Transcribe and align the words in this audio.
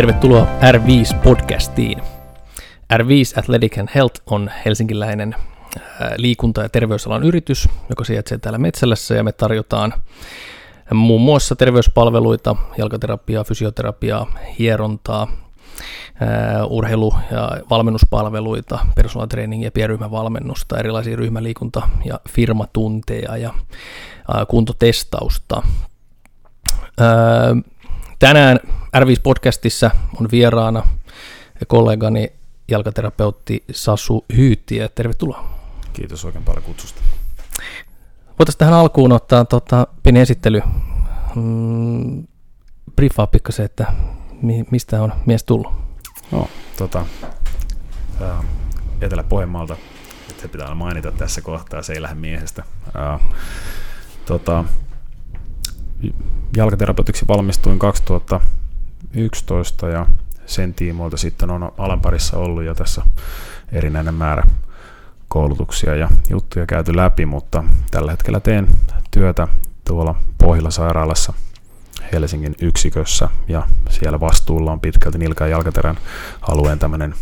Tervetuloa 0.00 0.46
R5-podcastiin. 0.60 2.02
R5 2.92 3.38
Athletic 3.38 3.78
and 3.78 3.88
Health 3.94 4.22
on 4.26 4.50
helsinkiläinen 4.64 5.34
liikunta- 6.16 6.62
ja 6.62 6.68
terveysalan 6.68 7.22
yritys, 7.22 7.68
joka 7.88 8.04
sijaitsee 8.04 8.38
täällä 8.38 8.58
Metsälässä 8.58 9.14
ja 9.14 9.24
me 9.24 9.32
tarjotaan 9.32 9.94
muun 10.94 11.20
muassa 11.20 11.56
terveyspalveluita, 11.56 12.56
jalkaterapiaa, 12.78 13.44
fysioterapiaa, 13.44 14.26
hierontaa, 14.58 15.28
urheilu- 16.68 17.14
ja 17.30 17.50
valmennuspalveluita, 17.70 18.78
personal 18.94 19.26
training 19.26 19.64
ja 19.64 19.70
pienryhmävalmennusta, 19.70 20.78
erilaisia 20.78 21.16
ryhmäliikunta- 21.16 21.88
ja 22.04 22.20
firmatunteja 22.28 23.36
ja 23.36 23.54
kuntotestausta. 24.48 25.62
Tänään 28.18 28.60
R5-podcastissa 28.96 29.90
on 30.20 30.28
vieraana 30.32 30.86
kollegani 31.66 32.32
jalkaterapeutti 32.68 33.64
Sasu 33.72 34.24
Hyytiä. 34.36 34.88
Tervetuloa. 34.88 35.50
Kiitos 35.92 36.24
oikein 36.24 36.44
paljon 36.44 36.64
kutsusta. 36.64 37.02
Voitaisiin 38.38 38.58
tähän 38.58 38.74
alkuun 38.74 39.12
ottaa 39.12 39.44
tota, 39.44 39.86
pieni 40.02 40.20
esittely. 40.20 40.62
Mm, 41.34 42.26
briefaa 42.96 43.26
pikkasen, 43.26 43.64
että 43.64 43.92
mi, 44.42 44.64
mistä 44.70 45.02
on 45.02 45.12
mies 45.26 45.44
tullut. 45.44 45.72
No, 46.32 46.48
tota, 46.76 47.06
Etelä-Pohjanmaalta, 49.00 49.76
se 50.40 50.48
pitää 50.48 50.74
mainita 50.74 51.12
tässä 51.12 51.40
kohtaa, 51.40 51.82
se 51.82 51.92
ei 51.92 52.02
lähde 52.02 52.14
miehestä. 52.14 52.64
Ää, 52.94 53.18
tota, 54.26 54.64
jalkaterapeutiksi 56.56 57.28
valmistuin 57.28 57.78
2011 59.00 59.88
ja 59.88 60.06
sen 60.46 60.74
tiimoilta 60.74 61.16
sitten 61.16 61.50
on 61.50 61.72
alan 61.78 62.00
parissa 62.00 62.36
ollut 62.36 62.64
jo 62.64 62.74
tässä 62.74 63.02
erinäinen 63.72 64.14
määrä 64.14 64.42
koulutuksia 65.28 65.96
ja 65.96 66.08
juttuja 66.30 66.66
käyty 66.66 66.96
läpi, 66.96 67.26
mutta 67.26 67.64
tällä 67.90 68.10
hetkellä 68.10 68.40
teen 68.40 68.68
työtä 69.10 69.48
tuolla 69.84 70.14
Pohjila-sairaalassa 70.38 71.32
Helsingin 72.12 72.54
yksikössä 72.62 73.28
ja 73.48 73.66
siellä 73.90 74.20
vastuulla 74.20 74.72
on 74.72 74.80
pitkälti 74.80 75.18
nilka- 75.18 75.44
ja 75.44 75.50
jalkaterän 75.50 75.98
alueen 76.42 76.78
tämmöinen 76.78 77.14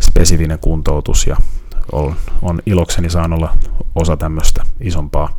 spesifinen 0.00 0.58
kuntoutus 0.58 1.26
ja 1.26 1.36
on, 1.92 2.14
on 2.42 2.62
ilokseni 2.66 3.10
saanut 3.10 3.38
olla 3.38 3.56
osa 3.94 4.16
tämmöistä 4.16 4.64
isompaa 4.80 5.38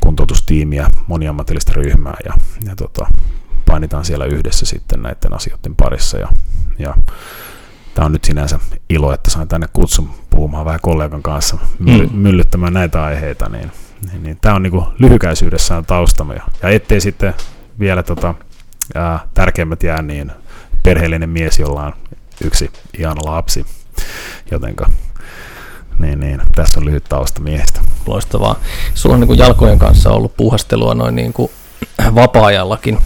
kuntoutustiimiä, 0.00 0.90
moniammatillista 1.06 1.72
ryhmää 1.72 2.16
ja, 2.24 2.34
ja 2.66 2.76
tota, 2.76 3.06
painitaan 3.74 4.04
siellä 4.04 4.24
yhdessä 4.24 4.66
sitten 4.66 5.02
näiden 5.02 5.34
asioiden 5.34 5.76
parissa 5.76 6.18
ja, 6.18 6.28
ja 6.78 6.94
tämä 7.94 8.06
on 8.06 8.12
nyt 8.12 8.24
sinänsä 8.24 8.58
ilo, 8.88 9.12
että 9.12 9.30
sain 9.30 9.48
tänne 9.48 9.66
kutsun 9.72 10.10
puhumaan 10.30 10.64
vähän 10.64 10.80
kollegan 10.82 11.22
kanssa 11.22 11.58
my- 11.78 12.06
mm. 12.06 12.16
myllyttämään 12.16 12.72
näitä 12.72 13.04
aiheita, 13.04 13.48
niin, 13.48 13.72
niin, 14.10 14.22
niin 14.22 14.38
tämä 14.40 14.54
on 14.54 14.62
niin 14.62 14.82
lyhykäisyydessään 14.98 15.84
taustamme. 15.84 16.34
Ja 16.62 16.68
ettei 16.68 17.00
sitten 17.00 17.34
vielä 17.78 18.02
tota, 18.02 18.34
ää, 18.94 19.20
tärkeimmät 19.34 19.82
jää, 19.82 20.02
niin 20.02 20.32
perheellinen 20.82 21.30
mies, 21.30 21.58
jolla 21.58 21.82
on 21.82 21.92
yksi 22.44 22.70
ihana 22.98 23.20
lapsi, 23.24 23.66
jotenka 24.50 24.86
niin, 25.98 26.20
niin, 26.20 26.40
tässä 26.54 26.80
on 26.80 26.86
lyhyt 26.86 27.04
tausta 27.04 27.40
miehestä. 27.40 27.80
Loistavaa. 28.06 28.58
Sulla 28.94 29.14
on 29.14 29.20
niin 29.20 29.28
kuin 29.28 29.38
jalkojen 29.38 29.78
kanssa 29.78 30.10
ollut 30.10 30.36
puhastelua 30.36 30.94
noin 30.94 31.14
niin 31.14 31.32
kuin 31.32 31.50
vapaa-ajallakin, 32.14 32.98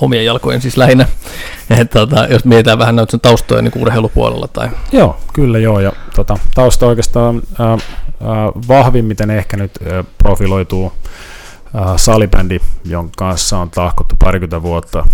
omien 0.00 0.24
jalkojen 0.24 0.60
siis 0.60 0.76
lähinnä. 0.76 1.08
Et, 1.80 1.90
tota, 1.90 2.26
jos 2.26 2.44
mietitään 2.44 2.78
vähän 2.78 2.96
noita 2.96 3.18
taustoja 3.18 3.62
niin 3.62 3.72
urheilupuolella. 3.76 4.48
Tai... 4.48 4.68
Joo, 4.92 5.16
kyllä 5.32 5.58
joo. 5.58 5.80
Ja, 5.80 5.92
tota, 6.14 6.38
tausta 6.54 6.86
oikeastaan 6.86 7.42
ää, 7.58 7.68
ää, 7.68 7.78
vahvimmiten 8.68 9.30
ehkä 9.30 9.56
nyt 9.56 9.72
ää, 9.92 10.04
profiloituu 10.18 10.92
ää, 11.74 11.98
salibändi, 11.98 12.58
jonka 12.84 13.12
kanssa 13.16 13.58
on 13.58 13.70
tahkottu 13.70 14.14
parikymmentä 14.18 14.62
vuotta. 14.62 15.04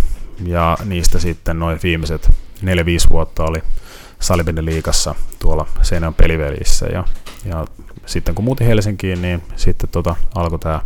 Ja 0.45 0.79
niistä 0.85 1.19
sitten 1.19 1.59
noin 1.59 1.81
viimeiset 1.83 2.31
4-5 2.65 2.65
vuotta 3.11 3.45
oli 3.45 3.63
salibändin 4.21 4.65
liikassa 4.65 5.15
tuolla 5.39 5.67
Seinän 5.83 6.15
pelivelissä. 6.15 6.87
Ja, 6.87 7.05
ja 7.45 7.67
sitten 8.07 8.35
kun 8.35 8.45
muutin 8.45 8.67
Helsinkiin, 8.67 9.23
niin 9.23 9.43
sitten 9.57 9.89
tota, 9.93 10.17
alkoi 10.35 10.59
tämä 10.59 10.81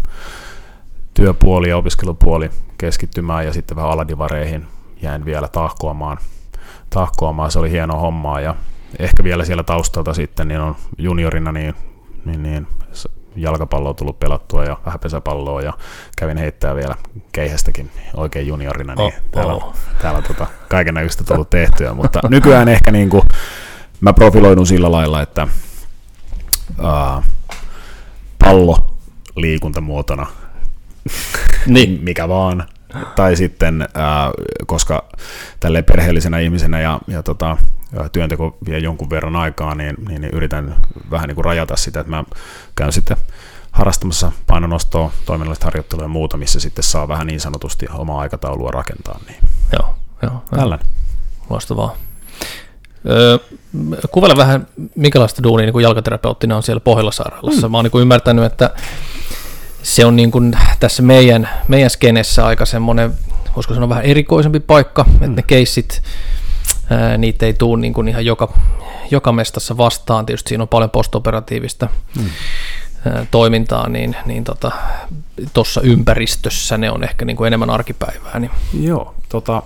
työpuoli 1.16 1.68
ja 1.68 1.76
opiskelupuoli 1.76 2.50
keskittymään 2.78 3.46
ja 3.46 3.52
sitten 3.52 3.76
vähän 3.76 3.90
aladivareihin 3.90 4.66
jäin 5.02 5.24
vielä 5.24 5.48
tahkoamaan. 5.48 6.18
tahkoamaan. 6.90 7.50
Se 7.50 7.58
oli 7.58 7.70
hieno 7.70 7.98
hommaa 7.98 8.40
ja 8.40 8.54
ehkä 8.98 9.24
vielä 9.24 9.44
siellä 9.44 9.62
taustalta 9.62 10.14
sitten 10.14 10.48
niin 10.48 10.60
on 10.60 10.76
juniorina 10.98 11.52
niin, 11.52 11.74
niin, 12.24 12.42
niin 12.42 12.66
jalkapalloa 13.36 13.94
tullut 13.94 14.18
pelattua 14.18 14.64
ja 14.64 14.76
vähän 14.86 15.00
pesäpalloa 15.00 15.62
ja 15.62 15.72
kävin 16.16 16.36
heittää 16.36 16.74
vielä 16.74 16.94
keihästäkin 17.32 17.90
oikein 18.14 18.46
juniorina, 18.46 18.94
niin 18.94 19.06
oh, 19.06 19.12
täällä, 19.32 19.54
oh. 19.54 19.74
täällä 20.02 20.22
tota, 20.22 20.46
kaiken 20.68 20.94
näköistä 20.94 21.24
tullut 21.24 21.50
tehtyä, 21.50 21.94
mutta 21.94 22.20
nykyään 22.28 22.68
ehkä 22.68 22.92
niin 22.92 23.10
kuin, 23.10 23.22
mä 24.00 24.12
profiloidun 24.12 24.66
sillä 24.66 24.92
lailla, 24.92 25.22
että 25.22 25.48
uh, 26.78 27.24
pallo 28.38 28.96
liikuntamuotona, 29.36 30.26
niin. 31.66 31.98
mikä 32.02 32.28
vaan, 32.28 32.64
tai 33.16 33.36
sitten, 33.36 33.82
äh, 33.82 33.88
koska 34.66 35.04
tälle 35.60 35.82
perheellisenä 35.82 36.38
ihmisenä 36.38 36.80
ja, 36.80 37.00
ja 37.08 37.22
tota, 37.22 37.56
työnteko 38.12 38.58
vie 38.66 38.78
jonkun 38.78 39.10
verran 39.10 39.36
aikaa, 39.36 39.74
niin, 39.74 39.96
niin, 40.08 40.20
niin 40.20 40.34
yritän 40.34 40.76
vähän 41.10 41.28
niin 41.28 41.34
kuin 41.34 41.44
rajata 41.44 41.76
sitä, 41.76 42.00
että 42.00 42.10
mä 42.10 42.24
käyn 42.74 42.92
sitten 42.92 43.16
harrastamassa 43.72 44.32
painonostoa, 44.46 45.12
toiminnallista 45.26 45.64
harjoittelua 45.64 46.04
ja 46.04 46.08
muuta, 46.08 46.36
missä 46.36 46.60
sitten 46.60 46.84
saa 46.84 47.08
vähän 47.08 47.26
niin 47.26 47.40
sanotusti 47.40 47.86
omaa 47.92 48.20
aikataulua 48.20 48.70
rakentaa. 48.70 49.20
Niin. 49.28 49.38
Joo, 49.72 49.94
joo. 50.22 50.42
Tällainen. 50.50 50.86
Loistavaa. 51.50 51.96
Öö, 53.10 53.38
kuvaile 54.10 54.36
vähän, 54.36 54.66
minkälaista 54.94 55.42
duunia 55.42 55.66
niin 55.66 55.82
jalkaterapeuttina 55.82 56.56
on 56.56 56.62
siellä 56.62 56.80
Pohjola-sairaalassa. 56.80 57.68
Mm. 57.68 57.72
Mä 57.72 57.78
oon 57.78 57.84
niin 57.84 58.02
ymmärtänyt, 58.02 58.44
että 58.44 58.70
se 59.86 60.04
on 60.04 60.16
niin 60.16 60.30
kuin 60.30 60.58
tässä 60.80 61.02
meidän, 61.02 61.48
meidän 61.68 61.90
skenessä 61.90 62.46
aika 62.46 62.66
semmoinen, 62.66 63.12
voisiko 63.56 63.74
sanoa 63.74 63.88
vähän 63.88 64.04
erikoisempi 64.04 64.60
paikka, 64.60 65.04
mm. 65.04 65.14
että 65.14 65.28
ne 65.28 65.42
keissit, 65.42 66.02
ää, 66.90 67.18
niitä 67.18 67.46
ei 67.46 67.54
tule 67.54 67.80
niin 67.80 67.92
kuin 67.92 68.08
ihan 68.08 68.26
joka, 68.26 68.52
joka 69.10 69.32
mestassa 69.32 69.76
vastaan. 69.76 70.26
Tietysti 70.26 70.48
siinä 70.48 70.62
on 70.62 70.68
paljon 70.68 70.90
postoperatiivista 70.90 71.88
mm. 72.18 72.24
ää, 73.06 73.26
toimintaa, 73.30 73.88
niin, 73.88 74.16
niin 74.26 74.44
tuossa 75.54 75.80
tota, 75.80 75.92
ympäristössä 75.92 76.78
ne 76.78 76.90
on 76.90 77.04
ehkä 77.04 77.24
niin 77.24 77.36
kuin 77.36 77.46
enemmän 77.46 77.70
arkipäivää. 77.70 78.38
Niin. 78.38 78.50
Joo, 78.80 79.14
tota, 79.28 79.62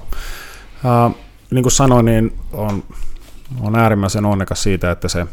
ää, 0.84 1.10
niin 1.50 1.62
kuin 1.62 1.72
sanoin, 1.72 2.04
niin 2.04 2.38
on 2.52 2.82
on 3.60 3.76
äärimmäisen 3.76 4.26
onnekas 4.26 4.62
siitä, 4.62 4.90
että 4.90 5.08
se 5.08 5.26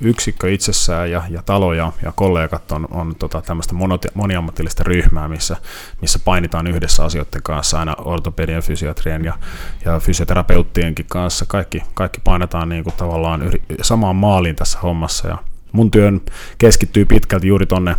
yksikkö 0.00 0.52
itsessään 0.52 1.10
ja, 1.10 1.22
ja 1.28 1.42
talo 1.42 1.72
ja, 1.72 1.92
ja 2.02 2.12
kollegat 2.12 2.72
on, 2.72 2.88
on 2.90 3.14
tota, 3.16 3.42
tämmöistä 3.42 3.74
moniammatillista 4.14 4.82
ryhmää, 4.84 5.28
missä, 5.28 5.56
missä 6.00 6.18
painitaan 6.24 6.66
yhdessä 6.66 7.04
asioiden 7.04 7.42
kanssa, 7.42 7.78
aina 7.78 7.94
ortopedian, 8.04 8.62
fysiatrien 8.62 9.24
ja, 9.24 9.38
ja 9.84 10.00
fysioterapeuttienkin 10.00 11.06
kanssa. 11.08 11.44
Kaikki, 11.48 11.82
kaikki 11.94 12.20
painetaan 12.24 12.68
niin 12.68 12.84
kuin 12.84 12.94
tavallaan 12.96 13.42
yri, 13.42 13.62
samaan 13.82 14.16
maaliin 14.16 14.56
tässä 14.56 14.78
hommassa. 14.78 15.28
Ja 15.28 15.38
mun 15.72 15.90
työn 15.90 16.20
keskittyy 16.58 17.04
pitkälti 17.04 17.48
juuri 17.48 17.66
tonne 17.66 17.96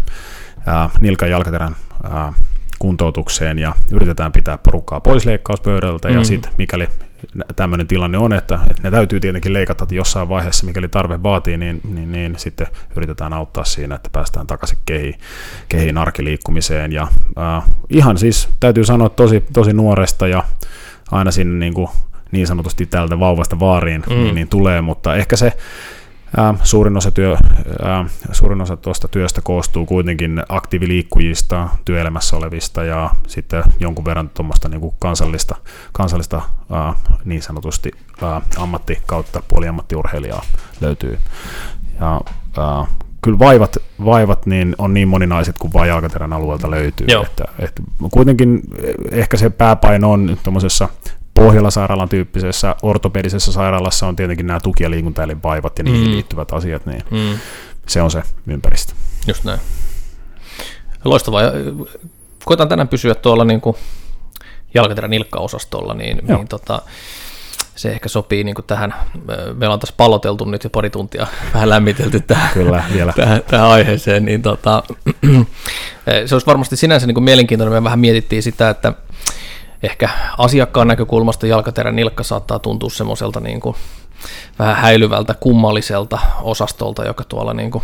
ää, 0.66 0.90
nilkan 1.00 1.29
jalkaterän 1.29 1.75
ää, 2.03 2.34
kuntoutukseen 2.79 3.59
ja 3.59 3.75
yritetään 3.91 4.31
pitää 4.31 4.58
porukkaa 4.58 5.02
pois 5.02 5.25
leikkauspöydältä 5.25 6.08
mm. 6.08 6.16
ja 6.16 6.23
sitten 6.23 6.52
mikäli 6.58 6.87
tämmöinen 7.56 7.88
tilanne 7.88 8.18
on, 8.18 8.34
että, 8.34 8.59
että 8.70 8.84
ne 8.84 8.91
täytyy 8.91 9.20
tietenkin 9.20 9.53
leikata 9.53 9.88
jossain 9.91 10.29
vaiheessa, 10.29 10.66
mikäli 10.66 10.88
tarve 10.88 11.23
vaatii, 11.23 11.58
niin, 11.58 11.82
niin, 11.84 12.12
niin 12.12 12.34
sitten 12.38 12.68
yritetään 12.96 13.34
auttaa 13.34 13.64
siinä, 13.64 13.96
että 13.96 14.09
päästään 14.12 14.47
takaisin 14.47 14.78
kehiin, 14.85 15.16
kehiin 15.70 15.97
arkiliikkumiseen. 15.97 16.91
Ja, 16.91 17.08
äh, 17.38 17.64
ihan 17.90 18.18
siis 18.18 18.50
täytyy 18.59 18.85
sanoa 18.85 19.09
tosi, 19.09 19.44
tosi 19.53 19.73
nuoresta 19.73 20.28
ja 20.28 20.44
aina 21.12 21.32
sinne 21.32 21.59
niin, 21.66 21.73
kuin, 21.73 21.90
niin 22.32 22.47
sanotusti 22.47 22.85
tältä 22.85 23.20
vauvasta 23.20 23.59
vaariin 23.59 24.03
mm. 24.09 24.16
niin, 24.16 24.35
niin 24.35 24.47
tulee, 24.47 24.82
mutta 24.82 25.16
ehkä 25.16 25.35
se 25.35 25.53
Ää, 26.37 26.53
suurin 26.63 26.97
osa, 26.97 27.11
työ, 27.11 27.37
ää, 27.83 28.05
suurin 28.31 28.61
osa 28.61 28.78
tuosta 28.78 29.07
työstä 29.07 29.41
koostuu 29.43 29.85
kuitenkin 29.85 30.43
aktiiviliikkujista, 30.49 31.69
työelämässä 31.85 32.37
olevista 32.37 32.83
ja 32.83 33.09
sitten 33.28 33.63
jonkun 33.79 34.05
verran 34.05 34.29
tuommoista 34.29 34.69
niin 34.69 34.93
kansallista, 34.99 35.55
kansallista 35.91 36.41
ää, 36.72 36.93
niin 37.25 37.41
sanotusti 37.41 37.91
ää, 38.22 38.41
ammatti 38.57 39.01
kautta 39.05 39.43
puoliammattiurheilijaa 39.47 40.41
löytyy. 40.81 41.19
Ja, 41.99 42.22
ää, 42.57 42.85
kyllä 43.22 43.39
vaivat, 43.39 43.77
vaivat 44.05 44.45
niin 44.45 44.75
on 44.77 44.93
niin 44.93 45.07
moninaiset 45.07 45.57
kuin 45.59 45.73
vain 45.73 45.89
jalkaterän 45.89 46.34
alueelta 46.34 46.72
löytyy. 46.72 47.07
Että, 47.23 47.45
että 47.59 47.81
kuitenkin 48.11 48.61
ehkä 49.11 49.37
se 49.37 49.49
pääpaino 49.49 50.11
on 50.11 50.37
tuommoisessa 50.43 50.89
Pohjola-sairaalan 51.33 52.09
tyyppisessä 52.09 52.75
ortopedisessä 52.81 53.51
sairaalassa 53.51 54.07
on 54.07 54.16
tietenkin 54.16 54.47
nämä 54.47 54.59
tuki- 54.59 54.83
ja 54.83 54.91
liikuntaelinvaivat 54.91 55.78
ja 55.78 55.83
niihin 55.83 56.07
mm. 56.07 56.11
liittyvät 56.11 56.53
asiat, 56.53 56.85
niin 56.85 57.03
mm. 57.11 57.39
se 57.87 58.01
on 58.01 58.11
se 58.11 58.23
ympäristö. 58.47 58.93
Just 59.28 59.43
näin. 59.43 59.59
Loistavaa. 61.05 61.41
Koitan 62.45 62.69
tänään 62.69 62.87
pysyä 62.87 63.16
tuolla 63.16 63.45
niin 63.45 63.61
kuin 63.61 63.75
jalkaterän 64.73 65.11
nilkkaosastolla, 65.11 65.93
niin, 65.93 66.22
niin 66.28 66.47
tota, 66.47 66.81
se 67.75 67.91
ehkä 67.91 68.09
sopii 68.09 68.43
niin 68.43 68.55
kuin 68.55 68.66
tähän, 68.66 68.93
meillä 69.53 69.73
on 69.73 69.79
tässä 69.79 69.95
palloteltu 69.97 70.45
nyt 70.45 70.63
jo 70.63 70.69
pari 70.69 70.89
tuntia, 70.89 71.27
vähän 71.53 71.69
lämmitelty 71.69 72.19
tähän, 72.19 72.49
Kyllä, 72.53 72.84
vielä. 72.93 73.13
tähän, 73.16 73.41
tähän 73.47 73.67
aiheeseen, 73.67 74.25
niin 74.25 74.41
tota, 74.41 74.84
se 76.25 76.35
olisi 76.35 76.47
varmasti 76.47 76.75
sinänsä 76.75 77.07
niin 77.07 77.16
kuin 77.16 77.23
mielenkiintoinen, 77.23 77.73
me 77.73 77.84
vähän 77.84 77.99
mietittiin 77.99 78.43
sitä, 78.43 78.69
että 78.69 78.93
ehkä 79.83 80.09
asiakkaan 80.37 80.87
näkökulmasta 80.87 81.47
jalkaterän 81.47 81.95
nilkka 81.95 82.23
saattaa 82.23 82.59
tuntua 82.59 82.89
semmoiselta 82.89 83.39
niin 83.39 83.59
kuin 83.59 83.75
vähän 84.59 84.75
häilyvältä, 84.75 85.33
kummalliselta 85.33 86.19
osastolta, 86.41 87.05
joka 87.05 87.23
tuolla 87.23 87.53
niin 87.53 87.72
kuin 87.72 87.83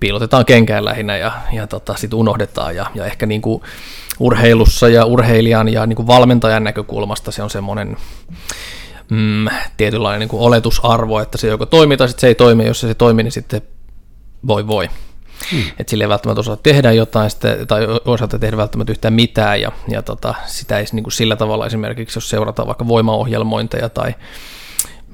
piilotetaan 0.00 0.44
kenkään 0.44 0.84
lähinnä 0.84 1.16
ja, 1.16 1.32
ja 1.52 1.66
tota, 1.66 1.96
sitten 1.96 2.18
unohdetaan 2.18 2.76
ja, 2.76 2.86
ja 2.94 3.06
ehkä 3.06 3.26
niin 3.26 3.42
kuin 3.42 3.62
urheilussa 4.20 4.88
ja 4.88 5.04
urheilijan 5.04 5.68
ja 5.68 5.86
niin 5.86 5.96
kuin 5.96 6.06
valmentajan 6.06 6.64
näkökulmasta 6.64 7.32
se 7.32 7.42
on 7.42 7.50
semmoinen 7.50 7.96
mm, 9.10 9.46
tietynlainen 9.76 10.20
niin 10.20 10.28
kuin 10.28 10.42
oletusarvo, 10.42 11.20
että 11.20 11.38
se 11.38 11.48
joko 11.48 11.66
toimii 11.66 11.96
tai 11.96 12.08
sitten 12.08 12.20
se 12.20 12.26
ei 12.26 12.34
toimi, 12.34 12.66
jos 12.66 12.80
se, 12.80 12.88
se 12.88 12.94
toimii, 12.94 13.22
niin 13.22 13.32
sitten 13.32 13.62
voi 14.46 14.66
voi. 14.66 14.88
Hmm. 15.52 15.62
Että 15.78 15.90
sille 15.90 16.04
ei 16.04 16.08
välttämättä 16.08 16.40
osaa 16.40 16.56
tehdä 16.56 16.92
jotain 16.92 17.30
sitten, 17.30 17.66
tai 17.66 17.86
osata 18.04 18.38
tehdä 18.38 18.56
välttämättä 18.56 18.92
yhtään 18.92 19.14
mitään, 19.14 19.60
ja, 19.60 19.72
ja 19.88 20.02
tota, 20.02 20.34
sitä 20.46 20.78
ei 20.78 20.84
niin 20.92 21.04
kuin 21.04 21.12
sillä 21.12 21.36
tavalla 21.36 21.66
esimerkiksi, 21.66 22.16
jos 22.16 22.30
seurataan 22.30 22.66
vaikka 22.66 22.88
voimaohjelmointeja 22.88 23.88
tai 23.88 24.14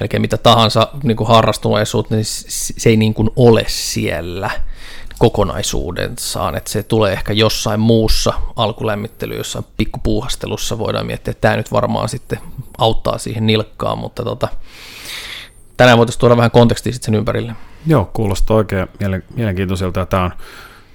melkein 0.00 0.20
mitä 0.20 0.36
tahansa 0.36 0.88
niin 1.02 1.16
kuin 1.16 1.28
harrastuneisuutta, 1.28 2.14
niin 2.14 2.24
se 2.24 2.90
ei 2.90 2.96
niin 2.96 3.14
kuin 3.14 3.30
ole 3.36 3.64
siellä 3.68 4.50
kokonaisuudessaan, 5.18 6.56
että 6.56 6.70
se 6.70 6.82
tulee 6.82 7.12
ehkä 7.12 7.32
jossain 7.32 7.80
muussa 7.80 8.32
alkulämmittely, 8.56 9.36
jossain 9.36 9.64
pikkupuuhastelussa 9.76 10.78
voidaan 10.78 11.06
miettiä, 11.06 11.30
että 11.30 11.40
tämä 11.40 11.56
nyt 11.56 11.72
varmaan 11.72 12.08
sitten 12.08 12.38
auttaa 12.78 13.18
siihen 13.18 13.46
nilkkaan, 13.46 13.98
mutta 13.98 14.24
tota, 14.24 14.48
tänään 15.76 15.98
voitaisiin 15.98 16.20
tuoda 16.20 16.36
vähän 16.36 16.50
kontekstia 16.50 16.92
sitten 16.92 17.06
sen 17.06 17.14
ympärille. 17.14 17.52
Joo, 17.86 18.10
kuulostaa 18.12 18.56
oikein 18.56 18.88
mielenkiintoiselta. 19.36 20.06
Tämä 20.06 20.24
on, 20.24 20.30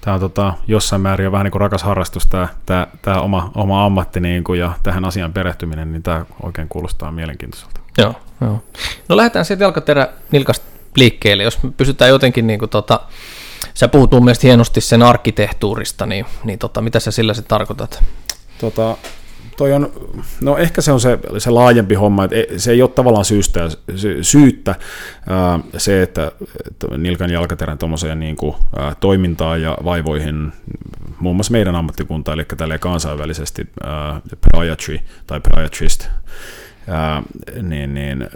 tämä 0.00 0.14
on 0.14 0.20
tota, 0.20 0.54
jossain 0.66 1.02
määrin 1.02 1.24
jo 1.24 1.32
vähän 1.32 1.44
niin 1.44 1.52
kuin 1.52 1.60
rakas 1.60 1.82
harrastus, 1.82 2.26
tämä, 2.26 2.48
tämä, 2.66 2.86
tämä 3.02 3.20
oma, 3.20 3.50
oma 3.54 3.84
ammatti 3.84 4.20
niin 4.20 4.44
kuin, 4.44 4.60
ja 4.60 4.72
tähän 4.82 5.04
asiaan 5.04 5.32
perehtyminen, 5.32 5.92
niin 5.92 6.02
tämä 6.02 6.26
oikein 6.42 6.68
kuulostaa 6.68 7.12
mielenkiintoiselta. 7.12 7.80
Joo, 7.98 8.14
joo. 8.40 8.62
No 9.08 9.16
lähdetään 9.16 9.44
sieltä 9.44 9.64
jalkaterä 9.64 10.08
nilkasta 10.30 10.66
liikkeelle, 10.96 11.42
jos 11.42 11.58
pysytään 11.76 12.10
jotenkin 12.10 12.46
niin 12.46 12.58
kuin, 12.58 12.70
tota, 12.70 13.00
Sä 13.74 13.88
puhut 13.88 14.12
mun 14.12 14.24
mielestä 14.24 14.46
hienosti 14.46 14.80
sen 14.80 15.02
arkkitehtuurista, 15.02 16.06
niin, 16.06 16.26
niin 16.44 16.58
tota, 16.58 16.80
mitä 16.80 17.00
sä 17.00 17.10
sillä 17.10 17.34
se 17.34 17.42
tarkoitat? 17.42 18.04
Tota, 18.60 18.96
toi 19.60 19.72
on, 19.72 19.92
no 20.40 20.56
ehkä 20.56 20.80
se 20.80 20.92
on 20.92 21.00
se, 21.00 21.18
se 21.38 21.50
laajempi 21.50 21.94
homma, 21.94 22.24
että 22.24 22.36
se 22.56 22.70
ei 22.70 22.82
ole 22.82 22.90
tavallaan 22.90 23.24
syystä, 23.24 23.68
syyttä 24.22 24.74
se, 25.76 26.02
että, 26.02 26.32
nilkan 26.96 27.30
jalkaterän 27.30 27.78
tuommoiseen 27.78 28.20
niin 28.20 28.36
toimintaan 29.00 29.62
ja 29.62 29.78
vaivoihin, 29.84 30.52
muun 31.18 31.36
muassa 31.36 31.52
meidän 31.52 31.76
ammattikunta, 31.76 32.32
eli 32.32 32.44
tälle 32.56 32.78
kansainvälisesti 32.78 33.68
podiatry 34.52 34.98
tai 35.26 35.40
podiatrist, 35.50 36.08
ää, 36.88 37.22
niin, 37.62 37.94
niin, 37.94 38.28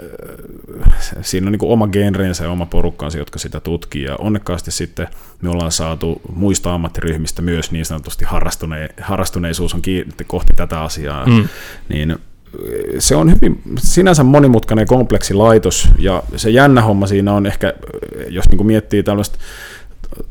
siinä 1.21 1.47
on 1.47 1.53
niin 1.53 1.61
oma 1.63 1.89
genreensä 1.89 2.45
ja 2.45 2.51
oma 2.51 2.67
porukkansa, 2.67 3.19
jotka 3.19 3.39
sitä 3.39 3.61
tutkii, 3.61 4.03
ja 4.03 4.17
onnekkaasti 4.17 4.71
sitten 4.71 5.09
me 5.43 5.51
ollaan 5.51 5.73
saatu 5.73 6.21
muista 6.35 6.75
ammattiryhmistä 6.75 7.43
myös 7.43 7.73
niin 7.73 7.85
sanotusti 7.85 8.25
harrastune, 8.25 8.89
harrastuneisuus 9.01 9.75
on 9.75 9.83
kiinni 9.83 10.13
kohti 10.27 10.53
tätä 10.57 10.81
asiaa, 10.81 11.27
mm. 11.27 11.49
niin 11.89 12.19
se 12.99 13.17
on 13.17 13.31
hyvin 13.31 13.63
sinänsä 13.79 14.23
monimutkainen 14.23 14.87
kompleksi 14.87 15.35
laitos, 15.35 15.89
ja 15.99 16.23
se 16.37 16.51
jännä 16.51 16.83
homma 16.83 17.07
siinä 17.07 17.33
on 17.33 17.47
ehkä, 17.47 17.75
jos 18.29 18.49
niin 18.49 18.67
miettii 18.67 19.03
tällaista 19.03 19.39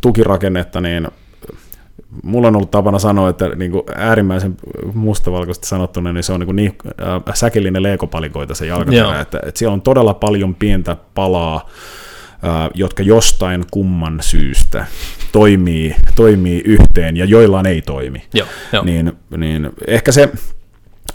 tukirakennetta, 0.01 0.81
niin 0.81 1.07
mulla 2.23 2.47
on 2.47 2.55
ollut 2.55 2.71
tapana 2.71 2.99
sanoa, 2.99 3.29
että 3.29 3.49
niin 3.49 3.71
kuin 3.71 3.83
äärimmäisen 3.95 4.55
mustavalkoisesti 4.93 5.67
sanottuna, 5.67 6.13
niin 6.13 6.23
se 6.23 6.33
on 6.33 6.39
niin, 6.39 6.45
kuin 6.45 6.55
niin 6.55 6.75
äh, 7.27 7.33
säkillinen 7.33 7.83
leekopalikoita 7.83 8.55
se 8.55 8.65
jalkaterä, 8.65 9.21
että, 9.21 9.39
että 9.45 9.59
siellä 9.59 9.73
on 9.73 9.81
todella 9.81 10.13
paljon 10.13 10.55
pientä 10.55 10.97
palaa, 11.15 11.69
äh, 12.45 12.69
jotka 12.73 13.03
jostain 13.03 13.65
kumman 13.71 14.19
syystä 14.21 14.85
toimii, 15.31 15.95
toimii 16.15 16.61
yhteen 16.65 17.17
ja 17.17 17.25
joillain 17.25 17.65
ei 17.65 17.81
toimi. 17.81 18.23
Joo, 18.33 18.47
jo. 18.73 18.83
Niin, 18.83 19.13
niin 19.37 19.69
ehkä 19.87 20.11
se 20.11 20.31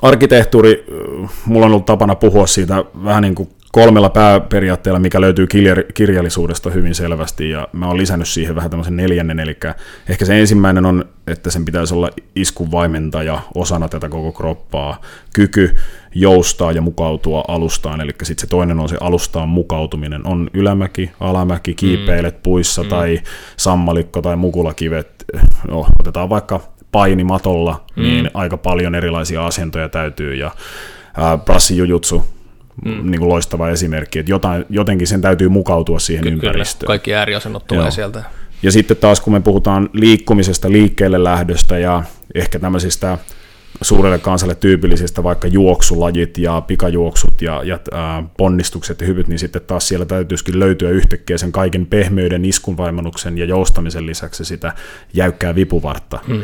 arkkitehtuuri, 0.03 0.85
äh, 1.25 1.31
mulla 1.47 1.67
on 1.67 1.73
ollut 1.73 1.87
tapana 1.87 2.15
puhua 2.15 2.47
siitä 2.47 2.85
vähän 3.05 3.23
niin 3.23 3.35
kuin 3.35 3.49
kolmella 3.73 4.11
pääperiaatteella, 4.11 5.01
mikä 5.01 5.21
löytyy 5.21 5.47
kirjallisuudesta 5.95 6.71
hyvin 6.71 6.95
selvästi, 6.95 7.51
ja 7.51 7.69
mä 7.73 7.87
oon 7.87 7.97
lisännyt 7.97 8.29
siihen 8.29 8.55
vähän 8.55 8.71
tämmöisen 8.71 8.97
neljännen, 8.97 9.41
eli 9.41 9.57
ehkä 10.09 10.25
se 10.25 10.41
ensimmäinen 10.41 10.87
on, 10.87 11.05
että 11.27 11.51
sen 11.51 11.65
pitäisi 11.65 11.95
olla 11.95 12.11
iskuvaimentaja 12.37 13.41
osana 13.55 13.89
tätä 13.89 14.09
koko 14.09 14.33
kroppaa, 14.33 15.01
kyky 15.35 15.77
joustaa 16.15 16.73
ja 16.73 16.83
mukautua 16.83 17.45
alustaan, 17.49 18.01
eli 18.01 18.11
sitten 18.23 18.41
se 18.41 18.47
toinen 18.47 18.81
on 18.81 18.89
se 18.89 18.97
alustaan 19.01 19.49
mukautuminen, 19.49 20.27
on 20.27 20.51
ylämäki, 20.55 21.11
alamäki, 21.21 21.75
kiipeilet 21.75 22.35
mm. 22.35 22.43
puissa 22.43 22.83
mm. 22.83 22.89
tai 22.89 23.21
sammalikko 23.57 24.23
tai 24.23 24.37
mukulakivet, 24.37 25.25
no, 25.69 25.87
otetaan 26.01 26.29
vaikka 26.29 26.61
painimatolla, 26.93 27.85
mm. 27.97 28.03
niin 28.03 28.31
aika 28.35 28.57
paljon 28.57 28.95
erilaisia 28.95 29.47
asentoja 29.47 29.89
täytyy, 29.89 30.35
ja 30.35 30.51
prassijujutsu, 31.45 32.25
mm. 32.85 33.11
niin 33.11 33.19
kuin 33.19 33.29
loistava 33.29 33.71
esimerkki, 33.71 34.19
että 34.19 34.33
jotain, 34.33 34.65
jotenkin 34.71 35.07
sen 35.07 35.21
täytyy 35.21 35.49
mukautua 35.49 35.99
siihen 35.99 36.23
Kyllä, 36.23 36.35
ympäristöön. 36.35 36.87
Kaikki 36.87 37.15
ääriasennot 37.15 37.67
tulee 37.67 37.83
Joo. 37.85 37.91
sieltä. 37.91 38.25
Ja 38.63 38.73
sitten 38.73 38.97
taas 38.97 39.21
kun 39.21 39.33
me 39.33 39.41
puhutaan 39.41 39.91
liikkumisesta, 39.93 40.73
liikkeelle 40.73 41.25
lähdöstä 41.25 41.79
ja 41.79 42.03
ehkä 42.35 42.59
tämmöisistä 42.59 43.19
suurelle 43.83 44.19
kansalle 44.19 44.55
tyypillisistä 44.55 45.23
vaikka 45.23 45.49
juoksulajit 45.49 46.39
ja 46.39 46.61
pikajuoksut 46.61 47.43
ja, 47.43 47.63
ja 47.65 47.79
äh, 47.95 48.25
ponnistukset 48.37 49.01
ja 49.01 49.07
hyvyt, 49.07 49.29
niin 49.29 49.39
sitten 49.39 49.63
taas 49.67 49.89
siellä 49.89 50.07
täytyisikin 50.07 50.59
löytyä 50.59 50.91
yhtäkkiä 50.91 51.39
sen 51.39 51.53
kaiken 51.53 51.87
pehmeyden, 51.87 52.45
iskunvaimennuksen 52.45 53.39
ja 53.39 53.45
joustamisen 53.45 54.07
lisäksi 54.07 54.45
sitä 54.45 54.73
jäykkää 55.15 55.55
vipuvartta. 55.55 56.19
Hmm. 56.27 56.43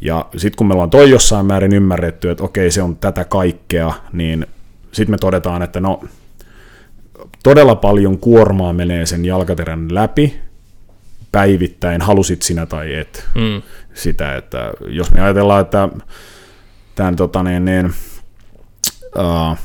Ja 0.00 0.26
sitten 0.36 0.56
kun 0.56 0.66
me 0.66 0.74
ollaan 0.74 0.90
toi 0.90 1.10
jossain 1.10 1.46
määrin 1.46 1.74
ymmärretty, 1.74 2.30
että 2.30 2.44
okei, 2.44 2.70
se 2.70 2.82
on 2.82 2.96
tätä 2.96 3.24
kaikkea, 3.24 3.92
niin 4.12 4.46
sitten 4.94 5.10
me 5.10 5.18
todetaan, 5.18 5.62
että 5.62 5.80
no 5.80 6.00
todella 7.42 7.74
paljon 7.74 8.18
kuormaa 8.18 8.72
menee 8.72 9.06
sen 9.06 9.24
jalkaterän 9.24 9.94
läpi 9.94 10.40
päivittäin, 11.32 12.00
halusit 12.00 12.42
sinä 12.42 12.66
tai 12.66 12.94
et 12.94 13.28
mm. 13.34 13.62
sitä, 13.94 14.36
että 14.36 14.72
jos 14.86 15.12
me 15.12 15.20
ajatellaan, 15.20 15.60
että 15.60 15.88
tämän 16.94 17.16
tota, 17.16 17.42
niin, 17.42 17.64
niin, 17.64 17.86
uh, 19.18 19.56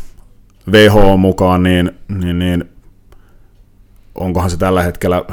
WHO 0.71 1.17
mukaan, 1.17 1.63
niin, 1.63 1.91
niin, 2.07 2.39
niin 2.39 2.69
onkohan 4.15 4.49
se 4.49 4.57
tällä 4.57 4.83
hetkellä 4.83 5.25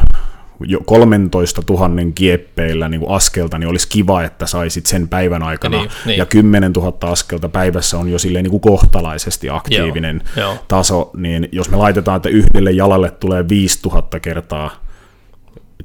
jo 0.61 0.81
13 0.87 1.63
000 1.71 1.91
kieppeillä 2.15 2.89
niin 2.89 3.01
kuin 3.01 3.17
askelta, 3.17 3.59
niin 3.59 3.69
olisi 3.69 3.89
kiva, 3.89 4.23
että 4.23 4.47
saisit 4.47 4.87
sen 4.87 5.09
päivän 5.09 5.43
aikana. 5.43 5.79
Niin, 5.79 5.91
niin. 6.07 6.19
Ja 6.19 6.27
10 6.27 6.73
000 6.73 7.11
askelta 7.11 7.49
päivässä 7.49 7.99
on 7.99 8.13
jo 8.13 8.19
silleen 8.19 8.43
niin 8.43 8.51
kuin 8.51 8.61
kohtalaisesti 8.61 9.51
aktiivinen 9.51 10.23
joo, 10.37 10.47
joo. 10.47 10.65
taso, 10.69 11.11
niin 11.17 11.49
jos 11.53 11.71
me 11.71 11.77
laitetaan, 11.77 12.17
että 12.17 12.29
yhdelle 12.29 12.71
jalalle 12.71 13.11
tulee 13.11 13.49
5000 13.49 14.21
kertaa 14.21 14.71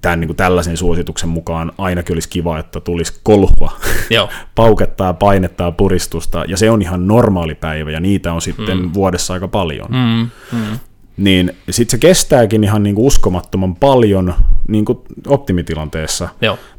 tämän 0.01 0.19
niin 0.19 0.27
kuin 0.27 0.37
tällaisen 0.37 0.77
suosituksen 0.77 1.29
mukaan 1.29 1.71
ainakin 1.77 2.15
olisi 2.15 2.29
kiva, 2.29 2.59
että 2.59 2.79
tulisi 2.79 3.19
kolhua, 3.23 3.71
Joo. 4.09 4.29
paukettaa, 4.55 5.13
painettaa, 5.13 5.71
puristusta, 5.71 6.45
ja 6.47 6.57
se 6.57 6.71
on 6.71 6.81
ihan 6.81 7.07
normaali 7.07 7.55
päivä, 7.55 7.91
ja 7.91 7.99
niitä 7.99 8.33
on 8.33 8.41
sitten 8.41 8.77
mm. 8.77 8.93
vuodessa 8.93 9.33
aika 9.33 9.47
paljon. 9.47 9.87
Mm. 9.91 10.29
Mm 10.59 10.79
niin 11.17 11.51
sitten 11.69 11.91
se 11.91 11.97
kestääkin 11.97 12.63
ihan 12.63 12.83
niin 12.83 12.95
kuin 12.95 13.07
uskomattoman 13.07 13.75
paljon 13.75 14.33
niin 14.67 14.85
kuin 14.85 14.97
optimitilanteessa. 15.27 16.29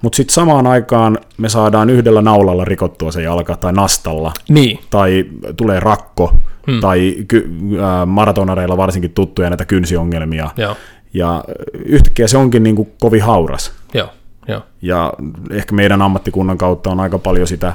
Mutta 0.03 0.17
sitten 0.17 0.35
samaan 0.35 0.67
aikaan 0.67 1.19
me 1.39 1.49
saadaan 1.49 1.91
yhdellä 1.91 2.23
naulalla 2.23 2.65
rikottua 2.65 3.13
se 3.13 3.23
jalka 3.23 3.57
tai 3.57 3.73
nastalla. 3.73 4.33
Niin. 4.49 4.79
Tai 4.91 5.25
tulee 5.57 5.81
rakko 5.81 6.35
hmm. 6.67 6.81
tai 6.81 7.15
ky- 7.29 7.51
äh, 7.73 8.07
maratonareilla 8.07 8.77
varsinkin 8.77 9.13
tuttuja 9.13 9.51
näitä 9.51 9.65
kynsiongelmia. 9.65 10.51
Joo. 10.57 10.77
Ja 11.15 11.45
yhtäkkiä 11.85 12.27
se 12.29 12.39
onkin 12.39 12.63
niin 12.63 12.77
kuin 12.77 12.93
kovin 13.01 13.23
hauras. 13.23 13.73
Joo. 13.95 14.09
Joo. 14.49 14.63
Ja 14.83 15.13
ehkä 15.51 15.75
meidän 15.75 16.03
ammattikunnan 16.03 16.59
kautta 16.59 16.91
on 16.91 17.01
aika 17.01 17.19
paljon 17.19 17.47
sitä 17.47 17.73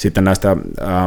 sitten 0.00 0.24
näistä 0.24 0.56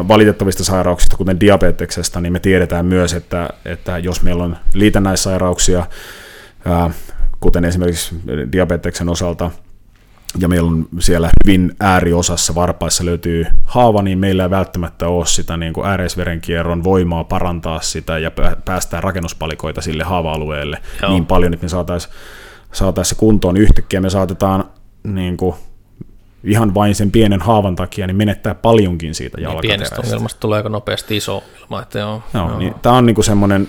valitettavista 0.07 0.63
sairauksista, 0.63 1.17
kuten 1.17 1.39
diabeteksesta, 1.39 2.21
niin 2.21 2.33
me 2.33 2.39
tiedetään 2.39 2.85
myös, 2.85 3.13
että, 3.13 3.49
että 3.65 3.97
jos 3.97 4.21
meillä 4.21 4.43
on 4.43 4.57
liitännäissairauksia, 4.73 5.85
kuten 7.39 7.65
esimerkiksi 7.65 8.15
diabeteksen 8.51 9.09
osalta, 9.09 9.51
ja 10.39 10.47
meillä 10.47 10.71
on 10.71 10.87
siellä 10.99 11.29
hyvin 11.45 11.75
ääriosassa 11.79 12.55
varpaissa 12.55 13.05
löytyy 13.05 13.45
haava, 13.65 14.01
niin 14.01 14.17
meillä 14.17 14.43
ei 14.43 14.49
välttämättä 14.49 15.07
ole 15.07 15.25
sitä 15.25 15.57
niin 15.57 15.73
kuin 15.73 15.87
ääreisverenkierron 15.87 16.83
voimaa 16.83 17.23
parantaa 17.23 17.81
sitä 17.81 18.17
ja 18.17 18.31
päästään 18.65 19.03
rakennuspalikoita 19.03 19.81
sille 19.81 20.03
haava-alueelle 20.03 20.79
Joo. 21.01 21.11
niin 21.11 21.25
paljon, 21.25 21.53
että 21.53 21.65
me 21.65 21.69
saataisiin 21.69 22.13
saatais 22.71 23.09
se 23.09 23.15
kuntoon 23.15 23.57
yhtäkkiä. 23.57 24.01
Me 24.01 24.09
saatetaan 24.09 24.63
niin 25.03 25.37
kuin, 25.37 25.55
ihan 26.43 26.73
vain 26.73 26.95
sen 26.95 27.11
pienen 27.11 27.41
haavan 27.41 27.75
takia 27.75 28.07
niin 28.07 28.17
menettää 28.17 28.55
paljonkin 28.55 29.15
siitä 29.15 29.37
niin, 29.37 29.43
jalkaterästä. 29.43 29.95
Pienestä 29.95 30.01
ongelmasta 30.01 30.39
tulee 30.39 30.57
aika 30.57 30.69
nopeasti 30.69 31.17
iso 31.17 31.35
ongelma. 31.35 31.81
Että 31.81 31.99
joo, 31.99 32.23
joo, 32.33 32.49
joo. 32.49 32.59
Niin, 32.59 32.73
tämä 32.81 32.95
on 32.95 33.05
niin 33.05 33.15
kuin 33.15 33.25
semmoinen, 33.25 33.67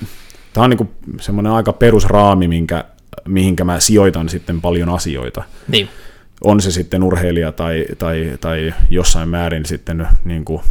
tämä 0.53 0.65
on 0.65 0.71
niin 0.71 0.79
kuin 0.79 0.91
semmoinen 1.21 1.53
aika 1.53 1.73
perusraami, 1.73 2.49
minkä, 2.49 2.85
mihinkä 3.29 3.65
mä 3.65 3.81
sijoitan 3.81 4.29
sitten 4.29 4.61
paljon 4.61 4.89
asioita. 4.89 5.43
Niin 5.69 5.89
on 6.45 6.61
se 6.61 6.71
sitten 6.71 7.03
urheilija 7.03 7.53
tai, 7.53 7.85
tai, 7.99 8.39
tai 8.41 8.75
jossain 8.91 9.29
määrin 9.29 9.67
sitten 9.67 10.09
niin 10.25 10.45
kuin 10.45 10.63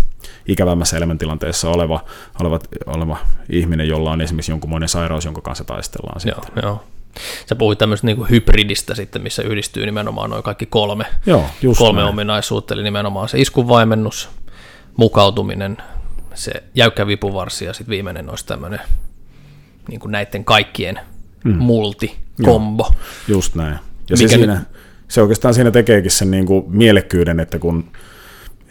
ikävämmässä 0.48 0.98
elämäntilanteessa 0.98 1.70
oleva, 1.70 2.00
oleva, 2.42 2.60
oleva 2.86 3.18
ihminen, 3.50 3.88
jolla 3.88 4.12
on 4.12 4.22
esimerkiksi 4.22 4.52
jonkunmoinen 4.52 4.90
sairaus, 4.90 5.26
jonka 5.26 5.42
kanssa 5.42 5.64
taistellaan 5.64 6.22
joo, 6.26 6.44
sitten. 6.44 6.64
Joo. 6.64 6.84
Sä 7.46 7.56
puhuit 7.56 7.80
tämmöistä 7.80 8.08
niin 8.08 8.30
hybridistä 8.30 8.96
sitten, 8.96 9.22
missä 9.22 9.44
yhdistyy 9.44 9.86
nimenomaan 9.86 10.30
noin 10.30 10.44
kaikki 10.44 10.66
kolme, 10.66 11.06
Joo, 11.26 11.46
just 11.62 11.78
kolme 11.78 12.00
näin. 12.00 12.10
ominaisuutta, 12.10 12.74
eli 12.74 12.84
nimenomaan 12.84 13.30
se 13.30 13.40
iskunvaimennus, 13.40 14.30
mukautuminen, 14.98 15.78
se 16.34 16.52
jäykkä 16.76 17.08
vipuvarsi 17.08 17.66
ja 17.66 17.74
sitten 17.74 17.92
viimeinen 17.92 18.30
olisi 18.30 18.46
tämmöinen 18.46 18.80
niin 19.90 20.00
kuin 20.00 20.12
näiden 20.12 20.46
kaikkien 20.46 21.00
mm. 21.44 21.56
multi, 21.56 22.16
kombo. 22.44 22.92
Just 23.28 23.56
näin. 23.56 23.80
Ja 24.10 24.18
se 24.18 24.28
siinä, 24.28 24.62
se 25.08 25.22
oikeastaan 25.22 25.54
siinä 25.54 25.72
tekeekin 25.72 26.12
sen 26.12 26.32
niin 26.32 26.46
kuin 26.46 26.66
mielekkyyden, 26.68 27.40
että 27.40 27.60
kun 27.60 27.92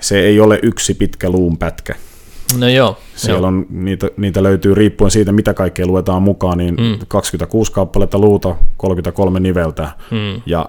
se 0.01 0.21
ei 0.21 0.41
ole 0.41 0.59
yksi 0.63 0.95
pitkä 0.95 1.31
luun 1.31 1.59
pätkä. 1.59 1.95
No 2.59 2.69
joo. 2.69 2.99
Siellä 3.17 3.39
joo. 3.39 3.49
on, 3.49 3.67
niitä, 3.71 4.09
niitä 4.17 4.43
löytyy 4.43 4.75
riippuen 4.75 5.11
siitä, 5.11 5.33
mitä 5.33 5.55
kaikkea 5.55 5.87
luetaan 5.87 6.23
mukaan, 6.23 6.59
niin 6.59 6.75
mm. 6.75 6.99
26 7.09 7.73
kappaletta 7.73 8.19
luuta, 8.19 8.57
33 8.77 9.41
niveltä, 9.41 9.89
mm. 10.11 10.43
ja 10.47 10.69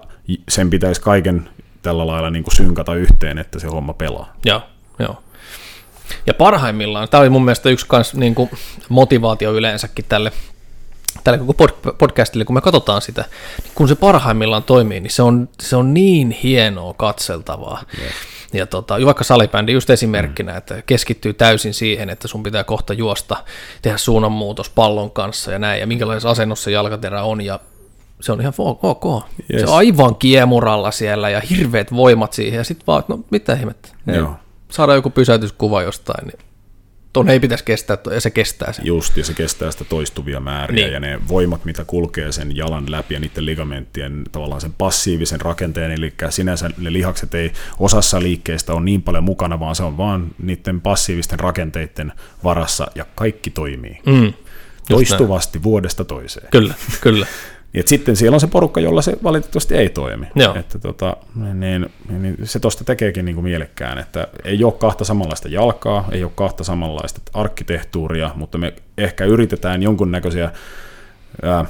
sen 0.50 0.70
pitäisi 0.70 1.02
kaiken 1.02 1.50
tällä 1.82 2.08
lailla 2.08 2.30
niin 2.30 2.44
kuin 2.44 2.56
synkata 2.56 2.96
yhteen, 2.96 3.38
että 3.38 3.60
se 3.60 3.68
homma 3.68 3.94
pelaa. 3.94 4.34
Joo, 4.46 4.62
joo. 5.00 5.24
Ja 6.28 6.34
parhaimmillaan, 6.34 7.10
tämä 7.10 7.22
oli 7.22 7.30
mun 7.30 7.46
mielestä 7.46 7.70
yksi 7.70 7.86
kans, 7.90 8.14
niin 8.14 8.36
kuin 8.36 8.50
motivaatio 8.90 9.54
yleensäkin 9.54 10.06
tälle 10.10 10.32
tälle 11.24 11.38
koko 11.38 11.68
podcastille, 11.98 12.46
kun 12.46 12.54
me 12.54 12.62
katsotaan 12.62 13.02
sitä, 13.02 13.26
niin 13.64 13.72
kun 13.76 13.88
se 13.88 13.96
parhaimmillaan 13.96 14.64
toimii, 14.64 15.00
niin 15.00 15.12
se 15.12 15.22
on, 15.22 15.50
se 15.62 15.76
on 15.76 15.94
niin 15.94 16.32
hienoa 16.32 16.94
katseltavaa. 16.94 17.84
Yeah. 18.00 18.14
Ja 18.54 18.68
tota, 18.68 18.96
vaikka 19.06 19.24
salibändi 19.24 19.74
just 19.74 19.90
esimerkkinä, 19.90 20.52
mm. 20.52 20.58
että 20.58 20.82
keskittyy 20.86 21.34
täysin 21.34 21.74
siihen, 21.74 22.10
että 22.10 22.28
sun 22.28 22.44
pitää 22.44 22.64
kohta 22.64 22.94
juosta, 22.94 23.38
tehdä 23.82 23.98
suunnanmuutos 23.98 24.70
pallon 24.70 25.12
kanssa 25.12 25.52
ja 25.52 25.60
näin, 25.60 25.80
ja 25.80 25.88
minkälaisessa 25.88 26.30
asennossa 26.30 26.70
jalkaterä 26.70 27.24
on, 27.24 27.42
ja 27.42 27.60
se 28.22 28.32
on 28.32 28.42
ihan 28.42 28.54
ok. 28.58 29.24
Yes. 29.54 29.62
Se 29.62 29.68
on 29.68 29.78
aivan 29.78 30.16
kiemuralla 30.16 30.92
siellä 30.92 31.30
ja 31.30 31.42
hirveät 31.50 31.94
voimat 31.94 32.34
siihen, 32.34 32.58
ja 32.58 32.64
sitten 32.64 32.88
vaan, 32.88 33.04
no 33.08 33.20
mitä 33.30 33.54
ihmettä, 33.54 33.90
Joo. 34.08 34.36
saadaan 34.70 34.96
joku 34.96 35.10
pysäytyskuva 35.10 35.82
jostain, 35.82 36.28
niin 36.28 36.40
tuon 37.14 37.30
ei 37.30 37.40
pitäisi 37.40 37.64
kestää, 37.64 37.98
ja 38.12 38.22
se 38.22 38.30
kestää 38.30 38.74
sen. 38.74 38.86
Just, 38.86 39.18
ja 39.18 39.24
se 39.24 39.34
kestää 39.34 39.72
sitä 39.72 39.84
toistuvia 39.84 40.40
määriä, 40.40 40.86
niin. 40.86 40.94
ja 40.94 41.00
ne 41.00 41.20
voimat, 41.28 41.66
mitä 41.66 41.86
kulkee 41.86 42.32
sen 42.32 42.56
jalan 42.56 42.92
läpi, 42.92 43.14
ja 43.14 43.20
niiden 43.20 43.46
ligamenttien 43.46 44.24
tavallaan 44.32 44.62
sen 44.62 44.74
passiivisen 44.78 45.42
rakenteen, 45.42 45.92
eli 45.92 46.14
sinänsä 46.30 46.70
ne 46.78 46.94
lihakset 46.94 47.34
ei 47.34 47.52
osassa 47.80 48.20
liikkeestä 48.20 48.74
ole 48.74 48.82
niin 48.82 49.02
paljon 49.02 49.24
mukana, 49.24 49.60
vaan 49.60 49.76
se 49.76 49.84
on 49.84 49.98
vaan 49.98 50.28
niiden 50.44 50.82
passiivisten 50.82 51.40
rakenteiden 51.40 52.14
varassa, 52.44 52.88
ja 52.96 53.06
kaikki 53.16 53.50
toimii. 53.50 54.00
Mm. 54.06 54.34
Toistuvasti 54.90 55.58
näin. 55.58 55.64
vuodesta 55.64 56.06
toiseen. 56.06 56.48
Kyllä, 56.52 56.74
kyllä. 57.02 57.28
Et 57.74 57.88
sitten 57.88 58.16
siellä 58.16 58.36
on 58.36 58.40
se 58.40 58.48
porukka, 58.48 58.80
jolla 58.80 59.02
se 59.02 59.18
valitettavasti 59.24 59.76
ei 59.76 59.90
toimi. 59.90 60.28
Joo. 60.36 60.56
Että 60.56 60.80
tota, 60.80 61.18
niin, 61.54 61.90
niin 62.10 62.38
se 62.44 62.60
tuosta 62.60 62.84
tekeekin 62.84 63.26
niin 63.26 63.36
kuin 63.36 63.44
mielekkään, 63.44 63.98
että 63.98 64.28
ei 64.44 64.64
ole 64.64 64.74
kahta 64.74 65.04
samanlaista 65.04 65.48
jalkaa, 65.48 66.08
ei 66.12 66.24
ole 66.24 66.32
kahta 66.36 66.64
samanlaista 66.64 67.22
arkkitehtuuria, 67.34 68.32
mutta 68.36 68.58
me 68.58 68.74
ehkä 68.98 69.26
yritetään 69.26 69.84
jonkunnäköisiä 69.84 70.52
ää, 71.44 71.66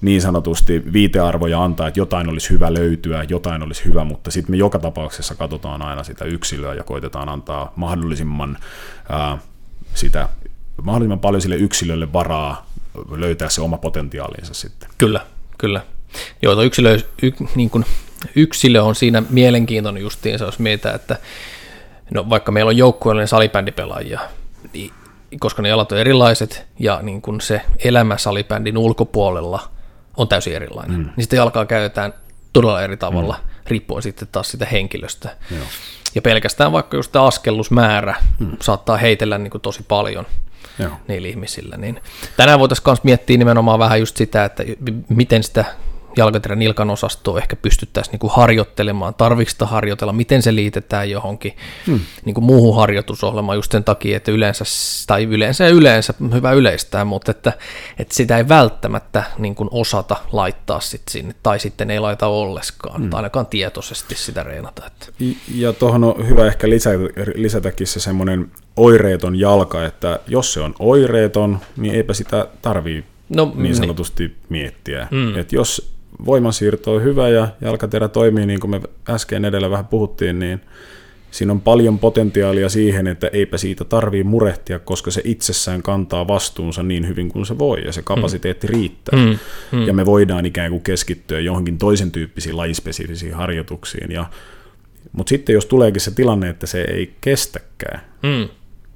niin 0.00 0.22
sanotusti 0.22 0.92
viitearvoja 0.92 1.64
antaa, 1.64 1.88
että 1.88 2.00
jotain 2.00 2.28
olisi 2.28 2.50
hyvä 2.50 2.74
löytyä, 2.74 3.24
jotain 3.28 3.62
olisi 3.62 3.84
hyvä, 3.84 4.04
mutta 4.04 4.30
sitten 4.30 4.52
me 4.52 4.56
joka 4.56 4.78
tapauksessa 4.78 5.34
katsotaan 5.34 5.82
aina 5.82 6.04
sitä 6.04 6.24
yksilöä 6.24 6.74
ja 6.74 6.84
koitetaan 6.84 7.28
antaa 7.28 7.72
mahdollisimman 7.76 8.58
ää, 9.08 9.38
sitä 9.94 10.28
mahdollisimman 10.82 11.20
paljon 11.20 11.42
sille 11.42 11.56
yksilölle 11.56 12.12
varaa 12.12 12.66
löytää 13.10 13.48
se 13.48 13.60
oma 13.60 13.78
potentiaalinsa 13.78 14.54
sitten. 14.54 14.88
Kyllä, 14.98 15.20
Kyllä. 15.58 15.80
Joo, 16.42 16.54
tuo 16.54 16.64
yksilö, 16.64 16.98
y, 17.22 17.32
niin 17.54 17.70
kuin, 17.70 17.84
yksilö 18.36 18.82
on 18.82 18.94
siinä 18.94 19.22
mielenkiintoinen 19.30 20.02
justiinsa, 20.02 20.44
jos 20.44 20.58
mietitään, 20.58 20.94
että 20.94 21.16
no, 22.14 22.30
vaikka 22.30 22.52
meillä 22.52 22.68
on 22.68 22.76
joukkueellinen 22.76 23.28
salibändipelaajia, 23.28 24.20
niin, 24.72 24.92
koska 25.40 25.62
ne 25.62 25.68
jalat 25.68 25.92
on 25.92 25.98
erilaiset 25.98 26.66
ja 26.78 26.98
niin 27.02 27.22
kuin 27.22 27.40
se 27.40 27.60
elämä 27.84 28.18
salibändin 28.18 28.78
ulkopuolella 28.78 29.68
on 30.16 30.28
täysin 30.28 30.56
erilainen, 30.56 30.96
mm. 30.96 31.04
niin 31.04 31.22
sitten 31.22 31.36
jalkaa 31.36 31.66
käytetään 31.66 32.14
todella 32.52 32.82
eri 32.82 32.96
tavalla, 32.96 33.36
mm. 33.44 33.50
riippuen 33.66 34.02
sitten 34.02 34.28
taas 34.32 34.50
sitä 34.50 34.66
henkilöstä. 34.66 35.36
Joo. 35.50 35.66
Ja 36.14 36.22
pelkästään 36.22 36.72
vaikka 36.72 36.96
just 36.96 37.12
tämä 37.12 37.24
askellusmäärä 37.24 38.14
mm. 38.38 38.56
saattaa 38.62 38.96
heitellä 38.96 39.38
niin 39.38 39.50
kuin 39.50 39.62
tosi 39.62 39.84
paljon 39.88 40.26
Joo. 40.78 40.90
niillä 41.08 41.28
ihmisillä. 41.28 41.76
Niin 41.76 42.00
tänään 42.36 42.58
voitaisiin 42.58 42.84
myös 42.88 43.04
miettiä 43.04 43.36
nimenomaan 43.36 43.78
vähän 43.78 44.00
just 44.00 44.16
sitä, 44.16 44.44
että 44.44 44.64
miten 45.08 45.42
sitä 45.42 45.64
jalkaterän 46.16 46.58
nilkan 46.58 46.90
osastoa 46.90 47.38
ehkä 47.38 47.56
pystyttäisiin 47.56 48.12
niin 48.12 48.20
kuin 48.20 48.30
harjoittelemaan, 48.30 49.14
tarvitsetko 49.14 49.66
harjoitella, 49.66 50.12
miten 50.12 50.42
se 50.42 50.54
liitetään 50.54 51.10
johonkin 51.10 51.56
hmm. 51.86 52.00
niin 52.24 52.34
kuin 52.34 52.44
muuhun 52.44 52.76
harjoitusohjelmaan 52.76 53.58
just 53.58 53.72
sen 53.72 53.84
takia, 53.84 54.16
että 54.16 54.30
yleensä, 54.30 54.64
tai 55.06 55.24
yleensä 55.24 55.64
ja 55.64 55.70
yleensä, 55.70 56.14
hyvä 56.34 56.52
yleistää, 56.52 57.04
mutta 57.04 57.30
että, 57.30 57.52
että 57.98 58.14
sitä 58.14 58.36
ei 58.36 58.48
välttämättä 58.48 59.22
niin 59.38 59.54
kuin 59.54 59.68
osata 59.72 60.16
laittaa 60.32 60.80
sit 60.80 61.02
sinne, 61.10 61.34
tai 61.42 61.60
sitten 61.60 61.90
ei 61.90 62.00
laita 62.00 62.26
olleskaan, 62.26 63.00
hmm. 63.00 63.10
tai 63.10 63.18
ainakaan 63.18 63.46
tietoisesti 63.46 64.14
sitä 64.14 64.42
reenata. 64.42 64.82
Että. 64.86 65.06
Ja 65.54 65.72
tuohon 65.72 66.04
on 66.04 66.28
hyvä 66.28 66.46
ehkä 66.46 66.70
lisätä, 66.70 66.98
lisätäkin 67.34 67.86
se 67.86 68.00
semmoinen 68.00 68.50
oireeton 68.76 69.36
jalka, 69.36 69.84
että 69.84 70.20
jos 70.26 70.52
se 70.52 70.60
on 70.60 70.74
oireeton, 70.78 71.58
niin 71.76 71.94
eipä 71.94 72.14
sitä 72.14 72.48
tarvii 72.62 73.04
no, 73.28 73.44
niin, 73.44 73.62
niin. 73.62 73.76
sanotusti 73.76 74.26
niin. 74.26 74.36
miettiä. 74.48 75.08
Mm. 75.10 75.38
Et 75.38 75.52
jos 75.52 75.97
voimansiirto 76.26 76.94
on 76.94 77.02
hyvä 77.02 77.28
ja 77.28 77.48
jalkaterä 77.60 78.08
toimii 78.08 78.46
niin 78.46 78.60
kuin 78.60 78.70
me 78.70 78.80
äsken 79.08 79.44
edellä 79.44 79.70
vähän 79.70 79.86
puhuttiin, 79.86 80.38
niin 80.38 80.60
siinä 81.30 81.52
on 81.52 81.60
paljon 81.60 81.98
potentiaalia 81.98 82.68
siihen, 82.68 83.06
että 83.06 83.30
eipä 83.32 83.58
siitä 83.58 83.84
tarvii 83.84 84.24
murehtia, 84.24 84.78
koska 84.78 85.10
se 85.10 85.20
itsessään 85.24 85.82
kantaa 85.82 86.28
vastuunsa 86.28 86.82
niin 86.82 87.08
hyvin 87.08 87.28
kuin 87.28 87.46
se 87.46 87.58
voi 87.58 87.84
ja 87.84 87.92
se 87.92 88.02
kapasiteetti 88.02 88.66
mm. 88.66 88.72
riittää. 88.72 89.18
Mm. 89.18 89.38
Mm. 89.78 89.86
Ja 89.86 89.92
me 89.92 90.06
voidaan 90.06 90.46
ikään 90.46 90.70
kuin 90.70 90.82
keskittyä 90.82 91.40
johonkin 91.40 91.78
toisen 91.78 92.10
tyyppisiin 92.10 92.56
lajispesifisiin 92.56 93.34
harjoituksiin. 93.34 94.12
Ja, 94.12 94.26
mutta 95.12 95.28
sitten 95.28 95.52
jos 95.52 95.66
tuleekin 95.66 96.00
se 96.00 96.10
tilanne, 96.10 96.48
että 96.48 96.66
se 96.66 96.80
ei 96.80 97.14
kestäkään, 97.20 98.00
mm 98.22 98.48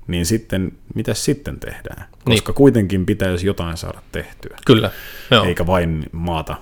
niin 0.07 0.27
sitten 0.27 0.73
mitä 0.95 1.15
sitten 1.15 1.61
tehdään? 1.61 2.05
Koska 2.25 2.51
niin. 2.51 2.57
kuitenkin 2.57 3.07
pitäisi 3.07 3.47
jotain 3.47 3.77
saada 3.77 4.03
tehtyä. 4.13 4.57
Kyllä, 4.67 4.91
joo. 5.31 5.45
Eikä 5.45 5.67
vain 5.67 6.05
maata, 6.13 6.57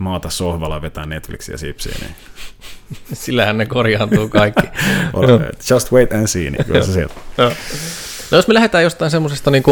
maata 0.00 0.30
sohvalla 0.30 0.82
vetää 0.82 1.06
Netflixiä 1.06 1.56
sipsiä. 1.56 1.94
Niin. 2.00 2.14
Sillähän 3.12 3.58
ne 3.58 3.66
korjaantuu 3.66 4.28
kaikki. 4.28 4.66
Just 5.70 5.92
wait 5.92 6.12
and 6.12 6.26
see, 6.26 6.50
niin 6.50 6.64
kyllä 6.64 6.82
se 6.82 6.92
sieltä. 6.92 7.14
No 8.30 8.38
jos 8.38 8.48
me 8.48 8.54
lähdetään 8.54 8.84
jostain 8.84 9.10
semmoisesta 9.10 9.50
niin 9.50 9.62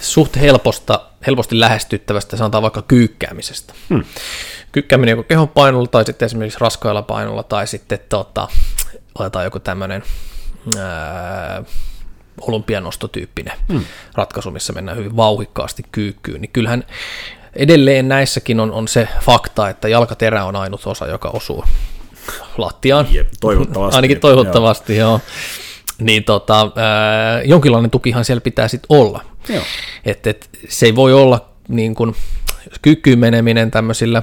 suht 0.00 0.36
helposta, 0.36 1.00
helposti 1.26 1.60
lähestyttävästä, 1.60 2.36
sanotaan 2.36 2.62
vaikka 2.62 2.82
kyykkäämisestä. 2.82 3.74
Hmm. 3.90 4.04
Kyykkääminen 4.72 5.12
joko 5.12 5.22
kehon 5.22 5.48
painolla 5.48 5.86
tai 5.86 6.04
sitten 6.04 6.26
esimerkiksi 6.26 6.60
raskailla 6.60 7.02
painolla 7.02 7.42
tai 7.42 7.66
sitten 7.66 7.98
tota, 8.08 8.48
otetaan 9.18 9.44
joku 9.44 9.58
tämmöinen 9.58 10.02
olympianostotyyppinen 12.40 13.56
hmm. 13.68 13.84
ratkaisu, 14.14 14.50
missä 14.50 14.72
mennään 14.72 14.98
hyvin 14.98 15.16
vauhikkaasti 15.16 15.82
kyykkyyn, 15.92 16.40
niin 16.40 16.50
kyllähän 16.52 16.84
edelleen 17.56 18.08
näissäkin 18.08 18.60
on, 18.60 18.72
on 18.72 18.88
se 18.88 19.08
fakta, 19.20 19.68
että 19.68 19.88
jalkaterä 19.88 20.44
on 20.44 20.56
ainut 20.56 20.86
osa, 20.86 21.06
joka 21.06 21.28
osuu 21.28 21.64
lattiaan. 22.58 23.06
Jep, 23.10 23.28
toivottavasti. 23.40 23.96
Ainakin 23.98 24.20
toivottavasti, 24.20 24.96
joo. 24.96 25.10
joo. 25.10 25.20
niin 26.00 26.24
tota, 26.24 26.72
ää, 26.76 27.42
jonkinlainen 27.42 27.90
tukihan 27.90 28.24
siellä 28.24 28.40
pitää 28.40 28.68
sitten 28.68 28.86
olla. 28.88 29.24
Joo. 29.48 29.62
Et, 30.04 30.26
et, 30.26 30.48
se 30.68 30.86
ei 30.86 30.96
voi 30.96 31.12
olla 31.12 31.48
niin 31.68 31.94
kun, 31.94 32.14
kykyyn 32.82 33.18
meneminen 33.18 33.70
tämmöisillä 33.70 34.22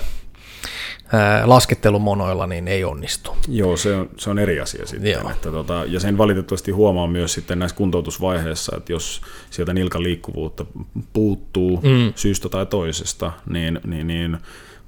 laskettelumonoilla, 1.46 2.48
niin 2.48 2.68
ei 2.68 2.84
onnistu. 2.84 3.38
Joo, 3.48 3.78
se 3.78 3.96
on, 3.96 4.10
se 4.18 4.30
on 4.30 4.40
eri 4.40 4.60
asia 4.60 4.86
sitten. 4.86 5.12
Joo. 5.12 5.30
Että 5.32 5.52
tota, 5.52 5.84
ja 5.88 6.00
sen 6.00 6.18
valitettavasti 6.18 6.72
huomaa 6.72 7.08
myös 7.08 7.34
sitten 7.34 7.60
näissä 7.60 7.78
kuntoutusvaiheissa, 7.78 8.78
että 8.78 8.92
jos 8.92 9.22
sieltä 9.50 9.74
nilkan 9.74 10.04
liikkuvuutta 10.04 10.66
puuttuu 11.14 11.82
mm. 11.84 12.14
syystä 12.16 12.50
tai 12.50 12.66
toisesta, 12.66 13.32
niin, 13.50 13.80
niin, 13.86 14.08
niin 14.08 14.38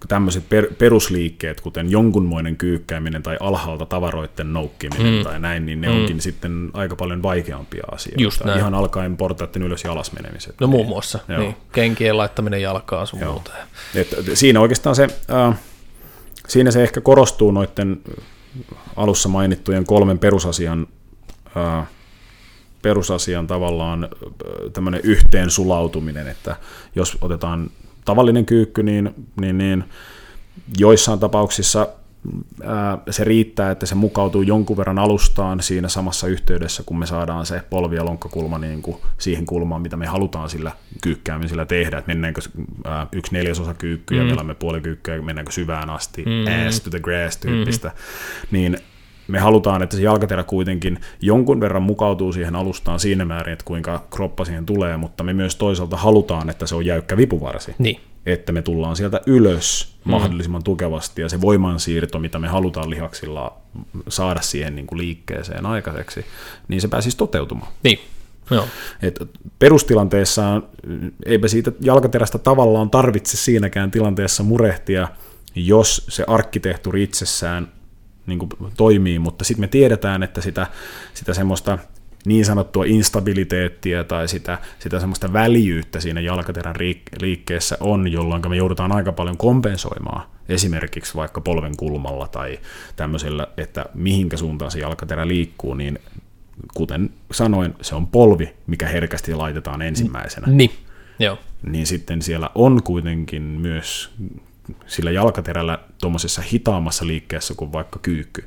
tämmöiset 0.07 0.49
per, 0.49 0.67
perusliikkeet, 0.77 1.61
kuten 1.61 1.91
jonkunmoinen 1.91 2.57
kyykkääminen 2.57 3.23
tai 3.23 3.38
alhaalta 3.39 3.85
tavaroiden 3.85 4.53
noukkiminen 4.53 5.13
mm. 5.13 5.23
tai 5.23 5.39
näin, 5.39 5.65
niin 5.65 5.81
ne 5.81 5.88
mm. 5.88 5.95
onkin 5.95 6.21
sitten 6.21 6.69
aika 6.73 6.95
paljon 6.95 7.23
vaikeampia 7.23 7.83
asioita. 7.91 8.21
Just 8.21 8.43
näin. 8.43 8.59
Ihan 8.59 8.73
alkaen 8.73 9.17
portaiden 9.17 9.63
ylös 9.63 9.83
ja 9.83 9.91
alas 9.91 10.11
menemiset. 10.11 10.55
No 10.61 10.67
muun 10.67 10.88
muassa, 10.88 11.19
Joo. 11.27 11.39
niin, 11.39 11.55
kenkien 11.71 12.17
laittaminen 12.17 12.61
jalkaan 12.61 13.07
sun 13.07 13.23
muuta. 13.23 13.51
Et 13.95 14.07
siinä 14.33 14.59
oikeastaan 14.61 14.95
se, 14.95 15.07
äh, 15.31 15.59
siinä 16.49 16.71
se 16.71 16.83
ehkä 16.83 17.01
korostuu 17.01 17.51
noiden 17.51 18.01
alussa 18.95 19.29
mainittujen 19.29 19.85
kolmen 19.85 20.19
perusasian, 20.19 20.87
äh, 21.57 21.87
perusasian 22.81 23.47
tavallaan 23.47 24.03
äh, 24.03 24.09
tämmöinen 24.73 25.01
yhteen 25.03 25.49
sulautuminen, 25.49 26.27
että 26.27 26.55
jos 26.95 27.17
otetaan 27.21 27.71
tavallinen 28.05 28.45
kyykky, 28.45 28.83
niin, 28.83 29.13
niin, 29.41 29.57
niin 29.57 29.83
joissain 30.77 31.19
tapauksissa 31.19 31.79
ää, 31.79 31.98
se 33.09 33.23
riittää, 33.23 33.71
että 33.71 33.85
se 33.85 33.95
mukautuu 33.95 34.41
jonkun 34.41 34.77
verran 34.77 34.99
alustaan 34.99 35.61
siinä 35.61 35.88
samassa 35.88 36.27
yhteydessä, 36.27 36.83
kun 36.85 36.99
me 36.99 37.05
saadaan 37.05 37.45
se 37.45 37.61
polvi- 37.69 37.95
ja 37.95 38.05
lonkkakulma 38.05 38.57
niin 38.57 38.81
kuin 38.81 38.97
siihen 39.17 39.45
kulmaan, 39.45 39.81
mitä 39.81 39.97
me 39.97 40.05
halutaan 40.05 40.49
sillä 40.49 40.71
kyykkäämisellä 41.01 41.65
tehdä, 41.65 41.97
että 41.97 42.09
mennäänkö 42.09 42.41
ää, 42.85 43.07
yksi 43.11 43.33
neljäsosa 43.33 43.73
kyykkyä, 43.73 44.23
mm. 44.23 44.45
me 44.45 44.55
puoli 44.55 44.81
kyykkyä, 44.81 45.21
mennäänkö 45.21 45.51
syvään 45.51 45.89
asti, 45.89 46.25
mm. 46.25 46.67
ass 46.67 46.81
to 46.81 46.89
the 46.89 46.99
grass 46.99 47.38
tyyppistä, 47.38 47.88
mm. 47.88 47.93
niin 48.51 48.77
me 49.27 49.39
halutaan, 49.39 49.81
että 49.81 49.95
se 49.95 50.01
jalkaterä 50.01 50.43
kuitenkin 50.43 50.99
jonkun 51.21 51.59
verran 51.59 51.81
mukautuu 51.81 52.33
siihen 52.33 52.55
alustaan 52.55 52.99
siinä 52.99 53.25
määrin, 53.25 53.53
että 53.53 53.65
kuinka 53.65 54.07
kroppa 54.09 54.45
siihen 54.45 54.65
tulee, 54.65 54.97
mutta 54.97 55.23
me 55.23 55.33
myös 55.33 55.55
toisaalta 55.55 55.97
halutaan, 55.97 56.49
että 56.49 56.65
se 56.65 56.75
on 56.75 56.85
jäykkä 56.85 57.17
vipuvarsi. 57.17 57.75
Niin. 57.77 57.99
Että 58.25 58.51
me 58.51 58.61
tullaan 58.61 58.95
sieltä 58.95 59.21
ylös 59.25 59.95
mahdollisimman 60.03 60.63
tukevasti 60.63 61.21
ja 61.21 61.29
se 61.29 61.41
voimansiirto, 61.41 62.19
mitä 62.19 62.39
me 62.39 62.47
halutaan 62.47 62.89
lihaksilla 62.89 63.57
saada 64.07 64.41
siihen 64.41 64.75
niin 64.75 64.88
kuin 64.88 64.99
liikkeeseen 64.99 65.65
aikaiseksi, 65.65 66.25
niin 66.67 66.81
se 66.81 66.88
pääsisi 66.88 67.17
toteutumaan. 67.17 67.71
Niin, 67.83 67.99
joo. 68.51 68.65
Et 69.01 69.19
perustilanteessa 69.59 70.61
eipä 71.25 71.47
siitä 71.47 71.71
jalkaterästä 71.81 72.38
tavallaan 72.38 72.89
tarvitse 72.89 73.38
siinäkään 73.38 73.91
tilanteessa 73.91 74.43
murehtia, 74.43 75.07
jos 75.55 76.05
se 76.09 76.23
arkkitehtuuri 76.27 77.03
itsessään 77.03 77.71
niin 78.25 78.39
kuin 78.39 78.49
toimii, 78.77 79.19
mutta 79.19 79.45
sitten 79.45 79.63
me 79.63 79.67
tiedetään, 79.67 80.23
että 80.23 80.41
sitä, 80.41 80.67
sitä 81.13 81.33
semmoista 81.33 81.77
niin 82.25 82.45
sanottua 82.45 82.85
instabiliteettia 82.85 84.03
tai 84.03 84.27
sitä, 84.27 84.57
sitä 84.79 84.99
semmoista 84.99 85.33
väljyyttä 85.33 85.99
siinä 85.99 86.21
jalkaterän 86.21 86.75
liikkeessä 87.21 87.77
on, 87.79 88.11
jolloin 88.11 88.49
me 88.49 88.55
joudutaan 88.55 88.91
aika 88.91 89.11
paljon 89.11 89.38
kompensoimaan 89.38 90.23
esimerkiksi 90.49 91.15
vaikka 91.15 91.41
polven 91.41 91.77
kulmalla 91.77 92.27
tai 92.27 92.59
tämmöisellä, 92.95 93.47
että 93.57 93.85
mihinkä 93.93 94.38
suuntaan 94.38 94.71
se 94.71 94.79
jalkaterä 94.79 95.27
liikkuu, 95.27 95.73
niin 95.73 95.99
kuten 96.73 97.09
sanoin, 97.31 97.75
se 97.81 97.95
on 97.95 98.07
polvi, 98.07 98.53
mikä 98.67 98.88
herkästi 98.88 99.34
laitetaan 99.34 99.82
ensimmäisenä. 99.82 100.47
Niin, 100.47 100.71
joo. 101.19 101.38
Niin 101.63 101.88
sitten 101.88 102.21
siellä 102.21 102.49
on 102.55 102.84
kuitenkin 102.84 103.41
myös 103.41 104.12
sillä 104.86 105.12
jalkaterällä 105.12 105.79
tuommoisessa 106.01 106.41
hitaammassa 106.41 107.08
liikkeessä 107.08 107.53
kuin 107.53 107.73
vaikka 107.73 107.99
kyykky, 107.99 108.43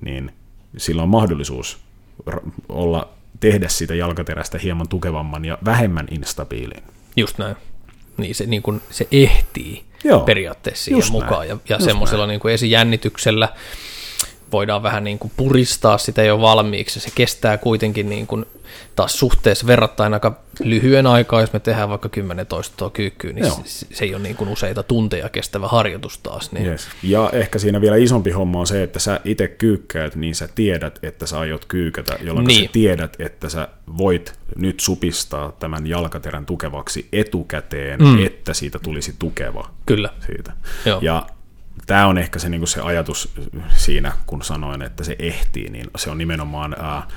niin 0.00 0.32
sillä 0.76 1.02
on 1.02 1.08
mahdollisuus 1.08 1.78
olla, 2.68 3.08
tehdä 3.40 3.68
siitä 3.68 3.94
jalkaterästä 3.94 4.58
hieman 4.58 4.88
tukevamman 4.88 5.44
ja 5.44 5.58
vähemmän 5.64 6.06
instabiilin. 6.10 6.82
Just 7.16 7.38
näin. 7.38 7.56
Niin 8.16 8.34
se, 8.34 8.46
niin 8.46 8.62
kuin, 8.62 8.82
se 8.90 9.08
ehtii 9.12 9.84
Joo, 10.04 10.20
periaatteessa 10.20 10.84
siihen 10.84 11.12
mukaan. 11.12 11.30
näin, 11.48 11.48
Ja, 11.48 11.56
ja 11.68 11.76
just 11.76 11.84
semmoisella 11.84 12.26
niin 12.26 12.40
kuin 12.40 12.54
esijännityksellä 12.54 13.48
voidaan 14.52 14.82
vähän 14.82 15.04
niin 15.04 15.18
kuin 15.18 15.32
puristaa 15.36 15.98
sitä 15.98 16.22
jo 16.22 16.40
valmiiksi. 16.40 17.00
Se 17.00 17.10
kestää 17.14 17.58
kuitenkin 17.58 18.08
niin 18.08 18.26
kuin 18.26 18.44
taas 18.96 19.18
suhteessa 19.18 19.66
verrattain 19.66 20.14
aika 20.14 20.32
lyhyen 20.62 21.06
aikaa, 21.06 21.40
jos 21.40 21.52
me 21.52 21.60
tehdään 21.60 21.88
vaikka 21.88 22.08
10 22.08 22.46
toistoa 22.46 22.90
kyykkyyn, 22.90 23.34
niin 23.34 23.46
Joo. 23.46 23.60
se, 23.64 23.86
se 23.92 24.04
ei 24.04 24.14
ole 24.14 24.22
niin 24.22 24.36
kuin 24.36 24.50
useita 24.50 24.82
tunteja 24.82 25.28
kestävä 25.28 25.68
harjoitus 25.68 26.18
taas. 26.18 26.52
Niin, 26.52 26.66
Yes. 26.66 26.88
Ja 27.02 27.30
ehkä 27.32 27.58
siinä 27.58 27.80
vielä 27.80 27.96
isompi 27.96 28.30
homma 28.30 28.60
on 28.60 28.66
se, 28.66 28.82
että 28.82 28.98
sä 28.98 29.20
itse 29.24 29.48
kyykkäät, 29.48 30.16
niin 30.16 30.34
sä 30.34 30.48
tiedät, 30.54 30.98
että 31.02 31.26
sä 31.26 31.38
aiot 31.38 31.64
kyykätä, 31.64 32.18
jolloin 32.22 32.46
Niin. 32.46 32.66
sä 32.66 32.72
tiedät, 32.72 33.16
että 33.18 33.48
sä 33.48 33.68
voit 33.98 34.32
nyt 34.56 34.80
supistaa 34.80 35.52
tämän 35.52 35.86
jalkaterän 35.86 36.46
tukevaksi 36.46 37.08
etukäteen, 37.12 38.00
mm. 38.00 38.26
että 38.26 38.54
siitä 38.54 38.78
tulisi 38.78 39.14
tukeva 39.18 39.70
Kyllä, 39.86 40.08
siitä. 40.26 40.52
Joo. 40.86 40.98
Ja 41.02 41.26
tämä 41.86 42.06
on 42.06 42.18
ehkä 42.18 42.38
se, 42.38 42.48
niin 42.48 42.66
se 42.66 42.80
ajatus 42.80 43.34
siinä, 43.76 44.12
kun 44.26 44.42
sanoin, 44.42 44.82
että 44.82 45.04
se 45.04 45.16
ehtii, 45.18 45.70
niin 45.70 45.86
se 45.96 46.10
on 46.10 46.18
nimenomaan 46.18 46.76
ää, 46.78 47.08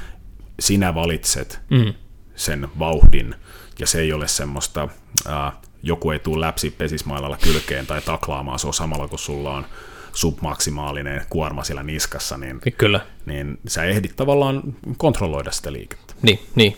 sinä 0.60 0.96
valitset 0.96 1.60
mm. 1.70 1.94
sen 2.36 2.68
vauhdin, 2.80 3.36
ja 3.80 3.88
se 3.88 4.00
ei 4.00 4.14
ole 4.14 4.28
semmoista, 4.28 4.90
ää, 5.28 5.52
joku 5.84 6.12
ei 6.12 6.20
tule 6.20 6.46
läpsi 6.46 6.70
pesismailalla 6.70 7.38
kylkeen 7.38 7.88
tai 7.88 8.02
taklaamaan, 8.02 8.60
se 8.60 8.68
on 8.68 8.74
samalla 8.74 9.08
kun 9.08 9.20
sulla 9.20 9.56
on 9.56 9.66
submaksimaalinen 10.14 11.26
kuorma 11.30 11.64
siellä 11.64 11.84
niskassa, 11.84 12.38
niin, 12.38 12.60
kyllä. 12.78 13.00
niin 13.26 13.58
sä 13.68 13.84
ehdit 13.84 14.16
tavallaan 14.16 14.64
kontrolloida 14.98 15.52
sitä 15.52 15.74
liikettä. 15.74 16.14
Niin, 16.22 16.40
niin. 16.56 16.78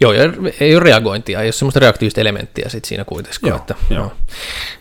Joo, 0.00 0.12
ja 0.12 0.22
ei 0.60 0.74
ole 0.74 0.84
reagointia, 0.84 1.40
ei 1.40 1.46
ole 1.46 1.52
semmoista 1.52 1.80
reaktiivista 1.80 2.20
elementtiä 2.20 2.68
sit 2.68 2.84
siinä 2.84 3.04
kuitenkaan. 3.04 3.48
Joo, 3.48 3.56
että, 3.56 3.74
joo. 3.90 4.00
joo. 4.00 4.12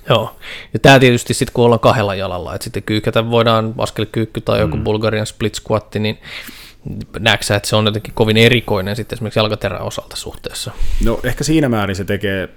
joo. 0.10 0.36
Ja 0.74 0.80
tämä 0.80 1.00
tietysti 1.00 1.34
sitten, 1.34 1.54
kun 1.54 1.66
ollaan 1.66 1.80
kahdella 1.80 2.16
jalalla, 2.16 2.56
että 2.56 2.64
sitten 2.64 2.84
kyykätä 2.84 3.30
voidaan 3.30 3.74
askelkyykky 3.78 4.42
tai 4.42 4.60
joku 4.60 4.78
mm. 4.78 4.84
Bulgarian 4.84 5.26
split 5.26 5.56
squat, 5.56 5.96
niin 5.96 6.20
näetkö 7.20 7.56
että 7.56 7.70
se 7.70 7.76
on 7.76 7.86
jotenkin 7.86 8.14
kovin 8.14 8.38
erikoinen 8.38 8.96
sitten 8.96 9.16
esimerkiksi 9.16 9.40
jalkaterän 9.40 9.82
osalta 9.82 10.16
suhteessa? 10.16 10.72
No 11.06 11.20
ehkä 11.24 11.44
siinä 11.44 11.70
määrin 11.70 11.96
se 11.96 12.04
tekee, 12.04 12.50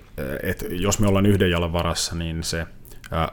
että 0.42 0.64
jos 0.70 0.98
me 0.98 1.06
ollaan 1.06 1.26
yhden 1.26 1.50
jalan 1.50 1.72
varassa, 1.72 2.14
niin 2.14 2.42
se 2.42 2.66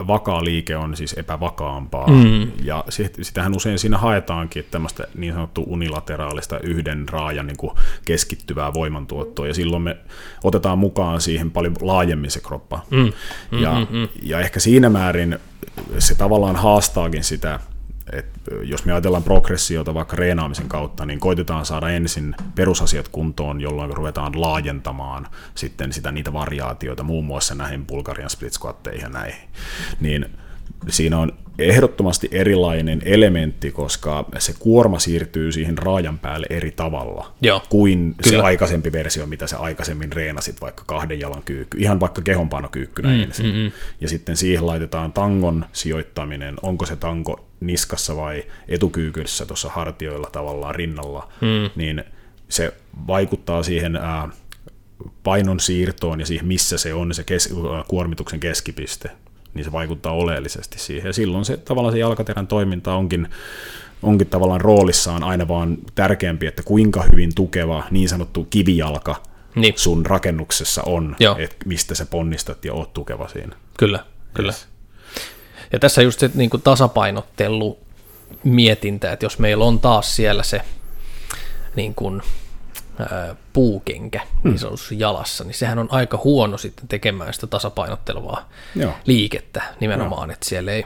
vakaa 0.08 0.44
liike 0.44 0.76
on 0.76 0.98
siis 0.98 1.14
epävakaampaa. 1.14 2.08
Mm. 2.08 2.52
Ja 2.64 2.84
sit, 2.90 3.18
sitähän 3.22 3.56
usein 3.56 3.80
siinä 3.80 3.98
haetaankin 3.98 4.66
tämmöistä 4.72 5.04
niin 5.16 5.34
sanottua 5.34 5.64
unilateraalista 5.68 6.60
yhden 6.60 7.10
raajan 7.10 7.48
niin 7.48 7.58
kuin 7.58 7.72
keskittyvää 8.06 8.74
voimantuottoa, 8.74 9.48
ja 9.48 9.54
silloin 9.54 9.84
me 9.84 9.98
otetaan 10.44 10.80
mukaan 10.80 11.22
siihen 11.22 11.52
paljon 11.52 11.76
laajemmin 11.82 12.32
se 12.32 12.40
kroppa. 12.40 12.86
Mm. 12.90 13.12
Mm, 13.52 13.62
ja, 13.62 13.74
mm, 13.74 13.98
mm. 13.98 14.08
ja 14.22 14.40
ehkä 14.40 14.60
siinä 14.60 14.90
määrin 14.90 15.40
se 16.00 16.16
tavallaan 16.16 16.56
haastaakin 16.56 17.24
sitä, 17.24 17.60
että 18.14 18.56
jos 18.64 18.86
me 18.86 18.92
ajatellaan 18.92 19.24
progressiota 19.24 19.94
vaikka 19.94 20.16
reenaamisen 20.16 20.68
kautta, 20.68 21.06
niin 21.06 21.20
koitetaan 21.20 21.66
saada 21.66 21.90
ensin 21.90 22.36
perusasiat 22.56 23.08
kuntoon, 23.08 23.62
jolloin 23.62 23.94
ruvetaan 23.94 24.42
laajentamaan 24.42 25.28
sitten 25.56 25.94
sitä 25.94 26.12
niitä 26.12 26.34
variaatioita, 26.34 27.04
muun 27.04 27.26
muassa 27.26 27.56
näihin 27.56 27.86
Bulgarian 27.86 28.30
split 28.30 28.54
squatteihin 28.54 29.02
ja 29.02 29.10
näihin. 29.10 29.50
Niin 30.00 30.26
siinä 30.90 31.18
on 31.18 31.32
ehdottomasti 31.60 32.30
erilainen 32.32 33.02
elementti, 33.06 33.72
koska 33.72 34.26
se 34.38 34.54
kuorma 34.60 35.00
siirtyy 35.00 35.52
siihen 35.52 35.78
raajan 35.78 36.20
päälle 36.20 36.48
eri 36.50 36.72
tavalla 36.72 37.34
Joo, 37.42 37.64
kuin 37.70 38.16
kyllä. 38.24 38.38
se 38.38 38.46
aikaisempi 38.46 38.92
versio, 38.92 39.26
mitä 39.26 39.48
sä 39.48 39.60
aikaisemmin 39.60 40.14
reenasit, 40.14 40.62
vaikka 40.62 40.84
kahden 40.88 41.20
jalan 41.20 41.44
kyykky, 41.44 41.78
ihan 41.78 42.00
vaikka 42.00 42.22
kehonpainokyykkynä 42.22 43.10
mm, 43.10 43.24
ensin. 43.24 43.46
Mm, 43.46 43.52
mm. 43.52 43.72
Ja 44.02 44.10
sitten 44.10 44.38
siihen 44.38 44.68
laitetaan 44.68 45.14
tangon 45.14 45.66
sijoittaminen, 45.74 46.56
onko 46.62 46.86
se 46.86 46.96
tanko 46.96 47.51
niskassa 47.62 48.16
vai 48.16 48.44
etukyykyssä 48.68 49.46
tuossa 49.46 49.70
hartioilla 49.70 50.30
tavallaan 50.32 50.76
rinnalla, 50.76 51.30
mm. 51.42 51.70
niin 51.76 52.04
se 52.50 52.74
vaikuttaa 53.08 53.64
siihen 53.64 53.96
ää, 53.96 54.30
painon 55.24 55.60
siirtoon 55.60 56.20
ja 56.20 56.26
siihen, 56.26 56.48
missä 56.48 56.78
se 56.78 56.94
on 56.94 57.14
se 57.14 57.24
kes- 57.24 57.54
kuormituksen 57.88 58.40
keskipiste, 58.40 59.10
niin 59.54 59.66
se 59.66 59.72
vaikuttaa 59.72 60.14
oleellisesti 60.14 60.80
siihen. 60.80 61.10
Ja 61.10 61.14
silloin 61.14 61.46
se 61.46 61.58
tavallaan 61.58 61.94
se 61.94 62.00
jalkaterän 62.00 62.48
toiminta 62.48 62.94
onkin, 62.96 63.28
onkin 64.04 64.28
tavallaan 64.28 64.62
roolissaan 64.62 65.24
aina 65.24 65.48
vaan 65.48 65.78
tärkeämpi, 65.96 66.48
että 66.48 66.64
kuinka 66.64 67.04
hyvin 67.12 67.36
tukeva 67.36 67.84
niin 67.92 68.10
sanottu 68.10 68.48
kivijalka 68.50 69.16
Niin. 69.56 69.74
sun 69.78 70.06
rakennuksessa 70.06 70.82
on, 70.86 71.16
että 71.38 71.56
mistä 71.66 71.96
sä 71.96 72.06
ponnistat 72.06 72.66
ja 72.66 72.74
oot 72.74 72.94
tukeva 72.94 73.28
siinä. 73.28 73.56
Kyllä, 73.78 74.00
kyllä. 74.34 74.52
Yes. 74.52 74.68
Ja 75.72 75.80
tässä 75.80 76.02
just 76.02 76.20
se 76.20 76.30
niin 76.34 76.50
kuin 76.50 76.62
tasapainottelu 76.62 77.78
mietintä, 78.44 79.12
että 79.12 79.26
jos 79.26 79.40
meillä 79.40 79.66
on 79.66 79.80
taas 79.80 80.16
siellä 80.16 80.44
se 80.44 80.62
niin 81.76 81.96
kuin, 81.96 82.22
puukenkä 83.54 84.22
niin 84.44 84.60
sanotusti 84.60 85.00
jalassa, 85.00 85.44
niin 85.44 85.54
sehän 85.54 85.80
on 85.80 85.88
aika 85.92 86.20
huono 86.24 86.58
sitten 86.58 86.88
tekemään 86.88 87.34
sitä 87.34 87.48
tasapainottelevaa 87.48 88.50
Joo. 88.76 88.94
liikettä 89.06 89.62
nimenomaan, 89.80 90.32
että 90.32 90.50
siellä 90.50 90.72
ei, 90.72 90.86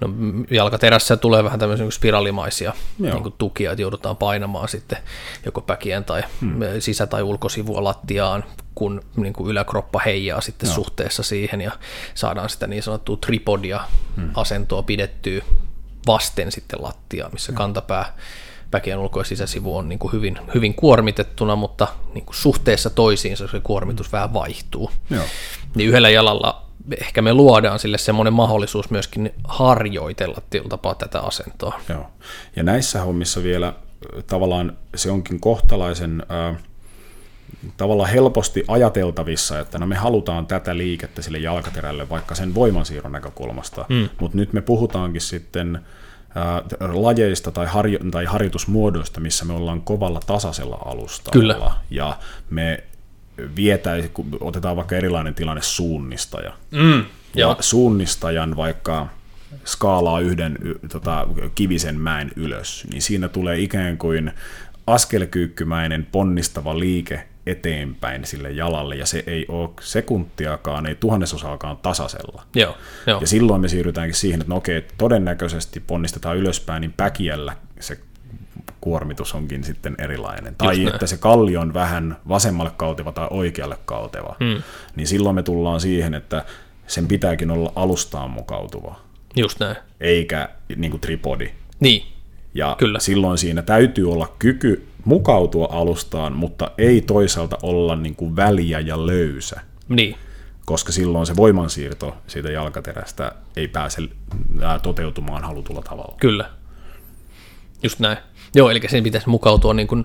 no 0.00 0.08
jalkaterässä 0.50 1.16
tulee 1.16 1.44
vähän 1.44 1.58
tämmöisiä 1.58 1.84
niin 1.84 1.92
spiraalimaisia 1.92 2.72
Joo. 2.98 3.12
niin 3.12 3.22
kuin 3.22 3.34
tukia, 3.38 3.72
että 3.72 3.82
joudutaan 3.82 4.16
painamaan 4.16 4.68
sitten 4.68 4.98
joko 5.44 5.60
päkien 5.60 6.04
tai 6.04 6.22
hmm. 6.40 6.60
sisä- 6.78 7.06
tai 7.06 7.22
ulkosivua 7.22 7.84
lattiaan, 7.84 8.44
kun 8.74 9.02
niin 9.16 9.32
kuin 9.32 9.50
yläkroppa 9.50 9.98
heijaa 9.98 10.40
sitten 10.40 10.66
Joo. 10.66 10.74
suhteessa 10.74 11.22
siihen 11.22 11.60
ja 11.60 11.70
saadaan 12.14 12.48
sitä 12.48 12.66
niin 12.66 12.82
sanottua 12.82 13.16
tripodia 13.16 13.80
hmm. 14.16 14.30
asentoa 14.34 14.82
pidettyä 14.82 15.42
vasten 16.06 16.52
sitten 16.52 16.82
lattiaa, 16.82 17.30
missä 17.30 17.52
kantapää 17.52 18.16
päkien 18.72 18.98
ulko- 18.98 19.20
ja 19.20 19.24
sisäsivu 19.24 19.76
on 19.76 19.88
niin 19.88 19.98
kuin 19.98 20.12
hyvin, 20.12 20.38
hyvin 20.54 20.74
kuormitettuna, 20.74 21.56
mutta 21.56 21.88
niin 22.14 22.24
kuin 22.24 22.36
suhteessa 22.36 22.90
toisiinsa 22.90 23.48
se 23.48 23.60
kuormitus 23.60 24.12
vähän 24.12 24.34
vaihtuu. 24.34 24.90
Joo. 25.10 25.24
Niin 25.74 25.88
yhdellä 25.88 26.10
jalalla 26.10 26.66
ehkä 27.00 27.22
me 27.22 27.34
luodaan 27.34 27.78
sille 27.78 27.98
semmoinen 27.98 28.32
mahdollisuus 28.32 28.90
myöskin 28.90 29.34
harjoitella 29.44 30.38
tietyllä 30.50 30.70
tapaa 30.70 30.94
tätä 30.94 31.20
asentoa. 31.20 31.80
Joo. 31.88 32.10
Ja 32.56 32.62
näissä 32.62 33.00
hommissa 33.00 33.42
vielä 33.42 33.72
ö, 34.16 34.22
tavallaan 34.22 34.76
se 34.94 35.10
onkin 35.10 35.40
kohtalaisen 35.40 36.26
äh, 36.30 36.62
tavallaan 37.76 38.10
helposti 38.10 38.64
ajateltavissa, 38.68 39.60
että 39.60 39.78
no 39.78 39.86
me 39.86 39.96
halutaan 39.96 40.46
tätä 40.46 40.76
liikettä 40.76 41.22
sille 41.22 41.38
jalkaterälle 41.38 42.08
vaikka 42.08 42.34
sen 42.34 42.54
voimansiirron 42.54 43.12
näkökulmasta, 43.12 43.84
mm. 43.88 44.08
mutta 44.20 44.38
nyt 44.38 44.52
me 44.52 44.60
puhutaankin 44.60 45.20
sitten 45.20 45.76
äh, 45.76 45.82
lajeista 46.92 47.50
tai, 47.50 47.66
harjo- 47.66 48.10
tai 48.10 48.24
harjoitusmuodoista, 48.24 49.20
missä 49.20 49.44
me 49.44 49.52
ollaan 49.52 49.80
kovalla 49.80 50.20
tasaisella 50.26 50.78
alustalla. 50.84 51.32
Kyllä. 51.32 51.70
Ja 51.90 52.18
me 52.50 52.84
vietäisi, 53.56 54.08
kun 54.08 54.36
otetaan 54.40 54.76
vaikka 54.76 54.96
erilainen 54.96 55.34
tilanne 55.34 55.62
suunnistaja. 55.62 56.52
Mm, 56.70 57.04
Ja 57.34 57.56
suunnistajan 57.60 58.56
vaikka 58.56 59.08
skaalaa 59.64 60.20
yhden 60.20 60.58
tota, 60.92 61.26
kivisen 61.54 62.00
mäen 62.00 62.30
ylös, 62.36 62.86
niin 62.90 63.02
siinä 63.02 63.28
tulee 63.28 63.58
ikään 63.58 63.98
kuin 63.98 64.32
askelkyykkymäinen 64.86 66.06
ponnistava 66.12 66.78
liike 66.78 67.28
eteenpäin 67.46 68.24
sille 68.24 68.50
jalalle, 68.50 68.94
ja 68.94 69.06
se 69.06 69.24
ei 69.26 69.46
ole 69.48 69.70
sekuntiakaan, 69.80 70.86
ei 70.86 70.94
tuhannesosaakaan 70.94 71.76
tasaisella. 71.76 72.42
joo, 72.54 72.76
joo. 73.06 73.20
Ja 73.20 73.26
silloin 73.26 73.60
me 73.60 73.68
siirrytäänkin 73.68 74.14
siihen, 74.14 74.40
että 74.40 74.52
no 74.52 74.56
okei, 74.56 74.86
todennäköisesti 74.98 75.80
ponnistetaan 75.80 76.36
ylöspäin, 76.36 76.80
niin 76.80 76.94
päkiällä 76.96 77.56
se 77.80 77.98
kuormitus 78.80 79.34
onkin 79.34 79.64
sitten 79.64 79.94
erilainen. 79.98 80.54
Tai 80.54 80.76
näin. 80.76 80.88
että 80.88 81.06
se 81.06 81.16
kalli 81.16 81.56
on 81.56 81.74
vähän 81.74 82.16
vasemmalle 82.28 82.72
kalteva 82.76 83.12
tai 83.12 83.26
oikealle 83.30 83.78
kalteva. 83.84 84.36
Hmm. 84.44 84.62
Niin 84.96 85.06
silloin 85.06 85.34
me 85.34 85.42
tullaan 85.42 85.80
siihen, 85.80 86.14
että 86.14 86.44
sen 86.86 87.08
pitääkin 87.08 87.50
olla 87.50 87.72
alustaan 87.76 88.30
mukautuva, 88.30 89.00
just 89.36 89.60
näin. 89.60 89.76
eikä 90.00 90.48
niin 90.76 90.90
kuin 90.90 91.00
tripodi. 91.00 91.50
Niin, 91.80 92.11
Ja 92.54 92.76
Kyllä. 92.78 92.98
silloin 92.98 93.38
siinä 93.38 93.62
täytyy 93.62 94.12
olla 94.12 94.34
kyky 94.38 94.86
mukautua 95.04 95.68
alustaan, 95.70 96.32
mutta 96.32 96.70
ei 96.78 97.00
toisaalta 97.00 97.58
olla 97.62 97.96
niin 97.96 98.14
kuin 98.16 98.36
väliä 98.36 98.80
ja 98.80 99.06
löysä, 99.06 99.60
niin, 99.88 100.16
koska 100.64 100.92
silloin 100.92 101.26
se 101.26 101.36
voimansiirto 101.36 102.16
siitä 102.26 102.50
jalkaterästä 102.50 103.32
ei 103.56 103.68
pääse 103.68 104.02
ää, 104.62 104.78
toteutumaan 104.78 105.44
halutulla 105.44 105.82
tavalla. 105.82 106.16
kyllä. 106.20 106.50
Just 107.82 107.98
näin. 108.00 108.18
Joo, 108.54 108.70
eli 108.70 108.80
sen 108.88 109.04
pitäisi 109.04 109.28
mukautua 109.28 109.74
niin 109.74 109.88
kuin 109.88 110.04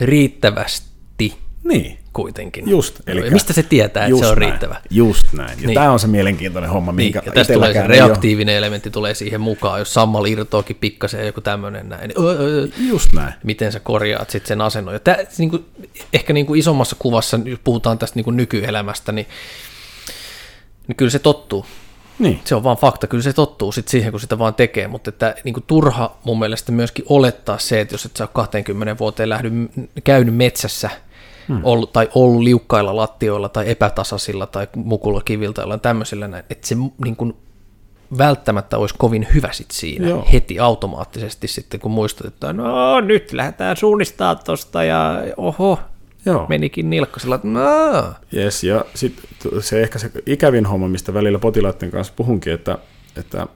riittävästi 0.00 1.38
Niin, 1.64 1.98
kuitenkin. 2.12 2.68
just. 2.68 3.00
Joo, 3.06 3.24
ja 3.24 3.30
mistä 3.30 3.52
se 3.52 3.62
tietää, 3.62 4.06
että 4.06 4.18
se 4.18 4.26
on 4.26 4.38
näin, 4.38 4.50
riittävä? 4.50 4.76
Just 4.90 5.32
näin. 5.32 5.58
Ja 5.60 5.66
Niin. 5.66 5.74
tämä 5.74 5.92
on 5.92 6.00
se 6.00 6.06
mielenkiintoinen 6.06 6.70
homma, 6.70 6.92
Niin, 6.92 6.96
minkä 6.96 7.22
ja 7.26 7.32
tästä 7.32 7.52
tulee 7.52 7.72
se 7.72 7.86
reaktiivinen 7.86 8.56
elementti 8.56 8.90
tulee 8.90 9.14
siihen 9.14 9.40
mukaan, 9.40 9.78
jos 9.78 9.94
sammal 9.94 10.24
irtoakin 10.24 10.76
pikkasen 10.76 11.20
ja 11.20 11.26
joku 11.26 11.40
tämmöinen 11.40 11.88
näin. 11.88 12.08
Niin, 12.08 12.26
öö, 12.26 12.36
öö, 12.40 12.68
Just 12.88 13.12
näin. 13.12 13.32
miten 13.42 13.72
sä 13.72 13.80
korjaat 13.80 14.30
sitten 14.30 14.48
sen 14.48 14.60
asennon. 14.60 14.94
Ja 14.94 15.00
tää, 15.00 15.16
niin 15.38 15.50
kuin, 15.50 15.64
ehkä 16.12 16.32
niin 16.32 16.46
kuin 16.46 16.60
isommassa 16.60 16.96
kuvassa, 16.98 17.40
jos 17.44 17.58
puhutaan 17.64 17.98
tästä 17.98 18.16
niin 18.16 18.24
kuin 18.24 18.36
nykyelämästä, 18.36 19.12
niin, 19.12 19.26
niin 20.88 20.96
kyllä 20.96 21.10
se 21.10 21.18
tottuu. 21.18 21.66
Niin. 22.18 22.40
Se 22.44 22.54
on 22.54 22.64
vaan 22.64 22.76
fakta, 22.76 23.06
kyllä 23.06 23.22
se 23.22 23.32
tottuu 23.32 23.72
sit 23.72 23.88
siihen, 23.88 24.10
kun 24.10 24.20
sitä 24.20 24.38
vaan 24.38 24.54
tekee, 24.54 24.88
mutta 24.88 25.08
että 25.08 25.34
niin 25.44 25.54
kuin 25.54 25.64
turha 25.66 26.16
mun 26.24 26.38
mielestä 26.38 26.72
myöskin 26.72 27.04
olettaa 27.08 27.58
se, 27.58 27.80
että 27.80 27.94
jos 27.94 28.04
et 28.04 28.16
sä 28.16 28.24
ole 28.24 28.30
20 28.32 28.98
vuoteen 28.98 29.28
lähdy, 29.28 29.50
käynyt 30.04 30.34
metsässä 30.34 30.90
hmm. 31.50 31.60
ollut, 31.64 31.92
tai 31.92 32.08
ollut 32.14 32.42
liukkailla 32.42 32.96
lattioilla 32.96 33.48
tai 33.48 33.70
epätasaisilla 33.70 34.46
tai 34.46 34.68
mukulokiviltä 34.76 35.54
tai 35.54 35.62
jollain 35.62 35.80
tämmöisillä, 35.80 36.28
näin, 36.28 36.44
että 36.50 36.68
se 36.68 36.76
niin 37.04 37.16
kuin 37.16 37.34
välttämättä 38.18 38.78
olisi 38.78 38.94
kovin 38.98 39.26
hyvä 39.34 39.48
sit 39.52 39.70
siinä 39.70 40.08
Joo. 40.08 40.26
heti 40.32 40.58
automaattisesti 40.58 41.48
sitten, 41.48 41.80
kun 41.80 41.90
muistat, 41.90 42.26
että 42.26 42.52
no 42.52 43.00
nyt 43.00 43.32
lähdetään 43.32 43.76
suunnistaa 43.76 44.34
tosta 44.34 44.84
ja 44.84 45.22
oho, 45.36 45.78
Joo. 46.26 46.46
menikin 46.48 46.90
nilkka 46.90 47.20
sillä, 47.20 47.34
että 47.34 47.48
no, 47.48 48.14
Yes, 48.34 48.64
ja 48.64 48.84
sitten 48.94 49.24
se 49.60 49.82
ehkä 49.82 49.98
se 49.98 50.10
ikävin 50.26 50.66
homma, 50.66 50.88
mistä 50.88 51.14
välillä 51.14 51.38
potilaiden 51.38 51.90
kanssa 51.90 52.12
puhunkin, 52.16 52.52
että, 52.52 52.78
että 53.16 53.46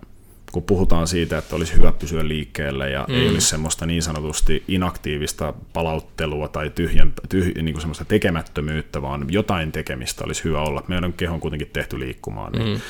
kun 0.55 0.62
puhutaan 0.62 1.07
siitä, 1.07 1.38
että 1.38 1.57
olisi 1.57 1.75
hyvä 1.77 1.93
pysyä 1.93 2.29
liikkeellä 2.29 2.88
ja 2.88 3.05
mm. 3.09 3.14
ei 3.14 3.29
olisi 3.29 3.49
semmoista 3.49 3.87
niin 3.87 4.03
sanotusti 4.03 4.64
inaktiivista 4.69 5.55
palauttelua 5.73 6.49
tai 6.49 6.71
tyhjän, 6.71 7.12
tyh, 7.29 7.55
niin 7.55 7.73
kuin 7.73 7.81
semmoista 7.81 8.05
tekemättömyyttä, 8.05 9.03
vaan 9.03 9.27
jotain 9.29 9.73
tekemistä 9.73 10.25
olisi 10.25 10.45
hyvä 10.45 10.62
olla. 10.62 10.85
Meidän 10.88 11.12
keho 11.12 11.35
on 11.35 11.40
kuitenkin 11.40 11.71
tehty 11.73 12.01
liikkumaan. 12.01 12.53
Niin, 12.53 12.69
mm. 12.69 12.81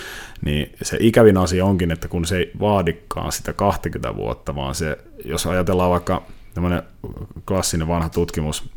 niin 0.45 0.73
se 0.83 0.97
ikävin 1.01 1.37
asia 1.37 1.65
onkin, 1.65 1.91
että 1.91 2.09
kun 2.09 2.25
se 2.25 2.37
ei 2.37 2.51
vaadikaan 2.61 3.33
sitä 3.33 3.53
20 3.53 4.17
vuotta, 4.17 4.55
vaan 4.55 4.75
se, 4.75 4.99
jos 5.25 5.47
ajatellaan 5.47 5.91
vaikka 5.91 6.23
tämmöinen 6.55 6.83
klassinen 7.49 7.89
vanha 7.89 8.09
tutkimus, 8.09 8.71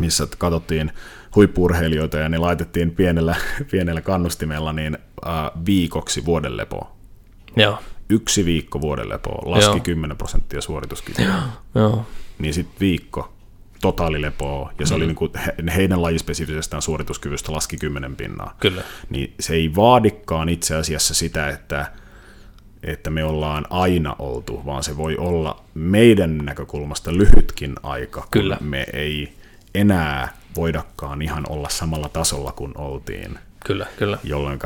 missä 0.00 0.28
katsottiin 0.38 0.92
huippurheilijoita 1.36 2.18
ja 2.18 2.28
ne 2.28 2.38
laitettiin 2.38 2.90
pienellä, 2.90 3.36
pienellä 3.70 4.00
kannustimella 4.00 4.72
niin 4.72 4.98
äh, 5.26 5.32
viikoksi 5.66 6.24
vuoden 6.24 6.56
lepoa. 6.56 6.96
joo, 7.56 7.78
Yksi 8.08 8.44
viikko 8.44 8.80
vuoden 8.80 9.08
lepoa, 9.08 9.50
laski 9.50 9.64
Joo. 9.64 9.74
Joo. 9.74 9.84
10 9.84 10.16
prosenttia 10.16 10.60
suorituskykyä. 10.60 11.42
joo, 11.74 12.06
niin 12.38 12.54
sitten 12.54 12.80
viikko 12.80 13.32
totaalilepoa, 13.80 14.72
ja 14.78 14.86
se 14.86 14.94
mm. 14.94 14.96
oli 14.96 15.06
niin 15.06 15.16
kuin 15.16 15.30
he, 15.46 15.54
heidän 15.76 16.02
lajispesifisestään 16.02 16.82
suorituskyvystä 16.82 17.52
laski 17.52 17.76
10 17.76 18.16
pinnaa. 18.16 18.56
kyllä, 18.60 18.82
Niin 19.10 19.34
se 19.40 19.54
ei 19.54 19.74
vaadikaan 19.76 20.48
itse 20.48 20.76
asiassa 20.76 21.14
sitä, 21.14 21.48
että, 21.48 21.92
että 22.82 23.10
me 23.10 23.24
ollaan 23.24 23.66
aina 23.70 24.16
oltu, 24.18 24.62
vaan 24.66 24.82
se 24.82 24.96
voi 24.96 25.16
olla 25.16 25.64
meidän 25.74 26.38
näkökulmasta 26.38 27.12
lyhytkin 27.16 27.74
aika, 27.82 28.26
Kyllä. 28.30 28.56
kun 28.56 28.66
me 28.66 28.86
ei 28.92 29.32
enää 29.74 30.28
voidakaan 30.56 31.22
ihan 31.22 31.44
olla 31.48 31.68
samalla 31.68 32.08
tasolla 32.08 32.52
kuin 32.52 32.72
oltiin, 32.78 33.38
kyllä, 33.66 33.86
kyllä, 33.96 34.18
jolloin 34.24 34.58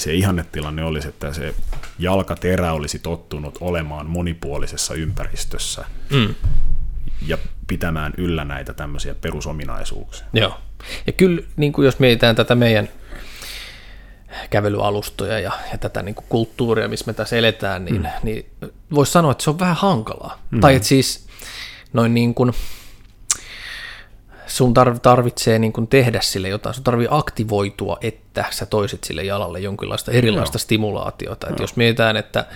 se 0.00 0.14
ihannetilanne 0.14 0.84
olisi, 0.84 1.08
että 1.08 1.32
se 1.32 1.54
jalkaterä 1.98 2.72
olisi 2.72 2.98
tottunut 2.98 3.58
olemaan 3.60 4.06
monipuolisessa 4.06 4.94
ympäristössä 4.94 5.84
mm. 6.10 6.34
ja 7.26 7.38
pitämään 7.66 8.12
yllä 8.16 8.44
näitä 8.44 8.72
tämmöisiä 8.72 9.14
perusominaisuuksia. 9.14 10.26
Joo. 10.32 10.60
Ja 11.06 11.12
kyllä, 11.12 11.42
niin 11.56 11.72
kuin 11.72 11.84
jos 11.84 11.98
mietitään 11.98 12.36
tätä 12.36 12.54
meidän 12.54 12.88
kävelyalustoja 14.50 15.38
ja, 15.38 15.52
ja 15.72 15.78
tätä 15.78 16.02
niin 16.02 16.14
kuin 16.14 16.26
kulttuuria, 16.28 16.88
missä 16.88 17.06
me 17.06 17.12
tässä 17.12 17.36
eletään, 17.36 17.84
niin, 17.84 18.02
mm. 18.02 18.08
niin 18.22 18.46
voisi 18.94 19.12
sanoa, 19.12 19.32
että 19.32 19.44
se 19.44 19.50
on 19.50 19.58
vähän 19.58 19.76
hankalaa. 19.76 20.42
Mm. 20.50 20.60
Tai 20.60 20.74
että 20.74 20.88
siis 20.88 21.26
noin 21.92 22.14
niin 22.14 22.34
kuin, 22.34 22.52
sun 24.46 24.74
tar- 24.76 24.98
tarvitsee 25.02 25.58
niin 25.58 25.72
kuin 25.72 25.86
tehdä 25.86 26.20
sille 26.22 26.48
jotain, 26.48 26.74
sun 26.74 26.84
tarvii 26.84 27.06
aktivoitua, 27.10 27.98
että 28.00 28.44
sä 28.50 28.66
toisit 28.66 29.04
sille 29.04 29.22
jalalle 29.22 29.60
jonkinlaista 29.60 30.12
erilaista 30.12 30.56
Joo. 30.56 30.60
stimulaatiota. 30.60 31.48
Että 31.48 31.62
jos 31.62 31.76
mietitään, 31.76 32.16
että 32.16 32.46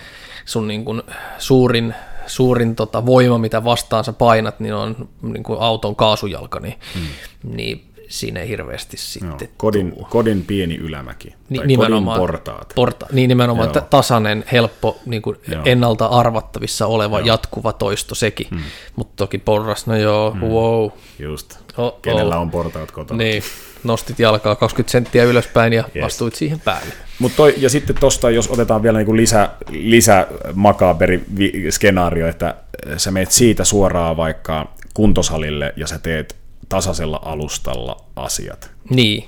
sun 0.45 0.69
niin 0.69 0.85
kuin 0.85 1.03
suurin, 1.39 1.95
suurin 2.27 2.77
tota 2.77 3.07
voima, 3.07 3.39
mitä 3.39 3.65
vastaan 3.65 4.05
sä 4.05 4.13
painat, 4.13 4.61
niin 4.61 4.75
on 4.75 5.09
niin 5.23 5.43
kuin 5.43 5.61
auton 5.61 5.97
kaasujalka, 5.97 6.61
niin, 6.61 6.79
mm. 6.95 7.57
niin 7.57 7.88
siinä 8.09 8.41
ei 8.41 8.49
hirveästi 8.49 8.97
Joo, 8.97 9.31
sitten 9.31 9.49
kodin, 9.57 9.93
tuu. 9.93 10.05
kodin 10.11 10.45
pieni 10.45 10.77
ylämäki, 10.77 11.35
Ni- 11.49 11.59
tai 11.59 11.67
nimenomaan. 11.67 12.21
kodin 12.21 12.31
portaat. 12.33 12.73
Porta, 12.75 13.07
niin 13.13 13.29
nimenomaan 13.29 13.69
Joo. 13.69 13.75
Joo. 13.75 13.87
tasainen, 13.91 14.45
helppo, 14.53 14.99
niin 15.07 15.23
kuin 15.23 15.37
Joo. 15.53 15.63
ennalta 15.65 16.07
arvattavissa 16.07 16.87
oleva 16.87 17.19
joo. 17.19 17.27
jatkuva 17.27 17.73
toisto 17.73 18.15
sekin. 18.15 18.47
Mm. 18.51 18.59
Mutta 18.97 19.13
toki 19.17 19.39
porras, 19.39 19.87
no 19.87 19.97
joo, 19.97 20.31
mm. 20.35 20.41
wow. 20.41 20.91
Just. 21.19 21.59
Oh, 21.77 21.99
Kenellä 22.03 22.39
on 22.39 22.51
portaat 22.51 22.91
kotona. 22.91 23.19
Niin, 23.19 23.43
nostit 23.85 24.19
jalkaa 24.19 24.57
20 24.57 24.93
senttiä 24.93 25.25
ylöspäin 25.25 25.73
ja 25.73 25.85
Yes. 25.97 26.05
astuit 26.05 26.35
siihen 26.35 26.61
päälle. 26.61 26.93
Mut 27.19 27.33
toi, 27.37 27.55
ja 27.57 27.71
sitten 27.71 27.97
tuosta, 28.01 28.31
jos 28.31 28.49
otetaan 28.51 28.83
vielä 28.83 28.99
niinku 28.99 29.17
lisä, 29.17 29.49
lisä 29.71 30.27
makaberi 30.55 31.25
skenaario, 31.71 32.29
että 32.29 32.55
sä 32.97 33.11
meet 33.11 33.31
siitä 33.33 33.65
suoraan 33.65 34.17
vaikka 34.17 34.73
kuntosalille 34.95 35.73
ja 35.77 35.87
sä 35.87 35.99
teet 35.99 36.37
tasaisella 36.69 37.21
alustalla 37.25 37.97
asiat. 38.17 38.71
Niin, 38.91 39.25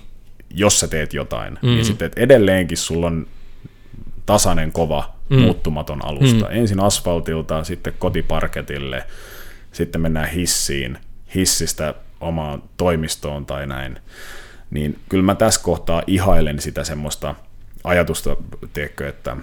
Jos 0.54 0.80
sä 0.80 0.88
teet 0.88 1.14
jotain, 1.14 1.58
mm. 1.62 1.68
niin 1.68 1.84
sitten 1.84 2.10
edelleenkin 2.16 2.78
sulla 2.78 3.06
on 3.06 3.26
tasainen, 4.26 4.72
kova, 4.72 5.14
mm. 5.28 5.38
muuttumaton 5.38 6.04
alusta. 6.04 6.44
Mm. 6.44 6.56
Ensin 6.56 6.80
asfaltilta, 6.80 7.64
sitten 7.64 7.92
kotiparketille, 7.98 9.06
sitten 9.72 10.00
mennään 10.00 10.28
hissiin, 10.28 10.98
hissistä 11.34 11.94
omaan 12.20 12.62
toimistoon 12.76 13.46
tai 13.46 13.66
näin. 13.66 13.98
Niin 14.70 14.98
kyllä 15.08 15.24
mä 15.24 15.34
tässä 15.34 15.60
kohtaa 15.62 16.02
ihailen 16.06 16.60
sitä 16.60 16.84
semmoista 16.84 17.34
ajatusta, 17.84 18.36
tiedätkö, 18.72 19.08
että 19.08 19.36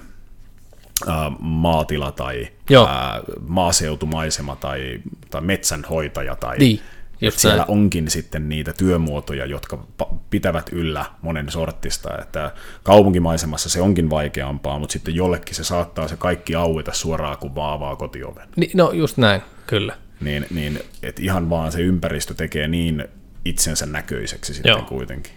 ää, 1.08 1.32
maatila 1.40 2.12
tai 2.12 2.48
Joo. 2.70 2.88
ää, 2.88 3.22
maaseutumaisema 3.48 4.56
tai, 4.56 5.02
tai 5.30 5.42
metsänhoitaja 5.42 6.36
tai 6.36 6.58
Niin, 6.58 6.80
että 7.18 7.26
just 7.26 7.40
siellä 7.40 7.58
näin. 7.58 7.72
onkin 7.72 8.10
sitten 8.10 8.50
niitä 8.50 8.74
työmuotoja, 8.74 9.46
jotka 9.46 9.84
pitävät 10.30 10.70
yllä 10.72 11.06
monen 11.22 11.52
sortista, 11.52 12.18
että 12.22 12.52
kaupunkimaisemassa 12.84 13.70
se 13.70 13.82
onkin 13.82 14.10
vaikeampaa, 14.10 14.80
mutta 14.80 14.94
sitten 14.94 15.16
jollekin 15.16 15.56
se 15.56 15.64
saattaa 15.64 16.08
se 16.08 16.18
kaikki 16.18 16.56
aueta 16.56 16.94
suoraan 16.94 17.38
kuin 17.38 17.56
vaan 17.56 17.74
avaa 17.74 17.96
kotioven. 17.96 18.48
Ni, 18.56 18.70
no 18.74 18.92
just 18.92 19.18
näin, 19.18 19.42
kyllä. 19.68 19.96
Niin, 20.22 20.46
niin 20.52 20.80
että 21.04 21.22
ihan 21.22 21.50
vaan 21.50 21.72
se 21.72 21.82
ympäristö 21.82 22.34
tekee 22.34 22.68
niin 22.68 23.04
itsensä 23.46 23.86
näköiseksi 23.86 24.54
sitten 24.54 24.70
Joo. 24.70 24.82
kuitenkin. 24.82 25.34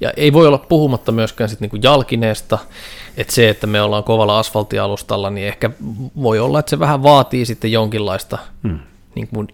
Ja 0.00 0.12
ei 0.16 0.32
voi 0.32 0.46
olla 0.46 0.58
puhumatta 0.58 1.12
myöskään 1.12 1.50
sit 1.50 1.60
niinku 1.60 1.78
jalkineesta, 1.82 2.58
että 3.16 3.34
se, 3.34 3.48
että 3.48 3.66
me 3.66 3.82
ollaan 3.82 4.04
kovalla 4.04 4.38
asfalttialustalla, 4.38 5.30
niin 5.30 5.46
ehkä 5.46 5.70
voi 6.22 6.38
olla, 6.38 6.58
että 6.58 6.70
se 6.70 6.78
vähän 6.78 7.02
vaatii 7.02 7.46
sitten 7.46 7.72
jonkinlaista 7.72 8.38
hmm. 8.62 8.78
niin 9.14 9.28
kuin 9.28 9.48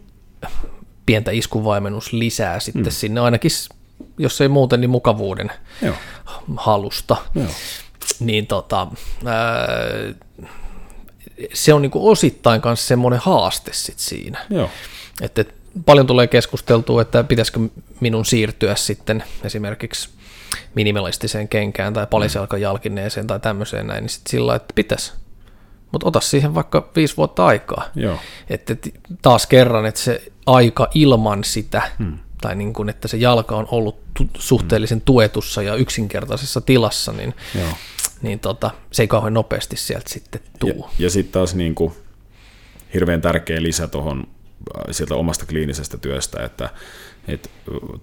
pientä 1.11 1.31
iskuvaimennus 1.31 2.13
lisää 2.13 2.61
sitten 2.61 2.83
hmm. 2.83 2.91
sinne, 2.91 3.21
ainakin 3.21 3.51
jos 4.19 4.41
ei 4.41 4.49
muuten, 4.49 4.81
niin 4.81 4.91
mukavuuden 4.91 5.51
Joo. 5.83 5.95
halusta. 6.57 7.17
Joo. 7.35 7.47
Niin 8.21 8.47
tota, 8.47 8.87
ää, 9.27 9.69
se 11.53 11.75
on 11.75 11.83
niinku 11.83 12.09
osittain 12.09 12.63
myös 12.65 12.89
semmoinen 12.89 13.21
haaste 13.21 13.71
sit 13.75 13.99
siinä. 13.99 14.47
Joo. 14.51 14.71
Että 15.21 15.41
et 15.41 15.55
paljon 15.87 16.07
tulee 16.07 16.27
keskusteltua, 16.27 17.03
että 17.03 17.25
pitäisikö 17.25 17.61
minun 18.01 18.25
siirtyä 18.25 18.75
sitten 18.75 19.25
esimerkiksi 19.45 20.09
minimalistiseen 20.75 21.49
kenkään 21.49 21.93
tai 21.93 22.07
paliselkajalkineeseen 22.07 23.27
tai 23.27 23.41
tämmöiseen 23.41 23.87
näin, 23.87 24.03
niin 24.03 24.11
sitten 24.11 24.31
sillä 24.31 24.55
että 24.55 24.75
pitäisi. 24.75 25.13
Mutta 25.93 26.09
ota 26.09 26.21
siihen 26.21 26.55
vaikka 26.55 26.89
viisi 26.97 27.17
vuotta 27.17 27.47
aikaa. 27.47 27.85
Joo. 27.95 28.19
Että 28.51 28.73
et 28.73 28.95
taas 29.23 29.47
kerran, 29.47 29.87
että 29.87 30.01
se 30.01 30.33
aika 30.47 30.89
ilman 30.95 31.45
sitä, 31.45 31.83
hmm. 31.99 32.19
tai 32.41 32.57
niin 32.57 32.73
kuin, 32.73 32.89
että 32.89 33.09
se 33.09 33.17
jalka 33.17 33.57
on 33.57 33.69
ollut 33.71 34.01
tu- 34.15 34.31
suhteellisen 34.39 35.01
tuetussa 35.01 35.63
ja 35.63 35.75
yksinkertaisessa 35.75 36.61
tilassa, 36.61 37.13
niin, 37.13 37.35
Joo. 37.59 37.69
niin 38.23 38.41
tota, 38.41 38.71
se 38.93 39.03
ei 39.03 39.09
kauhean 39.09 39.35
nopeasti 39.35 39.77
sieltä 39.77 40.11
sitten 40.11 40.41
tuu. 40.59 40.69
Ja, 40.71 40.85
ja 40.99 41.11
sitten 41.11 41.33
taas 41.33 41.55
niin 41.55 41.75
kuin, 41.75 41.93
hirveän 42.95 43.21
tärkeä 43.21 43.63
lisä 43.63 43.89
tuohon 43.89 44.27
sieltä 44.91 45.15
omasta 45.15 45.47
kliinisestä 45.47 45.99
työstä, 45.99 46.45
että 46.45 46.69
et, 47.29 47.51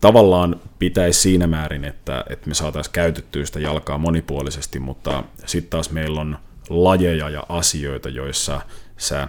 tavallaan 0.02 0.60
pitäisi 0.80 1.20
siinä 1.20 1.48
määrin, 1.48 1.86
että, 1.86 2.24
että 2.30 2.48
me 2.48 2.54
saataisiin 2.54 2.94
käytettyä 2.94 3.46
sitä 3.46 3.60
jalkaa 3.60 3.98
monipuolisesti, 3.98 4.80
mutta 4.80 5.24
sitten 5.46 5.70
taas 5.70 5.92
meillä 5.92 6.22
on 6.22 6.38
lajeja 6.70 7.30
ja 7.30 7.44
asioita, 7.50 8.10
joissa 8.10 8.62
sä 8.98 9.28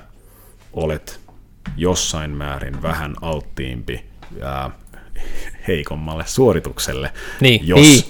olet 0.73 1.21
jossain 1.77 2.31
määrin 2.31 2.83
vähän 2.83 3.15
alttiimpi 3.21 4.05
ää, 4.43 4.71
heikommalle 5.69 6.25
suoritukselle, 6.27 7.13
Niin, 7.41 7.69
jos, 7.69 7.81
niin. 7.81 8.05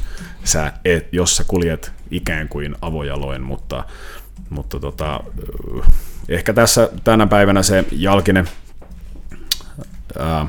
Sä 0.45 0.73
et, 0.85 1.09
jos 1.13 1.37
sä 1.37 1.45
kuljet 1.45 1.93
ikään 2.11 2.49
kuin 2.49 2.77
avojaloin, 2.83 3.43
mutta, 3.43 3.85
mutta 4.51 4.81
tota, 4.81 5.21
ehkä 6.29 6.53
tässä 6.53 6.89
tänä 7.05 7.27
päivänä 7.27 7.63
se 7.63 7.85
jalkinen, 7.93 8.49
ää, 10.19 10.47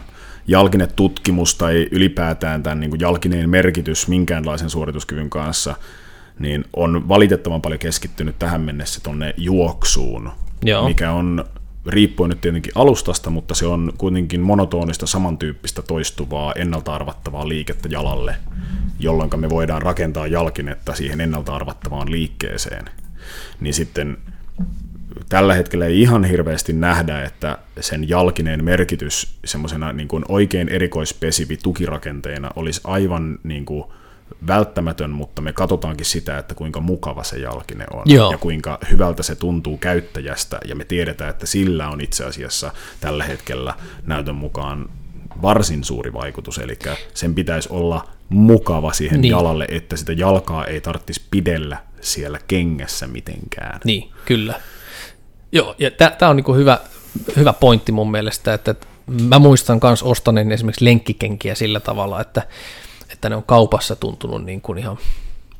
jalkinetutkimus 0.47 1.55
tai 1.55 1.87
ylipäätään 1.91 2.63
tämän 2.63 2.79
niin 2.79 2.89
kuin 2.89 2.99
jalkineen 2.99 3.49
merkitys 3.49 4.07
minkäänlaisen 4.07 4.69
suorituskyvyn 4.69 5.29
kanssa, 5.29 5.75
niin 6.39 6.65
on 6.75 7.08
valitettavan 7.08 7.62
paljon 7.62 7.80
keskittynyt 7.80 8.39
tähän 8.39 8.62
mennessä 8.62 9.02
tuonne 9.04 9.34
juoksuun, 9.38 10.32
Joo. 10.65 10.88
mikä 10.88 11.12
on 11.12 11.45
riippuen 11.86 12.30
nyt 12.30 12.41
tietenkin 12.41 12.71
alustasta, 12.75 13.30
mutta 13.30 13.56
se 13.56 13.65
on 13.65 13.93
kuitenkin 13.97 14.41
monotonista, 14.41 15.06
samantyyppistä 15.06 15.82
toistuvaa, 15.82 16.54
ennalta 16.54 16.95
arvattavaa 16.95 17.47
liikettä 17.47 17.89
jalalle, 17.91 18.36
jolloin 18.99 19.30
me 19.38 19.49
voidaan 19.49 19.82
rakentaa 19.82 20.28
jalkinetta 20.28 20.95
siihen 20.95 21.21
ennalta 21.21 21.56
arvattavaan 21.56 22.12
liikkeeseen. 22.12 22.86
Niin 23.60 23.73
sitten 23.73 24.17
tällä 25.30 25.54
hetkellä 25.54 25.86
ei 25.86 26.02
ihan 26.02 26.23
hirveästi 26.23 26.73
nähdä, 26.73 27.23
että 27.23 27.58
sen 27.80 28.10
jalkineen 28.10 28.63
merkitys 28.63 29.38
semmoisena 29.45 29.93
niin 29.93 30.08
kuin 30.08 30.25
oikein 30.28 30.69
erikoispesivi 30.69 31.58
tukirakenteena 31.58 32.49
olisi 32.56 32.82
aivan 32.84 33.39
niin 33.43 33.65
kuin 33.65 33.84
välttämätön, 34.47 35.10
mutta 35.10 35.41
me 35.41 35.54
katsotaankin 35.54 36.06
sitä, 36.06 36.38
että 36.38 36.56
kuinka 36.56 36.80
mukava 36.80 37.23
se 37.23 37.39
jalkine 37.39 37.86
on 37.93 38.04
Joo. 38.06 38.32
ja 38.32 38.38
kuinka 38.38 38.78
hyvältä 38.91 39.23
se 39.23 39.36
tuntuu 39.36 39.78
käyttäjästä 39.78 40.60
ja 40.65 40.75
me 40.75 40.86
tiedetään, 40.86 41.30
että 41.30 41.45
sillä 41.45 41.89
on 41.89 42.02
itse 42.02 42.25
asiassa 42.25 42.71
tällä 43.02 43.23
hetkellä 43.23 43.73
näytön 44.06 44.36
mukaan 44.36 44.89
varsin 45.41 45.84
suuri 45.84 46.13
vaikutus, 46.13 46.58
eli 46.58 46.80
sen 47.13 47.36
pitäisi 47.36 47.69
olla 47.71 48.08
mukava 48.30 48.93
siihen 48.93 49.21
Niin. 49.21 49.32
jalalle, 49.32 49.65
että 49.69 49.97
sitä 49.97 50.13
jalkaa 50.13 50.65
ei 50.65 50.82
tarvitsisi 50.82 51.21
pidellä 51.32 51.78
siellä 52.02 52.39
kengässä 52.47 53.08
mitenkään. 53.08 53.80
Niin, 53.84 54.10
kyllä. 54.25 54.54
Joo, 55.52 55.75
ja 55.80 55.91
tämä 55.91 56.30
on 56.30 56.36
niinku 56.36 56.54
hyvä, 56.56 56.80
hyvä 57.36 57.54
pointti 57.54 57.91
mun 57.91 58.12
mielestä, 58.12 58.54
että, 58.54 58.71
että 58.71 58.88
mä 59.08 59.39
muistan 59.39 59.80
myös 59.84 60.04
ostaneen 60.04 60.52
esimerkiksi 60.52 60.86
lenkkikenkiä 60.86 61.56
sillä 61.56 61.80
tavalla, 61.80 62.21
että, 62.21 62.41
että 63.19 63.29
ne 63.29 63.36
on 63.36 63.43
kaupassa 63.43 63.95
tuntunut 63.95 64.45
niin 64.45 64.62
kuin 64.62 64.77
ihan 64.77 64.97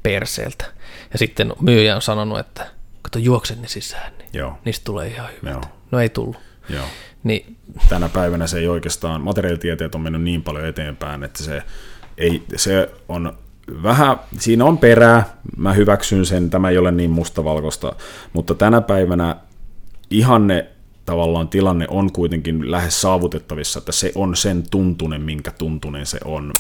perseeltä. 0.04 0.66
Ja 1.14 1.20
sitten 1.20 1.54
myyjä 1.62 1.96
on 1.96 2.02
sanonut, 2.02 2.40
että 2.40 2.68
kato 3.02 3.20
juoksen 3.20 3.62
ne 3.62 3.68
sisään, 3.68 4.14
niin 4.18 4.30
Joo. 4.34 4.58
niistä 4.66 4.86
tulee 4.86 5.08
ihan 5.08 5.30
hyvät. 5.42 5.54
Joo. 5.54 5.62
No 5.92 6.00
ei 6.00 6.10
tullut. 6.10 6.38
Joo. 6.70 6.86
Niin, 7.24 7.58
tänä 7.90 8.10
päivänä 8.10 8.48
se 8.48 8.60
ei 8.60 8.68
oikeastaan, 8.68 9.22
materiaalitieteet 9.22 9.96
on 9.96 10.02
mennyt 10.02 10.22
niin 10.22 10.44
paljon 10.44 10.66
eteenpäin, 10.66 11.24
että 11.24 11.44
se, 11.44 11.64
ei, 12.18 12.44
se 12.56 12.90
on 13.10 13.38
vähän, 13.84 14.20
siinä 14.38 14.66
on 14.66 14.78
perää, 14.78 15.38
mä 15.58 15.74
hyväksyn 15.74 16.26
sen, 16.26 16.50
tämä 16.50 16.70
ei 16.70 16.78
ole 16.78 16.92
niin 16.92 17.12
mustavalkoista, 17.12 17.94
mutta 18.34 18.56
tänä 18.56 18.82
päivänä 18.82 19.36
ihanne 20.10 20.68
tavallaan 21.06 21.48
tilanne 21.48 21.88
on 21.90 22.12
kuitenkin 22.12 22.72
lähes 22.72 23.02
saavutettavissa, 23.02 23.80
että 23.80 23.92
se 23.92 24.12
on 24.16 24.36
sen 24.36 24.64
tuntunen, 24.72 25.22
minkä 25.22 25.52
tuntunen 25.52 26.06
se 26.06 26.20
on. 26.26 26.52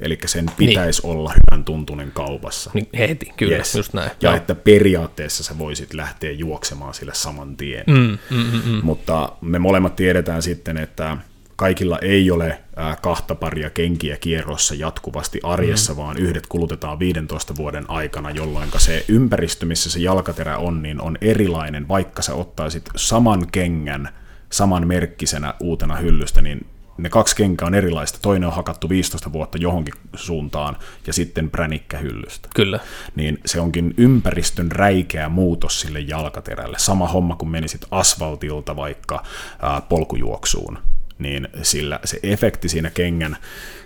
Eli 0.00 0.18
sen 0.26 0.46
pitäisi 0.56 1.02
niin. 1.02 1.12
olla 1.12 1.32
hyvän 1.32 1.64
tuntunen 1.64 2.10
kaupassa. 2.14 2.70
niin 2.74 2.88
heti, 2.98 3.32
kyllä, 3.36 3.56
Yes. 3.56 3.74
just 3.74 3.92
näin. 3.92 4.10
Ja 4.20 4.30
Joo. 4.30 4.36
että 4.36 4.54
periaatteessa 4.54 5.44
sä 5.44 5.58
voisit 5.58 5.94
lähteä 5.94 6.30
juoksemaan 6.30 6.94
sille 6.94 7.14
saman 7.14 7.56
tien. 7.56 7.84
Mm, 7.86 8.18
mm, 8.30 8.36
mm, 8.36 8.62
mm. 8.66 8.80
Mutta 8.82 9.32
me 9.40 9.58
molemmat 9.58 9.96
tiedetään 9.96 10.42
sitten, 10.42 10.76
että 10.76 11.16
kaikilla 11.56 11.98
ei 12.02 12.30
ole 12.30 12.58
kahta 13.02 13.34
paria 13.34 13.70
kenkiä 13.70 14.16
kierrossa 14.16 14.74
jatkuvasti 14.74 15.40
arjessa, 15.42 15.92
mm. 15.92 15.96
vaan 15.96 16.16
yhdet 16.18 16.46
kulutetaan 16.46 16.98
15 16.98 17.56
vuoden 17.56 17.90
aikana, 17.90 18.30
jolloin 18.30 18.68
se 18.76 19.04
ympäristö, 19.08 19.66
missä 19.66 19.90
se 19.90 19.98
jalkaterä 19.98 20.58
on, 20.58 20.82
niin 20.82 21.00
on 21.00 21.18
erilainen, 21.20 21.88
vaikka 21.88 22.22
sä 22.22 22.34
ottaisit 22.34 22.90
saman 22.96 23.46
kengän 23.52 24.08
saman 24.50 24.86
merkkisenä 24.86 25.54
uutena 25.60 25.96
hyllystä, 25.96 26.42
niin 26.42 26.66
ne 26.98 27.08
kaksi 27.08 27.36
kenkää 27.36 27.66
on 27.66 27.74
erilaista. 27.74 28.18
Toinen 28.22 28.46
on 28.46 28.54
hakattu 28.54 28.88
15 28.88 29.32
vuotta 29.32 29.58
johonkin 29.58 29.94
suuntaan 30.14 30.76
ja 31.06 31.12
sitten 31.12 31.50
pränikkä 31.50 31.98
hyllystä 31.98 32.48
Kyllä. 32.54 32.80
niin 33.14 33.38
se 33.46 33.60
onkin 33.60 33.94
ympäristön 33.96 34.72
räikeä 34.72 35.28
muutos 35.28 35.80
sille 35.80 36.00
jalkaterälle. 36.00 36.78
Sama 36.78 37.08
homma, 37.08 37.36
kun 37.36 37.50
menisit 37.50 37.84
asfaltilta 37.90 38.76
vaikka 38.76 39.22
ää, 39.62 39.80
polkujuoksuun, 39.80 40.78
niin 41.18 41.48
sillä 41.62 42.00
se 42.04 42.20
efekti 42.22 42.68
siinä 42.68 42.90
kengän, 42.90 43.36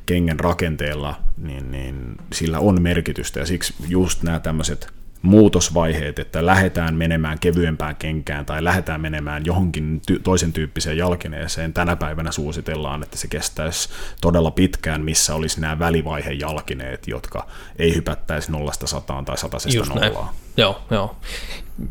kengän 0.06 0.40
rakenteella, 0.40 1.14
niin, 1.36 1.70
niin 1.70 2.16
sillä 2.32 2.58
on 2.58 2.82
merkitystä, 2.82 3.40
ja 3.40 3.46
siksi 3.46 3.74
just 3.88 4.22
nämä 4.22 4.40
tämmöiset 4.40 4.99
muutosvaiheet, 5.22 6.18
että 6.18 6.46
lähdetään 6.46 6.94
menemään 6.94 7.38
kevyempään 7.38 7.96
kenkään 7.96 8.46
tai 8.46 8.64
lähdetään 8.64 9.00
menemään 9.00 9.42
johonkin 9.46 10.02
ty- 10.10 10.20
toisen 10.22 10.52
tyyppiseen 10.52 10.98
jalkineeseen. 10.98 11.72
Tänä 11.72 11.96
päivänä 11.96 12.32
suositellaan, 12.32 13.02
että 13.02 13.16
se 13.16 13.28
kestäisi 13.28 13.88
todella 14.20 14.50
pitkään, 14.50 15.04
missä 15.04 15.34
olisi 15.34 15.60
nämä 15.60 15.78
välivaihejalkineet, 15.78 17.08
jotka 17.08 17.46
ei 17.78 17.94
hypättäisi 17.94 18.52
nollasta 18.52 18.86
sataan 18.86 19.24
tai 19.24 19.38
satasesta 19.38 19.94
nollaan. 19.94 20.28
Joo, 20.56 20.82
joo. 20.90 21.16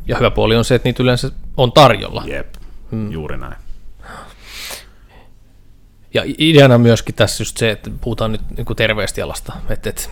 Ja 0.08 0.18
hyvä 0.18 0.32
puoli 0.32 0.56
on 0.56 0.66
se, 0.66 0.76
että 0.76 0.90
niitä 0.90 1.04
yleensä 1.04 1.32
on 1.58 1.72
tarjolla. 1.72 2.24
Jep, 2.26 2.56
hmm. 2.92 3.12
juuri 3.12 3.38
näin. 3.38 3.56
Ja 6.14 6.24
ideana 6.38 6.78
myöskin 6.78 7.16
tässä 7.16 7.42
just 7.42 7.58
se, 7.58 7.72
että 7.72 7.90
puhutaan 8.02 8.32
nyt 8.32 8.42
niin 8.58 8.76
terveestä 8.76 9.22
jalasta. 9.22 9.54
Et, 9.70 9.88
et, 9.88 10.10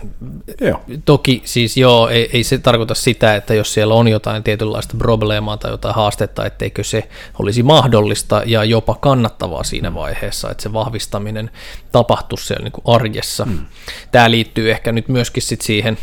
Joo. 0.60 0.80
Toki 1.04 1.42
siis 1.44 1.76
joo, 1.76 2.08
ei, 2.08 2.30
ei 2.32 2.44
se 2.44 2.58
tarkoita 2.58 2.94
sitä, 2.94 3.36
että 3.36 3.54
jos 3.54 3.74
siellä 3.74 3.94
on 3.94 4.08
jotain 4.08 4.42
tietynlaista 4.42 4.94
probleemaa 4.98 5.56
tai 5.56 5.70
jotain 5.70 5.94
haastetta, 5.94 6.46
etteikö 6.46 6.84
se 6.84 7.08
olisi 7.38 7.62
mahdollista 7.62 8.42
ja 8.46 8.64
jopa 8.64 8.94
kannattavaa 8.94 9.64
siinä 9.64 9.94
vaiheessa, 9.94 10.50
että 10.50 10.62
se 10.62 10.72
vahvistaminen 10.72 11.50
tapahtuisi 11.92 12.46
siellä 12.46 12.64
niin 12.64 12.94
arjessa. 12.94 13.44
Hmm. 13.44 13.66
Tämä 14.12 14.30
liittyy 14.30 14.70
ehkä 14.70 14.92
nyt 14.92 15.08
myöskin 15.08 15.42
sit 15.42 15.60
siihen 15.60 15.98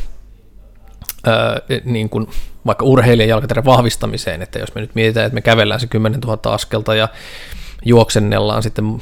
öö, 1.27 1.79
niin 1.85 2.09
kuin 2.09 2.27
vaikka 2.65 2.85
urheilijan 2.85 3.29
jalkaterän 3.29 3.65
vahvistamiseen, 3.65 4.41
että 4.41 4.59
jos 4.59 4.75
me 4.75 4.81
nyt 4.81 4.95
mietitään, 4.95 5.25
että 5.25 5.33
me 5.33 5.41
kävellään 5.41 5.79
se 5.79 5.87
10 5.87 6.19
000 6.19 6.53
askelta 6.53 6.95
ja 6.95 7.07
juoksennellaan 7.85 8.63
sitten 8.63 9.01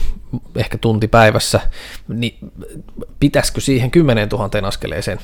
ehkä 0.56 0.78
tunti 0.78 1.08
päivässä, 1.08 1.60
niin 2.08 2.38
pitäisikö 3.20 3.62
siihen 3.62 3.92
10 3.92 4.30
000 4.30 4.68
askeleeseen 4.68 5.20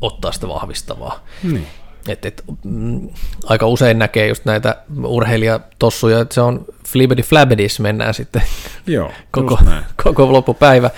ottaa 0.00 0.32
sitä 0.32 0.48
vahvistavaa? 0.48 1.24
Niin. 1.42 1.66
Et, 2.10 2.24
et, 2.24 2.44
mm, 2.64 3.08
aika 3.44 3.66
usein 3.66 3.98
näkee 3.98 4.28
just 4.28 4.44
näitä 4.44 4.76
urheilijatossuja, 5.04 6.20
että 6.20 6.34
se 6.34 6.40
on 6.40 6.64
flibbity 6.88 7.22
flabbedis 7.22 7.80
mennään 7.80 8.14
sitten 8.14 8.42
Joo, 8.86 9.12
koko, 9.30 9.58
koko 10.04 10.32
loppupäivä. 10.32 10.90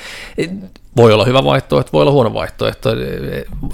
Voi 0.96 1.12
olla 1.12 1.24
hyvä 1.24 1.44
vaihtoehto, 1.44 1.90
voi 1.92 2.02
olla 2.02 2.12
huono 2.12 2.34
vaihtoehto, 2.34 2.90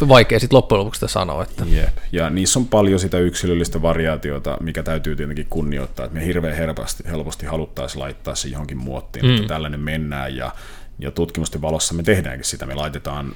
vaikea 0.09 0.41
sitten 0.41 0.57
loppujen 0.57 0.81
lopuksi 0.81 0.99
sitä 0.99 1.09
sanoa. 1.09 1.43
Että. 1.43 1.65
Jep. 1.69 1.97
Ja 2.13 2.31
niissä 2.31 2.59
on 2.59 2.67
paljon 2.67 3.01
sitä 3.01 3.19
yksilöllistä 3.19 3.83
variaatiota, 3.83 4.57
mikä 4.61 4.83
täytyy 4.83 5.17
tietenkin 5.17 5.47
kunnioittaa, 5.51 6.07
että 6.07 6.19
me 6.19 6.27
hirveän 6.27 6.57
helposti, 6.57 7.05
helposti 7.07 7.47
haluttaisiin 7.47 8.03
laittaa 8.03 8.35
se 8.35 8.49
johonkin 8.49 8.79
muottiin, 8.79 9.25
mm. 9.25 9.35
että 9.35 9.49
tällainen 9.49 9.81
mennään 9.81 10.37
ja, 10.37 10.53
ja 10.99 11.11
tutkimusten 11.11 11.63
valossa 11.63 11.95
me 11.95 12.03
tehdäänkin 12.03 12.45
sitä, 12.45 12.67
me 12.67 12.75
laitetaan 12.75 13.33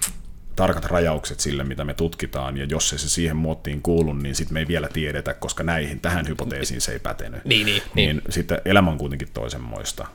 tarkat 0.57 0.85
rajaukset 0.85 1.41
sille, 1.41 1.65
mitä 1.65 1.85
me 1.85 1.95
tutkitaan, 1.95 2.57
ja 2.57 2.65
jos 2.65 2.93
ei 2.93 2.99
se 2.99 3.09
siihen 3.09 3.37
muottiin 3.37 3.83
kuulu, 3.83 4.13
niin 4.13 4.35
sitten 4.35 4.55
me 4.55 4.61
ei 4.61 4.69
vielä 4.69 4.89
tiedetä, 4.89 5.35
koska 5.35 5.63
näihin, 5.63 6.01
tähän 6.01 6.29
hypoteesiin 6.29 6.81
se 6.81 6.93
ei 6.93 6.99
pätenyt. 6.99 7.45
Niin, 7.45 7.67
niin, 7.67 7.83
niin. 7.95 8.17
niin 8.17 8.23
sitten 8.29 8.59
elämä 8.65 8.91
on 8.91 8.99
kuitenkin 8.99 9.29
toisenmoista. 9.35 10.07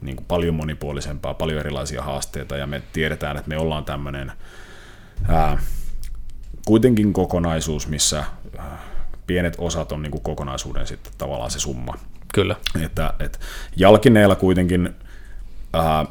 Niin 0.00 0.16
kuin 0.16 0.26
paljon 0.26 0.54
monipuolisempaa, 0.54 1.34
paljon 1.34 1.60
erilaisia 1.60 2.02
haasteita, 2.02 2.56
ja 2.56 2.66
me 2.66 2.82
tiedetään, 2.92 3.36
että 3.36 3.48
me 3.48 3.58
ollaan 3.58 3.84
tämmöinen 3.84 4.32
ää, 5.28 5.58
kuitenkin 6.66 7.12
kokonaisuus, 7.12 7.88
missä 7.88 8.24
ää, 8.58 8.78
pienet 9.26 9.54
osat 9.58 9.92
on 9.92 10.02
niin 10.02 10.10
kuin 10.10 10.22
kokonaisuuden 10.22 10.86
sitten 10.86 11.12
tavallaan 11.18 11.50
se 11.50 11.58
summa. 11.58 11.98
Kyllä. 12.34 12.56
Että, 12.84 13.14
että 13.20 13.38
jalkineella 13.76 14.36
kuitenkin 14.36 14.94
ää, 15.72 16.06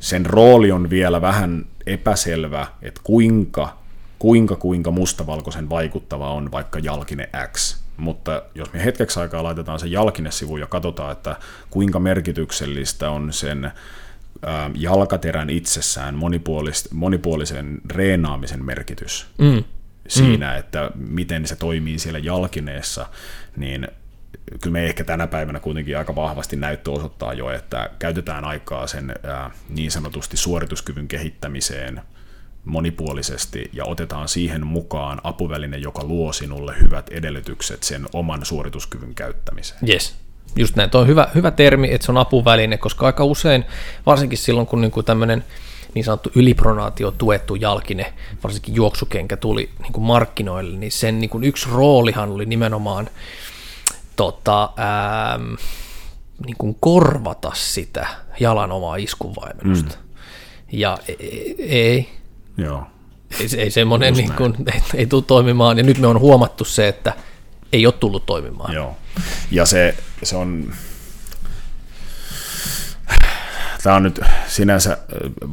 sen 0.00 0.26
rooli 0.26 0.72
on 0.72 0.90
vielä 0.90 1.20
vähän 1.20 1.66
epäselvä, 1.86 2.66
että 2.82 3.00
kuinka, 3.04 3.78
kuinka, 4.18 4.56
kuinka 4.56 4.90
mustavalkoisen 4.90 5.70
vaikuttava 5.70 6.32
on 6.32 6.52
vaikka 6.52 6.78
jalkine 6.78 7.28
X. 7.52 7.80
Mutta 7.96 8.42
jos 8.54 8.72
me 8.72 8.84
hetkeksi 8.84 9.20
aikaa 9.20 9.42
laitetaan 9.42 9.80
se 9.80 9.86
jalkinesivu 9.86 10.56
ja 10.56 10.66
katsotaan, 10.66 11.12
että 11.12 11.36
kuinka 11.70 11.98
merkityksellistä 11.98 13.10
on 13.10 13.32
sen 13.32 13.72
jalkaterän 14.74 15.50
itsessään 15.50 16.14
monipuolis- 16.14 16.88
monipuolisen 16.94 17.80
reenaamisen 17.90 18.64
merkitys 18.64 19.26
mm. 19.38 19.64
siinä, 20.08 20.52
mm. 20.52 20.58
että 20.58 20.90
miten 20.94 21.46
se 21.46 21.56
toimii 21.56 21.98
siellä 21.98 22.18
jalkineessa, 22.18 23.06
niin 23.56 23.88
kyllä 24.62 24.72
me 24.72 24.86
ehkä 24.86 25.04
tänä 25.04 25.26
päivänä 25.26 25.60
kuitenkin 25.60 25.98
aika 25.98 26.14
vahvasti 26.14 26.56
näyttö 26.56 26.90
osoittaa 26.90 27.32
jo, 27.32 27.50
että 27.50 27.90
käytetään 27.98 28.44
aikaa 28.44 28.86
sen 28.86 29.14
niin 29.68 29.90
sanotusti 29.90 30.36
suorituskyvyn 30.36 31.08
kehittämiseen 31.08 32.02
monipuolisesti 32.64 33.70
ja 33.72 33.84
otetaan 33.84 34.28
siihen 34.28 34.66
mukaan 34.66 35.20
apuväline, 35.24 35.76
joka 35.76 36.04
luo 36.04 36.32
sinulle 36.32 36.74
hyvät 36.80 37.08
edellytykset 37.08 37.82
sen 37.82 38.06
oman 38.12 38.44
suorituskyvyn 38.44 39.14
käyttämiseen. 39.14 39.80
Yes. 39.88 40.14
Just 40.56 40.76
näin, 40.76 40.90
tuo 40.90 41.00
on 41.00 41.06
hyvä, 41.06 41.28
hyvä 41.34 41.50
termi, 41.50 41.92
että 41.92 42.04
se 42.04 42.12
on 42.12 42.18
apuväline, 42.18 42.78
koska 42.78 43.06
aika 43.06 43.24
usein, 43.24 43.64
varsinkin 44.06 44.38
silloin 44.38 44.66
kun 44.66 44.80
niinku 44.80 45.02
tämmöinen 45.02 45.44
niin 45.94 46.04
sanottu 46.04 46.30
ylipronaatio 46.34 47.10
tuettu 47.10 47.54
jalkine, 47.54 48.12
varsinkin 48.42 48.74
juoksukenkä 48.74 49.36
tuli 49.36 49.70
niin 49.82 49.92
kuin 49.92 50.04
markkinoille, 50.04 50.76
niin 50.76 50.92
sen 50.92 51.20
niin 51.20 51.30
kuin 51.30 51.44
yksi 51.44 51.68
roolihan 51.72 52.30
oli 52.30 52.46
nimenomaan 52.46 53.08
tota, 54.16 54.62
ähm, 54.64 55.54
niin 56.46 56.56
kuin 56.58 56.76
korvata 56.80 57.50
sitä 57.54 58.06
jalan 58.40 58.72
omaa 58.72 58.96
iskunvaimennusta. 58.96 59.96
Mm. 59.96 60.06
Ja 60.72 60.98
ei, 61.08 61.56
ei, 61.58 62.08
Joo. 62.56 62.86
ei, 63.40 63.48
ei 63.56 63.70
semmoinen 63.70 64.14
niin 64.14 64.32
kuin, 64.32 64.54
ei, 64.74 64.82
ei 64.94 65.06
tule 65.06 65.22
toimimaan, 65.26 65.78
ja 65.78 65.84
nyt 65.84 65.98
me 65.98 66.06
on 66.06 66.20
huomattu 66.20 66.64
se, 66.64 66.88
että 66.88 67.12
ei 67.72 67.86
ole 67.86 67.94
tullut 67.94 68.26
toimimaan. 68.26 68.74
Joo. 68.74 68.96
Ja 69.50 69.66
se, 69.66 69.94
se 70.22 70.36
on, 70.36 70.72
tämä 73.82 73.96
on 73.96 74.02
nyt 74.02 74.20
sinänsä, 74.46 74.98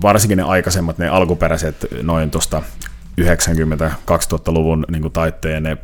varsinkin 0.02 0.38
ne 0.38 0.44
aikaisemmat, 0.44 0.98
ne 0.98 1.10
alkuperäiset 1.10 1.88
noin 2.02 2.32
tuosta 2.32 2.64
90-2000-luvun 3.22 4.86
niin 4.92 5.12
taitteen 5.12 5.64
ne 5.64 5.78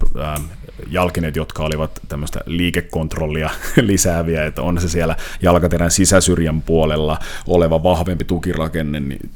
jalkineet, 0.91 1.35
jotka 1.35 1.63
olivat 1.63 1.91
tämmöistä 2.07 2.39
liikekontrollia 2.45 3.49
lisääviä, 3.81 4.45
että 4.45 4.61
on 4.61 4.81
se 4.81 4.89
siellä 4.89 5.15
jalkaterän 5.41 5.91
sisäsyrjän 5.91 6.61
puolella 6.61 7.17
oleva 7.47 7.83
vahvempi 7.83 8.25
tukirakenne, 8.25 8.99
niin 8.99 9.31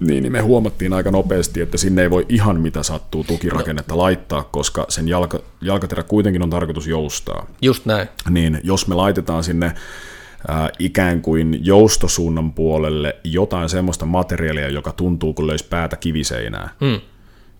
niin, 0.00 0.22
niin 0.22 0.32
me 0.32 0.40
huomattiin 0.40 0.92
aika 0.92 1.10
nopeasti, 1.10 1.60
että 1.60 1.78
sinne 1.78 2.02
ei 2.02 2.10
voi 2.10 2.26
ihan 2.28 2.60
mitä 2.60 2.82
sattuu 2.82 3.24
tukirakennetta 3.24 3.94
no. 3.94 3.98
laittaa, 3.98 4.42
koska 4.42 4.86
sen 4.88 5.08
jalka, 5.08 5.40
jalkaterä 5.60 6.02
kuitenkin 6.02 6.42
on 6.42 6.50
tarkoitus 6.50 6.86
joustaa. 6.86 7.46
Just 7.62 7.86
näin. 7.86 8.08
Niin 8.30 8.60
jos 8.62 8.88
me 8.88 8.94
laitetaan 8.94 9.44
sinne 9.44 9.66
äh, 9.66 10.68
ikään 10.78 11.22
kuin 11.22 11.58
joustosuunnan 11.62 12.52
puolelle 12.52 13.16
jotain 13.24 13.68
semmoista 13.68 14.06
materiaalia, 14.06 14.68
joka 14.68 14.92
tuntuu 14.92 15.34
kuin 15.34 15.46
löisi 15.46 15.66
päätä 15.70 15.96
kiviseinää, 15.96 16.68
mm. 16.80 17.00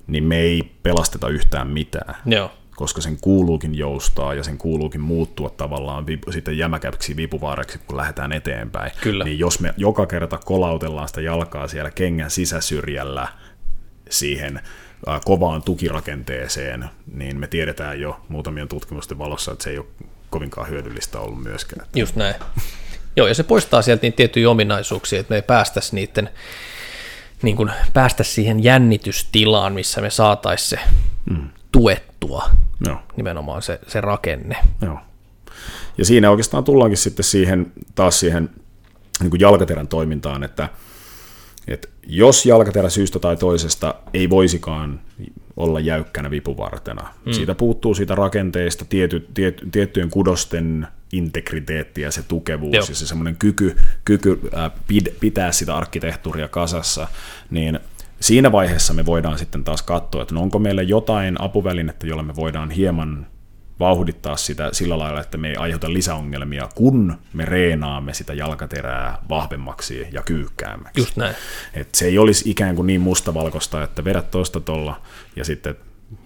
niin 0.06 0.24
me 0.24 0.38
ei 0.38 0.72
pelasteta 0.82 1.28
yhtään 1.28 1.68
mitään. 1.68 2.14
Joo 2.26 2.50
koska 2.78 3.00
sen 3.00 3.18
kuuluukin 3.20 3.74
joustaa 3.74 4.34
ja 4.34 4.42
sen 4.42 4.58
kuuluukin 4.58 5.00
muuttua 5.00 5.50
tavallaan 5.50 6.06
vipu, 6.06 6.32
sitten 6.32 6.58
jämäkäksi 6.58 7.16
vipuvaareksi, 7.16 7.78
kun 7.86 7.96
lähdetään 7.96 8.32
eteenpäin. 8.32 8.92
Kyllä. 9.00 9.24
Niin 9.24 9.38
jos 9.38 9.60
me 9.60 9.74
joka 9.76 10.06
kerta 10.06 10.38
kolautellaan 10.44 11.08
sitä 11.08 11.20
jalkaa 11.20 11.68
siellä 11.68 11.90
kengän 11.90 12.30
sisäsyrjällä 12.30 13.28
siihen 14.10 14.60
kovaan 15.24 15.62
tukirakenteeseen, 15.62 16.84
niin 17.14 17.40
me 17.40 17.46
tiedetään 17.46 18.00
jo 18.00 18.20
muutamien 18.28 18.68
tutkimusten 18.68 19.18
valossa, 19.18 19.52
että 19.52 19.64
se 19.64 19.70
ei 19.70 19.78
ole 19.78 19.86
kovinkaan 20.30 20.68
hyödyllistä 20.68 21.20
ollut 21.20 21.42
myöskään. 21.42 21.86
Just 21.96 22.16
näin. 22.16 22.34
Joo, 23.16 23.26
ja 23.26 23.34
se 23.34 23.42
poistaa 23.42 23.82
sieltä 23.82 24.02
niin 24.02 24.12
tiettyjä 24.12 24.50
ominaisuuksia, 24.50 25.20
että 25.20 25.30
me 25.32 25.36
ei 25.36 25.42
päästäisi 25.42 25.94
niiden 25.94 26.30
niin 27.42 27.56
kuin 27.56 27.70
päästä 27.92 28.24
siihen 28.24 28.64
jännitystilaan, 28.64 29.72
missä 29.72 30.00
me 30.00 30.10
saataisiin 30.10 30.68
se 30.68 30.78
mm 31.30 31.48
tuettua 31.72 32.50
Joo. 32.86 32.98
nimenomaan 33.16 33.62
se, 33.62 33.80
se 33.86 34.00
rakenne. 34.00 34.56
Joo. 34.82 34.98
Ja 35.98 36.04
siinä 36.04 36.30
oikeastaan 36.30 36.64
tullaankin 36.64 36.98
sitten 36.98 37.24
siihen, 37.24 37.72
taas 37.94 38.20
siihen 38.20 38.50
niin 39.20 39.30
kuin 39.30 39.40
jalkaterän 39.40 39.88
toimintaan, 39.88 40.44
että, 40.44 40.68
että 41.68 41.88
jos 42.06 42.46
jalkaterä 42.46 42.88
syystä 42.88 43.18
tai 43.18 43.36
toisesta 43.36 43.94
ei 44.14 44.30
voisikaan 44.30 45.00
olla 45.56 45.80
jäykkänä 45.80 46.30
vipuvartena, 46.30 47.08
mm. 47.24 47.32
siitä 47.32 47.54
puuttuu 47.54 47.94
siitä 47.94 48.14
rakenteesta 48.14 48.84
tiety, 48.84 49.28
tiet, 49.34 49.62
tiettyjen 49.72 50.10
kudosten 50.10 50.88
integriteetti 51.12 52.00
ja 52.00 52.10
se 52.10 52.22
tukevuus 52.22 52.74
Joo. 52.74 52.84
ja 52.88 52.94
se 52.94 53.06
semmoinen 53.06 53.36
kyky, 53.36 53.76
kyky 54.04 54.40
pid, 54.86 55.06
pitää 55.20 55.52
sitä 55.52 55.76
arkkitehtuuria 55.76 56.48
kasassa, 56.48 57.08
niin– 57.50 57.80
siinä 58.20 58.52
vaiheessa 58.52 58.94
me 58.94 59.06
voidaan 59.06 59.38
sitten 59.38 59.64
taas 59.64 59.82
katsoa, 59.82 60.22
että 60.22 60.34
no 60.34 60.42
onko 60.42 60.58
meillä 60.58 60.82
jotain 60.82 61.40
apuvälinettä, 61.40 62.06
jolla 62.06 62.22
me 62.22 62.36
voidaan 62.36 62.70
hieman 62.70 63.26
vauhdittaa 63.80 64.36
sitä 64.36 64.68
sillä 64.72 64.98
lailla, 64.98 65.20
että 65.20 65.38
me 65.38 65.48
ei 65.48 65.56
aiheuta 65.56 65.92
lisäongelmia, 65.92 66.68
kun 66.74 67.18
me 67.32 67.44
reenaamme 67.44 68.14
sitä 68.14 68.34
jalkaterää 68.34 69.18
vahvemmaksi 69.28 70.06
ja 70.12 70.22
kyykkäämmäksi. 70.22 71.00
Just 71.00 71.16
näin. 71.16 71.34
Et 71.74 71.94
se 71.94 72.06
ei 72.06 72.18
olisi 72.18 72.50
ikään 72.50 72.76
kuin 72.76 72.86
niin 72.86 73.00
mustavalkoista, 73.00 73.82
että 73.82 74.04
vedät 74.04 74.30
tuosta 74.30 74.60
tuolla 74.60 75.00
ja 75.36 75.44
sitten 75.44 75.76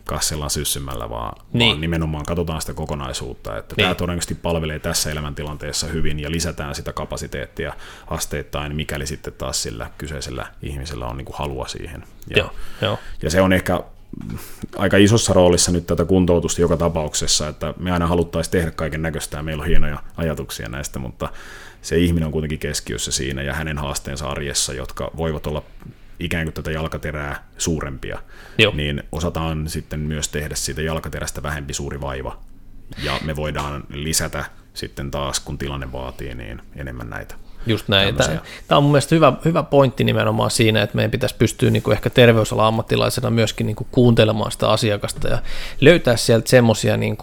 kassellaan 0.05 0.51
syssymällä, 0.51 1.11
vaan, 1.11 1.33
niin. 1.53 1.69
vaan 1.69 1.81
nimenomaan 1.81 2.25
katsotaan 2.25 2.61
sitä 2.61 2.75
kokonaisuutta, 2.75 3.59
että 3.59 3.75
niin. 3.77 3.85
tämä 3.85 3.95
todennäköisesti 3.95 4.35
palvelee 4.35 4.79
tässä 4.79 5.11
elämäntilanteessa 5.11 5.87
hyvin 5.87 6.21
ja 6.21 6.31
lisätään 6.31 6.75
sitä 6.75 6.93
kapasiteettia 6.93 7.73
asteittain, 8.07 8.77
mikäli 8.77 9.07
sitten 9.07 9.33
taas 9.33 9.63
sillä 9.63 9.91
kyseisellä 9.99 10.47
ihmisellä 10.63 11.07
on 11.07 11.17
niin 11.17 11.25
kuin 11.25 11.39
halua 11.39 11.69
siihen. 11.69 12.05
Ja, 12.31 12.39
joo, 12.39 12.51
joo. 12.83 12.99
ja 13.23 13.31
se 13.31 13.41
on 13.41 13.53
ehkä 13.53 13.81
aika 14.77 14.97
isossa 14.97 15.33
roolissa 15.33 15.73
nyt 15.73 15.87
tätä 15.87 16.05
kuntoutusta 16.05 16.61
joka 16.61 16.77
tapauksessa, 16.77 17.49
että 17.49 17.75
me 17.79 17.93
aina 17.93 18.07
haluttaisiin 18.07 18.53
tehdä 18.53 18.71
kaiken 18.71 19.03
näköistä 19.03 19.37
ja 19.37 19.43
meillä 19.43 19.61
on 19.61 19.69
hienoja 19.69 20.03
ajatuksia 20.17 20.69
näistä, 20.69 20.99
mutta 20.99 21.29
se 21.83 21.99
ihminen 21.99 22.27
on 22.27 22.33
kuitenkin 22.33 22.59
keskiössä 22.59 23.13
siinä 23.13 23.43
ja 23.43 23.55
hänen 23.55 23.79
haasteensa 23.79 24.29
arjessa, 24.29 24.73
jotka 24.73 25.11
voivat 25.17 25.47
olla 25.47 25.63
ikään 26.25 26.45
kuin 26.45 26.55
tätä 26.55 26.71
jalkaterää 26.71 27.49
suurempia, 27.59 28.19
Joo. 28.59 28.73
niin 28.77 29.03
osataan 29.13 29.69
sitten 29.69 30.01
myös 30.01 30.29
tehdä 30.29 30.55
siitä 30.55 30.83
jalkaterästä 30.83 31.43
vähempi 31.43 31.75
suuri 31.75 32.01
vaiva. 32.01 32.39
Ja 33.03 33.21
me 33.25 33.37
voidaan 33.37 33.85
lisätä 33.89 34.45
sitten 34.75 35.11
taas, 35.11 35.41
kun 35.41 35.59
tilanne 35.59 35.93
vaatii, 35.93 36.35
niin 36.35 36.63
enemmän 36.77 37.11
näitä. 37.11 37.35
Just 37.67 37.89
näin. 37.89 38.17
Tämä, 38.17 38.29
tämmöisiä. 38.29 38.53
tämä 38.69 38.77
on 38.77 38.83
mun 38.83 38.93
mielestä 38.93 39.15
hyvä, 39.15 39.33
hyvä 39.45 39.63
pointti 39.63 40.05
nimenomaan 40.05 40.51
siinä, 40.51 40.83
että 40.83 40.97
meidän 40.97 41.11
pitäisi 41.11 41.35
pystyä 41.35 41.71
niin 41.71 41.83
kuin 41.83 41.93
ehkä 41.93 42.11
terveysalan 42.11 42.67
ammattilaisena 42.67 43.31
myöskin 43.31 43.67
niin 43.67 43.77
kuin 43.77 43.89
kuuntelemaan 43.91 44.53
sitä 44.53 44.71
asiakasta 44.71 45.29
ja 45.29 45.39
löytää 45.81 46.17
sieltä 46.17 46.51
semmoisia 46.51 46.97
niin 46.97 47.17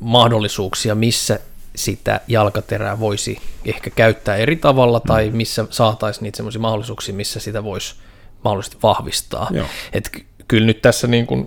mahdollisuuksia, 0.00 0.94
missä 0.94 1.40
sitä 1.76 2.20
jalkaterää 2.28 3.00
voisi 3.00 3.38
ehkä 3.64 3.90
käyttää 3.90 4.36
eri 4.36 4.56
tavalla 4.56 5.00
tai 5.00 5.30
missä 5.30 5.66
saataisiin 5.70 6.22
niitä 6.22 6.36
semmoisia 6.36 6.60
mahdollisuuksia, 6.60 7.14
missä 7.14 7.40
sitä 7.40 7.64
voisi 7.64 7.94
mahdollisesti 8.44 8.76
vahvistaa. 8.82 9.48
Joo. 9.50 9.66
Et 9.92 10.08
ky- 10.08 10.24
kyllä 10.48 10.66
nyt 10.66 10.82
tässä 10.82 11.06
niin 11.06 11.26
kuin 11.26 11.46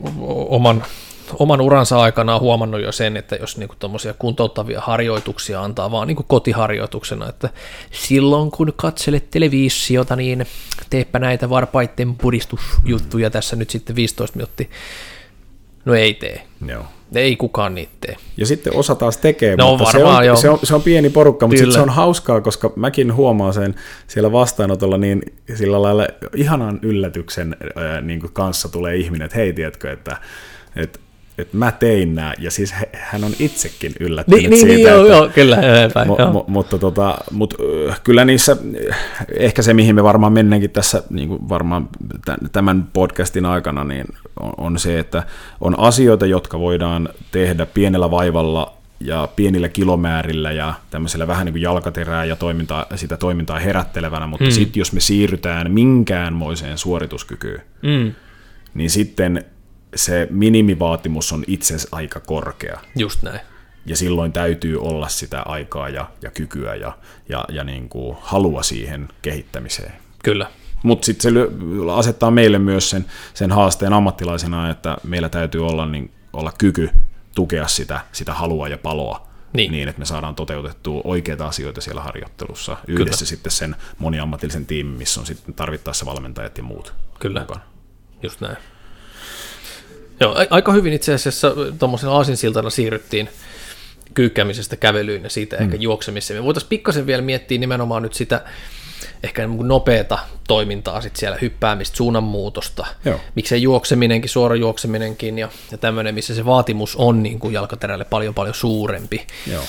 oman, 0.50 0.84
oman 1.40 1.62
uransa 1.62 2.00
aikana 2.02 2.36
on 2.36 2.42
huomannut 2.42 2.82
jo 2.82 2.92
sen, 2.92 3.18
että 3.18 3.36
jos 3.36 3.58
niin 3.58 3.70
tuommoisia 3.80 4.14
kuntouttavia 4.14 4.82
harjoituksia 4.82 5.64
antaa 5.64 5.92
vaan 5.92 6.08
niin 6.08 6.16
kuin 6.16 6.28
kotiharjoituksena, 6.28 7.30
että 7.30 7.50
silloin 7.92 8.52
kun 8.52 8.74
katselet 8.76 9.30
televisiota, 9.30 10.16
niin 10.16 10.46
teepä 10.90 11.20
näitä 11.20 11.50
varpaitten 11.50 12.16
puristusjuttuja 12.16 13.30
tässä 13.30 13.56
nyt 13.56 13.70
sitten 13.70 13.96
15 13.96 14.38
minuuttia. 14.38 14.68
No 15.86 15.94
ei 15.96 16.14
tee. 16.14 16.48
Joo. 16.68 16.86
Ei 17.16 17.36
kukaan 17.36 17.76
niitä 17.76 17.92
tee. 18.02 18.16
Ja 18.38 18.46
sitten 18.46 18.76
osa 18.76 18.96
taas 18.96 19.18
tekee, 19.18 19.56
No 19.56 19.78
mutta 19.78 19.92
se, 19.92 19.98
varmaan, 19.98 20.18
on, 20.18 20.26
joo. 20.26 20.36
se, 20.36 20.50
on, 20.50 20.60
se 20.64 20.76
on 20.76 20.82
pieni 20.82 21.10
porukka, 21.10 21.48
mutta 21.48 21.58
sitten 21.58 21.74
se 21.74 21.82
on 21.82 21.90
hauskaa, 21.90 22.42
koska 22.42 22.74
mäkin 22.76 23.14
huomaan 23.14 23.54
sen 23.54 23.76
siellä 24.08 24.32
vastaanotolla, 24.32 24.98
niin 24.98 25.22
sillä 25.56 25.82
lailla 25.82 26.08
ihanan 26.36 26.80
yllätyksen 26.82 27.56
ää, 27.76 28.02
niin 28.02 28.20
kuin 28.20 28.34
kanssa 28.34 28.70
tulee 28.70 28.96
ihminen, 28.96 29.26
että 29.26 29.38
hei, 29.38 29.54
tiedätkö, 29.54 29.92
että, 29.92 30.18
että, 30.76 31.00
että 31.38 31.58
mä 31.58 31.72
tein 31.72 32.16
nämä, 32.16 32.34
ja 32.40 32.52
siis 32.52 32.74
hän 32.94 33.24
on 33.24 33.32
itsekin 33.40 33.94
yllättynyt 34.00 34.50
Niin, 34.50 34.60
siitä, 34.60 34.74
niin 34.74 34.82
joo, 34.88 35.02
että, 35.02 35.14
joo, 35.18 35.30
kyllä, 35.30 35.58
eteenpäin, 35.58 36.08
Mo, 36.08 36.16
joo. 36.20 36.32
mo, 36.32 36.46
mutta 36.48 36.78
tota, 36.78 37.18
mut, 37.32 37.54
kyllä 38.04 38.26
niissä, 38.26 38.58
ehkä 39.38 39.62
se 39.62 39.74
mihin 39.74 39.96
me 39.96 40.04
varmaan 40.04 40.34
mennäänkin 40.34 40.70
tässä 40.70 41.04
niin 41.10 41.30
kuin 41.30 41.50
varmaan 41.50 41.90
tä- 42.26 42.38
tämän 42.52 42.88
podcastin 42.94 43.46
aikana, 43.46 43.84
niin 43.84 44.06
on, 44.40 44.54
on 44.58 44.80
se, 44.80 45.00
että 45.00 45.24
on 45.62 45.80
asioita, 45.80 46.26
jotka 46.26 46.60
voidaan 46.60 47.10
tehdä 47.32 47.66
pienellä 47.66 48.12
vaivalla 48.12 48.78
ja 49.00 49.28
pienillä 49.36 49.70
kilomäärillä 49.70 50.52
ja 50.52 50.74
tämmöisellä 50.90 51.28
vähän 51.28 51.46
niin 51.46 51.54
kuin 51.54 51.62
jalkaterää 51.62 52.26
ja 52.26 52.36
toimintaa, 52.36 52.86
sitä 52.96 53.18
toimintaa 53.18 53.60
herättelevänä, 53.60 54.28
mutta 54.28 54.46
hmm. 54.46 54.52
sitten 54.52 54.82
jos 54.82 54.94
me 54.94 55.00
siirrytään 55.00 55.72
minkäänmoiseen 55.72 56.78
suorituskykyyn, 56.78 57.62
Mm, 57.82 58.12
niin 58.74 58.90
sitten 58.90 59.46
se 59.98 60.28
minimivaatimus 60.32 61.32
on 61.32 61.44
itse 61.48 61.76
aika 61.92 62.20
korkea 62.20 62.80
just 62.96 63.24
näin. 63.24 63.40
ja 63.86 63.98
silloin 63.98 64.32
täytyy 64.34 64.82
olla 64.82 65.08
sitä 65.08 65.42
aikaa 65.42 65.90
ja, 65.90 66.10
ja 66.22 66.32
kykyä 66.32 66.76
ja, 66.76 66.98
ja, 67.30 67.46
ja 67.50 67.64
niin 67.64 67.90
kuin 67.90 68.18
halua 68.22 68.64
siihen 68.64 69.08
kehittämiseen. 69.22 69.94
Kyllä, 70.24 70.48
Mutta 70.84 71.06
sitten 71.06 71.34
se 71.34 71.40
asettaa 71.96 72.32
meille 72.32 72.60
myös 72.60 72.90
sen, 72.90 73.06
sen 73.34 73.52
haasteen 73.52 73.94
ammattilaisena, 73.94 74.70
että 74.70 74.98
meillä 75.04 75.30
täytyy 75.30 75.68
olla, 75.68 75.86
niin, 75.86 76.12
olla 76.34 76.52
kyky 76.58 76.90
tukea 77.36 77.68
sitä, 77.68 78.02
sitä 78.12 78.34
halua 78.34 78.68
ja 78.68 78.78
paloa 78.78 79.28
Niin. 79.54 79.72
niin, 79.72 79.88
että 79.88 80.00
me 80.00 80.06
saadaan 80.06 80.36
toteutettua 80.36 81.02
oikeita 81.04 81.48
asioita 81.48 81.82
siellä 81.82 82.02
harjoittelussa 82.02 82.78
yhdessä 82.88 83.18
Kyllä. 83.18 83.30
sitten 83.30 83.52
sen 83.52 83.76
moniammatillisen 84.00 84.66
tiimin, 84.66 84.98
missä 84.98 85.20
on 85.20 85.26
sitten 85.26 85.54
tarvittaessa 85.54 86.06
valmentajat 86.06 86.58
ja 86.58 86.64
muut 86.64 86.94
Kyllä. 87.20 87.40
mukana. 87.40 87.62
Just 88.24 88.42
näin. 88.42 88.58
Joo, 90.20 90.36
aika 90.50 90.72
hyvin 90.72 90.94
itse 90.94 91.14
asiassa 91.14 91.54
tuommoisena 91.80 92.12
aasinsiltana 92.12 92.70
siirryttiin 92.70 93.30
kyykkäämisestä 94.14 94.76
kävelyyn 94.76 95.24
ja 95.24 95.30
siitä 95.30 95.56
mm. 95.56 95.64
ehkä 95.64 95.78
juoksemiseen. 95.78 96.40
Me 96.40 96.46
voitaisiin 96.46 96.70
pikkasen 96.70 97.08
vielä 97.08 97.22
miettiä 97.22 97.58
nimenomaan 97.58 98.04
nyt 98.04 98.14
sitä 98.14 98.42
ehkä 99.24 99.48
niin 99.48 99.58
kuin 99.58 99.68
nopeata 99.68 100.20
toimintaa 100.48 101.02
sit 101.02 101.16
siellä, 101.16 101.38
hyppäämistä, 101.42 101.98
suunnanmuutosta, 101.98 102.86
Joo. 103.06 103.20
miksei 103.36 103.62
juokseminenkin, 103.62 104.30
suora 104.30 104.56
juokseminenkin 104.56 105.40
ja, 105.40 105.50
ja 105.72 105.78
tämmöinen, 105.78 106.16
missä 106.16 106.36
se 106.36 106.46
vaatimus 106.46 106.96
on 106.96 107.24
niin 107.24 107.40
kuin 107.40 107.54
jalkaterälle 107.54 108.06
paljon 108.06 108.34
paljon 108.34 108.56
suurempi. 108.56 109.28
Joo. 109.52 109.64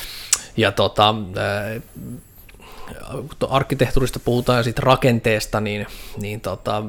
Ja 0.56 0.72
tota, 0.72 1.14
kun 3.10 3.50
arkkitehtuurista 3.50 4.20
puhutaan 4.20 4.56
ja 4.58 4.62
siitä 4.62 4.82
rakenteesta, 4.84 5.60
niin, 5.60 5.86
niin 6.20 6.40
tota, 6.40 6.82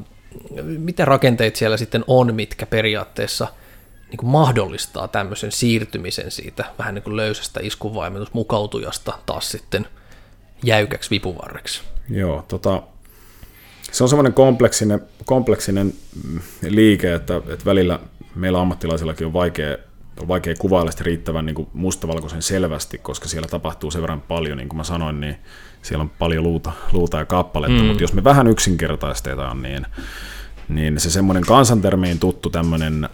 mitä 0.64 1.06
rakenteet 1.06 1.56
siellä 1.56 1.78
sitten 1.78 2.04
on, 2.08 2.36
mitkä 2.36 2.66
periaatteessa 2.66 3.48
niin 4.10 4.18
kuin 4.18 4.30
mahdollistaa 4.30 5.08
tämmöisen 5.08 5.52
siirtymisen 5.52 6.32
siitä 6.32 6.66
vähän 6.78 6.96
niin 6.96 7.04
kuin 7.04 7.16
löysästä 7.16 7.60
iskuvaimentusmukautujasta 7.64 9.14
taas 9.26 9.52
sitten 9.52 9.88
jäykäksi 10.64 11.10
vipuvarreksi. 11.10 11.82
Joo, 12.10 12.46
tota, 12.48 12.84
se 13.92 14.04
on 14.04 14.10
semmoinen 14.10 14.34
kompleksinen, 14.34 15.02
kompleksinen 15.26 15.94
mm, 16.24 16.40
liike, 16.70 17.14
että, 17.14 17.36
että 17.36 17.66
välillä 17.66 18.00
meillä 18.36 18.62
ammattilaisillakin 18.62 19.28
on 19.28 19.34
vaikea, 19.34 19.78
on 20.20 20.28
vaikea 20.28 20.56
kuvailla 20.60 20.92
sitä 20.92 21.04
riittävän 21.04 21.46
niin 21.46 21.56
kuin 21.56 21.68
mustavalkoisen 21.74 22.42
selvästi, 22.42 22.98
koska 22.98 23.28
siellä 23.28 23.48
tapahtuu 23.48 23.92
sen 23.92 24.02
verran 24.02 24.22
paljon, 24.22 24.58
niin 24.58 24.70
kuin 24.70 24.78
mä 24.78 24.84
sanoin, 24.84 25.20
niin 25.22 25.36
siellä 25.82 26.02
on 26.02 26.10
paljon 26.10 26.44
luuta, 26.44 26.72
luuta 26.92 27.18
ja 27.18 27.26
kappaletta, 27.26 27.82
mm. 27.82 27.88
mutta 27.88 28.04
jos 28.04 28.14
me 28.14 28.24
vähän 28.24 28.48
yksinkertaistetaan, 28.48 29.62
niin, 29.62 29.86
niin 30.70 31.00
se 31.00 31.10
semmoinen 31.10 31.44
kansantermiin 31.46 32.20
tuttu 32.20 32.50
tämmöinen 32.50 33.10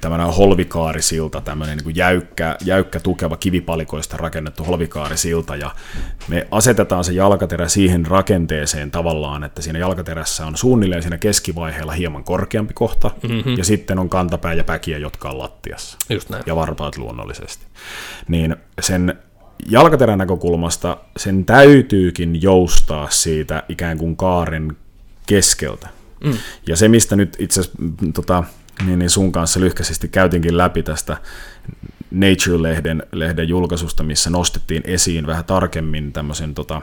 tämmöinen 0.00 0.26
holvikaarisilta, 0.26 1.40
tämmöinen 1.40 1.78
niin 1.78 1.96
jäykkä, 1.96 2.56
jäykkä, 2.64 3.00
tukeva 3.00 3.36
kivipalikoista 3.36 4.16
rakennettu 4.16 4.64
holvikaarisilta, 4.64 5.56
ja 5.56 5.70
me 6.28 6.46
asetetaan 6.50 7.04
se 7.04 7.12
jalkaterä 7.12 7.68
siihen 7.68 8.06
rakenteeseen 8.06 8.90
tavallaan, 8.90 9.44
että 9.44 9.62
siinä 9.62 9.78
jalkaterässä 9.78 10.46
on 10.46 10.56
suunnilleen 10.56 11.02
siinä 11.02 11.18
keskivaiheella 11.18 11.92
hieman 11.92 12.24
korkeampi 12.24 12.74
kohta, 12.74 13.10
mm-hmm. 13.28 13.56
ja 13.58 13.64
sitten 13.64 13.98
on 13.98 14.08
kantapää 14.08 14.52
ja 14.54 14.64
päkiä, 14.64 14.98
jotka 14.98 15.30
on 15.30 15.38
lattiassa, 15.38 15.98
Just 16.10 16.30
näin. 16.30 16.42
ja 16.46 16.56
varpaat 16.56 16.96
luonnollisesti. 16.96 17.66
Niin 18.28 18.56
sen 18.80 19.18
jalkaterän 19.68 20.18
näkökulmasta 20.18 20.96
sen 21.16 21.44
täytyykin 21.44 22.42
joustaa 22.42 23.10
siitä 23.10 23.62
ikään 23.68 23.98
kuin 23.98 24.16
kaaren 24.16 24.76
keskeltä. 25.26 25.88
Mm. 26.24 26.32
Ja 26.66 26.76
se, 26.76 26.88
mistä 26.88 27.16
nyt 27.16 27.36
itse 27.38 27.60
asiassa 27.60 27.78
mm, 27.82 28.12
tota, 28.12 28.44
niin, 28.86 28.98
niin 28.98 29.10
sun 29.10 29.32
kanssa 29.32 29.60
lyhkäisesti 29.60 30.08
käytinkin 30.08 30.58
läpi 30.58 30.82
tästä 30.82 31.16
Nature-lehden 32.10 33.02
lehden 33.12 33.48
julkaisusta, 33.48 34.02
missä 34.02 34.30
nostettiin 34.30 34.82
esiin 34.86 35.26
vähän 35.26 35.44
tarkemmin 35.44 36.12
tämmöisen 36.12 36.54
tota, 36.54 36.82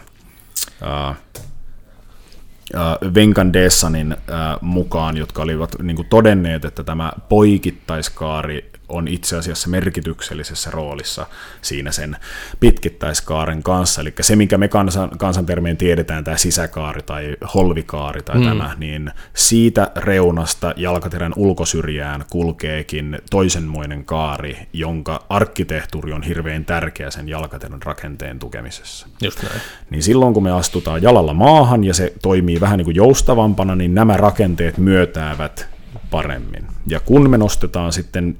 Venkan 3.15 3.53
Dessanin 3.53 4.17
ää, 4.27 4.57
mukaan, 4.61 5.17
jotka 5.17 5.41
olivat 5.41 5.75
niin 5.82 5.95
kuin 5.95 6.07
todenneet, 6.07 6.65
että 6.65 6.84
tämä 6.84 7.11
poikittaiskaari 7.30 8.71
on 8.90 9.08
itse 9.08 9.38
asiassa 9.38 9.70
merkityksellisessä 9.70 10.72
roolissa 10.72 11.26
siinä 11.62 11.92
sen 11.92 12.18
pitkittäiskaaren 12.60 13.64
kanssa. 13.64 14.02
Eli 14.02 14.14
se, 14.22 14.36
minkä 14.36 14.58
me 14.58 14.68
kansan, 14.68 15.10
kansantermeen 15.10 15.78
tiedetään, 15.78 16.24
tämä 16.24 16.38
sisäkaari 16.38 17.02
tai 17.02 17.38
holvikaari 17.54 18.22
tai 18.22 18.38
mm. 18.38 18.48
tämä, 18.48 18.76
niin 18.78 19.12
siitä 19.34 19.92
reunasta 19.96 20.74
jalkaterän 20.76 21.34
ulkosyrjään 21.36 22.26
kulkeekin 22.30 23.20
toisenmoinen 23.30 24.06
kaari, 24.06 24.58
jonka 24.74 25.26
arkkitehtuuri 25.30 26.14
on 26.14 26.24
hirveän 26.24 26.66
tärkeä 26.66 27.12
sen 27.12 27.30
jalkaterän 27.30 27.82
rakenteen 27.82 28.40
tukemisessa 28.40 29.08
Just 29.22 29.44
näin. 29.44 29.62
niin 29.90 30.04
silloin 30.04 30.34
kun 30.34 30.44
me 30.44 30.52
astutaan 30.52 31.02
jalalla 31.02 31.34
maahan 31.34 31.84
ja 31.84 31.94
se 31.94 32.14
toimii 32.22 32.62
vähän 32.62 32.78
niin 32.78 32.86
kuin 32.86 32.96
joustavampana, 32.96 33.76
niin 33.76 33.96
nämä 33.96 34.18
rakenteet 34.18 34.78
myötäävät 34.78 35.68
paremmin. 36.12 36.68
Ja 36.88 37.00
kun 37.00 37.30
me 37.30 37.38
nostetaan 37.38 37.94
sitten 37.94 38.38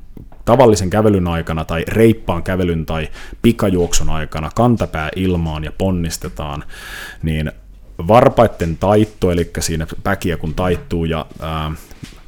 tavallisen 0.50 0.90
kävelyn 0.90 1.28
aikana 1.28 1.66
tai 1.66 1.84
reippaan 1.88 2.44
kävelyn 2.44 2.86
tai 2.86 3.08
pikajuoksun 3.42 4.10
aikana 4.10 4.50
kantapää 4.56 5.10
ilmaan 5.16 5.64
ja 5.64 5.72
ponnistetaan, 5.78 6.64
niin 7.24 7.52
varpaitten 8.08 8.78
taitto, 8.78 9.32
eli 9.32 9.52
siinä 9.60 9.88
päkiä 10.04 10.38
kun 10.38 10.56
taittuu 10.56 11.06
ja 11.06 11.26
ää, 11.40 11.72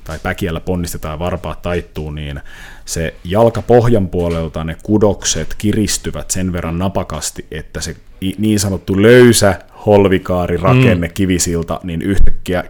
tai 0.04 0.20
päkiällä 0.24 0.60
ponnistetaan 0.60 1.14
ja 1.14 1.20
varpaat 1.20 1.62
taittuu, 1.62 2.12
niin 2.12 2.42
se 2.86 3.16
jalka 3.24 3.62
pohjan 3.62 4.08
puolelta 4.08 4.64
ne 4.64 4.78
kudokset 4.84 5.56
kiristyvät 5.58 6.32
sen 6.32 6.54
verran 6.54 6.80
napakasti, 6.80 7.46
että 7.52 7.82
se 7.82 7.96
niin 8.38 8.60
sanottu 8.60 9.02
löysä 9.02 9.60
holvikaari 9.86 10.58
rakenne 10.58 11.08
mm. 11.08 11.14
kivisilta, 11.14 11.80
niin 11.84 12.02
yhtäkkiä 12.02 12.64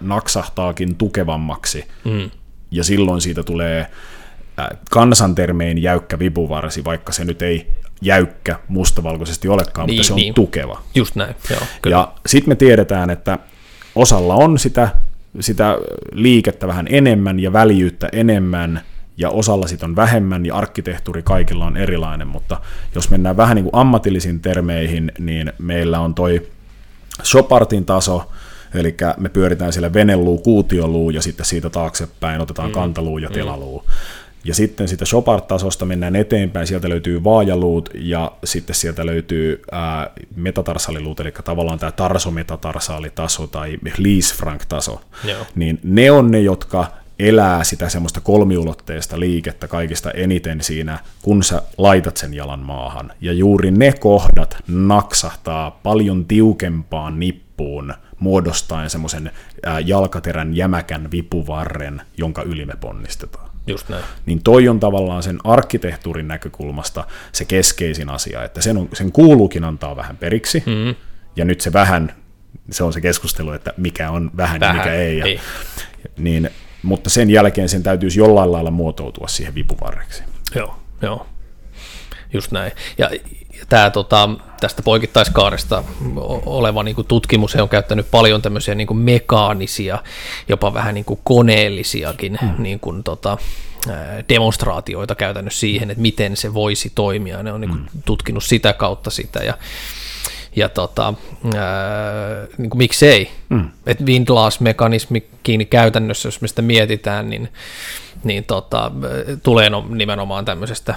naksahtaakin 0.00 0.96
tukevammaksi. 0.96 1.84
Mm. 2.04 2.30
Ja 2.70 2.84
silloin 2.84 3.20
siitä 3.20 3.42
tulee 3.42 3.86
kansantermein 4.90 5.82
jäykkä 5.82 6.18
vipuvarsi, 6.18 6.84
vaikka 6.84 7.12
se 7.12 7.24
nyt 7.24 7.42
ei 7.42 7.70
jäykkä 8.02 8.58
mustavalkoisesti 8.68 9.48
olekaan, 9.48 9.86
niin, 9.86 9.96
mutta 9.96 10.06
se 10.06 10.12
on 10.12 10.16
niin. 10.16 10.34
tukeva. 10.34 10.82
Just 10.94 11.16
näin, 11.16 11.34
joo. 11.50 11.60
Kyllä. 11.82 11.96
Ja 11.96 12.12
sitten 12.26 12.50
me 12.50 12.54
tiedetään, 12.54 13.10
että 13.10 13.38
osalla 13.94 14.34
on 14.34 14.58
sitä, 14.58 14.88
sitä 15.40 15.78
liikettä 16.12 16.66
vähän 16.66 16.86
enemmän 16.90 17.40
ja 17.40 17.52
väljyyttä 17.52 18.08
enemmän, 18.12 18.80
ja 19.16 19.30
osalla 19.30 19.66
sitä 19.66 19.86
on 19.86 19.96
vähemmän, 19.96 20.46
ja 20.46 20.54
arkkitehtuuri 20.54 21.22
kaikilla 21.22 21.66
on 21.66 21.76
erilainen, 21.76 22.26
mutta 22.26 22.60
jos 22.94 23.10
mennään 23.10 23.36
vähän 23.36 23.54
niin 23.54 23.64
kuin 23.64 23.80
ammatillisiin 23.80 24.40
termeihin, 24.40 25.12
niin 25.18 25.52
meillä 25.58 26.00
on 26.00 26.14
toi 26.14 26.48
Shopartin 27.24 27.84
taso, 27.84 28.30
eli 28.74 28.96
me 29.16 29.28
pyöritään 29.28 29.72
siellä 29.72 29.92
veneluu, 29.92 30.38
kuutioluu, 30.38 31.10
ja 31.10 31.22
sitten 31.22 31.46
siitä 31.46 31.70
taaksepäin 31.70 32.40
otetaan 32.40 32.68
mm. 32.68 32.74
kantaluu 32.74 33.18
ja 33.18 33.28
mm. 33.28 33.34
telaluu. 33.34 33.84
Ja 34.46 34.54
sitten 34.54 34.88
sitä 34.88 35.04
Chopard-tasosta 35.04 35.84
mennään 35.84 36.16
eteenpäin, 36.16 36.66
sieltä 36.66 36.88
löytyy 36.88 37.24
vaajaluut 37.24 37.90
ja 37.94 38.32
sitten 38.44 38.76
sieltä 38.76 39.06
löytyy 39.06 39.62
ää, 39.72 40.10
metatarsaliluut, 40.36 41.20
eli 41.20 41.32
tavallaan 41.44 41.78
tämä 41.78 41.92
tarsometatarsalitaso 41.92 43.46
tai 43.46 43.78
Lees-Frank-taso. 43.98 45.00
Joo. 45.24 45.46
Niin 45.54 45.80
ne 45.82 46.10
on 46.10 46.30
ne, 46.30 46.40
jotka 46.40 46.86
elää 47.18 47.64
sitä 47.64 47.88
semmoista 47.88 48.20
kolmiulotteista 48.20 49.20
liikettä 49.20 49.68
kaikista 49.68 50.10
eniten 50.10 50.60
siinä, 50.62 50.98
kun 51.22 51.42
sä 51.42 51.62
laitat 51.78 52.16
sen 52.16 52.34
jalan 52.34 52.60
maahan. 52.60 53.12
Ja 53.20 53.32
juuri 53.32 53.70
ne 53.70 53.92
kohdat 53.92 54.56
naksahtaa 54.68 55.70
paljon 55.70 56.24
tiukempaan 56.24 57.20
nippuun, 57.20 57.94
muodostaen 58.18 58.90
semmoisen 58.90 59.30
jalkaterän 59.84 60.56
jämäkän 60.56 61.10
vipuvarren, 61.10 62.02
jonka 62.18 62.42
yli 62.42 62.66
me 62.66 62.74
ponnistetaan. 62.80 63.55
Just 63.66 63.88
näin. 63.88 64.04
Niin 64.26 64.42
toi 64.42 64.68
on 64.68 64.80
tavallaan 64.80 65.22
sen 65.22 65.38
arkkitehtuurin 65.44 66.28
näkökulmasta 66.28 67.04
se 67.32 67.44
keskeisin 67.44 68.10
asia, 68.10 68.44
että 68.44 68.60
sen, 68.60 68.76
on, 68.76 68.88
sen 68.92 69.12
kuuluukin 69.12 69.64
antaa 69.64 69.96
vähän 69.96 70.16
periksi, 70.16 70.62
mm-hmm. 70.66 70.94
ja 71.36 71.44
nyt 71.44 71.60
se 71.60 71.72
vähän, 71.72 72.14
se 72.70 72.84
on 72.84 72.92
se 72.92 73.00
keskustelu, 73.00 73.52
että 73.52 73.72
mikä 73.76 74.10
on 74.10 74.30
vähän, 74.36 74.60
vähän 74.60 74.76
ja 74.76 74.82
mikä 74.82 74.94
ei. 74.94 75.18
Ja, 75.18 75.24
ei. 75.24 75.40
Niin, 76.18 76.50
mutta 76.82 77.10
sen 77.10 77.30
jälkeen 77.30 77.68
sen 77.68 77.82
täytyisi 77.82 78.20
jollain 78.20 78.52
lailla 78.52 78.70
muotoutua 78.70 79.28
siihen 79.28 79.54
vipuvarreksi. 79.54 80.22
Joo, 80.54 80.78
joo. 81.02 81.26
Just 82.32 82.52
näin. 82.52 82.72
Ja, 82.98 83.10
tämä 83.68 83.90
tota, 83.90 84.28
tästä 84.60 84.82
poikittaiskaaresta 84.82 85.84
oleva 86.46 86.82
niin 86.82 86.94
kuin 86.94 87.06
tutkimus 87.06 87.54
he 87.54 87.62
on 87.62 87.68
käyttänyt 87.68 88.10
paljon 88.10 88.42
tämmöisiä 88.42 88.74
niin 88.74 88.86
kuin 88.86 88.98
mekaanisia, 88.98 89.98
jopa 90.48 90.74
vähän 90.74 90.94
niin 90.94 91.04
kuin 91.04 91.20
koneellisiakin 91.24 92.38
hmm. 92.40 92.54
niin 92.58 92.80
kuin, 92.80 93.02
tota, 93.02 93.38
demonstraatioita 94.28 95.14
käytännössä 95.14 95.60
siihen, 95.60 95.90
että 95.90 96.02
miten 96.02 96.36
se 96.36 96.54
voisi 96.54 96.92
toimia. 96.94 97.42
Ne 97.42 97.52
on 97.52 97.60
niin 97.60 97.68
kuin, 97.68 97.80
hmm. 97.92 98.02
tutkinut 98.04 98.44
sitä 98.44 98.72
kautta 98.72 99.10
sitä 99.10 99.38
ja 99.38 99.54
ja 100.56 100.68
tota, 100.68 101.14
ää, 101.54 102.46
niin 102.58 102.70
kuin 102.70 102.78
miksei. 102.78 103.30
Mm. 103.48 103.70
Että 103.86 104.04
windlass-mekanismikin 104.04 105.66
käytännössä, 105.70 106.28
jos 106.28 106.40
me 106.40 106.48
sitä 106.48 106.62
mietitään, 106.62 107.30
niin, 107.30 107.48
niin 108.24 108.44
tota, 108.44 108.90
tulee 109.42 109.70
no, 109.70 109.86
nimenomaan 109.88 110.44
tämmöisestä 110.44 110.94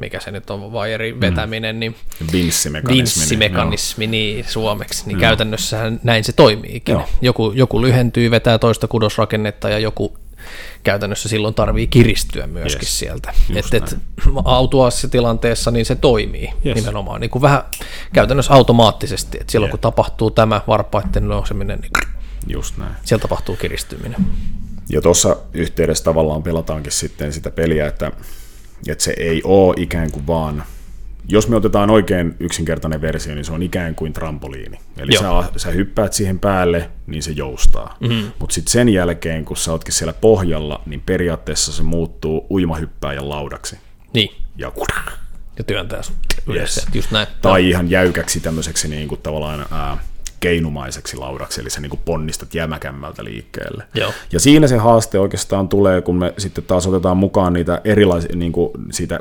mikä 0.00 0.20
se 0.20 0.30
nyt 0.30 0.50
on, 0.50 0.72
vaijerin 0.72 1.14
mm. 1.14 1.20
vetäminen, 1.20 1.80
niin 1.80 1.94
vinssimekanismi, 2.32 2.98
vinssimekanismi 2.98 4.06
niin, 4.06 4.36
niin 4.36 4.44
suomeksi, 4.48 5.06
niin 5.06 5.18
käytännössä 5.18 5.92
näin 6.02 6.24
se 6.24 6.32
toimiikin. 6.32 6.98
Joku, 7.20 7.52
joku 7.52 7.82
lyhentyy, 7.82 8.30
vetää 8.30 8.58
toista 8.58 8.88
kudosrakennetta 8.88 9.68
ja 9.68 9.78
joku 9.78 10.16
käytännössä 10.84 11.28
silloin 11.28 11.54
tarvii 11.54 11.86
kiristyä 11.86 12.46
myöskin 12.46 12.82
yes. 12.82 12.98
sieltä. 12.98 13.34
Että 13.54 13.76
et, 13.76 13.96
autuaassa 14.44 15.08
tilanteessa 15.08 15.70
niin 15.70 15.86
se 15.86 15.94
toimii 15.94 16.50
yes. 16.66 16.74
nimenomaan 16.74 17.20
niin 17.20 17.30
kuin 17.30 17.42
vähän 17.42 17.62
käytännössä 18.12 18.54
automaattisesti. 18.54 19.38
että 19.40 19.52
silloin 19.52 19.68
yeah. 19.68 19.72
kun 19.72 19.80
tapahtuu 19.80 20.30
tämä 20.30 20.60
varpaiden 20.66 21.28
nouseminen, 21.28 21.80
niin 21.80 21.92
Just 22.46 22.76
näin. 22.76 22.92
siellä 23.04 23.22
tapahtuu 23.22 23.56
kiristyminen. 23.56 24.26
Ja 24.88 25.00
tuossa 25.00 25.36
yhteydessä 25.52 26.04
tavallaan 26.04 26.42
pelataankin 26.42 26.92
sitten 26.92 27.32
sitä 27.32 27.50
peliä, 27.50 27.86
että 27.86 28.12
että 28.88 29.04
se 29.04 29.14
ei 29.16 29.40
ole 29.44 29.74
ikään 29.76 30.10
kuin 30.10 30.26
vaan, 30.26 30.64
jos 31.28 31.48
me 31.48 31.56
otetaan 31.56 31.90
oikein 31.90 32.36
yksinkertainen 32.40 33.00
versio, 33.00 33.34
niin 33.34 33.44
se 33.44 33.52
on 33.52 33.62
ikään 33.62 33.94
kuin 33.94 34.12
trampoliini. 34.12 34.78
Eli 34.96 35.12
sä, 35.12 35.28
sä 35.56 35.70
hyppäät 35.70 36.12
siihen 36.12 36.38
päälle, 36.38 36.90
niin 37.06 37.22
se 37.22 37.30
joustaa. 37.30 37.96
Mm-hmm. 38.00 38.32
Mutta 38.38 38.54
sitten 38.54 38.72
sen 38.72 38.88
jälkeen, 38.88 39.44
kun 39.44 39.56
sä 39.56 39.72
ootkin 39.72 39.94
siellä 39.94 40.12
pohjalla, 40.12 40.82
niin 40.86 41.02
periaatteessa 41.06 41.72
se 41.72 41.82
muuttuu 41.82 42.46
uimahyppääjän 42.50 43.28
laudaksi. 43.28 43.78
Niin. 44.14 44.30
Ja, 44.56 44.72
ja 45.58 45.64
työntää 45.64 46.00
yes. 46.54 46.86
just 46.94 47.10
näin. 47.10 47.26
Tai 47.42 47.68
ihan 47.68 47.90
jäykäksi 47.90 48.40
tämmöiseksi 48.40 48.88
niin 48.88 49.08
kuin 49.08 49.20
tavallaan... 49.20 49.66
Ää, 49.70 49.98
keinumaiseksi 50.40 51.16
laudaksi, 51.16 51.60
eli 51.60 51.70
sä 51.70 51.80
niin 51.80 51.90
kuin 51.90 52.00
ponnistat 52.04 52.54
jämäkämmältä 52.54 53.24
liikkeelle. 53.24 53.84
Joo. 53.94 54.12
Ja 54.32 54.40
siinä 54.40 54.66
se 54.66 54.76
haaste 54.76 55.18
oikeastaan 55.18 55.68
tulee, 55.68 56.00
kun 56.00 56.16
me 56.16 56.34
sitten 56.38 56.64
taas 56.64 56.86
otetaan 56.86 57.16
mukaan 57.16 57.52
niitä 57.52 57.80
erilaisia, 57.84 58.36
niin 58.36 58.52
kuin 58.52 58.70
siitä 58.90 59.20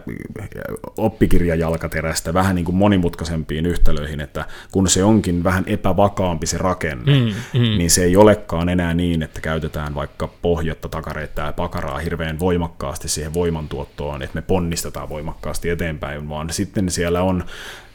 oppikirjajalkaterästä 0.97 2.33
vähän 2.33 2.55
niin 2.55 2.65
kuin 2.65 2.75
monimutkaisempiin 2.75 3.65
yhtälöihin, 3.65 4.21
että 4.21 4.45
kun 4.71 4.89
se 4.89 5.03
onkin 5.03 5.43
vähän 5.43 5.63
epävakaampi 5.67 6.45
se 6.45 6.57
rakenne, 6.57 7.19
mm, 7.19 7.33
mm. 7.59 7.77
niin 7.77 7.89
se 7.89 8.03
ei 8.03 8.15
olekaan 8.15 8.69
enää 8.69 8.93
niin, 8.93 9.23
että 9.23 9.41
käytetään 9.41 9.95
vaikka 9.95 10.29
pohjatta, 10.41 10.89
takareita 10.89 11.41
ja 11.41 11.53
pakaraa 11.53 11.97
hirveän 11.97 12.39
voimakkaasti 12.39 13.07
siihen 13.07 13.33
voimantuottoon, 13.33 14.21
että 14.21 14.35
me 14.35 14.41
ponnistetaan 14.41 15.09
voimakkaasti 15.09 15.69
eteenpäin, 15.69 16.29
vaan 16.29 16.49
sitten 16.49 16.91
siellä 16.91 17.21
on 17.21 17.43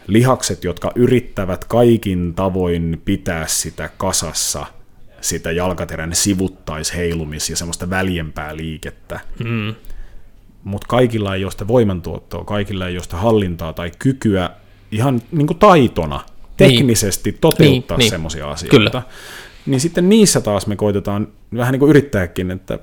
lihakset, 0.07 0.65
jotka 0.65 0.93
yrittävät 0.95 1.65
kaikin 1.65 2.35
tavoin 2.35 3.03
pitää 3.05 3.47
sitä 3.47 3.91
kasassa, 3.97 4.67
sitä 5.21 5.53
jalkaterän 5.53 6.13
sivuttaisheilumis- 6.13 7.51
ja 7.51 7.57
semmoista 7.57 7.91
väljempää 7.91 8.57
liikettä. 8.57 9.21
Mm. 9.45 9.75
Mutta 10.65 10.87
kaikilla 10.87 11.35
ei 11.35 11.45
ole 11.45 11.51
sitä 11.51 11.69
voimantuottoa, 11.69 12.45
kaikilla 12.45 12.89
ei 12.89 12.97
ole 12.97 13.03
sitä 13.03 13.17
hallintaa 13.17 13.73
tai 13.73 13.91
kykyä 13.99 14.51
ihan 14.93 15.23
niin 15.33 15.47
kuin 15.47 15.59
taitona 15.59 16.21
teknisesti 16.57 17.31
niin. 17.31 17.41
toteuttaa 17.41 17.99
niin, 17.99 18.11
semmoisia 18.11 18.45
niin. 18.45 18.53
asioita. 18.53 18.77
Kyllä. 18.77 19.03
Niin 19.67 19.81
sitten 19.81 20.09
niissä 20.09 20.41
taas 20.41 20.67
me 20.67 20.77
koitetaan 20.77 21.29
vähän 21.57 21.73
niin 21.73 21.81
kuin 21.81 21.91
yrittääkin, 21.91 22.51
että 22.51 22.79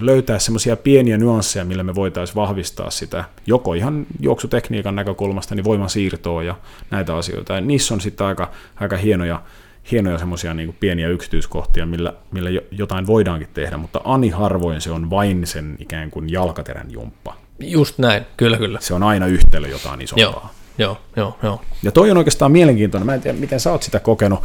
löytää 0.00 0.38
semmoisia 0.38 0.76
pieniä 0.76 1.18
nyansseja, 1.18 1.64
millä 1.64 1.82
me 1.82 1.94
voitaisiin 1.94 2.36
vahvistaa 2.36 2.90
sitä 2.90 3.24
joko 3.46 3.74
ihan 3.74 4.06
juoksutekniikan 4.20 4.94
näkökulmasta, 4.94 5.54
niin 5.54 5.64
voiman 5.64 5.90
siirtoa 5.90 6.42
ja 6.42 6.54
näitä 6.90 7.16
asioita. 7.16 7.52
Ja 7.52 7.60
niissä 7.60 7.94
on 7.94 8.00
sitten 8.00 8.26
aika, 8.26 8.50
aika 8.76 8.96
hienoja, 8.96 9.42
hienoja 9.90 10.18
semmoisia 10.18 10.54
niin 10.54 10.76
pieniä 10.80 11.08
yksityiskohtia, 11.08 11.86
millä, 11.86 12.12
millä 12.30 12.50
jotain 12.70 13.06
voidaankin 13.06 13.48
tehdä, 13.54 13.76
mutta 13.76 14.00
ani 14.04 14.28
harvoin 14.28 14.80
se 14.80 14.90
on 14.90 15.10
vain 15.10 15.46
sen 15.46 15.76
ikään 15.78 16.10
kuin 16.10 16.32
jalkaterän 16.32 16.90
jumppa. 16.90 17.36
Just 17.58 17.98
näin, 17.98 18.22
kyllä 18.36 18.56
kyllä. 18.56 18.78
Se 18.80 18.94
on 18.94 19.02
aina 19.02 19.26
yhtälö 19.26 19.68
jotain 19.68 20.00
isompaa. 20.00 20.24
Joo. 20.24 20.61
Joo, 20.82 21.00
joo, 21.16 21.38
joo. 21.42 21.62
Ja 21.82 21.92
toi 21.92 22.10
on 22.10 22.16
oikeastaan 22.16 22.52
mielenkiintoinen. 22.52 23.06
Mä 23.06 23.14
en 23.14 23.20
tiedä, 23.20 23.38
miten 23.38 23.60
sä 23.60 23.72
oot 23.72 23.82
sitä 23.82 24.00
kokenut, 24.00 24.42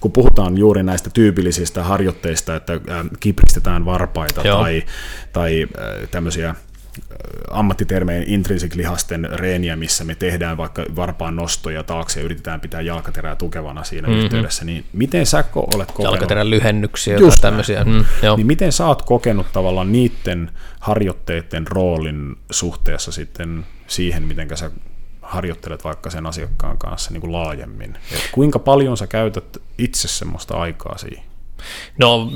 kun 0.00 0.12
puhutaan 0.12 0.58
juuri 0.58 0.82
näistä 0.82 1.10
tyypillisistä 1.10 1.82
harjoitteista, 1.82 2.56
että 2.56 2.80
kipristetään 3.20 3.84
varpaita 3.84 4.40
joo. 4.44 4.62
tai, 4.62 4.82
tai 5.32 5.66
tämmöisiä 6.10 6.54
ammattitermeen 7.50 8.24
intrinsic-lihasten 8.26 9.28
reeniä, 9.32 9.76
missä 9.76 10.04
me 10.04 10.14
tehdään 10.14 10.56
vaikka 10.56 10.84
varpaan 10.96 11.36
nostoja 11.36 11.82
taakse 11.82 12.20
ja 12.20 12.24
yritetään 12.24 12.60
pitää 12.60 12.80
jalkaterää 12.80 13.36
tukevana 13.36 13.84
siinä 13.84 14.08
mm-hmm. 14.08 14.24
yhteydessä, 14.24 14.64
niin 14.64 14.84
miten 14.92 15.26
sä 15.26 15.44
olet 15.54 15.92
kokenut? 15.92 16.12
Jalkaterän 16.12 16.50
lyhennyksiä 16.50 17.18
tai 17.18 17.30
tämmöisiä. 17.40 17.84
Mm, 17.84 18.04
joo. 18.22 18.36
Niin 18.36 18.46
miten 18.46 18.72
sä 18.72 18.86
oot 18.86 19.02
kokenut 19.02 19.46
tavallaan 19.52 19.92
niiden 19.92 20.50
harjoitteiden 20.80 21.66
roolin 21.66 22.36
suhteessa 22.50 23.12
sitten 23.12 23.66
siihen, 23.86 24.22
miten 24.22 24.56
sä 24.56 24.70
harjoittelet 25.26 25.84
vaikka 25.84 26.10
sen 26.10 26.26
asiakkaan 26.26 26.78
kanssa 26.78 27.10
niin 27.10 27.20
kuin 27.20 27.32
laajemmin? 27.32 27.98
Et 28.12 28.28
kuinka 28.32 28.58
paljon 28.58 28.96
sä 28.96 29.06
käytät 29.06 29.56
itse 29.78 30.08
semmoista 30.08 30.54
aikaa 30.54 30.98
siihen? 30.98 31.24
No, 31.98 32.32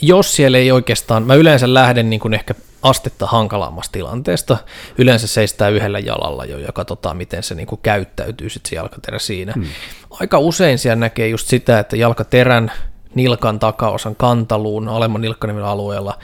jos 0.00 0.36
siellä 0.36 0.58
ei 0.58 0.72
oikeastaan, 0.72 1.22
mä 1.22 1.34
yleensä 1.34 1.74
lähden 1.74 2.10
niin 2.10 2.20
kuin 2.20 2.34
ehkä 2.34 2.54
astetta 2.82 3.26
hankalammasta 3.26 3.92
tilanteesta. 3.92 4.56
Yleensä 4.98 5.26
seistää 5.26 5.68
yhdellä 5.68 5.98
jalalla 5.98 6.44
jo 6.44 6.58
ja 6.58 6.72
katsotaan, 6.72 7.16
miten 7.16 7.42
se 7.42 7.54
niin 7.54 7.66
kuin 7.66 7.80
käyttäytyy 7.82 8.50
sit 8.50 8.66
se 8.66 8.76
jalkaterä 8.76 9.18
siinä. 9.18 9.52
Hmm. 9.52 9.66
Aika 10.10 10.38
usein 10.38 10.78
siellä 10.78 10.96
näkee 10.96 11.28
just 11.28 11.48
sitä, 11.48 11.78
että 11.78 11.96
jalkaterän 11.96 12.72
nilkan 13.14 13.58
takaosan 13.58 14.16
kantaluun 14.16 14.88
alemman 14.88 15.20
nilkkanimen 15.20 15.64
alueella 15.64 16.18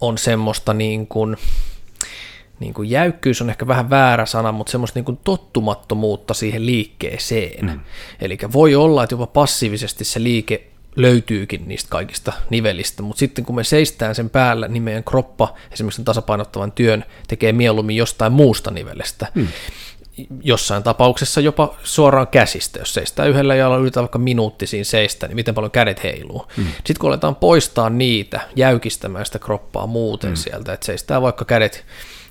on 0.00 0.18
semmoista 0.18 0.74
niin 0.74 1.06
kuin, 1.06 1.36
niin 2.60 2.74
kuin 2.74 2.90
jäykkyys 2.90 3.42
on 3.42 3.50
ehkä 3.50 3.66
vähän 3.66 3.90
väärä 3.90 4.26
sana, 4.26 4.52
mutta 4.52 4.70
semmoista 4.70 4.98
niin 4.98 5.04
kuin 5.04 5.18
tottumattomuutta 5.24 6.34
siihen 6.34 6.66
liikkeeseen. 6.66 7.66
Mm. 7.66 7.80
Eli 8.20 8.38
voi 8.52 8.74
olla, 8.74 9.02
että 9.02 9.14
jopa 9.14 9.26
passiivisesti 9.26 10.04
se 10.04 10.22
liike 10.22 10.66
löytyykin 10.96 11.68
niistä 11.68 11.90
kaikista 11.90 12.32
nivelistä, 12.50 13.02
mutta 13.02 13.18
sitten 13.20 13.44
kun 13.44 13.56
me 13.56 13.64
seistään 13.64 14.14
sen 14.14 14.30
päällä, 14.30 14.68
niin 14.68 14.82
meidän 14.82 15.04
kroppa 15.04 15.54
esimerkiksi 15.72 16.04
tasapainottavan 16.04 16.72
työn 16.72 17.04
tekee 17.28 17.52
mieluummin 17.52 17.96
jostain 17.96 18.32
muusta 18.32 18.70
nivelestä. 18.70 19.26
Hmm. 19.34 19.48
Jossain 20.42 20.82
tapauksessa 20.82 21.40
jopa 21.40 21.74
suoraan 21.82 22.26
käsistä, 22.26 22.78
jos 22.78 22.94
seistää 22.94 23.26
yhdellä 23.26 23.54
jalalla 23.54 23.78
yritetään 23.78 24.02
vaikka 24.02 24.18
minuutti 24.18 24.66
siinä 24.66 24.84
seistä, 24.84 25.26
niin 25.26 25.36
miten 25.36 25.54
paljon 25.54 25.70
kädet 25.70 26.02
heiluu. 26.02 26.46
Hmm. 26.56 26.66
Sitten 26.66 26.96
kun 27.00 27.10
aletaan 27.10 27.36
poistaa 27.36 27.90
niitä, 27.90 28.40
jäykistämään 28.56 29.26
sitä 29.26 29.38
kroppaa 29.38 29.86
muuten 29.86 30.30
hmm. 30.30 30.36
sieltä, 30.36 30.72
että 30.72 30.86
seistää 30.86 31.22
vaikka 31.22 31.44
kädet 31.44 31.84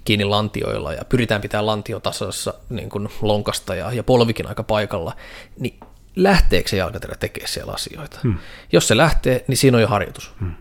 kiinni 0.06 0.26
lantioilla 0.26 0.94
ja 0.94 1.06
pyritään 1.10 1.42
pitää 1.42 1.66
lantio 1.66 2.00
tasassa 2.00 2.54
niin 2.70 2.90
kuin 2.90 3.10
lonkasta 3.22 3.76
ja, 3.76 3.94
ja 3.94 4.04
polvikin 4.04 4.48
aika 4.48 4.64
paikalla, 4.64 5.16
niin 5.60 5.80
lähteekö 6.16 6.70
se 6.70 6.78
jalkaterä 6.78 7.16
tekemään 7.16 7.52
siellä 7.52 7.74
asioita. 7.74 8.20
Hmm. 8.24 8.38
Jos 8.72 8.88
se 8.88 8.98
lähtee, 8.98 9.46
niin 9.48 9.58
siinä 9.58 9.78
on 9.78 9.82
jo 9.82 9.88
harjoitus. 9.88 10.32
Hmm. 10.40 10.52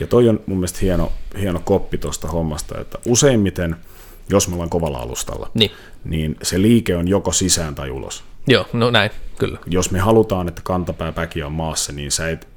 Ja 0.00 0.06
toi 0.06 0.28
on 0.28 0.40
mun 0.46 0.58
mielestä 0.58 0.78
hieno, 0.82 1.12
hieno 1.40 1.60
koppi 1.64 1.98
tuosta 1.98 2.28
hommasta, 2.28 2.80
että 2.80 2.98
useimmiten, 3.06 3.76
jos 4.28 4.48
me 4.48 4.54
ollaan 4.54 4.70
kovalla 4.70 4.98
alustalla, 4.98 5.50
niin. 5.54 5.70
niin 6.04 6.36
se 6.42 6.62
liike 6.62 6.96
on 6.96 7.08
joko 7.08 7.32
sisään 7.32 7.74
tai 7.74 7.90
ulos. 7.90 8.24
Joo, 8.46 8.66
no 8.72 8.90
näin, 8.90 9.10
kyllä. 9.38 9.58
Jos 9.66 9.90
me 9.90 9.98
halutaan, 9.98 10.48
että 10.48 10.60
kantapää 10.64 11.12
päki 11.12 11.42
on 11.42 11.52
maassa, 11.52 11.92
niin 11.92 12.10
sä 12.10 12.30
et 12.30 12.48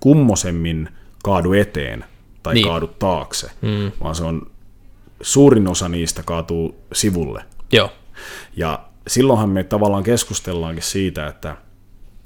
kummosemmin 0.00 0.88
kaadu 1.22 1.52
eteen 1.52 2.04
tai 2.42 2.54
niin. 2.54 2.66
kaadu 2.66 2.86
taakse, 2.86 3.50
mm. 3.60 3.92
vaan 4.02 4.14
se 4.14 4.24
on 4.24 4.50
suurin 5.20 5.68
osa 5.68 5.88
niistä 5.88 6.22
kaatuu 6.22 6.74
sivulle. 6.92 7.44
Joo. 7.72 7.92
Ja 8.56 8.84
silloinhan 9.06 9.50
me 9.50 9.64
tavallaan 9.64 10.02
keskustellaankin 10.02 10.82
siitä, 10.82 11.26
että 11.26 11.56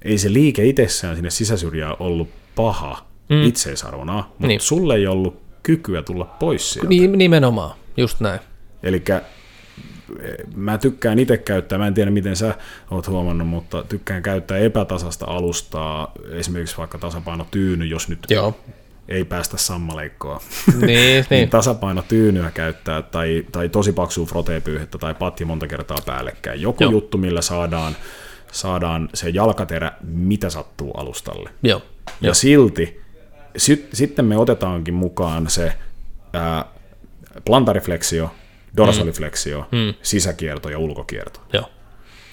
ei 0.03 0.19
se 0.19 0.33
liike 0.33 0.65
itsessään 0.65 1.17
sinne 1.17 1.31
sisäsyrjään 1.31 1.97
ollut 1.99 2.29
paha 2.57 3.07
mm. 3.29 3.43
itseisarvona, 3.43 4.15
mutta 4.29 4.47
niin. 4.47 4.61
sulle 4.61 4.95
ei 4.95 5.07
ollut 5.07 5.43
kykyä 5.63 6.03
tulla 6.03 6.25
pois 6.25 6.73
sieltä. 6.73 6.89
Nimenomaan, 7.17 7.77
just 7.97 8.21
näin. 8.21 8.41
Eli 8.83 9.03
mä 10.55 10.79
tykkään 10.79 11.19
itse 11.19 11.37
käyttää, 11.37 11.79
mä 11.79 11.87
en 11.87 11.95
tiedä 11.95 12.11
miten 12.11 12.37
sä 12.37 12.55
oot 12.91 13.09
huomannut, 13.09 13.49
mutta 13.49 13.83
tykkään 13.83 14.23
käyttää 14.23 14.59
epätasasta 14.59 15.27
alustaa, 15.27 16.13
esimerkiksi 16.31 16.77
vaikka 16.77 16.99
tasapainotyyny, 16.99 17.85
jos 17.85 18.09
nyt 18.09 18.19
Joo 18.31 18.57
ei 19.09 19.25
päästä 19.25 19.57
sammaleikkoa. 19.57 20.41
Niin, 20.81 21.25
niin. 21.31 21.51
Tasapainotyynyä 21.51 22.51
käyttää 22.51 23.03
tai, 23.03 23.45
tai 23.53 23.69
tosi 23.69 23.93
paksua 23.93 24.27
froteepyyhettä 24.27 24.99
tai 24.99 25.15
patja 25.15 25.47
monta 25.47 25.67
kertaa 25.67 25.99
päällekkäin. 26.07 26.61
Joku 26.61 26.85
Joo. 26.85 26.91
juttu, 26.93 27.19
millä 27.19 27.43
saadaan, 27.43 27.97
saadaan 28.53 29.09
se 29.15 29.29
jalkaterä, 29.29 29.93
mitä 30.03 30.51
sattuu 30.51 30.91
alustalle. 30.91 31.51
Joo. 31.63 31.83
Ja 32.07 32.13
Joo. 32.21 32.35
silti 32.35 33.05
sit, 33.57 33.89
sitten 33.93 34.25
me 34.25 34.37
otetaankin 34.37 34.95
mukaan 34.95 35.51
se 35.51 35.73
ää, 36.33 36.65
plantarifleksio, 37.45 38.35
dorsalifleksio, 38.77 39.67
mm. 39.73 39.79
mm. 39.79 39.95
sisäkierto 40.03 40.69
ja 40.69 40.79
ulkokierto. 40.79 41.41
Joo. 41.53 41.71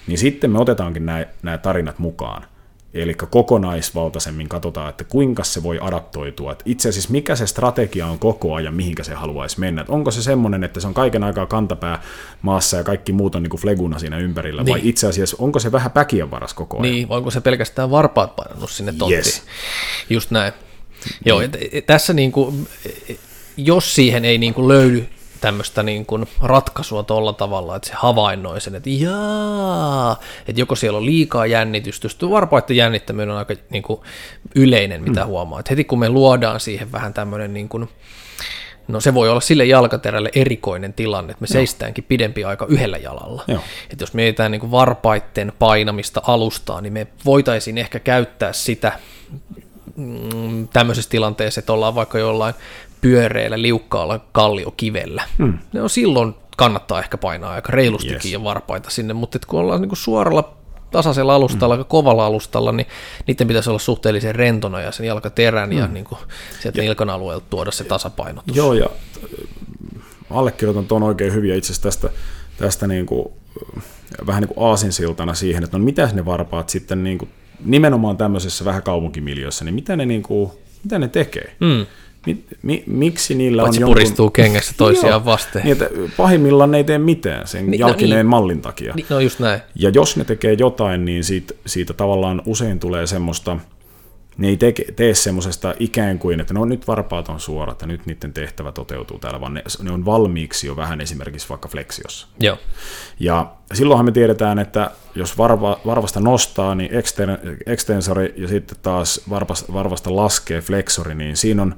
Niin 0.06 0.18
sitten 0.18 0.50
me 0.50 0.58
otetaankin 0.58 1.06
nämä 1.42 1.58
tarinat 1.62 1.98
mukaan. 1.98 2.46
Eli 2.94 3.14
kokonaisvaltaisemmin 3.14 4.48
katsotaan, 4.48 4.90
että 4.90 5.04
kuinka 5.04 5.44
se 5.44 5.62
voi 5.62 5.78
adaptoitua. 5.80 6.52
Että 6.52 6.62
itse 6.66 6.88
asiassa 6.88 7.10
mikä 7.10 7.36
se 7.36 7.46
strategia 7.46 8.06
on 8.06 8.18
koko 8.18 8.54
ajan, 8.54 8.74
mihinkä 8.74 9.04
se 9.04 9.14
haluaisi 9.14 9.60
mennä. 9.60 9.80
Että 9.80 9.92
onko 9.92 10.10
se 10.10 10.22
semmoinen, 10.22 10.64
että 10.64 10.80
se 10.80 10.86
on 10.86 10.94
kaiken 10.94 11.24
aikaa 11.24 11.46
kantapää 11.46 12.02
maassa 12.42 12.76
ja 12.76 12.84
kaikki 12.84 13.12
muut 13.12 13.34
on 13.34 13.42
niin 13.42 13.50
kuin 13.50 13.60
fleguna 13.60 13.98
siinä 13.98 14.18
ympärillä, 14.18 14.62
niin. 14.62 14.72
vai 14.72 14.80
itse 14.82 15.06
asiassa 15.06 15.36
onko 15.40 15.58
se 15.58 15.72
vähän 15.72 15.90
päkien 15.90 16.30
varas 16.30 16.54
koko 16.54 16.76
ajan? 16.76 16.82
Niin, 16.82 17.08
vai 17.08 17.18
onko 17.18 17.30
se 17.30 17.40
pelkästään 17.40 17.90
varpaat 17.90 18.36
painannut 18.36 18.70
sinne 18.70 18.92
tonttiin? 18.92 19.16
Yes. 19.16 19.42
Just 20.10 20.30
näin. 20.30 20.52
Niin. 20.52 21.14
Joo, 21.24 21.40
tässä 21.86 22.12
niin 22.12 22.32
kuin, 22.32 22.68
jos 23.56 23.94
siihen 23.94 24.24
ei 24.24 24.38
niin 24.38 24.54
kuin 24.54 24.68
löydy 24.68 25.08
tämmöistä 25.42 25.82
niin 25.82 26.06
kuin 26.06 26.26
ratkaisua 26.42 27.02
tuolla 27.02 27.32
tavalla, 27.32 27.76
että 27.76 27.88
se 27.88 27.94
havainnoi 27.96 28.60
sen, 28.60 28.74
että 28.74 28.90
jaa, 28.90 30.20
että 30.48 30.60
joko 30.60 30.76
siellä 30.76 30.96
on 30.96 31.06
liikaa 31.06 31.46
jännitystä, 31.46 32.04
just 32.04 32.22
varpaiden 32.22 32.76
jännittäminen 32.76 33.30
on 33.30 33.36
aika 33.36 33.54
niin 33.70 33.82
kuin 33.82 34.00
yleinen, 34.54 35.02
mitä 35.02 35.20
mm. 35.20 35.26
huomaa, 35.26 35.60
että 35.60 35.70
heti 35.70 35.84
kun 35.84 35.98
me 35.98 36.08
luodaan 36.08 36.60
siihen 36.60 36.92
vähän 36.92 37.14
tämmöinen 37.14 37.54
niin 37.54 37.68
kuin, 37.68 37.88
No 38.88 39.00
se 39.00 39.14
voi 39.14 39.28
olla 39.28 39.40
sille 39.40 39.64
jalkaterälle 39.64 40.30
erikoinen 40.34 40.92
tilanne, 40.92 41.30
että 41.30 41.42
me 41.42 41.46
Joo. 41.50 41.52
seistäänkin 41.52 42.04
pidempi 42.04 42.44
aika 42.44 42.66
yhdellä 42.68 42.96
jalalla. 42.96 43.44
Joo. 43.48 43.60
Että 43.90 44.02
jos 44.02 44.14
mietitään 44.14 44.50
niin 44.50 44.60
kuin 44.60 44.70
varpaitten 44.70 45.52
painamista 45.58 46.22
alustaa, 46.26 46.80
niin 46.80 46.92
me 46.92 47.06
voitaisiin 47.24 47.78
ehkä 47.78 47.98
käyttää 47.98 48.52
sitä 48.52 48.92
mm, 49.96 50.68
tämmöisessä 50.68 51.10
tilanteessa, 51.10 51.58
että 51.58 51.72
ollaan 51.72 51.94
vaikka 51.94 52.18
jollain 52.18 52.54
pyöreillä, 53.02 53.62
liukkaalla 53.62 54.20
kalliokivellä. 54.32 55.22
Hmm. 55.38 55.58
Ne 55.72 55.82
on 55.82 55.90
silloin 55.90 56.34
kannattaa 56.56 56.98
ehkä 56.98 57.18
painaa 57.18 57.52
aika 57.52 57.72
reilustikin 57.72 58.16
yes. 58.16 58.32
ja 58.32 58.44
varpaita 58.44 58.90
sinne, 58.90 59.14
mutta 59.14 59.38
kun 59.46 59.60
ollaan 59.60 59.80
niin 59.80 59.88
kuin 59.88 59.96
suoralla 59.96 60.54
tasaisella 60.90 61.34
alustalla, 61.34 61.74
hmm. 61.74 61.84
kovalla 61.84 62.26
alustalla, 62.26 62.72
niin 62.72 62.86
niiden 63.26 63.48
pitäisi 63.48 63.70
olla 63.70 63.78
suhteellisen 63.78 64.34
rentona 64.34 64.80
ja 64.80 64.92
sen 64.92 65.06
jalkaterän 65.06 65.70
hmm. 65.70 65.78
ja 65.78 65.86
niin 65.86 66.04
kuin 66.04 66.18
sieltä 66.60 66.78
ja, 66.78 66.82
nilkan 66.82 67.10
alueelta 67.10 67.46
tuoda 67.50 67.70
se 67.70 67.84
tasapainotus. 67.84 68.56
Joo, 68.56 68.74
ja 68.74 68.86
äh, 68.86 69.46
allekirjoitan 70.30 70.86
tuon 70.86 71.02
oikein 71.02 71.32
hyvin 71.32 71.54
itse 71.54 71.72
asiassa 71.72 71.82
tästä, 71.82 72.10
tästä 72.56 72.86
niin 72.86 73.06
kuin, 73.06 73.28
äh, 73.76 73.82
vähän 74.26 74.42
niin 74.42 74.54
kuin 74.54 74.68
aasinsiltana 74.68 75.34
siihen, 75.34 75.64
että 75.64 75.78
no 75.78 75.84
mitä 75.84 76.08
ne 76.12 76.24
varpaat 76.24 76.68
sitten 76.68 77.04
niin 77.04 77.18
kuin, 77.18 77.30
nimenomaan 77.64 78.16
tämmöisessä 78.16 78.64
vähän 78.64 78.82
kaupunkimiljössä, 78.82 79.64
niin 79.64 79.74
mitä 79.74 79.96
ne, 79.96 80.06
niin 80.06 80.22
kuin, 80.22 80.50
mitä 80.84 80.98
ne 80.98 81.08
tekee? 81.08 81.56
Hmm. 81.60 81.86
Mi, 82.26 82.44
mi, 82.62 82.84
miksi 82.86 83.34
niillä 83.34 83.62
Paitsi 83.62 83.84
on 83.84 83.90
puristuu 83.90 84.24
jonkun... 84.24 84.32
kengässä 84.32 84.74
toisiaan 84.76 85.24
vasten. 85.24 85.62
Niin, 85.64 85.72
että 85.72 85.88
pahimmillaan 86.16 86.70
ne 86.70 86.76
ei 86.76 86.84
tee 86.84 86.98
mitään 86.98 87.46
sen 87.46 87.70
niin, 87.70 87.78
jalkineen 87.78 88.26
no, 88.26 88.30
mallin 88.30 88.60
takia. 88.60 88.94
Niin, 88.94 89.06
no 89.10 89.20
just 89.20 89.40
näin. 89.40 89.60
Ja 89.74 89.90
jos 89.90 90.16
ne 90.16 90.24
tekee 90.24 90.52
jotain, 90.52 91.04
niin 91.04 91.24
siitä, 91.24 91.54
siitä 91.66 91.92
tavallaan 91.92 92.42
usein 92.46 92.80
tulee 92.80 93.06
semmoista, 93.06 93.56
ne 94.36 94.48
ei 94.48 94.56
tee, 94.56 94.72
tee 94.96 95.14
semmoisesta 95.14 95.74
ikään 95.78 96.18
kuin, 96.18 96.40
että 96.40 96.54
no 96.54 96.64
nyt 96.64 96.88
varpaat 96.88 97.28
on 97.28 97.40
suorat 97.40 97.80
ja 97.80 97.86
nyt 97.86 98.06
niiden 98.06 98.32
tehtävä 98.32 98.72
toteutuu 98.72 99.18
täällä, 99.18 99.40
vaan 99.40 99.54
ne, 99.54 99.62
ne 99.82 99.90
on 99.90 100.04
valmiiksi 100.04 100.66
jo 100.66 100.76
vähän 100.76 101.00
esimerkiksi 101.00 101.48
vaikka 101.48 101.68
fleksiossa. 101.68 102.26
Joo. 102.40 102.58
Ja 103.20 103.52
silloinhan 103.74 104.04
me 104.04 104.12
tiedetään, 104.12 104.58
että 104.58 104.90
jos 105.14 105.38
varva, 105.38 105.80
varvasta 105.86 106.20
nostaa, 106.20 106.74
niin 106.74 106.90
extensori 107.66 108.34
ja 108.36 108.48
sitten 108.48 108.78
taas 108.82 109.20
varvasta, 109.30 109.72
varvasta 109.72 110.16
laskee 110.16 110.60
flexori, 110.60 111.14
niin 111.14 111.36
siinä 111.36 111.62
on 111.62 111.74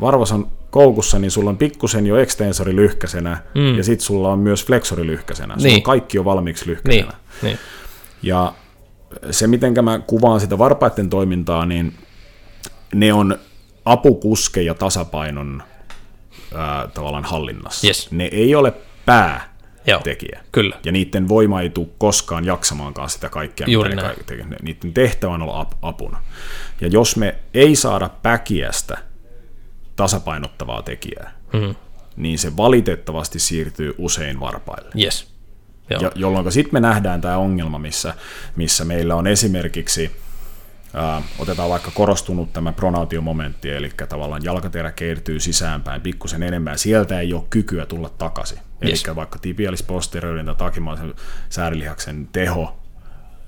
varvas 0.00 0.32
on 0.32 0.48
koukussa, 0.70 1.18
niin 1.18 1.30
sulla 1.30 1.50
on 1.50 1.56
pikkusen 1.56 2.06
jo 2.06 2.16
extensori 2.16 2.76
lyhkäisenä, 2.76 3.42
mm. 3.54 3.76
ja 3.76 3.84
sitten 3.84 4.06
sulla 4.06 4.32
on 4.32 4.38
myös 4.38 4.66
flexori 4.66 5.06
lyhkäisenä. 5.06 5.54
Sulla 5.54 5.66
niin. 5.66 5.76
on 5.76 5.82
kaikki 5.82 6.16
jo 6.16 6.24
valmiiksi 6.24 6.66
lyhkäisenä. 6.66 7.12
Niin. 7.12 7.42
Niin. 7.42 7.58
Ja 8.22 8.54
se, 9.30 9.46
miten 9.46 9.84
mä 9.84 9.98
kuvaan 9.98 10.40
sitä 10.40 10.58
varpaiden 10.58 11.10
toimintaa, 11.10 11.66
niin 11.66 11.94
ne 12.94 13.12
on 13.12 13.38
apukuskeja 13.84 14.74
tasapainon 14.74 15.62
ää, 16.54 16.88
tavallaan 16.94 17.24
hallinnassa. 17.24 17.86
Yes. 17.86 18.10
Ne 18.10 18.24
ei 18.24 18.54
ole 18.54 18.72
pää, 19.06 19.54
Joo, 19.86 20.00
tekijä. 20.00 20.40
Kyllä. 20.52 20.78
Ja 20.84 20.92
niiden 20.92 21.28
voima 21.28 21.60
ei 21.60 21.70
tule 21.70 21.88
koskaan 21.98 22.44
jaksamaankaan 22.44 23.10
sitä 23.10 23.28
kaikkea, 23.28 23.66
Juuri 23.70 23.94
mitä 23.94 24.14
ne 24.50 24.56
Niiden 24.62 24.94
tehtävä 24.94 25.34
on 25.34 25.42
olla 25.42 25.66
apuna. 25.82 26.18
Ja 26.80 26.88
jos 26.88 27.16
me 27.16 27.34
ei 27.54 27.76
saada 27.76 28.10
päkiästä 28.22 28.98
tasapainottavaa 30.00 30.82
tekijää, 30.82 31.32
mm-hmm. 31.52 31.74
niin 32.16 32.38
se 32.38 32.56
valitettavasti 32.56 33.38
siirtyy 33.38 33.94
usein 33.98 34.40
varpaille. 34.40 34.90
Yes. 34.98 35.30
Jo. 35.90 36.10
Jolloin 36.14 36.52
sitten 36.52 36.74
me 36.74 36.80
nähdään 36.80 37.20
tämä 37.20 37.36
ongelma, 37.36 37.78
missä, 37.78 38.14
missä 38.56 38.84
meillä 38.84 39.14
on 39.14 39.26
esimerkiksi, 39.26 40.10
ää, 40.94 41.22
otetaan 41.38 41.70
vaikka 41.70 41.90
korostunut 41.90 42.52
tämä 42.52 42.72
pronaatiomomentti, 42.72 43.70
eli 43.70 43.90
tavallaan 44.08 44.44
jalkaterä 44.44 44.92
keirtyy 44.92 45.40
sisäänpäin 45.40 46.00
pikkusen 46.00 46.42
enemmän, 46.42 46.78
sieltä 46.78 47.20
ei 47.20 47.34
ole 47.34 47.42
kykyä 47.50 47.86
tulla 47.86 48.08
takaisin. 48.08 48.58
Yes. 48.86 49.04
Eli 49.04 49.16
vaikka 49.16 49.38
tibialis 49.38 49.82
posteriorin 49.82 50.46
tai 50.46 50.54
takimaisen 50.54 51.14
säärilihaksen 51.48 52.28
teho 52.32 52.78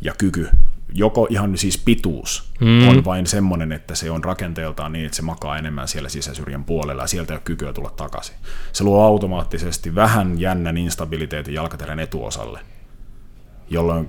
ja 0.00 0.14
kyky 0.18 0.48
joko 0.94 1.26
ihan 1.30 1.58
siis 1.58 1.78
pituus 1.78 2.52
mm. 2.60 2.88
on 2.88 3.04
vain 3.04 3.26
semmoinen, 3.26 3.72
että 3.72 3.94
se 3.94 4.10
on 4.10 4.24
rakenteeltaan 4.24 4.92
niin, 4.92 5.06
että 5.06 5.16
se 5.16 5.22
makaa 5.22 5.58
enemmän 5.58 5.88
siellä 5.88 6.08
sisäsyrjän 6.08 6.64
puolella 6.64 7.02
ja 7.02 7.06
sieltä 7.06 7.32
ei 7.32 7.36
ole 7.36 7.42
kykyä 7.44 7.72
tulla 7.72 7.90
takaisin. 7.90 8.36
Se 8.72 8.84
luo 8.84 9.04
automaattisesti 9.04 9.94
vähän 9.94 10.40
jännän 10.40 10.76
instabiliteetin 10.76 11.54
jalkaterän 11.54 12.00
etuosalle, 12.00 12.60
jolloin 13.70 14.06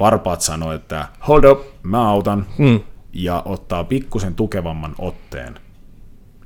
varpaat 0.00 0.40
sanoo, 0.40 0.72
että 0.72 1.08
hold 1.28 1.44
up, 1.44 1.60
mä 1.82 2.08
autan, 2.10 2.46
mm. 2.58 2.80
ja 3.12 3.42
ottaa 3.44 3.84
pikkusen 3.84 4.34
tukevamman 4.34 4.94
otteen, 4.98 5.60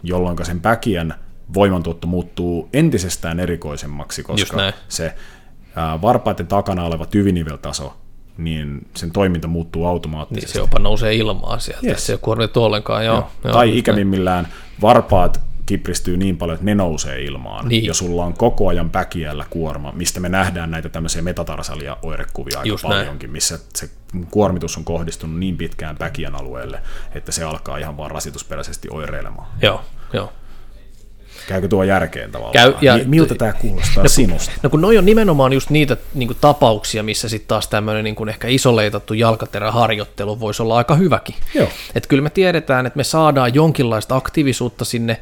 jolloin 0.03 0.47
sen 0.47 0.61
päkiän 0.61 1.15
voimantuotto 1.55 2.07
muuttuu 2.07 2.69
entisestään 2.73 3.41
erikoisemmaksi, 3.41 4.23
koska 4.23 4.73
se 4.89 5.15
varpaiden 6.03 6.47
takana 6.47 6.85
oleva 6.85 7.07
tyviniveltaso 7.07 7.97
niin 8.39 8.87
sen 8.97 9.11
toiminta 9.11 9.49
muuttuu 9.49 9.87
automaattisesti. 9.87 10.47
Niin 10.47 10.53
se 10.53 10.59
jopa 10.59 10.79
nousee 10.79 11.15
ilmaan 11.15 11.61
sieltä, 11.61 11.87
yes. 11.87 12.07
se 12.07 12.13
ei 12.13 12.15
ole 12.15 12.21
kuormitettu 12.23 12.65
ollenkaan. 12.65 13.05
Joo, 13.05 13.15
joo. 13.15 13.31
Joo, 13.45 13.53
tai 13.53 13.79
ikävimmillään 13.79 14.49
varpaat 14.83 15.41
kipristyy 15.67 16.17
niin 16.17 16.37
paljon, 16.37 16.55
että 16.55 16.65
ne 16.65 16.75
nousee 16.75 17.23
ilmaan, 17.23 17.69
niin. 17.69 17.85
ja 17.85 17.95
sulla 17.95 18.25
on 18.25 18.35
koko 18.35 18.69
ajan 18.69 18.91
päkiällä 18.91 19.45
kuorma, 19.51 19.93
mistä 19.93 20.21
me 20.21 20.29
nähdään 20.29 20.71
näitä 20.71 20.89
tämmöisiä 20.89 21.23
metatarsalia 21.23 21.97
oirekuvia 22.03 22.59
aika 22.59 22.69
Just 22.69 22.83
paljonkin, 22.83 23.29
näin. 23.29 23.33
missä 23.33 23.59
se 23.75 23.91
kuormitus 24.31 24.77
on 24.77 24.85
kohdistunut 24.85 25.39
niin 25.39 25.57
pitkään 25.57 25.97
päkiän 25.97 26.35
alueelle, 26.35 26.81
että 27.15 27.33
se 27.33 27.45
alkaa 27.45 27.77
ihan 27.77 27.97
vaan 27.97 28.11
rasitusperäisesti 28.11 28.89
oireilemaan. 28.91 29.49
Joo, 29.63 29.81
joo. 30.13 30.33
Käykö 31.47 31.69
tuo 31.69 31.83
järkeen 31.83 32.33
tavallaan? 32.33 32.53
Käy, 32.53 32.75
ja, 32.81 32.99
Miltä 33.07 33.35
tämä 33.35 33.53
kuulostaa 33.53 34.03
no, 34.03 34.09
sinusta? 34.09 34.53
No 34.63 34.71
kun 34.71 34.81
noi 34.81 34.99
on 34.99 35.07
nimenomaan 35.07 35.53
just 35.53 35.71
niitä 35.71 35.97
niin 36.15 36.29
kuin, 36.29 36.39
tapauksia, 36.41 37.03
missä 37.03 37.29
sitten 37.29 37.49
taas 37.49 37.69
tämmöinen 37.69 38.05
niin 38.05 38.29
ehkä 38.29 38.49
isoleitattu 38.49 39.15
jalkateräharjoittelu 39.15 40.41
voisi 40.41 40.63
olla 40.63 40.77
aika 40.77 40.95
hyväkin. 40.95 41.35
Joo. 41.55 41.69
Et 41.95 42.07
kyllä 42.07 42.23
me 42.23 42.31
tiedetään, 42.31 42.87
että 42.87 42.97
me 42.97 43.05
saadaan 43.05 43.55
jonkinlaista 43.55 44.17
aktiivisuutta 44.17 44.85
sinne, 44.85 45.21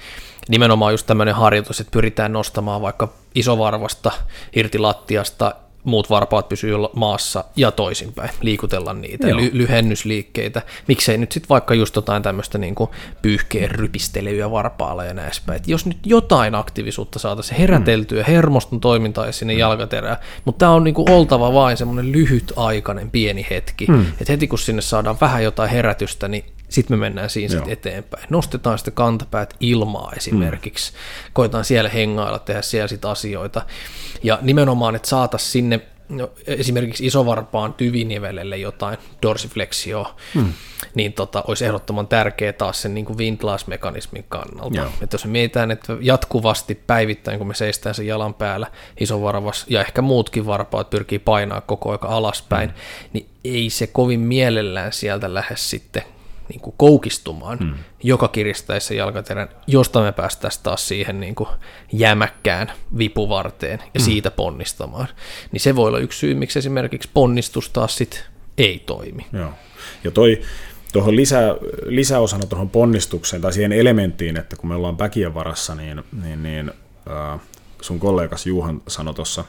nimenomaan 0.48 0.92
just 0.92 1.06
tämmöinen 1.06 1.34
harjoitus, 1.34 1.80
että 1.80 1.90
pyritään 1.90 2.32
nostamaan 2.32 2.82
vaikka 2.82 3.12
isovarvasta 3.34 4.12
irti 4.56 4.78
lattiasta 4.78 5.54
muut 5.84 6.10
varpaat 6.10 6.48
pysyy 6.48 6.74
maassa 6.96 7.44
ja 7.56 7.70
toisinpäin, 7.70 8.30
liikutella 8.40 8.92
niitä, 8.92 9.26
ly- 9.26 9.50
lyhennysliikkeitä. 9.52 10.62
Miksei 10.88 11.18
nyt 11.18 11.32
sitten 11.32 11.48
vaikka 11.48 11.74
just 11.74 11.96
jotain 11.96 12.22
tämmöistä 12.22 12.58
niin 12.58 12.74
pyyhkeen 13.22 13.70
rypistelyä 13.70 14.50
varpaalla 14.50 15.04
ja 15.04 15.14
näispäin. 15.14 15.56
Et 15.56 15.68
jos 15.68 15.86
nyt 15.86 15.98
jotain 16.06 16.54
aktiivisuutta 16.54 17.18
saataisiin 17.18 17.58
heräteltyä, 17.58 18.24
hermoston 18.24 18.80
toimintaa 18.80 19.32
sinne 19.32 19.52
mm. 19.52 19.58
jalkaterään, 19.58 20.16
mutta 20.44 20.58
tämä 20.58 20.72
on 20.72 20.84
niin 20.84 20.94
kuin 20.94 21.10
oltava 21.10 21.52
vain 21.52 21.76
semmoinen 21.76 22.12
lyhytaikainen 22.12 23.10
pieni 23.10 23.46
hetki. 23.50 23.86
Mm. 23.88 24.06
Että 24.20 24.32
heti 24.32 24.48
kun 24.48 24.58
sinne 24.58 24.82
saadaan 24.82 25.16
vähän 25.20 25.44
jotain 25.44 25.70
herätystä, 25.70 26.28
niin 26.28 26.44
sitten 26.72 26.98
me 26.98 27.00
mennään 27.00 27.30
siinä 27.30 27.54
sit 27.54 27.68
eteenpäin. 27.68 28.26
Nostetaan 28.30 28.78
sitten 28.78 28.94
kantapäät 28.94 29.54
ilmaa 29.60 30.12
esimerkiksi, 30.16 30.92
mm. 30.92 30.98
koetaan 31.32 31.64
siellä 31.64 31.90
hengailla, 31.90 32.38
tehdä 32.38 32.62
siellä 32.62 32.88
sitten 32.88 33.10
asioita. 33.10 33.62
Ja 34.22 34.38
nimenomaan, 34.42 34.94
että 34.94 35.08
saataisiin 35.08 35.50
sinne 35.50 35.80
no, 36.12 36.30
esimerkiksi 36.46 37.06
isovarpaan 37.06 37.74
tyvinivelelle 37.74 38.56
jotain 38.56 38.98
dorsiflexioa, 39.22 40.16
hmm. 40.34 40.52
niin 40.94 41.12
tota, 41.12 41.44
olisi 41.46 41.64
ehdottoman 41.64 42.06
tärkeää 42.06 42.52
taas 42.52 42.82
sen 42.82 42.94
niin 42.94 43.18
windlass-mekanismin 43.18 44.24
kannalta. 44.28 44.76
Joo. 44.76 44.88
Että 45.00 45.14
jos 45.14 45.24
me 45.24 45.30
mietitään, 45.30 45.70
että 45.70 45.96
jatkuvasti 46.00 46.74
päivittäin, 46.74 47.38
kun 47.38 47.48
me 47.48 47.54
seistään 47.54 47.94
sen 47.94 48.06
jalan 48.06 48.34
päällä, 48.34 48.66
isovarvas 49.00 49.66
ja 49.68 49.80
ehkä 49.80 50.02
muutkin 50.02 50.46
varpaat 50.46 50.90
pyrkii 50.90 51.18
painaa 51.18 51.60
koko 51.60 51.90
ajan 51.90 52.16
alaspäin, 52.16 52.70
hmm. 52.70 52.78
niin 53.12 53.26
ei 53.44 53.70
se 53.70 53.86
kovin 53.86 54.20
mielellään 54.20 54.92
sieltä 54.92 55.34
lähde 55.34 55.56
sitten 55.56 56.02
niin 56.52 56.60
kuin 56.60 56.74
koukistumaan 56.76 57.58
hmm. 57.58 57.74
joka 58.02 58.28
kiristäessä 58.28 58.94
jalkaterän, 58.94 59.48
josta 59.66 60.02
me 60.02 60.12
päästäisiin 60.12 60.62
taas 60.62 60.88
siihen 60.88 61.20
niin 61.20 61.34
kuin 61.34 61.48
jämäkkään 61.92 62.72
vipuvarteen 62.98 63.78
ja 63.78 64.00
hmm. 64.00 64.04
siitä 64.04 64.30
ponnistamaan. 64.30 65.08
Niin 65.52 65.60
se 65.60 65.76
voi 65.76 65.88
olla 65.88 65.98
yksi 65.98 66.18
syy, 66.18 66.34
miksi 66.34 66.58
esimerkiksi 66.58 67.10
ponnistus 67.14 67.70
taas 67.70 67.96
sit 67.96 68.24
ei 68.58 68.82
toimi. 68.86 69.26
Joo. 69.32 69.50
Ja 70.04 70.10
toi, 70.10 70.40
tuohon 70.92 71.16
lisä, 71.16 71.56
lisäosana 71.86 72.46
tuohon 72.46 72.70
ponnistukseen 72.70 73.42
tai 73.42 73.52
siihen 73.52 73.72
elementtiin, 73.72 74.36
että 74.36 74.56
kun 74.56 74.68
me 74.68 74.74
ollaan 74.74 74.96
päkien 74.96 75.34
varassa, 75.34 75.74
niin, 75.74 76.02
niin, 76.22 76.42
niin 76.42 76.72
äh, 77.10 77.40
sun 77.80 78.00
kollegas 78.00 78.46
Juhan 78.46 78.82
sanoi 78.88 79.14
tuossa 79.14 79.44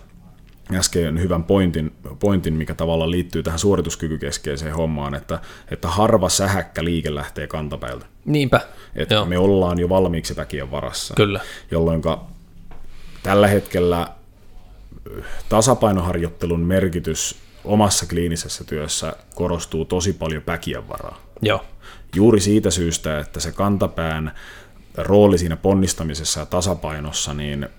äsken 0.72 1.22
hyvän 1.22 1.44
pointin, 1.44 1.96
pointin, 2.20 2.54
mikä 2.54 2.74
tavallaan 2.74 3.12
liittyy 3.12 3.44
tähän 3.44 3.60
suorituskykykeskeiseen 3.60 4.76
hommaan, 4.76 5.16
että, 5.16 5.40
että 5.72 5.88
harva 5.88 6.30
sähäkkä 6.30 6.84
liike 6.84 7.16
lähtee 7.16 7.48
kantapäältä. 7.48 8.06
Niinpä. 8.26 8.62
Että 8.96 9.16
Joo. 9.16 9.26
me 9.26 9.38
ollaan 9.38 9.80
jo 9.80 9.90
valmiiksi 9.90 10.36
väkien 10.36 10.72
varassa. 10.72 11.14
Kyllä. 11.14 11.40
Jolloin 11.72 12.02
tällä 13.24 13.48
hetkellä 13.48 14.08
tasapainoharjoittelun 15.50 16.60
merkitys 16.60 17.36
omassa 17.66 18.06
kliinisessä 18.06 18.64
työssä 18.64 19.14
korostuu 19.36 19.86
tosi 19.86 20.14
paljon 20.14 20.42
päkien 20.42 20.88
varaa. 20.88 21.22
Joo. 21.42 21.66
Juuri 22.16 22.40
siitä 22.40 22.72
syystä, 22.72 23.20
että 23.20 23.40
se 23.40 23.52
kantapään 23.52 24.32
rooli 24.98 25.38
siinä 25.38 25.56
ponnistamisessa 25.58 26.40
ja 26.40 26.46
tasapainossa, 26.46 27.34
niin 27.34 27.70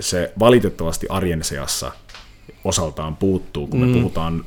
se 0.00 0.32
valitettavasti 0.38 1.06
arjen 1.10 1.44
seassa 1.44 1.92
osaltaan 2.64 3.16
puuttuu, 3.16 3.66
kun 3.66 3.80
me 3.80 3.86
mm. 3.86 3.92
puhutaan 3.92 4.44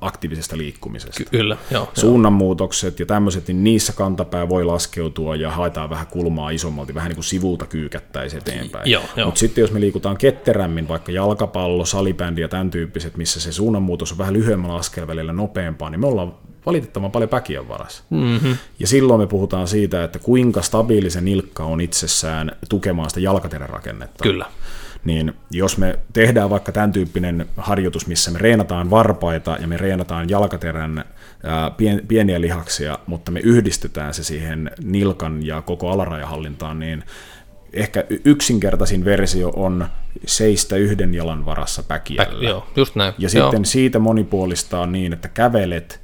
aktiivisesta 0.00 0.56
liikkumisesta. 0.56 1.24
Kyllä, 1.30 1.56
joo. 1.70 1.88
Suunnanmuutokset 1.94 3.00
ja 3.00 3.06
tämmöiset, 3.06 3.48
niin 3.48 3.64
niissä 3.64 3.92
kantapää 3.92 4.48
voi 4.48 4.64
laskeutua 4.64 5.36
ja 5.36 5.50
haetaan 5.50 5.90
vähän 5.90 6.06
kulmaa 6.06 6.50
isommalti, 6.50 6.94
vähän 6.94 7.08
niin 7.08 7.16
kuin 7.16 7.24
sivulta 7.24 7.66
kyykättäisiin 7.66 8.42
eteenpäin. 8.42 8.88
Mutta 9.24 9.38
sitten 9.38 9.62
jos 9.62 9.72
me 9.72 9.80
liikutaan 9.80 10.16
ketterämmin, 10.16 10.88
vaikka 10.88 11.12
jalkapallo, 11.12 11.84
salibändi 11.84 12.40
ja 12.40 12.48
tämän 12.48 12.70
tyyppiset, 12.70 13.16
missä 13.16 13.40
se 13.40 13.52
suunnanmuutos 13.52 14.12
on 14.12 14.18
vähän 14.18 14.34
lyhyemmällä 14.34 14.76
askelvälillä 14.76 15.32
nopeampaa, 15.32 15.90
niin 15.90 16.00
me 16.00 16.06
ollaan 16.06 16.34
valitettavan 16.66 17.10
paljon 17.10 17.28
päkien 17.28 17.68
varassa. 17.68 18.02
Mm-hmm. 18.10 18.56
Ja 18.78 18.86
silloin 18.86 19.20
me 19.20 19.26
puhutaan 19.26 19.68
siitä, 19.68 20.04
että 20.04 20.18
kuinka 20.18 20.62
stabiili 20.62 21.10
se 21.10 21.20
nilkka 21.20 21.64
on 21.64 21.80
itsessään 21.80 22.52
tukemaan 22.68 23.10
sitä 23.10 23.20
jalkaterärakennetta. 23.20 24.22
Kyllä 24.22 24.46
niin 25.06 25.32
jos 25.50 25.78
me 25.78 25.98
tehdään 26.12 26.50
vaikka 26.50 26.72
tämän 26.72 26.92
tyyppinen 26.92 27.46
harjoitus, 27.56 28.06
missä 28.06 28.30
me 28.30 28.38
reenataan 28.38 28.90
varpaita 28.90 29.56
ja 29.60 29.68
me 29.68 29.76
reenataan 29.76 30.30
jalkaterän 30.30 31.04
ää, 31.44 31.70
pieniä 32.08 32.40
lihaksia, 32.40 32.98
mutta 33.06 33.30
me 33.32 33.40
yhdistetään 33.40 34.14
se 34.14 34.24
siihen 34.24 34.70
nilkan 34.84 35.46
ja 35.46 35.62
koko 35.62 35.90
alarajahallintaan, 35.90 36.78
niin 36.78 37.04
ehkä 37.72 38.04
yksinkertaisin 38.24 39.04
versio 39.04 39.52
on 39.56 39.88
seistä 40.26 40.76
yhden 40.76 41.14
jalan 41.14 41.46
varassa 41.46 41.82
päkiällä. 41.82 42.38
Pä, 42.40 42.44
joo, 42.44 42.66
just 42.76 42.96
näin. 42.96 43.14
Ja 43.18 43.28
sitten 43.28 43.64
siitä 43.64 43.98
monipuolistaa 43.98 44.86
niin, 44.86 45.12
että 45.12 45.28
kävelet 45.28 46.00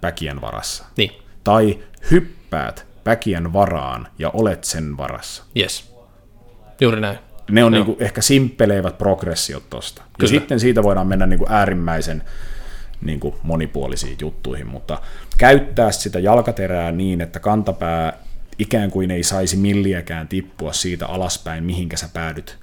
päkien 0.00 0.40
varassa. 0.40 0.84
Niin. 0.96 1.10
Tai 1.44 1.78
hyppäät 2.10 2.86
päkien 3.04 3.52
varaan 3.52 4.08
ja 4.18 4.30
olet 4.30 4.64
sen 4.64 4.96
varassa. 4.96 5.44
Yes. 5.56 5.94
Juuri 6.80 7.00
näin 7.00 7.18
ne 7.50 7.64
on 7.64 7.72
niin 7.72 7.84
kuin 7.84 7.96
ehkä 8.00 8.22
simppeleivät 8.22 8.98
progressiot 8.98 9.70
tuosta. 9.70 10.02
Ja 10.22 10.28
sitten 10.28 10.60
siitä 10.60 10.82
voidaan 10.82 11.06
mennä 11.06 11.26
niin 11.26 11.38
kuin 11.38 11.52
äärimmäisen 11.52 12.22
niin 13.00 13.20
kuin 13.20 13.34
monipuolisiin 13.42 14.16
juttuihin, 14.20 14.66
mutta 14.66 15.00
käyttää 15.38 15.92
sitä 15.92 16.18
jalkaterää 16.18 16.92
niin, 16.92 17.20
että 17.20 17.40
kantapää 17.40 18.12
ikään 18.58 18.90
kuin 18.90 19.10
ei 19.10 19.22
saisi 19.22 19.56
milliäkään 19.56 20.28
tippua 20.28 20.72
siitä 20.72 21.06
alaspäin, 21.06 21.64
mihinkä 21.64 21.96
sä 21.96 22.08
päädyt 22.12 22.58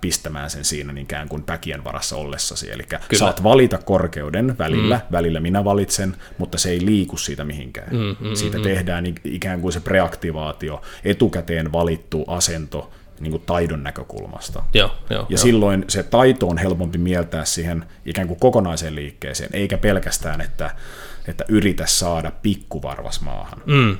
pistämään 0.00 0.50
sen 0.50 0.64
siinä 0.64 0.92
niin 0.92 1.02
ikään 1.02 1.28
kuin 1.28 1.42
päkien 1.42 1.84
varassa 1.84 2.16
ollessasi. 2.16 2.70
Eli 2.70 2.82
Kyllä. 2.82 3.00
saat 3.18 3.42
valita 3.42 3.78
korkeuden 3.78 4.58
välillä, 4.58 4.96
mm. 4.96 5.12
välillä 5.12 5.40
minä 5.40 5.64
valitsen, 5.64 6.16
mutta 6.38 6.58
se 6.58 6.70
ei 6.70 6.86
liiku 6.86 7.16
siitä 7.16 7.44
mihinkään. 7.44 7.88
Mm, 7.92 8.28
mm, 8.28 8.34
siitä 8.34 8.58
mm. 8.58 8.64
tehdään 8.64 9.04
ikään 9.24 9.60
kuin 9.60 9.72
se 9.72 9.80
preaktivaatio, 9.80 10.82
etukäteen 11.04 11.72
valittu 11.72 12.24
asento, 12.26 12.92
niin 13.20 13.30
kuin 13.30 13.42
taidon 13.46 13.82
näkökulmasta. 13.82 14.62
Joo, 14.74 14.90
joo, 15.10 15.20
ja 15.20 15.26
joo. 15.28 15.38
silloin 15.38 15.84
se 15.88 16.02
taito 16.02 16.48
on 16.48 16.58
helpompi 16.58 16.98
mieltää 16.98 17.44
siihen 17.44 17.84
ikään 18.06 18.28
kuin 18.28 18.40
kokonaiseen 18.40 18.94
liikkeeseen, 18.94 19.50
eikä 19.52 19.78
pelkästään, 19.78 20.40
että, 20.40 20.70
että 21.28 21.44
yritä 21.48 21.86
saada 21.86 22.32
pikkuvarvas 22.42 23.20
maahan. 23.20 23.62
Mm. 23.66 23.96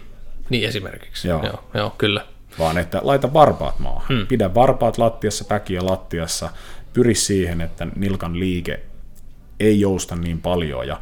Niin 0.50 0.68
esimerkiksi, 0.68 1.28
joo. 1.28 1.44
Joo, 1.44 1.64
joo, 1.74 1.94
kyllä. 1.98 2.26
Vaan 2.58 2.78
että 2.78 3.00
laita 3.02 3.32
varpaat 3.32 3.78
maahan. 3.78 4.16
Mm. 4.16 4.26
Pidä 4.26 4.54
varpaat 4.54 4.98
lattiassa, 4.98 5.44
päkiä 5.44 5.86
lattiassa, 5.86 6.50
pyri 6.92 7.14
siihen, 7.14 7.60
että 7.60 7.86
nilkan 7.96 8.38
liike 8.38 8.80
ei 9.60 9.80
jousta 9.80 10.16
niin 10.16 10.40
paljon. 10.40 10.88
Ja 10.88 11.00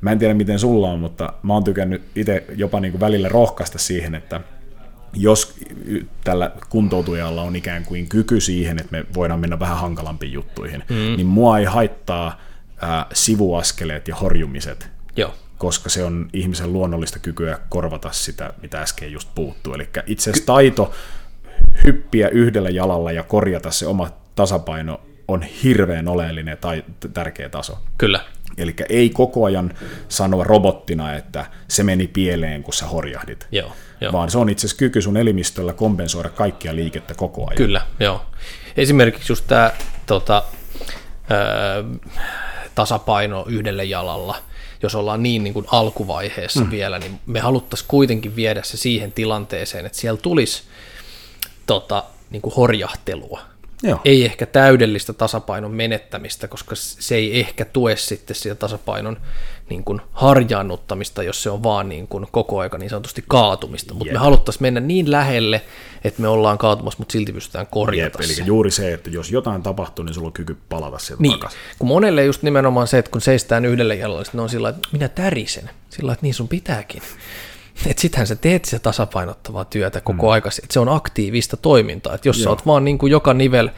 mä 0.00 0.12
en 0.12 0.18
tiedä, 0.18 0.34
miten 0.34 0.58
sulla 0.58 0.90
on, 0.90 0.98
mutta 0.98 1.32
mä 1.42 1.52
oon 1.52 1.64
tykännyt 1.64 2.02
itse 2.14 2.44
jopa 2.56 2.80
niin 2.80 2.92
kuin 2.92 3.00
välillä 3.00 3.28
rohkaista 3.28 3.78
siihen, 3.78 4.14
että– 4.14 4.40
jos 5.16 5.54
tällä 6.24 6.50
kuntoutujalla 6.68 7.42
on 7.42 7.56
ikään 7.56 7.84
kuin 7.84 8.08
kyky 8.08 8.40
siihen, 8.40 8.78
että 8.78 8.92
me 8.92 9.04
voidaan 9.14 9.40
mennä 9.40 9.58
vähän 9.58 9.76
hankalampiin 9.76 10.32
juttuihin, 10.32 10.84
mm. 10.88 10.96
niin 10.96 11.26
mua 11.26 11.58
ei 11.58 11.64
haittaa 11.64 12.40
ää, 12.80 13.06
sivuaskeleet 13.12 14.08
ja 14.08 14.16
horjumiset, 14.16 14.88
Joo. 15.16 15.34
koska 15.58 15.88
se 15.88 16.04
on 16.04 16.28
ihmisen 16.32 16.72
luonnollista 16.72 17.18
kykyä 17.18 17.58
korvata 17.68 18.12
sitä, 18.12 18.52
mitä 18.62 18.80
äsken 18.80 19.12
just 19.12 19.28
puuttuu. 19.34 19.74
Eli 19.74 19.88
itse 20.06 20.30
asiassa 20.30 20.46
taito 20.46 20.92
hyppiä 21.84 22.28
yhdellä 22.28 22.70
jalalla 22.70 23.12
ja 23.12 23.22
korjata 23.22 23.70
se 23.70 23.86
oma 23.86 24.10
tasapaino 24.34 25.00
on 25.28 25.42
hirveän 25.42 26.08
oleellinen 26.08 26.58
tai 26.58 26.84
tärkeä 27.14 27.48
taso. 27.48 27.78
Kyllä. 27.98 28.20
Eli 28.58 28.74
ei 28.88 29.10
koko 29.10 29.44
ajan 29.44 29.74
sanoa 30.08 30.44
robottina, 30.44 31.14
että 31.14 31.46
se 31.68 31.82
meni 31.82 32.06
pieleen, 32.06 32.62
kun 32.62 32.74
sä 32.74 32.86
horjahdit. 32.86 33.46
Joo, 33.52 33.72
joo. 34.00 34.12
Vaan 34.12 34.30
se 34.30 34.38
on 34.38 34.48
itse 34.48 34.66
asiassa 34.66 34.78
kyky 34.78 35.02
sun 35.02 35.16
elimistöllä 35.16 35.72
kompensoida 35.72 36.28
kaikkia 36.28 36.76
liikettä 36.76 37.14
koko 37.14 37.42
ajan. 37.42 37.56
Kyllä, 37.56 37.80
joo. 38.00 38.22
Esimerkiksi 38.76 39.32
just 39.32 39.44
tämä 39.46 39.70
tota, 40.06 40.42
tasapaino 42.74 43.44
yhdelle 43.48 43.84
jalalla, 43.84 44.36
jos 44.82 44.94
ollaan 44.94 45.22
niin, 45.22 45.44
niin 45.44 45.54
kuin 45.54 45.66
alkuvaiheessa 45.72 46.64
mm. 46.64 46.70
vielä, 46.70 46.98
niin 46.98 47.20
me 47.26 47.40
haluttaisiin 47.40 47.88
kuitenkin 47.88 48.36
viedä 48.36 48.62
se 48.62 48.76
siihen 48.76 49.12
tilanteeseen, 49.12 49.86
että 49.86 49.98
siellä 49.98 50.20
tulisi 50.20 50.62
tota, 51.66 52.04
niin 52.30 52.42
kuin 52.42 52.54
horjahtelua. 52.54 53.40
Joo. 53.82 54.00
Ei 54.04 54.24
ehkä 54.24 54.46
täydellistä 54.46 55.12
tasapainon 55.12 55.70
menettämistä, 55.70 56.48
koska 56.48 56.74
se 56.76 57.14
ei 57.14 57.40
ehkä 57.40 57.64
tue 57.64 57.96
sitten 57.96 58.36
sitä 58.36 58.54
tasapainon 58.54 59.16
niin 59.70 59.84
kuin 59.84 60.00
harjaannuttamista, 60.12 61.22
jos 61.22 61.42
se 61.42 61.50
on 61.50 61.62
vaan 61.62 61.88
niin 61.88 62.08
kuin 62.08 62.26
koko 62.30 62.58
aika 62.58 62.78
niin 62.78 62.90
sanotusti 62.90 63.24
kaatumista. 63.28 63.94
Mutta 63.94 64.12
me 64.12 64.18
haluttaisiin 64.18 64.62
mennä 64.62 64.80
niin 64.80 65.10
lähelle, 65.10 65.62
että 66.04 66.22
me 66.22 66.28
ollaan 66.28 66.58
kaatumassa, 66.58 66.98
mutta 66.98 67.12
silti 67.12 67.32
pystytään 67.32 67.66
korjata 67.66 68.22
Jep, 68.22 68.30
Eli 68.30 68.46
juuri 68.46 68.70
se, 68.70 68.92
että 68.92 69.10
jos 69.10 69.30
jotain 69.30 69.62
tapahtuu, 69.62 70.04
niin 70.04 70.14
sulla 70.14 70.26
on 70.26 70.32
kyky 70.32 70.56
palata 70.68 70.98
sieltä 70.98 71.22
niin. 71.22 71.32
takaisin. 71.32 71.60
Kun 71.78 71.88
monelle 71.88 72.24
just 72.24 72.42
nimenomaan 72.42 72.86
se, 72.86 72.98
että 72.98 73.10
kun 73.10 73.20
seistään 73.20 73.64
yhdelle 73.64 73.94
jalalla, 73.94 74.22
niin 74.32 74.40
on 74.40 74.48
sillä 74.48 74.68
että 74.68 74.88
minä 74.92 75.08
tärisen. 75.08 75.70
Sillä 75.90 76.12
että 76.12 76.22
niin 76.22 76.34
sun 76.34 76.48
pitääkin. 76.48 77.02
Että 77.86 78.00
sittenhän 78.00 78.26
sä 78.26 78.36
teet 78.36 78.64
sitä 78.64 78.78
tasapainottavaa 78.78 79.64
työtä 79.64 80.00
koko 80.00 80.26
mm. 80.26 80.32
aika, 80.32 80.50
että 80.62 80.72
se 80.72 80.80
on 80.80 80.88
aktiivista 80.88 81.56
toimintaa. 81.56 82.14
Että 82.14 82.28
jos 82.28 82.38
Joo. 82.38 82.44
sä 82.44 82.50
oot 82.50 82.66
vaan 82.66 82.84
niin 82.84 82.98
kuin 82.98 83.10
joka 83.10 83.34
nivel 83.34 83.68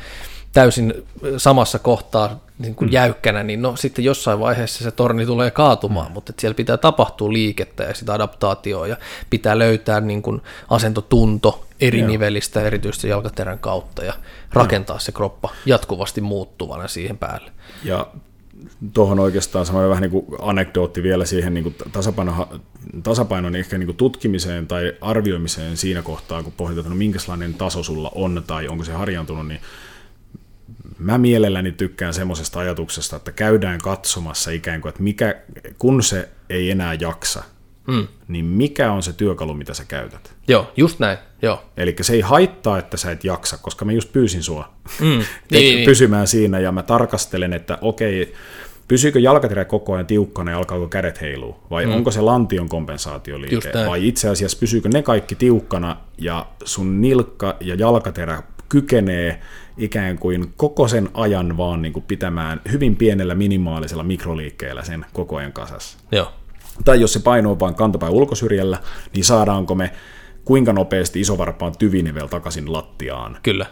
täysin 0.53 0.94
samassa 1.36 1.78
kohtaa 1.78 2.40
niin 2.59 2.74
kuin 2.74 2.88
mm. 2.88 2.92
jäykkänä, 2.92 3.42
niin 3.42 3.62
no 3.62 3.76
sitten 3.76 4.05
jossain 4.05 4.40
vaiheessa 4.40 4.84
se 4.84 4.90
torni 4.90 5.26
tulee 5.26 5.51
kaatumaan, 5.51 6.07
mm. 6.07 6.12
mutta 6.12 6.32
siellä 6.38 6.55
pitää 6.55 6.76
tapahtua 6.76 7.32
liikettä 7.32 7.82
ja 7.82 7.94
sitä 7.94 8.14
adaptaatioa 8.14 8.86
ja 8.86 8.96
pitää 9.30 9.59
löytää 9.59 10.01
niin 10.01 10.22
kuin 10.22 10.42
asentotunto 10.70 11.66
eri 11.80 11.99
Joo. 11.99 12.09
nivelistä 12.09 12.62
erityisesti 12.62 13.09
jalkaterän 13.09 13.59
kautta 13.59 14.05
ja 14.05 14.12
rakentaa 14.53 14.94
Joo. 14.94 15.01
se 15.01 15.12
kroppa 15.12 15.49
jatkuvasti 15.66 16.20
muuttuvana 16.20 16.88
siihen 16.88 17.18
päälle. 17.18 17.51
Ja 17.84 18.07
tuohon 18.95 19.20
oikeastaan 19.20 19.66
semmoinen 19.66 19.91
vähän 19.91 20.03
niin 20.03 20.11
kuin 20.11 20.26
anekdootti 20.41 21.03
vielä 21.03 21.24
siihen 21.24 21.55
niin 21.55 21.64
kuin 21.64 21.74
tasapaino, 21.93 22.49
tasapainon 23.03 23.57
ehkä 23.57 23.79
niin 23.79 23.87
kuin 23.87 23.97
tutkimiseen 23.97 24.66
tai 24.66 24.93
arvioimiseen 25.01 25.76
siinä 25.76 26.03
kohtaa, 26.03 26.43
kun 26.43 26.53
pohditaan, 26.53 26.81
että 26.81 26.91
no 26.91 26.97
minkälainen 26.97 27.55
taso 27.55 27.83
sulla 27.83 28.12
on 28.14 28.45
tai 28.47 28.68
onko 28.68 28.85
se 28.85 28.93
harjaantunut, 28.93 29.49
niin 29.49 29.61
mä 30.99 31.18
mielelläni 31.18 31.72
tykkään 31.72 32.14
semmoisesta 32.14 32.61
ajatuksesta, 32.61 33.16
että 33.16 33.33
käydään 33.33 33.81
katsomassa 33.81 34.51
ikään 34.51 34.81
kuin, 34.81 34.91
että 34.91 35.03
mikä, 35.03 35.35
kun 35.79 36.03
se 36.03 36.29
ei 36.51 36.70
enää 36.70 36.95
jaksa, 36.95 37.43
mm. 37.87 38.07
niin 38.29 38.45
mikä 38.45 38.93
on 38.93 39.03
se 39.03 39.12
työkalu, 39.12 39.55
mitä 39.55 39.74
sä 39.74 39.85
käytät? 39.85 40.35
Joo, 40.49 40.72
just 40.76 40.99
näin. 40.99 41.18
Joo. 41.43 41.64
Eli 41.76 41.97
se 42.01 42.12
ei 42.12 42.20
haittaa, 42.20 42.79
että 42.79 42.97
sä 42.97 43.11
et 43.11 43.24
jaksa, 43.24 43.59
koska 43.59 43.85
mä 43.85 43.93
just 43.93 44.12
pyysin 44.12 44.43
sua 44.43 44.72
mm. 45.01 45.07
niin, 45.07 45.24
niin, 45.51 45.85
pysymään 45.85 46.20
niin. 46.20 46.29
siinä 46.29 46.59
ja 46.59 46.72
mä 46.72 46.83
tarkastelen, 46.83 47.53
että 47.53 47.79
okei, 47.81 48.35
pysyykö 48.89 49.20
jalkaterä 49.20 49.64
koko 49.64 49.93
ajan 49.93 50.07
tiukkana 50.07 50.51
ja 50.51 50.59
alkaako 50.59 50.89
kädet 50.89 51.20
heilua, 51.20 51.59
vai 51.70 51.86
mm. 51.86 51.93
onko 51.93 52.11
se 52.11 52.20
lantion 52.20 52.68
kompensaatioliike, 52.68 53.72
vai 53.86 54.09
itse 54.09 54.28
asiassa 54.28 54.59
pysyykö 54.61 54.89
ne 54.89 55.03
kaikki 55.03 55.34
tiukkana 55.34 55.97
ja 56.18 56.47
sun 56.64 57.01
nilkka 57.01 57.57
ja 57.61 57.74
jalkaterä 57.74 58.43
kykenee 58.68 59.41
ikään 59.78 60.18
kuin 60.18 60.53
koko 60.57 60.89
sen 60.89 61.09
ajan 61.14 61.57
vaan 61.57 61.82
niin 61.82 61.93
kuin 61.93 62.05
pitämään 62.09 62.61
hyvin 62.72 62.97
pienellä 62.97 63.34
minimaalisella 63.34 64.03
mikroliikkeellä 64.03 64.82
sen 64.82 65.07
koko 65.12 65.36
ajan 65.36 65.53
kasassa. 65.53 65.99
Joo. 66.12 66.32
Tai 66.84 67.01
jos 67.01 67.12
se 67.12 67.20
paino 67.20 67.51
on 67.51 67.61
vain 67.61 67.74
kantapään 67.74 68.12
ulkosyrjällä, 68.12 68.78
niin 69.14 69.24
saadaanko 69.24 69.74
me 69.74 69.91
kuinka 70.45 70.72
nopeasti 70.72 71.20
isovarpaan 71.20 71.72
tyvinivel 71.78 72.26
takaisin 72.26 72.72
lattiaan. 72.72 73.36
Kyllä. 73.43 73.66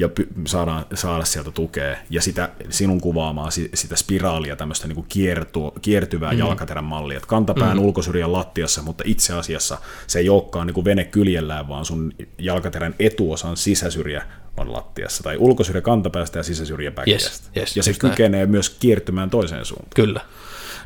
Ja 0.00 0.08
py- 0.08 0.28
saadaan, 0.46 0.84
saada 0.94 1.24
sieltä 1.24 1.50
tukea. 1.50 1.96
Ja 2.10 2.22
sitä 2.22 2.48
sinun 2.68 3.00
kuvaamaa 3.00 3.48
sitä 3.74 3.96
spiraalia, 3.96 4.56
tämmöistä 4.56 4.88
niin 4.88 4.94
kuin 4.94 5.06
kiertu, 5.08 5.74
kiertyvää 5.82 6.32
mm. 6.32 6.38
jalkaterän 6.38 6.84
mallia. 6.84 7.16
Että 7.16 7.26
kantapään 7.26 7.76
mm. 7.76 7.84
ulkosyrjän 7.84 8.32
lattiassa, 8.32 8.82
mutta 8.82 9.04
itse 9.06 9.34
asiassa 9.34 9.78
se 10.06 10.18
ei 10.18 10.28
olekaan 10.28 10.66
niin 10.66 10.74
kuin 10.74 10.84
vene 10.84 11.04
kyljellään, 11.04 11.68
vaan 11.68 11.84
sun 11.84 12.12
jalkaterän 12.38 12.94
etuosan 12.98 13.56
sisäsyrjä 13.56 14.22
on 14.56 14.72
lattiassa, 14.72 15.22
tai 15.22 15.36
ulkosyrjä 15.36 15.80
kantapäästä 15.80 16.38
ja 16.38 16.42
sisäsyrjä 16.42 16.90
päkiästä. 16.90 17.28
Yes, 17.28 17.50
yes, 17.56 17.76
ja 17.76 17.82
se 17.82 17.92
kykenee 17.92 18.40
näin. 18.40 18.50
myös 18.50 18.70
kiertymään 18.70 19.30
toiseen 19.30 19.64
suuntaan. 19.64 19.90
Kyllä. 19.94 20.20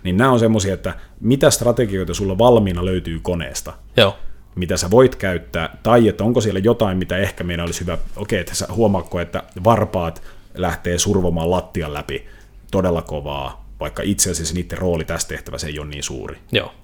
Niin 0.02 0.16
nämä 0.16 0.30
on 0.30 0.38
semmoisia, 0.38 0.74
että 0.74 0.94
mitä 1.20 1.50
strategioita 1.50 2.14
sulla 2.14 2.38
valmiina 2.38 2.84
löytyy 2.84 3.20
koneesta, 3.22 3.72
Joo. 3.96 4.18
Mitä 4.54 4.76
sä 4.76 4.90
voit 4.90 5.16
käyttää, 5.16 5.76
tai 5.82 6.08
että 6.08 6.24
onko 6.24 6.40
siellä 6.40 6.60
jotain, 6.60 6.98
mitä 6.98 7.16
ehkä 7.16 7.44
meidän 7.44 7.64
olisi 7.64 7.80
hyvä, 7.80 7.98
okei, 8.16 8.40
että 8.40 8.54
sä 8.54 8.66
huomaatko, 8.70 9.20
että 9.20 9.42
varpaat 9.64 10.22
lähtee 10.54 10.98
survomaan 10.98 11.50
lattian 11.50 11.94
läpi 11.94 12.26
todella 12.70 13.02
kovaa, 13.02 13.64
vaikka 13.80 14.02
itse 14.02 14.30
asiassa 14.30 14.54
niiden 14.54 14.78
rooli 14.78 15.04
tässä 15.04 15.28
tehtävässä 15.28 15.66
ei 15.66 15.78
ole 15.78 15.88
niin 15.88 16.02
suuri. 16.02 16.38
Joo. 16.52 16.74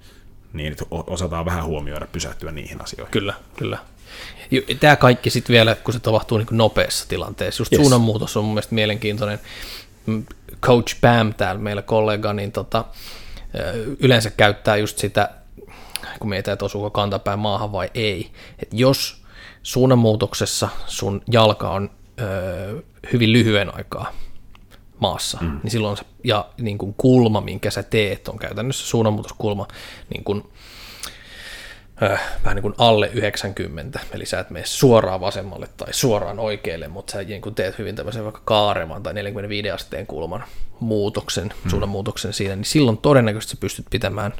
Niin 0.53 0.75
osataan 0.89 1.45
vähän 1.45 1.65
huomioida, 1.65 2.07
pysähtyä 2.11 2.51
niihin 2.51 2.81
asioihin. 2.81 3.11
Kyllä, 3.11 3.33
kyllä. 3.57 3.77
Tämä 4.79 4.95
kaikki 4.95 5.29
sitten 5.29 5.53
vielä, 5.53 5.75
kun 5.75 5.93
se 5.93 5.99
tapahtuu 5.99 6.37
niin 6.37 6.47
nopeassa 6.51 7.09
tilanteessa. 7.09 7.61
Just 7.61 7.73
yes. 7.73 7.79
suunnanmuutos 7.79 8.37
on 8.37 8.43
mun 8.43 8.53
mielestä 8.53 8.75
mielenkiintoinen. 8.75 9.39
Mm, 10.05 10.23
Coach 10.61 11.01
Bam 11.01 11.33
täällä 11.33 11.61
meillä 11.61 11.81
kollega, 11.81 12.33
niin 12.33 12.51
tota, 12.51 12.85
yleensä 13.99 14.29
käyttää 14.29 14.77
just 14.77 14.97
sitä, 14.97 15.29
kun 16.19 16.29
mietitään, 16.29 16.53
että 16.53 16.65
osuuko 16.65 16.89
kantapää 16.89 17.37
maahan 17.37 17.71
vai 17.71 17.89
ei. 17.93 18.31
Et 18.59 18.69
jos 18.71 19.23
suunnanmuutoksessa 19.63 20.69
sun 20.85 21.21
jalka 21.31 21.71
on 21.71 21.89
ö, 22.21 22.83
hyvin 23.13 23.33
lyhyen 23.33 23.75
aikaa 23.75 24.11
maassa, 25.01 25.37
mm. 25.41 25.59
niin 25.63 25.71
silloin 25.71 25.97
se, 25.97 26.03
ja 26.23 26.49
niin 26.57 26.77
kuin 26.77 26.93
kulma, 26.97 27.41
minkä 27.41 27.71
sä 27.71 27.83
teet, 27.83 28.27
on 28.27 28.39
käytännössä 28.39 28.87
suunnanmuutoskulma 28.87 29.67
niin 30.09 30.23
kuin 30.23 30.43
äh, 32.03 32.21
vähän 32.43 32.55
niin 32.55 32.61
kuin 32.61 32.75
alle 32.77 33.09
90, 33.13 33.99
eli 34.11 34.25
sä 34.25 34.39
et 34.39 34.49
mene 34.49 34.65
suoraan 34.65 35.21
vasemmalle 35.21 35.67
tai 35.77 35.93
suoraan 35.93 36.39
oikealle, 36.39 36.87
mutta 36.87 37.11
sä 37.11 37.23
niin 37.23 37.41
kuin 37.41 37.55
teet 37.55 37.77
hyvin 37.77 37.95
tämmöisen 37.95 38.23
vaikka 38.23 38.41
kaareman 38.45 39.03
tai 39.03 39.13
45 39.13 39.71
asteen 39.71 40.07
kulman 40.07 40.43
muutoksen, 40.79 41.53
mm. 41.63 41.69
suunnan 41.69 41.89
muutoksen 41.89 42.33
siinä, 42.33 42.55
niin 42.55 42.65
silloin 42.65 42.97
todennäköisesti 42.97 43.57
sä 43.57 43.59
pystyt 43.59 43.85
pitämään 43.89 44.33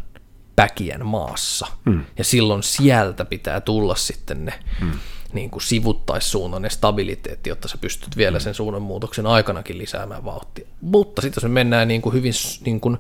päkien 0.56 1.06
maassa. 1.06 1.68
Mm. 1.86 2.06
Ja 2.18 2.24
silloin 2.24 2.64
sieltä 2.64 3.26
pitää 3.26 3.62
tulla 3.62 3.96
sitten 3.96 4.46
ne 4.46 4.54
mm. 4.82 4.92
niin 5.34 5.50
kuin 5.50 5.62
sivuttaissuunnan 5.62 6.70
stabiliteetti, 6.70 7.50
jotta 7.50 7.68
sä 7.68 7.78
pystyt 7.78 8.18
vielä 8.18 8.38
mm. 8.38 8.42
sen 8.42 8.54
suunnanmuutoksen 8.54 9.28
aikanakin 9.28 9.78
lisäämään 9.78 10.26
vauhtia. 10.26 10.68
Mutta 10.82 11.22
sitten 11.22 11.42
jos 11.42 11.44
me 11.44 11.54
mennään 11.54 11.88
niin 11.88 12.02
kuin 12.02 12.14
hyvin 12.14 12.34
niin 12.66 12.80
kuin 12.80 12.98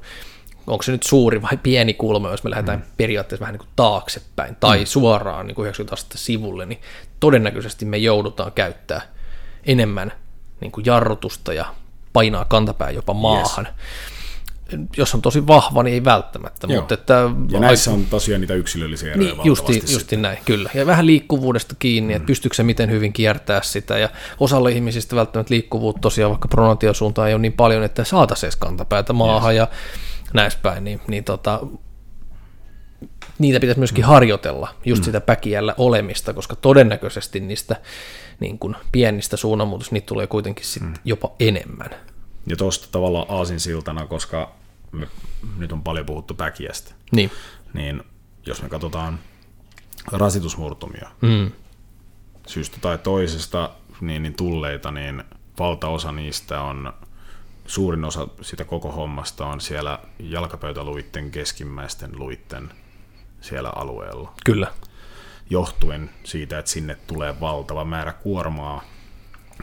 onko 0.67 0.83
se 0.83 0.91
nyt 0.91 1.03
suuri 1.03 1.41
vai 1.41 1.57
pieni 1.63 1.93
kulma, 1.93 2.31
jos 2.31 2.43
me 2.43 2.49
lähdetään 2.49 2.79
mm. 2.79 2.85
periaatteessa 2.97 3.41
vähän 3.41 3.53
niin 3.53 3.59
kuin 3.59 3.69
taaksepäin 3.75 4.55
tai 4.59 4.79
mm. 4.79 4.85
suoraan 4.85 5.47
niin 5.47 5.55
kuin 5.55 5.65
90 5.65 5.93
astetta 5.93 6.17
sivulle, 6.17 6.65
niin 6.65 6.81
todennäköisesti 7.19 7.85
me 7.85 7.97
joudutaan 7.97 8.51
käyttää 8.51 9.01
enemmän 9.65 10.11
niin 10.61 10.71
kuin 10.71 10.85
jarrutusta 10.85 11.53
ja 11.53 11.65
painaa 12.13 12.45
kantapää 12.45 12.91
jopa 12.91 13.13
maahan. 13.13 13.65
Yes. 13.65 13.75
Jos 14.97 15.15
on 15.15 15.21
tosi 15.21 15.47
vahva, 15.47 15.83
niin 15.83 15.93
ei 15.93 16.03
välttämättä. 16.03 16.67
Joo. 16.69 16.81
Mutta 16.81 16.93
että, 16.93 17.29
ja 17.49 17.59
näissä 17.59 17.91
on 17.91 18.05
tosiaan 18.05 18.41
niitä 18.41 18.53
yksilöllisiä 18.53 19.13
eroja 19.13 19.33
niin, 19.33 19.45
justi, 19.45 19.83
justi 19.93 20.17
näin, 20.17 20.37
kyllä. 20.45 20.69
Ja 20.73 20.85
vähän 20.85 21.05
liikkuvuudesta 21.05 21.75
kiinni, 21.79 22.13
mm. 22.13 22.17
että 22.17 22.25
pystyykö 22.25 22.55
se 22.55 22.63
miten 22.63 22.91
hyvin 22.91 23.13
kiertää 23.13 23.61
sitä. 23.61 23.97
Ja 23.97 24.09
osalla 24.39 24.69
ihmisistä 24.69 25.15
välttämättä 25.15 25.53
liikkuvuutta 25.53 26.01
tosiaan 26.01 26.31
vaikka 26.31 26.47
pronatiosuuntaan 26.47 27.27
ei 27.27 27.33
ole 27.33 27.41
niin 27.41 27.53
paljon, 27.53 27.83
että 27.83 28.03
saataisiin 28.03 28.47
edes 28.47 28.55
kantapäätä 28.55 29.13
maahan. 29.13 29.55
Yes. 29.55 29.57
Ja 29.57 29.67
näissä 30.33 30.59
päin, 30.61 30.83
niin, 30.83 31.01
niin 31.07 31.23
tota, 31.23 31.59
niitä 33.39 33.59
pitäisi 33.59 33.79
myöskin 33.79 34.03
harjoitella, 34.03 34.69
just 34.85 35.01
mm. 35.01 35.05
sitä 35.05 35.21
päkiällä 35.21 35.75
olemista, 35.77 36.33
koska 36.33 36.55
todennäköisesti 36.55 37.39
niistä 37.39 37.75
niin 38.39 38.59
kuin 38.59 38.75
pienistä 38.91 39.37
suunnanmuutosta 39.37 39.95
niitä 39.95 40.05
tulee 40.05 40.27
kuitenkin 40.27 40.65
sit 40.65 40.83
mm. 40.83 40.93
jopa 41.05 41.31
enemmän. 41.39 41.89
Ja 42.47 42.55
tuosta 42.55 42.87
tavallaan 42.91 43.25
aasinsiltana, 43.29 44.07
koska 44.07 44.51
nyt 45.57 45.71
on 45.71 45.83
paljon 45.83 46.05
puhuttu 46.05 46.33
päkiästä, 46.33 46.93
niin, 47.11 47.31
niin 47.73 48.03
jos 48.45 48.61
me 48.61 48.69
katsotaan 48.69 49.19
rasitusmurtumia 50.11 51.11
mm. 51.21 51.51
syystä 52.47 52.77
tai 52.81 52.97
toisesta 52.97 53.69
niin, 54.01 54.23
niin 54.23 54.33
tulleita, 54.33 54.91
niin 54.91 55.23
valtaosa 55.59 56.11
niistä 56.11 56.61
on 56.61 56.93
suurin 57.67 58.05
osa 58.05 58.27
sitä 58.41 58.65
koko 58.65 58.91
hommasta 58.91 59.45
on 59.45 59.61
siellä 59.61 59.99
jalkapöytäluitten 60.19 61.31
keskimmäisten 61.31 62.19
luitten 62.19 62.71
siellä 63.41 63.69
alueella. 63.75 64.33
Kyllä. 64.45 64.67
Johtuen 65.49 66.09
siitä, 66.23 66.59
että 66.59 66.71
sinne 66.71 66.95
tulee 66.95 67.39
valtava 67.39 67.85
määrä 67.85 68.13
kuormaa 68.13 68.83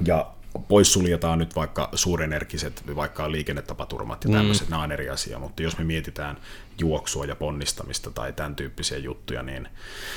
ja 0.05 0.27
poissuljetaan 0.69 1.39
nyt 1.39 1.57
vaikka 1.57 1.89
suurenergiset, 1.95 2.83
vaikka 2.97 3.33
liikennetapaturmat 3.33 4.25
ja 4.25 4.31
tämmöiset, 4.31 4.69
mm. 4.69 4.71
nämä 4.71 4.83
on 4.83 4.93
eri 4.93 5.11
asia, 5.11 5.39
mutta 5.39 5.63
jos 5.63 5.79
me 5.79 5.85
mietitään 5.85 6.37
juoksua 6.79 7.25
ja 7.25 7.37
ponnistamista 7.37 8.11
tai 8.11 8.33
tämän 8.33 8.57
tyyppisiä 8.57 8.99
juttuja, 8.99 9.43
niin, 9.43 9.69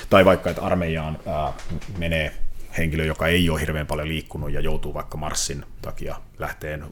tai 0.10 0.26
vaikka, 0.26 0.50
että 0.50 0.62
armeijaan 0.62 1.20
ää, 1.26 1.54
menee 1.98 2.34
henkilö, 2.78 3.06
joka 3.06 3.28
ei 3.28 3.50
ole 3.50 3.62
hirveän 3.62 3.88
paljon 3.88 4.08
liikkunut 4.08 4.52
ja 4.52 4.62
joutuu 4.62 4.94
vaikka 4.94 5.18
marssin 5.18 5.66
takia 5.82 6.16
lähteen 6.40 6.86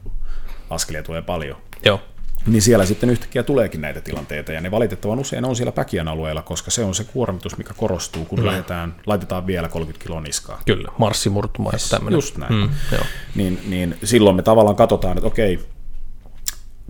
askelia 0.70 1.02
tulee 1.02 1.22
paljon. 1.22 1.56
Joo. 1.84 2.00
Niin 2.46 2.62
siellä 2.62 2.86
sitten 2.86 3.10
yhtäkkiä 3.10 3.42
tuleekin 3.42 3.80
näitä 3.80 4.00
tilanteita, 4.00 4.52
ja 4.52 4.60
ne 4.60 4.70
valitettavan 4.70 5.18
usein 5.18 5.44
on 5.44 5.56
siellä 5.56 5.72
päkiän 5.72 6.08
alueella, 6.08 6.42
koska 6.42 6.70
se 6.70 6.84
on 6.84 6.94
se 6.94 7.04
kuormitus, 7.04 7.58
mikä 7.58 7.74
korostuu, 7.76 8.24
kun 8.24 8.38
mm. 8.38 8.46
lähdetään, 8.46 8.94
laitetaan 9.06 9.46
vielä 9.46 9.68
30 9.68 10.04
kiloa 10.04 10.20
niskaa. 10.20 10.60
Kyllä, 10.66 10.92
marssimurtuma 10.98 11.70
ja 11.72 11.78
tämmöinen. 11.90 12.16
Just 12.16 12.36
näin. 12.36 12.54
Mm, 12.54 12.70
joo. 12.92 13.04
Niin, 13.34 13.60
niin 13.66 13.98
silloin 14.04 14.36
me 14.36 14.42
tavallaan 14.42 14.76
katsotaan, 14.76 15.18
että 15.18 15.26
okei, 15.26 15.60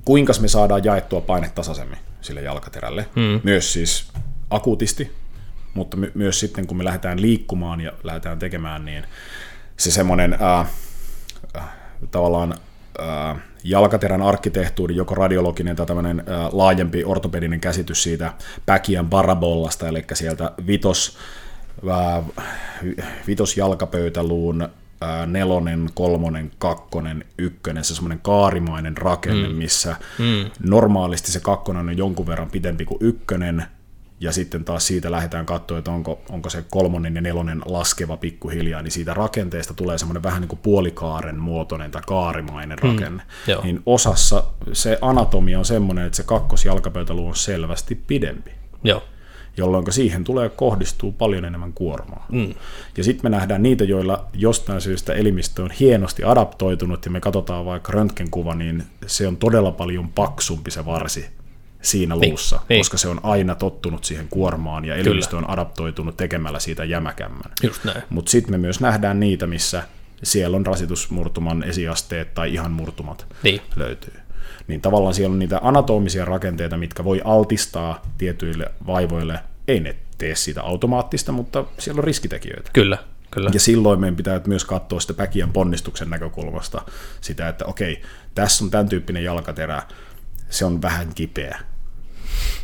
kuinka 0.05 0.33
me 0.41 0.49
saadaan 0.49 0.85
jaettua 0.85 1.21
paine 1.21 1.51
tasaisemmin 1.55 1.99
sille 2.21 2.43
jalkaterälle, 2.43 3.09
mm. 3.17 3.41
myös 3.43 3.73
siis 3.73 4.09
akuutisti, 4.51 5.11
mutta 5.75 5.97
my- 5.97 6.13
myös 6.15 6.41
sitten 6.41 6.67
kun 6.67 6.77
me 6.77 6.85
lähdetään 6.85 7.23
liikkumaan 7.23 7.81
ja 7.81 7.93
lähdetään 8.03 8.39
tekemään, 8.39 8.85
niin 8.85 9.05
se 9.77 9.91
semmoinen 9.91 10.39
äh, 10.43 10.67
äh, 11.57 11.65
tavallaan 12.11 12.55
äh, 13.01 13.37
jalkaterän 13.65 14.23
arkkitehtuuri, 14.23 14.97
joko 14.97 15.15
radiologinen 15.15 15.77
tai 15.77 15.87
tämmöinen 15.87 16.23
laajempi 16.53 17.05
ortopedinen 17.05 17.61
käsitys 17.61 18.03
siitä 18.03 18.33
päkiän 18.67 19.09
parabollasta, 19.09 19.89
eli 19.89 20.05
sieltä 20.15 20.53
vitos, 20.67 21.19
vitosjalkapöytäluun 23.27 24.63
äh, 24.63 25.27
nelonen, 25.27 25.91
kolmonen, 25.95 26.51
kakkonen, 26.59 27.25
ykkönen, 27.39 27.85
se 27.85 27.95
semmoinen 27.95 28.21
kaarimainen 28.23 28.97
rakenne, 28.97 29.49
mm. 29.49 29.55
missä 29.55 29.97
mm. 30.19 30.51
normaalisti 30.69 31.33
se 31.33 31.41
kakkonen 31.41 31.89
on 31.89 31.99
jonkun 31.99 32.27
verran 32.27 32.51
pidempi 32.51 32.85
kuin 32.85 32.99
ykkönen, 33.01 33.65
ja 34.21 34.33
sitten 34.33 34.65
taas 34.65 34.87
siitä 34.87 35.11
lähdetään 35.11 35.47
katsoa, 35.47 35.79
että 35.79 35.91
onko, 35.91 36.21
onko 36.31 36.51
se 36.51 36.65
kolmonen 36.71 37.15
ja 37.15 37.21
nelonen 37.21 37.63
laskeva 37.65 38.17
pikkuhiljaa, 38.17 38.83
niin 38.83 38.93
siitä 38.93 39.15
rakenteesta 39.15 39.75
tulee 39.75 39.99
semmoinen 39.99 40.23
vähän 40.23 40.41
niin 40.41 40.49
kuin 40.49 40.61
puolikaaren 40.63 41.39
muotoinen 41.39 41.91
tai 41.91 42.03
kaarimainen 42.07 42.79
mm, 42.83 42.89
rakenne. 42.89 43.23
Mm, 43.47 43.63
niin 43.63 43.83
osassa 43.87 44.45
se 44.73 44.99
anatomia 45.01 45.59
on 45.59 45.65
semmoinen, 45.65 46.07
että 46.07 46.17
se 46.17 46.23
kakkosjalkapöytäluu 46.23 47.29
on 47.29 47.37
selvästi 47.37 47.95
pidempi. 47.95 48.51
Joo 48.85 49.03
jolloin 49.57 49.93
siihen 49.93 50.25
tulee 50.25 50.49
kohdistuu 50.49 51.13
paljon 51.13 51.45
enemmän 51.45 51.73
kuormaa. 51.73 52.27
Mm. 52.33 52.55
Ja 52.97 53.05
sitten 53.05 53.31
me 53.31 53.37
nähdään 53.37 53.63
niitä, 53.63 53.85
joilla 53.85 54.27
jostain 54.33 54.81
syystä 54.81 55.13
elimistö 55.13 55.63
on 55.63 55.71
hienosti 55.71 56.25
adaptoitunut, 56.25 57.05
ja 57.05 57.11
me 57.11 57.21
katsotaan 57.21 57.65
vaikka 57.65 57.93
röntgenkuva, 57.93 58.55
niin 58.55 58.83
se 59.07 59.29
on 59.29 59.37
todella 59.37 59.73
paljon 59.73 60.09
paksumpi 60.09 60.71
se 60.71 60.87
varsi 60.87 61.40
siinä 61.83 62.15
niin, 62.15 62.31
luussa, 62.31 62.61
niin. 62.69 62.81
koska 62.81 62.97
se 62.97 63.09
on 63.09 63.21
aina 63.23 63.55
tottunut 63.55 64.05
siihen 64.05 64.29
kuormaan 64.31 64.85
ja 64.85 64.95
elimistö 64.95 65.37
on 65.37 65.51
adaptoitunut 65.51 66.17
tekemällä 66.17 66.61
siitä 66.61 66.85
jämäkämmän. 66.85 67.53
Mutta 68.09 68.31
sitten 68.31 68.53
me 68.53 68.59
myös 68.59 68.81
nähdään 68.81 69.21
niitä, 69.21 69.47
missä 69.47 69.83
siellä 70.23 70.57
on 70.57 70.67
rasitusmurtuman 70.67 71.63
esiasteet 71.63 72.35
tai 72.35 72.55
ihan 72.55 72.73
murtumat 72.73 73.27
niin. 73.43 73.61
löytyy. 73.77 74.15
Niin 74.67 74.81
tavallaan 74.81 75.15
siellä 75.15 75.33
on 75.33 75.39
niitä 75.39 75.61
anatomisia 75.63 76.25
rakenteita, 76.25 76.77
mitkä 76.77 77.05
voi 77.05 77.21
altistaa 77.25 78.03
tietyille 78.19 78.71
vaivoille. 78.87 79.39
Ei 79.69 79.81
ne 79.81 79.97
tee 80.19 80.35
sitä 80.35 80.63
automaattista, 80.63 81.33
mutta 81.33 81.65
siellä 81.79 81.99
on 81.99 82.05
riskitekijöitä. 82.05 82.71
Kyllä, 82.73 82.99
Kyllä. 83.31 83.51
Ja 83.55 83.61
silloin 83.61 84.01
meidän 84.01 84.17
pitää 84.17 84.41
myös 84.47 84.65
katsoa 84.65 85.01
sitä 85.01 85.15
päkiän 85.15 85.53
ponnistuksen 85.53 86.11
näkökulmasta 86.11 86.83
sitä, 87.21 87.49
että 87.49 87.65
okei, 87.65 88.03
tässä 88.35 88.65
on 88.65 88.71
tämän 88.71 88.89
tyyppinen 88.89 89.25
jalkaterä, 89.25 89.83
se 90.51 90.65
on 90.65 90.83
vähän 90.83 91.15
kipeä, 91.15 91.59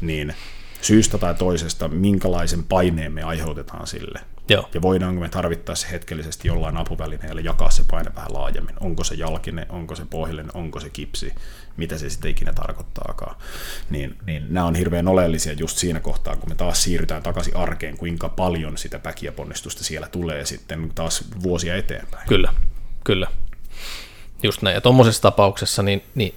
niin 0.01 0.35
syystä 0.81 1.19
tai 1.19 1.35
toisesta, 1.35 1.89
minkälaisen 1.89 2.65
paineen 2.65 3.13
me 3.13 3.23
aiheutetaan 3.23 3.87
sille. 3.87 4.21
Joo. 4.49 4.69
Ja 4.75 4.83
voidaanko 4.83 5.21
me 5.21 5.29
tarvittaessa 5.29 5.87
hetkellisesti 5.89 6.49
jollain 6.49 6.77
apuvälineellä 6.77 7.41
jakaa 7.41 7.71
se 7.71 7.85
paine 7.91 8.11
vähän 8.15 8.33
laajemmin. 8.33 8.75
Onko 8.81 9.05
se 9.05 9.15
jalkine, 9.15 9.67
onko 9.69 9.95
se 9.95 10.05
pohjallinen, 10.11 10.57
onko 10.57 10.81
se 10.81 10.91
kipsi, 10.91 11.35
mitä 11.77 11.99
se 11.99 12.11
sitten 12.11 12.31
ikinä 12.31 12.53
tarkoittaakaan. 12.53 13.37
Niin, 13.91 14.17
niin 14.27 14.47
nämä 14.49 14.67
on 14.67 14.75
hirveän 14.75 15.09
oleellisia 15.09 15.53
just 15.53 15.79
siinä 15.79 16.01
kohtaa, 16.01 16.37
kun 16.37 16.49
me 16.49 16.55
taas 16.55 16.83
siirrytään 16.83 17.23
takaisin 17.23 17.57
arkeen, 17.57 17.97
kuinka 17.97 18.29
paljon 18.29 18.79
sitä 18.79 18.99
päkiäponnistusta 18.99 19.85
siellä 19.85 20.09
tulee 20.09 20.47
sitten 20.47 20.93
taas 20.95 21.25
vuosia 21.43 21.77
eteenpäin. 21.77 22.29
Kyllä, 22.29 22.55
kyllä. 23.05 23.27
Just 24.43 24.63
näin. 24.63 24.75
Ja 24.75 24.81
tuommoisessa 24.81 25.23
tapauksessa 25.23 25.83
niin, 25.83 26.03
niin 26.15 26.35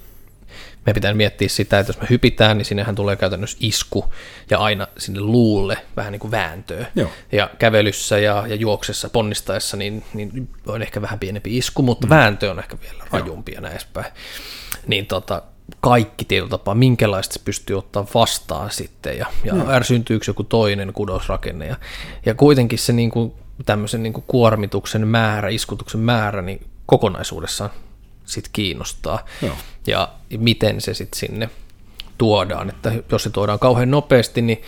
me 0.90 0.94
pitää 0.94 1.14
miettiä 1.14 1.48
sitä, 1.48 1.78
että 1.78 1.90
jos 1.90 2.00
me 2.00 2.06
hypitään, 2.10 2.58
niin 2.58 2.64
sinnehän 2.64 2.94
tulee 2.94 3.16
käytännössä 3.16 3.58
isku 3.60 4.12
ja 4.50 4.58
aina 4.58 4.86
sinne 4.98 5.20
luulle 5.20 5.78
vähän 5.96 6.12
niin 6.12 6.20
kuin 6.20 6.30
vääntöä. 6.30 6.86
Joo. 6.96 7.10
Ja 7.32 7.50
kävelyssä 7.58 8.18
ja, 8.18 8.44
ja 8.46 8.54
juoksessa, 8.54 9.10
ponnistaessa, 9.10 9.76
niin, 9.76 10.04
niin 10.14 10.48
on 10.66 10.82
ehkä 10.82 11.02
vähän 11.02 11.18
pienempi 11.18 11.56
isku, 11.56 11.82
mutta 11.82 12.06
mm. 12.06 12.10
vääntö 12.10 12.50
on 12.50 12.58
ehkä 12.58 12.76
vielä 12.80 13.04
rajumpi 13.10 13.52
ja 13.52 13.60
näin 13.60 13.72
edespäin. 13.72 14.06
Niin 14.86 15.06
tota, 15.06 15.42
kaikki 15.80 16.24
tietyllä 16.24 16.50
tapaa, 16.50 16.74
minkälaista 16.74 17.32
se 17.32 17.40
pystyy 17.44 17.78
ottaa 17.78 18.06
vastaan 18.14 18.70
sitten, 18.70 19.18
ja, 19.18 19.26
ja 19.44 19.54
mm. 19.54 19.70
ärsyntyykö 19.70 20.24
joku 20.26 20.44
toinen 20.44 20.92
kudosrakenne. 20.92 21.66
Ja, 21.66 21.76
ja 22.26 22.34
kuitenkin 22.34 22.78
se 22.78 22.92
niin 22.92 23.10
kuin, 23.10 23.32
tämmöisen 23.66 24.02
niin 24.02 24.12
kuin 24.12 24.24
kuormituksen 24.26 25.08
määrä, 25.08 25.48
iskutuksen 25.48 26.00
määrä, 26.00 26.42
niin 26.42 26.66
kokonaisuudessaan 26.86 27.70
sit 28.24 28.48
kiinnostaa. 28.52 29.24
Joo. 29.42 29.56
Ja 29.86 30.08
miten 30.38 30.80
se 30.80 30.94
sitten 30.94 31.18
sinne 31.18 31.50
tuodaan. 32.18 32.68
Että 32.68 32.92
jos 33.12 33.22
se 33.22 33.30
tuodaan 33.30 33.58
kauhean 33.58 33.90
nopeasti, 33.90 34.42
niin 34.42 34.62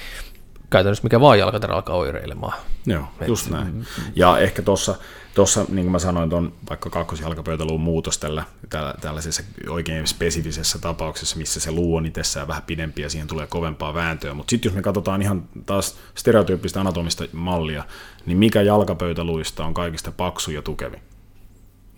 käytännössä 0.71 1.05
mikä 1.05 1.21
vaan 1.21 1.39
jalkaterä 1.39 1.75
alkaa 1.75 1.97
oireilemaan. 1.97 2.59
Joo, 2.87 3.05
Et, 3.21 3.29
just 3.29 3.51
näin. 3.51 3.75
Mm. 3.75 3.85
Ja 4.17 4.39
ehkä 4.39 4.63
tuossa, 4.63 4.95
tuossa 5.35 5.65
niin 5.69 5.85
kuin 5.85 5.93
mä 5.93 5.99
sanoin, 5.99 6.31
tuon 6.31 6.53
vaikka 6.71 6.91
kakkosjalkapöytäluun 6.91 7.81
muutos 7.81 8.19
tällä, 8.19 8.45
tällä, 8.71 8.95
tällaisessa 9.01 9.43
oikein 9.69 10.07
spesifisessä 10.07 10.79
tapauksessa, 10.79 11.37
missä 11.37 11.61
se 11.61 11.71
luu 11.71 11.97
on 11.97 12.07
itsessään 12.07 12.49
vähän 12.49 12.63
pidempi 12.63 13.03
ja 13.03 13.11
siihen 13.11 13.29
tulee 13.29 13.47
kovempaa 13.47 13.95
vääntöä. 13.95 14.35
Mutta 14.35 14.51
sitten 14.51 14.69
jos 14.69 14.77
me 14.77 14.83
katsotaan 14.83 15.23
ihan 15.23 15.49
taas 15.67 15.97
stereotyyppistä 16.15 16.81
anatomista 16.81 17.25
mallia, 17.33 17.85
niin 18.27 18.39
mikä 18.39 18.63
jalkapöytäluista 18.63 19.65
on 19.65 19.75
kaikista 19.75 20.13
paksu 20.13 20.51
ja 20.51 20.63
tukevi? 20.63 20.97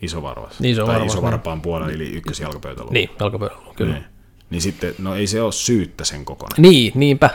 Isovarvas. 0.04 0.60
Niin, 0.60 0.72
iso 0.72 0.86
tai 0.86 1.06
isovarpaan 1.06 1.60
puolella, 1.60 1.92
eli 1.92 2.10
ykkösjalkapöytäluun. 2.10 2.92
Niin, 2.92 3.10
jalkapöytäluun, 3.20 3.74
kyllä. 3.74 3.94
Niin. 3.94 4.04
niin 4.50 4.62
sitten, 4.62 4.94
no 4.98 5.14
ei 5.14 5.26
se 5.26 5.42
ole 5.42 5.52
syyttä 5.52 6.04
sen 6.04 6.24
kokonaan. 6.24 6.62
Niin, 6.62 6.92
niinpä. 6.94 7.30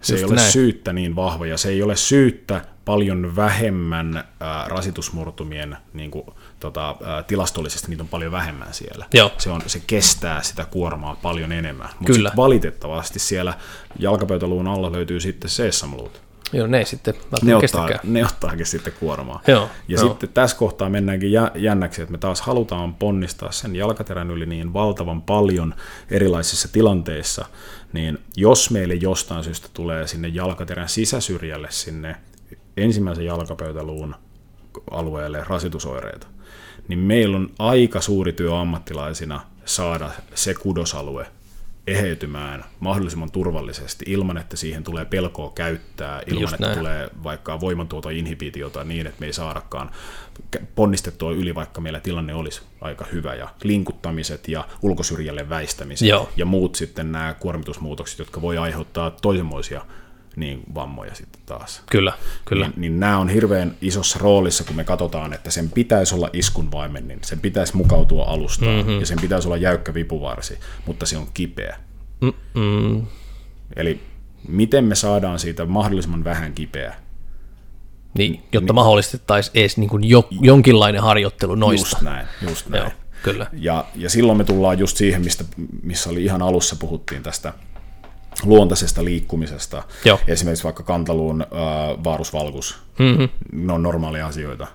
Se 0.00 0.12
Just 0.12 0.22
ei 0.22 0.24
ole 0.24 0.34
näin. 0.34 0.52
syyttä 0.52 0.92
niin 0.92 1.16
vahva, 1.16 1.46
ja 1.46 1.58
se 1.58 1.68
ei 1.68 1.82
ole 1.82 1.96
syyttä 1.96 2.60
paljon 2.84 3.36
vähemmän 3.36 4.16
äh, 4.16 4.66
rasitusmurtumien 4.66 5.76
niin 5.92 6.10
kuin, 6.10 6.26
tota, 6.60 6.90
äh, 6.90 7.24
tilastollisesti 7.26 7.88
niitä 7.88 8.02
on 8.02 8.08
paljon 8.08 8.32
vähemmän 8.32 8.74
siellä. 8.74 9.06
Joo. 9.14 9.32
Se, 9.38 9.50
on, 9.50 9.62
se 9.66 9.82
kestää 9.86 10.42
sitä 10.42 10.64
kuormaa 10.64 11.16
paljon 11.22 11.52
enemmän. 11.52 11.88
Mutta 11.98 12.32
valitettavasti 12.36 13.18
siellä 13.18 13.54
jalkapöytäluun 13.98 14.68
alla 14.68 14.92
löytyy 14.92 15.20
sitten 15.20 15.50
seessamluut. 15.50 16.22
Joo, 16.52 16.66
ne 16.66 16.78
ei 16.78 16.84
sitten 16.84 17.14
ne, 17.42 17.56
ottaa, 17.56 17.88
ne 18.04 18.24
ottaakin 18.24 18.66
sitten 18.66 18.92
kuormaa. 19.00 19.42
Joo, 19.46 19.68
ja 19.88 19.98
joo. 19.98 20.08
sitten 20.08 20.28
tässä 20.28 20.56
kohtaa 20.56 20.90
mennäänkin 20.90 21.30
jännäksi, 21.54 22.02
että 22.02 22.12
me 22.12 22.18
taas 22.18 22.40
halutaan 22.40 22.94
ponnistaa 22.94 23.52
sen 23.52 23.76
jalkaterän 23.76 24.30
yli 24.30 24.46
niin 24.46 24.72
valtavan 24.72 25.22
paljon 25.22 25.74
erilaisissa 26.10 26.72
tilanteissa, 26.72 27.44
niin 27.92 28.18
jos 28.36 28.70
meille 28.70 28.94
jostain 28.94 29.44
syystä 29.44 29.68
tulee 29.72 30.06
sinne 30.06 30.28
jalkaterän 30.28 30.88
sisäsyrjälle 30.88 31.68
sinne 31.70 32.16
ensimmäisen 32.76 33.24
jalkapöytäluun 33.24 34.14
alueelle 34.90 35.44
rasitusoireita, 35.48 36.26
niin 36.88 36.98
meillä 36.98 37.36
on 37.36 37.50
aika 37.58 38.00
suuri 38.00 38.32
työ 38.32 38.60
ammattilaisina 38.60 39.40
saada 39.64 40.10
se 40.34 40.54
kudosalue 40.54 41.26
eheytymään 41.86 42.64
mahdollisimman 42.80 43.30
turvallisesti 43.30 44.04
ilman, 44.08 44.36
että 44.36 44.56
siihen 44.56 44.84
tulee 44.84 45.04
pelkoa 45.04 45.52
käyttää, 45.54 46.22
ilman, 46.26 46.42
Just 46.42 46.54
että 46.54 46.66
näin. 46.66 46.78
tulee 46.78 47.10
vaikka 47.24 47.60
voimantuoto-inhibitiota 47.60 48.84
niin, 48.84 49.06
että 49.06 49.20
me 49.20 49.26
ei 49.26 49.32
saadakaan 49.32 49.90
ponnistettua 50.74 51.32
yli, 51.32 51.54
vaikka 51.54 51.80
meillä 51.80 52.00
tilanne 52.00 52.34
olisi 52.34 52.62
aika 52.80 53.04
hyvä, 53.12 53.34
ja 53.34 53.48
linkuttamiset 53.62 54.48
ja 54.48 54.68
ulkosyrjälle 54.82 55.48
väistämiset 55.48 56.08
Joo. 56.08 56.28
ja 56.36 56.44
muut 56.44 56.74
sitten 56.74 57.12
nämä 57.12 57.34
kuormitusmuutokset, 57.40 58.18
jotka 58.18 58.42
voi 58.42 58.58
aiheuttaa 58.58 59.10
toisenmoisia 59.10 59.84
niin 60.36 60.62
vammoja 60.74 61.14
sitten 61.14 61.40
taas. 61.46 61.82
Kyllä, 61.90 62.12
kyllä. 62.44 62.66
Niin, 62.66 62.80
niin 62.80 63.00
nämä 63.00 63.18
on 63.18 63.28
hirveän 63.28 63.76
isossa 63.80 64.18
roolissa, 64.18 64.64
kun 64.64 64.76
me 64.76 64.84
katsotaan, 64.84 65.32
että 65.32 65.50
sen 65.50 65.70
pitäisi 65.70 66.14
olla 66.14 66.30
iskunvaimen, 66.32 67.08
niin 67.08 67.18
sen 67.22 67.40
pitäisi 67.40 67.76
mukautua 67.76 68.24
alustaan, 68.24 68.76
mm-hmm. 68.76 69.00
ja 69.00 69.06
sen 69.06 69.18
pitäisi 69.20 69.48
olla 69.48 69.56
jäykkä 69.56 69.94
vipuvarsi, 69.94 70.58
mutta 70.86 71.06
se 71.06 71.16
on 71.16 71.28
kipeä. 71.34 71.76
Mm-mm. 72.20 73.06
Eli 73.76 74.00
miten 74.48 74.84
me 74.84 74.94
saadaan 74.94 75.38
siitä 75.38 75.64
mahdollisimman 75.66 76.24
vähän 76.24 76.52
kipeä? 76.52 76.94
Niin, 78.18 78.42
jotta 78.52 78.72
niin, 78.72 78.74
mahdollistettaisiin 78.74 79.58
edes 79.58 79.76
niin 79.76 79.90
kuin 79.90 80.04
jo, 80.04 80.28
jonkinlainen 80.30 81.02
harjoittelu 81.02 81.54
noista. 81.54 81.88
Just 81.88 82.02
näin, 82.02 82.26
just 82.48 82.68
näin. 82.68 82.82
Joo, 82.82 82.92
kyllä. 83.22 83.46
Ja, 83.52 83.84
ja 83.94 84.10
silloin 84.10 84.38
me 84.38 84.44
tullaan 84.44 84.78
just 84.78 84.96
siihen, 84.96 85.24
mistä, 85.24 85.44
missä 85.82 86.10
oli 86.10 86.24
ihan 86.24 86.42
alussa 86.42 86.76
puhuttiin 86.76 87.22
tästä 87.22 87.52
luontaisesta 88.44 89.04
liikkumisesta. 89.04 89.82
Joo. 90.04 90.20
Esimerkiksi 90.28 90.64
vaikka 90.64 90.82
kantaluun 90.82 91.42
äh, 91.42 91.48
vaarusvalkus, 92.04 92.78
mm-hmm. 92.98 93.28
ne 93.52 93.72
on 93.72 93.82
normaalia 93.82 94.26
asioita. 94.26 94.66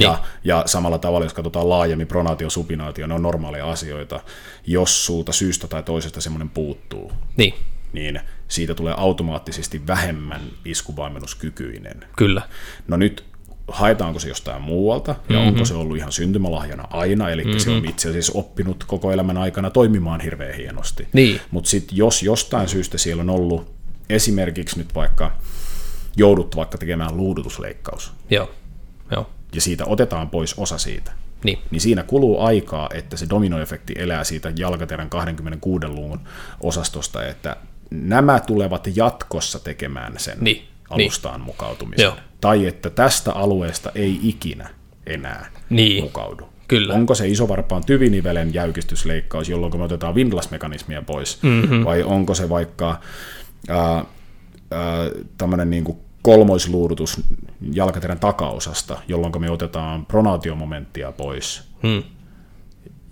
Ja, 0.00 0.12
Niin. 0.12 0.24
ja 0.44 0.62
samalla 0.66 0.98
tavalla, 0.98 1.24
jos 1.26 1.34
katsotaan 1.34 1.68
laajemmin, 1.68 2.06
pronaatio, 2.06 2.50
supinaatio, 2.50 3.06
ne 3.06 3.14
on 3.14 3.22
normaaleja 3.22 3.70
asioita. 3.70 4.20
Jos 4.66 5.06
sulta 5.06 5.32
syystä 5.32 5.68
tai 5.68 5.82
toisesta 5.82 6.20
semmoinen 6.20 6.48
puuttuu, 6.50 7.12
Niin, 7.36 7.54
niin 7.92 8.20
siitä 8.48 8.74
tulee 8.74 8.94
automaattisesti 8.96 9.86
vähemmän 9.86 10.40
iskuvalmennuskykyinen. 10.64 12.04
kyllä. 12.16 12.42
No 12.88 12.96
nyt 12.96 13.24
haetaanko 13.68 14.18
se 14.18 14.28
jostain 14.28 14.62
muualta, 14.62 15.10
ja 15.28 15.36
mm-hmm. 15.36 15.48
onko 15.48 15.64
se 15.64 15.74
ollut 15.74 15.96
ihan 15.96 16.12
syntymälahjana 16.12 16.84
aina, 16.90 17.30
eli 17.30 17.44
mm-hmm. 17.44 17.58
se 17.58 17.70
on 17.70 17.84
itse 17.84 18.08
asiassa 18.08 18.32
oppinut 18.38 18.84
koko 18.84 19.12
elämän 19.12 19.36
aikana 19.36 19.70
toimimaan 19.70 20.20
hirveän 20.20 20.54
hienosti. 20.54 21.08
Niin. 21.12 21.40
Mutta 21.50 21.70
sitten 21.70 21.96
jos 21.96 22.22
jostain 22.22 22.68
syystä 22.68 22.98
siellä 22.98 23.20
on 23.20 23.30
ollut 23.30 23.74
esimerkiksi 24.10 24.78
nyt 24.78 24.94
vaikka 24.94 25.32
jouduttu 26.16 26.56
vaikka 26.56 26.78
tekemään 26.78 27.16
luudutusleikkaus, 27.16 28.12
Joo, 28.30 28.50
joo. 29.10 29.30
ja 29.54 29.60
siitä 29.60 29.84
otetaan 29.86 30.30
pois 30.30 30.54
osa 30.58 30.78
siitä, 30.78 31.12
Niin, 31.44 31.58
niin 31.70 31.80
siinä 31.80 32.02
kuluu 32.02 32.40
aikaa, 32.40 32.88
että 32.94 33.16
se 33.16 33.26
dominoefekti 33.30 33.94
elää 33.96 34.24
siitä 34.24 34.52
jalkaterän 34.56 35.10
26 35.10 35.88
luvun 35.88 36.20
osastosta, 36.60 37.26
että 37.26 37.56
nämä 37.90 38.40
tulevat 38.40 38.88
jatkossa 38.96 39.58
tekemään 39.58 40.14
sen 40.16 40.38
Niin, 40.40 40.68
alustaan 40.90 41.40
mukautumisen. 41.40 42.04
Joo. 42.04 42.16
Tai 42.40 42.66
että 42.66 42.90
tästä 42.90 43.32
alueesta 43.32 43.92
ei 43.94 44.20
ikinä 44.22 44.70
enää 45.06 45.50
Niin. 45.70 46.04
mukaudu. 46.04 46.48
Kyllä. 46.68 46.94
Onko 46.94 47.14
se 47.14 47.28
isovarpaan 47.28 47.84
tyvinivelen 47.84 48.54
jäykistysleikkaus, 48.54 49.48
jolloin 49.48 49.76
me 49.76 49.84
otetaan 49.84 50.14
Windlass-mekanismia 50.14 51.02
pois, 51.02 51.42
mm-hmm. 51.42 51.84
vai 51.84 52.02
onko 52.02 52.34
se 52.34 52.48
vaikka 52.48 53.00
tämmöinen 55.38 55.70
niin 55.70 55.84
kuin 55.84 55.98
kolmoisluudutus 56.22 57.20
jalkaterän 57.72 58.18
takaosasta, 58.18 58.98
jolloin 59.08 59.40
me 59.40 59.50
otetaan 59.50 60.06
pronaatiomomenttia 60.06 61.12
pois, 61.12 61.62
hmm. 61.82 62.02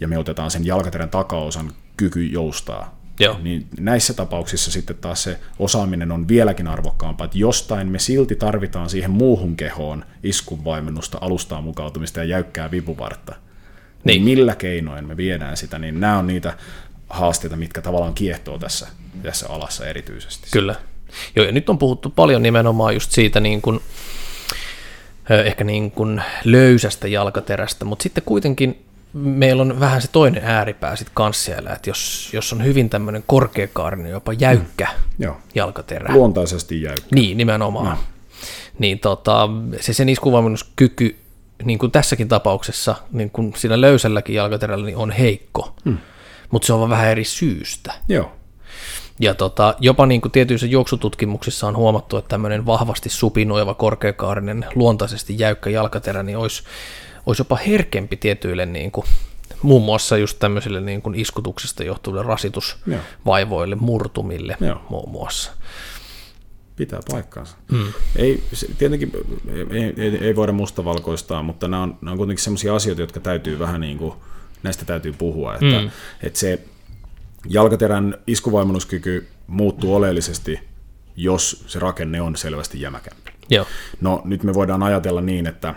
ja 0.01 0.09
me 0.09 0.19
otetaan 0.19 0.51
sen 0.51 0.67
jalkaterän 0.67 1.11
takaosan 1.11 1.73
kyky 1.97 2.27
joustaa. 2.27 3.04
Joo. 3.21 3.39
Niin 3.43 3.67
näissä 3.81 4.15
tapauksissa 4.15 4.71
sitten 4.71 4.97
taas 4.97 5.23
se 5.23 5.41
osaaminen 5.59 6.13
on 6.13 6.29
vieläkin 6.29 6.69
arvokkaampaa, 6.69 7.25
että 7.25 7.39
jostain 7.39 7.89
me 7.89 7.99
silti 7.99 8.37
tarvitaan 8.37 8.91
siihen 8.91 9.11
muuhun 9.11 9.57
kehoon 9.57 10.05
iskunvaimennusta, 10.23 11.19
alustaan 11.21 11.65
mukautumista 11.65 12.21
ja 12.21 12.25
jäykkää 12.25 12.71
vipuvartta. 12.71 13.33
Niin. 13.33 13.45
Niin. 14.05 14.23
Millä 14.23 14.57
keinoin 14.57 15.07
me 15.09 15.17
viedään 15.17 15.57
sitä, 15.57 15.79
niin 15.79 16.01
nämä 16.01 16.19
on 16.19 16.27
niitä 16.27 16.57
haasteita, 17.09 17.57
mitkä 17.57 17.83
tavallaan 17.83 18.15
kiehtoo 18.15 18.59
tässä, 18.59 18.89
tässä 19.23 19.49
alassa 19.49 19.87
erityisesti. 19.87 20.49
Kyllä. 20.53 20.75
Joo, 21.37 21.47
ja 21.47 21.53
nyt 21.53 21.69
on 21.69 21.79
puhuttu 21.79 22.11
paljon 22.11 22.43
nimenomaan 22.43 22.95
just 22.95 23.13
siitä 23.13 23.41
niin 23.41 23.63
kuin, 23.63 23.81
ehkä 25.45 25.65
niin 25.65 25.91
kuin 25.91 26.23
löysästä 26.45 27.09
jalkaterästä, 27.09 27.85
mutta 27.85 28.03
sitten 28.03 28.25
kuitenkin 28.27 28.85
meillä 29.15 29.63
on 29.63 29.81
vähän 29.81 30.03
se 30.03 30.09
toinen 30.09 30.45
ääripää 30.45 30.97
sitten 30.97 31.15
kanssa 31.15 31.45
siellä, 31.45 31.71
että 31.71 31.91
jos, 31.91 32.31
jos 32.33 32.53
on 32.53 32.65
hyvin 32.65 32.91
tämmöinen 32.91 33.25
korkeakaarinen, 33.27 34.13
jopa 34.13 34.33
jäykkä 34.33 34.89
Joo. 35.19 35.37
jalkaterä, 35.55 36.15
Luontaisesti 36.15 36.83
jäykkä. 36.83 37.07
niin 37.15 37.37
nimenomaan, 37.37 37.87
no. 37.87 37.99
niin 38.79 38.99
tota, 38.99 39.49
se 39.81 39.93
sen 39.93 40.09
iskuvalmennuskyky, 40.09 41.17
niin 41.65 41.79
kuin 41.79 41.93
tässäkin 41.93 42.29
tapauksessa, 42.29 42.95
niin 43.13 43.31
kuin 43.31 43.53
siinä 43.57 43.81
löysälläkin 43.81 44.37
jalkaterällä, 44.37 44.87
niin 44.87 44.97
on 44.97 45.11
heikko, 45.11 45.75
hmm. 45.85 45.99
mutta 46.51 46.67
se 46.67 46.73
on 46.73 46.79
vaan 46.79 46.91
vähän 46.91 47.09
eri 47.09 47.25
syystä. 47.25 47.93
Joo. 48.09 48.33
Ja 49.21 49.35
tota, 49.35 49.75
jopa 49.81 50.07
niin 50.07 50.21
kuin 50.21 50.33
tietyissä 50.33 50.67
juoksututkimuksissa 50.67 51.67
on 51.67 51.77
huomattu, 51.77 52.17
että 52.17 52.29
tämmöinen 52.29 52.67
vahvasti 52.67 53.09
supinoiva, 53.09 53.75
korkeakaarinen, 53.75 54.67
luontaisesti 54.75 55.35
jäykkä 55.39 55.71
jalkaterä, 55.71 56.23
niin 56.23 56.39
olisi, 56.39 56.63
olisi 57.27 57.41
jopa 57.41 57.57
herkempi 57.57 58.17
tietyille 58.17 58.67
niin 58.67 58.91
kuin, 58.91 59.07
muun 59.63 59.85
muassa 59.85 60.17
just 60.17 60.39
tämmöisille 60.39 60.81
niin 60.81 61.03
kuin 61.03 61.15
iskutuksista 61.15 61.85
johtuville 61.85 62.23
rasitusvaivoille, 62.23 63.75
murtumille 63.75 64.57
Joo. 64.61 64.81
muun 64.89 65.11
muassa. 65.11 65.53
Pitää 66.77 67.01
paikkaansa. 67.11 67.57
Mm. 67.73 67.93
Ei, 68.17 68.43
se, 68.53 68.67
tietenkin 68.79 69.13
ei, 69.71 69.95
ei, 69.97 70.19
ei 70.21 70.37
voida 70.37 70.53
mustavalkoistaa, 70.53 71.43
mutta 71.43 71.69
nämä 71.69 71.83
on, 71.83 71.99
nämä 72.01 72.11
on 72.11 72.17
kuitenkin 72.17 72.45
sellaisia 72.45 72.75
asioita, 72.75 73.03
jotka 73.03 73.21
täytyy 73.21 73.59
vähän 73.59 73.81
niin 73.81 73.99
kuin, 73.99 74.15
näistä 74.63 74.85
täytyy 74.85 75.13
puhua, 75.13 75.55
että, 75.55 75.81
mm. 75.81 75.91
että 76.23 76.39
se 76.39 76.61
jalkaterän 77.49 78.19
iskuvaimennuskyky 78.27 79.29
muuttuu 79.47 79.95
oleellisesti, 79.95 80.61
jos 81.17 81.65
se 81.67 81.79
rakenne 81.79 82.21
on 82.21 82.37
selvästi 82.37 82.81
jämäkämpi. 82.81 83.31
Joo, 83.51 83.67
No 84.01 84.23
nyt 84.25 84.43
me 84.43 84.55
voidaan 84.55 84.83
ajatella 84.83 85.21
niin, 85.21 85.47
että 85.47 85.75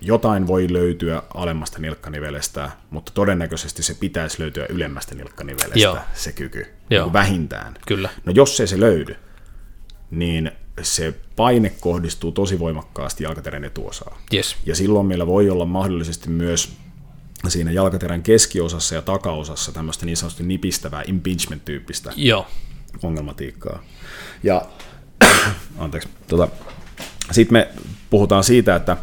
jotain 0.00 0.46
voi 0.46 0.66
löytyä 0.72 1.22
alemmasta 1.34 1.78
nilkkanivelestä, 1.78 2.70
mutta 2.90 3.12
todennäköisesti 3.14 3.82
se 3.82 3.94
pitäisi 3.94 4.40
löytyä 4.40 4.66
ylemmästä 4.68 5.14
nilkkanivelestä, 5.14 5.78
Joo. 5.78 5.98
se 6.14 6.32
kyky, 6.32 6.66
Joo. 6.90 7.04
niin 7.04 7.12
vähintään. 7.12 7.74
kyllä. 7.86 8.10
No 8.24 8.32
jos 8.32 8.60
ei 8.60 8.66
se 8.66 8.80
löydy, 8.80 9.16
niin 10.10 10.50
se 10.82 11.14
paine 11.36 11.72
kohdistuu 11.80 12.32
tosi 12.32 12.58
voimakkaasti 12.58 13.24
jalkaterän 13.24 13.64
etuosaan. 13.64 14.16
Yes. 14.34 14.56
Ja 14.66 14.76
silloin 14.76 15.06
meillä 15.06 15.26
voi 15.26 15.50
olla 15.50 15.64
mahdollisesti 15.64 16.30
myös 16.30 16.72
siinä 17.48 17.70
jalkaterän 17.70 18.22
keskiosassa 18.22 18.94
ja 18.94 19.02
takaosassa 19.02 19.72
tämmöistä 19.72 20.06
niin 20.06 20.16
sanotusti 20.16 20.42
nipistävää 20.44 21.02
impingement-tyyppistä 21.06 22.12
Joo, 22.16 22.46
ongelmatiikkaa. 23.02 23.82
Ja 24.42 24.62
anteeksi, 25.78 26.08
tota, 26.26 26.48
sitten 27.32 27.52
me 27.52 27.68
puhutaan 28.10 28.44
siitä, 28.44 28.76
että, 28.76 28.96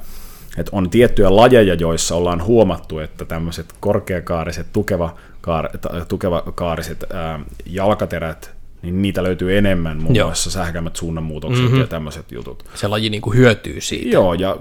että 0.57 0.71
on 0.73 0.89
tiettyjä 0.89 1.35
lajeja, 1.35 1.73
joissa 1.73 2.15
ollaan 2.15 2.43
huomattu, 2.43 2.99
että 2.99 3.25
tämmöiset 3.25 3.73
korkeakaariset, 3.79 4.67
tukeva, 4.73 5.15
kaar, 5.41 5.69
tukevakaariset 6.07 7.05
ää, 7.13 7.39
jalkaterät, 7.65 8.53
niin 8.81 9.01
niitä 9.01 9.23
löytyy 9.23 9.57
enemmän, 9.57 9.97
muun 10.01 10.15
Joo. 10.15 10.27
muassa 10.27 10.51
sähkämät 10.51 10.95
suunnanmuutokset 10.95 11.65
mm-hmm. 11.65 11.79
ja 11.79 11.87
tämmöiset 11.87 12.31
jutut. 12.31 12.65
se 12.73 12.87
laji 12.87 13.09
niin 13.09 13.21
kuin 13.21 13.37
hyötyy 13.37 13.81
siitä. 13.81 14.09
Joo, 14.09 14.33
ja 14.33 14.57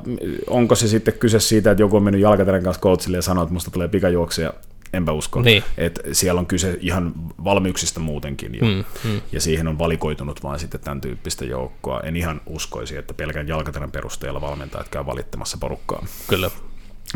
onko 0.47 0.75
se 0.75 0.89
sitten 0.89 1.15
kyse 1.15 1.41
siitä, 1.41 1.71
että 1.71 1.83
joku 1.83 1.97
on 1.97 2.03
mennyt 2.03 2.23
jalkaterän 2.23 2.63
kanssa 2.63 2.83
coachille 2.83 3.17
ja 3.17 3.23
sanoo, 3.23 3.45
että 3.45 3.53
musta 3.53 3.71
tulee 3.71 3.89
pikajuoksia, 3.89 4.53
enpä 4.93 5.13
usko. 5.13 5.43
Niin. 5.43 5.65
Että 5.79 6.01
siellä 6.13 6.39
on 6.39 6.47
kyse 6.47 6.79
ihan 6.81 7.13
valmiuksista 7.45 8.01
muutenkin 8.01 8.55
jo. 8.55 8.67
Mm, 8.67 8.85
mm. 9.11 9.21
Ja 9.33 9.41
siihen 9.41 9.69
on 9.69 9.79
valikoitunut 9.79 10.43
vain 10.43 10.59
sitten 10.59 10.81
tämän 10.81 11.01
tyyppistä 11.01 11.45
joukkoa. 11.45 12.01
En 12.01 12.17
ihan 12.17 12.41
uskoisi, 12.47 12.97
että 12.97 13.15
pelkän 13.15 13.49
jalkaterän 13.49 13.91
perusteella 13.91 14.41
valmentajat 14.41 14.89
käy 14.89 15.07
valittamassa 15.07 15.57
porukkaa. 15.61 16.07
Kyllä. 16.29 16.51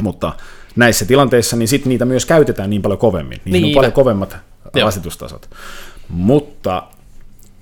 Mutta 0.03 0.33
näissä 0.77 1.05
tilanteissa 1.05 1.57
niin 1.57 1.69
sit 1.69 1.85
niitä 1.87 2.05
myös 2.05 2.27
käytetään 2.27 2.71
niin 2.71 2.83
paljon 2.83 2.99
kovemmin. 2.99 3.41
Niihin 3.45 3.63
Niin. 3.63 3.65
on 3.67 3.75
paljon 3.79 3.93
kovemmat 3.93 4.37
Joo. 4.75 4.85
rasitustasot. 4.85 5.51
Mutta 6.09 6.83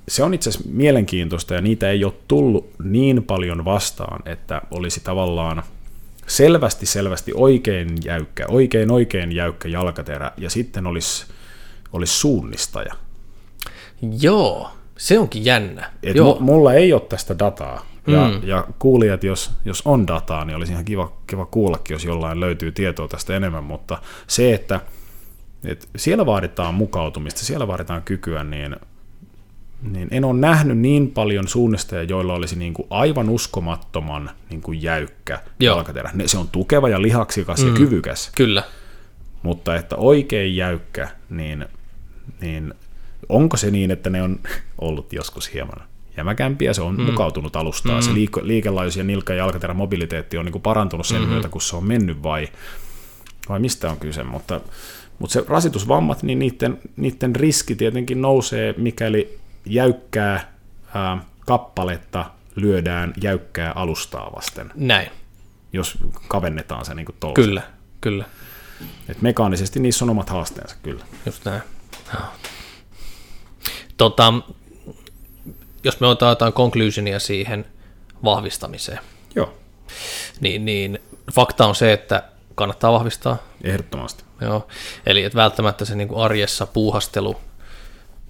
se 0.09 0.23
on 0.23 0.35
itse 0.35 0.51
asiassa 0.51 0.69
mielenkiintoista 0.73 1.55
ja 1.55 1.61
niitä 1.61 1.91
ei 1.91 2.05
ole 2.05 2.13
tullut 2.29 2.71
niin 2.83 3.23
paljon 3.23 3.65
vastaan, 3.65 4.23
että 4.29 4.63
olisi 4.71 5.01
tavallaan 5.01 5.63
selvästi, 6.27 6.87
selvästi 6.87 7.33
oikein 7.35 7.89
jäykkä, 8.05 8.45
oikein, 8.49 8.91
oikein 8.91 9.33
jäykkä 9.33 9.69
jalkaterä 9.69 10.33
ja 10.37 10.51
sitten 10.51 10.87
olisi, 10.87 11.27
olisi 11.93 12.13
suunnistaja. 12.13 12.95
Joo, 14.21 14.71
se 14.97 15.19
onkin 15.19 15.45
jännä. 15.45 15.91
Et 16.03 16.17
Joo, 16.17 16.35
mu- 16.35 16.41
mulla 16.41 16.75
ei 16.75 16.93
ole 16.93 17.01
tästä 17.01 17.39
dataa. 17.39 17.87
Ja, 18.07 18.29
mm. 18.29 18.49
ja 18.49 18.67
kuulijat, 18.79 19.25
jos, 19.25 19.51
jos 19.65 19.83
on 19.85 20.07
dataa, 20.07 20.45
niin 20.45 20.57
olisi 20.57 20.73
ihan 20.73 20.85
kiva, 20.85 21.13
kiva 21.27 21.47
kuullakin, 21.47 21.95
jos 21.95 22.05
jollain 22.05 22.41
löytyy 22.41 22.73
tietoa 22.73 23.09
tästä 23.09 23.37
enemmän, 23.37 23.65
mutta 23.65 23.99
se, 24.27 24.55
että, 24.55 24.81
että 25.65 25.87
siellä 25.97 26.27
vaaditaan 26.27 26.75
mukautumista, 26.75 27.45
siellä 27.45 27.67
vaaditaan 27.67 28.03
kykyä, 28.03 28.45
niin, 28.45 28.77
niin 29.83 30.09
en 30.11 30.25
ole 30.25 30.41
nähnyt 30.41 30.79
niin 30.79 31.11
paljon 31.11 31.49
suunnistajia, 31.49 32.03
joilla 32.03 32.35
olisi 32.35 32.57
niin 32.57 32.75
kuin 32.75 32.87
aivan 32.91 33.29
uskomattoman 33.29 34.31
niin 34.51 34.63
kuin 34.63 34.83
jäykkä 34.83 35.41
Joo. 35.61 35.77
jalkaterä. 35.77 36.11
Ne- 36.15 36.29
Se 36.29 36.39
on 36.39 36.49
tukeva 36.49 36.89
ja 36.89 37.03
lihaksikas 37.03 37.63
mm. 37.63 37.69
ja 37.69 37.75
kyvykäs, 37.75 38.33
kyllä. 38.37 38.63
mutta 39.43 39.77
että 39.77 39.97
oikein 39.97 40.57
jäykkä, 40.57 41.09
niin, 41.31 41.67
niin 42.41 42.75
onko 43.29 43.57
se 43.57 43.71
niin, 43.71 43.91
että 43.91 44.11
ne 44.11 44.23
on 44.23 44.39
ollut 44.79 45.13
joskus 45.13 45.55
hieman 45.55 45.89
jämäkämpiä, 46.17 46.73
se 46.73 46.83
on 46.83 46.97
mm. 46.97 47.03
mukautunut 47.03 47.57
alustaan, 47.57 47.99
mm. 47.99 48.03
se 48.03 48.15
liike, 48.15 48.41
liikelaajuus 48.43 48.97
ja 48.97 49.05
nilkka- 49.05 49.33
ja 49.33 49.39
jalkaterän 49.39 49.77
mobiliteetti 49.77 50.39
on 50.39 50.45
niin 50.45 50.53
kuin 50.53 50.63
parantunut 50.63 51.07
sen 51.07 51.19
mm-hmm. 51.19 51.33
myötä, 51.33 51.49
kun 51.49 51.63
se 51.63 51.77
on 51.77 51.85
mennyt 51.85 52.23
vai, 52.23 52.49
vai 53.49 53.61
mistä 53.61 53.91
on 53.91 53.97
kyse, 53.97 54.25
mutta, 54.25 54.61
mutta 55.19 55.33
se 55.33 55.45
rasitusvammat, 55.49 56.23
niin 56.23 56.39
niiden, 56.39 56.79
niiden 56.97 57.37
riski 57.37 57.75
tietenkin 57.77 58.23
nousee, 58.23 58.75
mikäli 58.79 59.39
jäykkää 59.67 60.53
ää, 60.95 61.25
kappaletta 61.47 62.31
lyödään 62.57 63.15
jäykkää 63.23 63.73
alustaa 63.73 64.33
vasten, 64.37 64.73
Näin. 64.75 65.11
jos 65.73 65.99
kavennetaan 66.29 66.85
se 66.85 66.95
niin 66.95 67.07
kuin 67.07 67.17
toiseen. 67.21 67.47
Kyllä, 67.47 67.63
kyllä. 68.01 68.25
Et 69.09 69.23
mekaanisesti 69.23 69.81
niissä 69.81 70.05
on 70.05 70.11
omat 70.11 70.31
haasteensa 70.31 70.77
kyllä. 70.83 71.05
Just 71.27 71.45
näin. 71.45 71.63
Tota, 73.97 74.35
jos 75.85 76.01
me 76.01 76.07
otetaan 76.07 76.31
jotain 76.31 76.53
conclusionia 76.53 77.19
siihen 77.19 77.67
vahvistamiseen, 78.25 79.01
Joo. 79.35 79.59
niin, 80.41 80.65
niin 80.65 80.99
fakta 81.33 81.67
on 81.67 81.75
se, 81.75 81.93
että 81.93 82.23
kannattaa 82.55 82.93
vahvistaa. 82.93 83.37
Ehdottomasti. 83.65 84.25
Joo. 84.41 84.69
Eli 85.07 85.25
että 85.25 85.37
välttämättä 85.37 85.85
se 85.85 85.95
niin 85.95 86.09
kuin 86.09 86.25
arjessa 86.25 86.67
puuhastelu, 86.67 87.41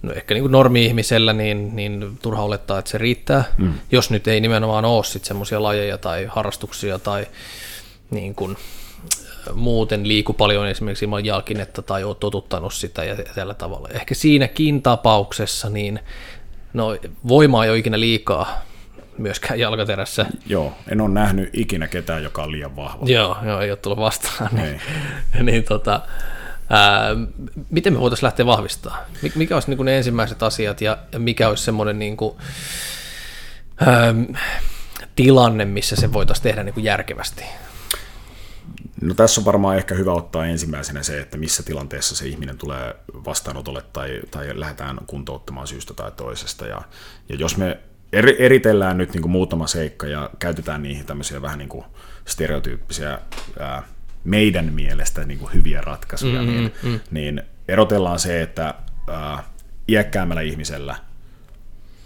no 0.01 0.13
ehkä 0.13 0.33
niin 0.33 0.43
kuin 0.43 0.51
normi-ihmisellä, 0.51 1.33
niin, 1.33 1.75
niin 1.75 2.17
turha 2.21 2.43
olettaa, 2.43 2.79
että 2.79 2.91
se 2.91 2.97
riittää, 2.97 3.43
mm. 3.57 3.73
jos 3.91 4.09
nyt 4.09 4.27
ei 4.27 4.41
nimenomaan 4.41 4.85
ole 4.85 5.03
sitten 5.03 5.27
semmoisia 5.27 5.63
lajeja 5.63 5.97
tai 5.97 6.25
harrastuksia 6.25 6.99
tai 6.99 7.27
niin 8.11 8.35
kuin, 8.35 8.57
muuten 9.53 10.07
liiku 10.07 10.33
paljon 10.33 10.67
esimerkiksi 10.67 11.05
ilman 11.05 11.25
jalkinetta 11.25 11.81
tai 11.81 12.03
olet 12.03 12.19
totuttanut 12.19 12.73
sitä 12.73 13.03
ja 13.03 13.15
tällä 13.35 13.53
tavalla. 13.53 13.89
Ehkä 13.93 14.15
siinäkin 14.15 14.81
tapauksessa 14.81 15.69
niin 15.69 15.99
no, 16.73 16.97
voimaa 17.27 17.63
ei 17.63 17.69
ole 17.69 17.77
ikinä 17.77 17.99
liikaa 17.99 18.61
myöskään 19.17 19.59
jalkaterässä. 19.59 20.25
Joo, 20.45 20.73
en 20.91 21.01
ole 21.01 21.09
nähnyt 21.09 21.49
ikinä 21.53 21.87
ketään, 21.87 22.23
joka 22.23 22.43
on 22.43 22.51
liian 22.51 22.75
vahva. 22.75 23.05
Joo, 23.05 23.37
joo 23.45 23.61
ei 23.61 23.71
ole 23.71 23.77
tullut 23.77 23.99
vastaan. 23.99 24.49
Niin, 24.51 24.81
niin 25.45 25.63
tota, 25.63 26.01
ää, 26.69 27.09
miten 27.69 27.93
me 27.93 27.99
voitaisiin 27.99 28.27
lähteä 28.27 28.45
vahvistamaan? 28.45 29.03
Mikä 29.35 29.55
olisi 29.55 29.69
niin 29.69 29.85
ne 29.85 29.97
ensimmäiset 29.97 30.43
asiat 30.43 30.81
ja, 30.81 30.97
ja 31.11 31.19
mikä 31.19 31.49
olisi 31.49 31.63
semmoinen 31.63 31.99
niin 31.99 32.17
kuin, 32.17 32.37
ää, 33.79 34.15
tilanne, 35.15 35.65
missä 35.65 35.95
se 35.95 36.13
voitaisiin 36.13 36.43
tehdä 36.43 36.63
niin 36.63 36.73
kuin 36.73 36.83
järkevästi? 36.83 37.43
No 39.01 39.13
tässä 39.13 39.41
on 39.41 39.45
varmaan 39.45 39.77
ehkä 39.77 39.95
hyvä 39.95 40.13
ottaa 40.13 40.45
ensimmäisenä 40.45 41.03
se, 41.03 41.19
että 41.19 41.37
missä 41.37 41.63
tilanteessa 41.63 42.15
se 42.15 42.27
ihminen 42.27 42.57
tulee 42.57 42.95
vastaanotolle 43.25 43.83
tai, 43.93 44.21
tai 44.31 44.59
lähdetään 44.59 44.97
kuntouttamaan 45.07 45.67
syystä 45.67 45.93
tai 45.93 46.11
toisesta. 46.11 46.67
Ja, 46.67 46.81
ja 47.29 47.35
jos 47.35 47.57
me 47.57 47.79
eri, 48.13 48.35
eritellään 48.39 48.97
nyt 48.97 49.13
niin 49.13 49.21
kuin 49.21 49.31
muutama 49.31 49.67
seikka 49.67 50.07
ja 50.07 50.29
käytetään 50.39 50.83
niihin 50.83 51.05
tämmöisiä 51.05 51.41
vähän 51.41 51.59
niin 51.59 51.69
kuin 51.69 51.85
stereotyyppisiä 52.25 53.19
ää, 53.59 53.83
meidän 54.25 54.73
mielestä 54.73 55.25
niin 55.25 55.39
kuin 55.39 55.53
hyviä 55.53 55.81
ratkaisuja, 55.81 56.41
mm-hmm, 56.41 56.55
niin, 56.55 56.73
mm. 56.83 56.99
niin 57.11 57.43
erotellaan 57.67 58.19
se, 58.19 58.41
että 58.41 58.73
ää, 59.07 59.43
iäkkäämmällä 59.89 60.41
ihmisellä 60.41 60.95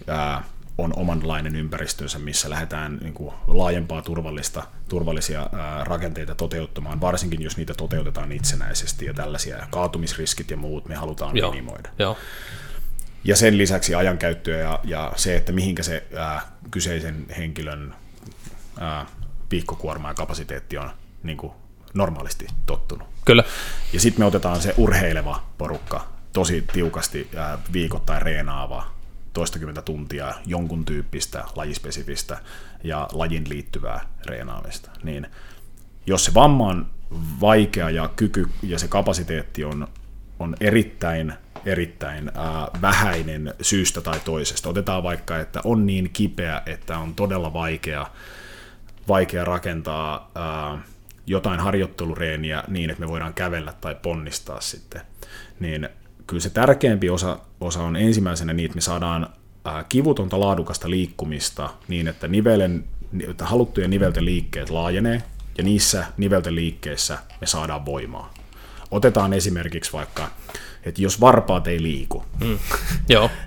ää, 0.07 0.43
on 0.77 0.93
omanlainen 0.95 1.55
ympäristönsä, 1.55 2.19
missä 2.19 2.49
lähdetään 2.49 2.97
niin 3.01 3.13
kuin 3.13 3.33
laajempaa 3.47 4.01
turvallista, 4.01 4.63
turvallisia 4.89 5.49
ää, 5.53 5.83
rakenteita 5.83 6.35
toteuttamaan, 6.35 7.01
varsinkin 7.01 7.41
jos 7.41 7.57
niitä 7.57 7.73
toteutetaan 7.73 8.31
itsenäisesti 8.31 9.05
ja 9.05 9.13
tällaisia 9.13 9.67
kaatumisriskit 9.69 10.51
ja 10.51 10.57
muut 10.57 10.87
me 10.87 10.95
halutaan 10.95 11.37
Joo. 11.37 11.51
minimoida. 11.51 11.89
Joo. 11.99 12.17
Ja 13.23 13.35
sen 13.35 13.57
lisäksi 13.57 13.95
ajankäyttöä 13.95 14.57
ja, 14.57 14.79
ja 14.83 15.13
se, 15.15 15.35
että 15.35 15.51
mihinkä 15.51 15.83
se 15.83 16.03
ää, 16.15 16.41
kyseisen 16.71 17.25
henkilön 17.37 17.95
ää, 18.79 19.05
piikkokuorma 19.49 20.07
ja 20.07 20.13
kapasiteetti 20.13 20.77
on 20.77 20.89
niin 21.23 21.37
kuin 21.37 21.53
normaalisti 21.93 22.47
tottunut. 22.65 23.07
Kyllä. 23.25 23.43
Ja 23.93 23.99
sitten 23.99 24.21
me 24.21 24.25
otetaan 24.25 24.61
se 24.61 24.73
urheileva 24.77 25.43
porukka, 25.57 26.07
tosi 26.33 26.65
tiukasti 26.73 27.29
ää, 27.35 27.57
viikoittain 27.73 28.21
reenaava, 28.21 28.87
toistakymmentä 29.33 29.81
tuntia 29.81 30.33
jonkun 30.45 30.85
tyyppistä 30.85 31.43
lajispesifistä 31.55 32.37
ja 32.83 33.07
lajin 33.11 33.49
liittyvää 33.49 34.01
reenaamista. 34.25 34.91
Niin 35.03 35.27
jos 36.05 36.25
se 36.25 36.33
vamma 36.33 36.67
on 36.67 36.87
vaikea 37.41 37.89
ja 37.89 38.09
kyky 38.15 38.47
ja 38.63 38.79
se 38.79 38.87
kapasiteetti 38.87 39.63
on, 39.63 39.87
on 40.39 40.55
erittäin 40.59 41.33
erittäin 41.65 42.27
äh, 42.27 42.81
vähäinen 42.81 43.53
syystä 43.61 44.01
tai 44.01 44.19
toisesta. 44.19 44.69
Otetaan 44.69 45.03
vaikka, 45.03 45.39
että 45.39 45.61
on 45.63 45.85
niin 45.85 46.09
kipeä, 46.13 46.61
että 46.65 46.97
on 46.97 47.15
todella 47.15 47.53
vaikea, 47.53 48.07
vaikea 49.07 49.45
rakentaa 49.45 50.31
äh, 50.37 50.79
jotain 51.29 51.59
harjoittelureeniä 51.59 52.63
niin, 52.67 52.89
että 52.89 53.01
me 53.01 53.07
voidaan 53.07 53.33
kävellä 53.33 53.73
tai 53.81 53.95
ponnistaa 53.95 54.61
sitten. 54.61 55.01
Niin 55.59 55.89
kyllä 56.27 56.41
se 56.41 56.49
tärkeämpi 56.49 57.09
osa, 57.09 57.39
osa 57.61 57.83
on 57.83 57.95
ensimmäisenä 57.95 58.53
niin, 58.53 58.65
että 58.65 58.75
me 58.75 58.81
saadaan 58.81 59.29
kivutonta 59.89 60.39
laadukasta 60.39 60.89
liikkumista 60.89 61.69
niin, 61.87 62.07
että, 62.07 62.27
nivelen, 62.27 62.83
että 63.27 63.45
haluttujen 63.45 63.89
nivelten 63.89 64.25
liikkeet 64.25 64.69
laajenee, 64.69 65.23
ja 65.57 65.63
niissä 65.63 66.05
nivelten 66.17 66.55
liikkeissä 66.55 67.17
me 67.41 67.47
saadaan 67.47 67.85
voimaa. 67.85 68.33
Otetaan 68.91 69.33
esimerkiksi 69.33 69.93
vaikka 69.93 70.29
että 70.83 71.01
jos 71.01 71.21
varpaat 71.21 71.67
ei 71.67 71.81
liiku, 71.83 72.25
mm. 72.43 72.59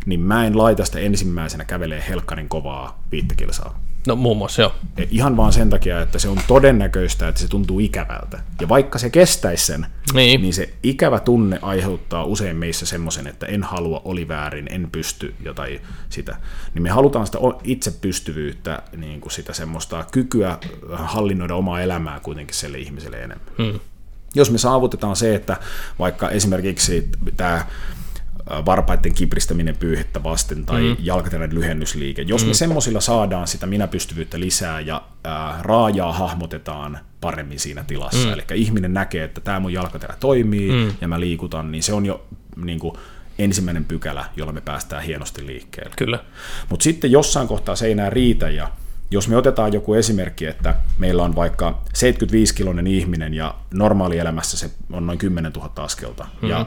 Niin 0.06 0.20
mä 0.20 0.46
en 0.46 0.58
laita 0.58 0.84
sitä 0.84 0.98
ensimmäisenä 0.98 1.64
kävelee 1.64 2.04
helkkarin 2.08 2.48
kovaa 2.48 3.02
viittä 3.12 3.34
kilsaa. 3.34 3.80
No 4.06 4.16
muun 4.16 4.36
muassa 4.36 4.62
joo. 4.62 4.74
E, 4.96 5.04
ihan 5.10 5.36
vaan 5.36 5.52
sen 5.52 5.70
takia, 5.70 6.00
että 6.00 6.18
se 6.18 6.28
on 6.28 6.38
todennäköistä, 6.46 7.28
että 7.28 7.40
se 7.40 7.48
tuntuu 7.48 7.80
ikävältä. 7.80 8.38
Ja 8.60 8.68
vaikka 8.68 8.98
se 8.98 9.10
kestäisi 9.10 9.66
sen, 9.66 9.86
niin, 10.14 10.42
niin 10.42 10.54
se 10.54 10.74
ikävä 10.82 11.20
tunne 11.20 11.58
aiheuttaa 11.62 12.24
usein 12.24 12.56
meissä 12.56 12.86
semmoisen, 12.86 13.26
että 13.26 13.46
en 13.46 13.62
halua, 13.62 14.02
oli 14.04 14.28
väärin, 14.28 14.66
en 14.70 14.88
pysty 14.92 15.34
jotain 15.44 15.80
sitä. 16.08 16.36
Niin 16.74 16.82
me 16.82 16.90
halutaan 16.90 17.26
sitä 17.26 17.38
itsepystyvyyttä, 17.64 18.82
niin 18.96 19.20
kuin 19.20 19.32
sitä 19.32 19.52
semmoista 19.52 20.04
kykyä 20.12 20.58
hallinnoida 20.92 21.54
omaa 21.54 21.80
elämää 21.80 22.20
kuitenkin 22.20 22.56
sille 22.56 22.78
ihmiselle 22.78 23.16
enemmän. 23.16 23.46
Hmm. 23.58 23.80
Jos 24.34 24.50
me 24.50 24.58
saavutetaan 24.58 25.16
se, 25.16 25.34
että 25.34 25.56
vaikka 25.98 26.30
esimerkiksi 26.30 27.08
tämä 27.36 27.66
varpaiden 28.66 29.14
kipristäminen 29.14 29.76
pyyhettä 29.76 30.22
vasten 30.22 30.66
tai 30.66 30.82
mm. 30.82 30.96
jalkaterän 30.98 31.54
lyhennysliike. 31.54 32.22
Jos 32.22 32.42
mm. 32.42 32.48
me 32.48 32.54
semmoisilla 32.54 33.00
saadaan 33.00 33.46
sitä 33.46 33.66
minäpystyvyyttä 33.66 34.40
lisää 34.40 34.80
ja 34.80 35.02
ää, 35.24 35.58
raajaa 35.60 36.12
hahmotetaan 36.12 36.98
paremmin 37.20 37.60
siinä 37.60 37.84
tilassa, 37.84 38.26
mm. 38.26 38.32
eli 38.32 38.42
ihminen 38.54 38.94
näkee, 38.94 39.24
että 39.24 39.40
tämä 39.40 39.60
mun 39.60 39.72
jalkaterä 39.72 40.14
toimii 40.20 40.70
mm. 40.70 40.94
ja 41.00 41.08
mä 41.08 41.20
liikutan, 41.20 41.72
niin 41.72 41.82
se 41.82 41.92
on 41.92 42.06
jo 42.06 42.26
niin 42.56 42.78
kuin, 42.78 42.94
ensimmäinen 43.38 43.84
pykälä, 43.84 44.24
jolla 44.36 44.52
me 44.52 44.60
päästään 44.60 45.02
hienosti 45.02 45.46
liikkeelle. 45.46 45.94
Kyllä. 45.96 46.18
Mutta 46.68 46.84
sitten 46.84 47.12
jossain 47.12 47.48
kohtaa 47.48 47.76
se 47.76 47.86
ei 47.86 47.92
enää 47.92 48.10
riitä 48.10 48.50
ja 48.50 48.70
jos 49.12 49.28
me 49.28 49.36
otetaan 49.36 49.72
joku 49.72 49.94
esimerkki, 49.94 50.46
että 50.46 50.74
meillä 50.98 51.22
on 51.22 51.36
vaikka 51.36 51.82
75-kiloinen 51.88 52.86
ihminen 52.86 53.34
ja 53.34 53.54
normaalielämässä 53.74 54.58
se 54.58 54.70
on 54.92 55.06
noin 55.06 55.18
10 55.18 55.52
000 55.52 55.70
askelta, 55.76 56.24
mm-hmm. 56.24 56.50
ja 56.50 56.66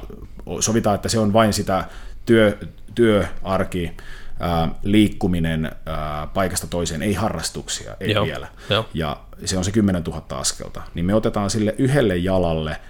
sovitaan, 0.60 0.96
että 0.96 1.10
se 1.10 1.20
on 1.20 1.34
vain 1.34 1.54
sitä 1.54 1.86
työ, 2.26 2.58
työarki, 2.96 3.92
ää, 4.40 4.70
liikkuminen 4.84 5.72
ää, 5.86 6.28
paikasta 6.28 6.68
toiseen, 6.68 7.02
ei 7.02 7.14
harrastuksia, 7.14 7.96
ei 8.00 8.12
Joo. 8.12 8.26
vielä, 8.26 8.48
Joo. 8.70 8.86
ja 8.94 9.18
se 9.46 9.58
on 9.58 9.66
se 9.66 9.72
10 9.72 10.04
000 10.04 10.24
askelta, 10.30 10.82
niin 10.94 11.06
me 11.06 11.14
otetaan 11.16 11.50
sille 11.50 11.76
yhdelle 11.78 12.18
jalalle 12.18 12.82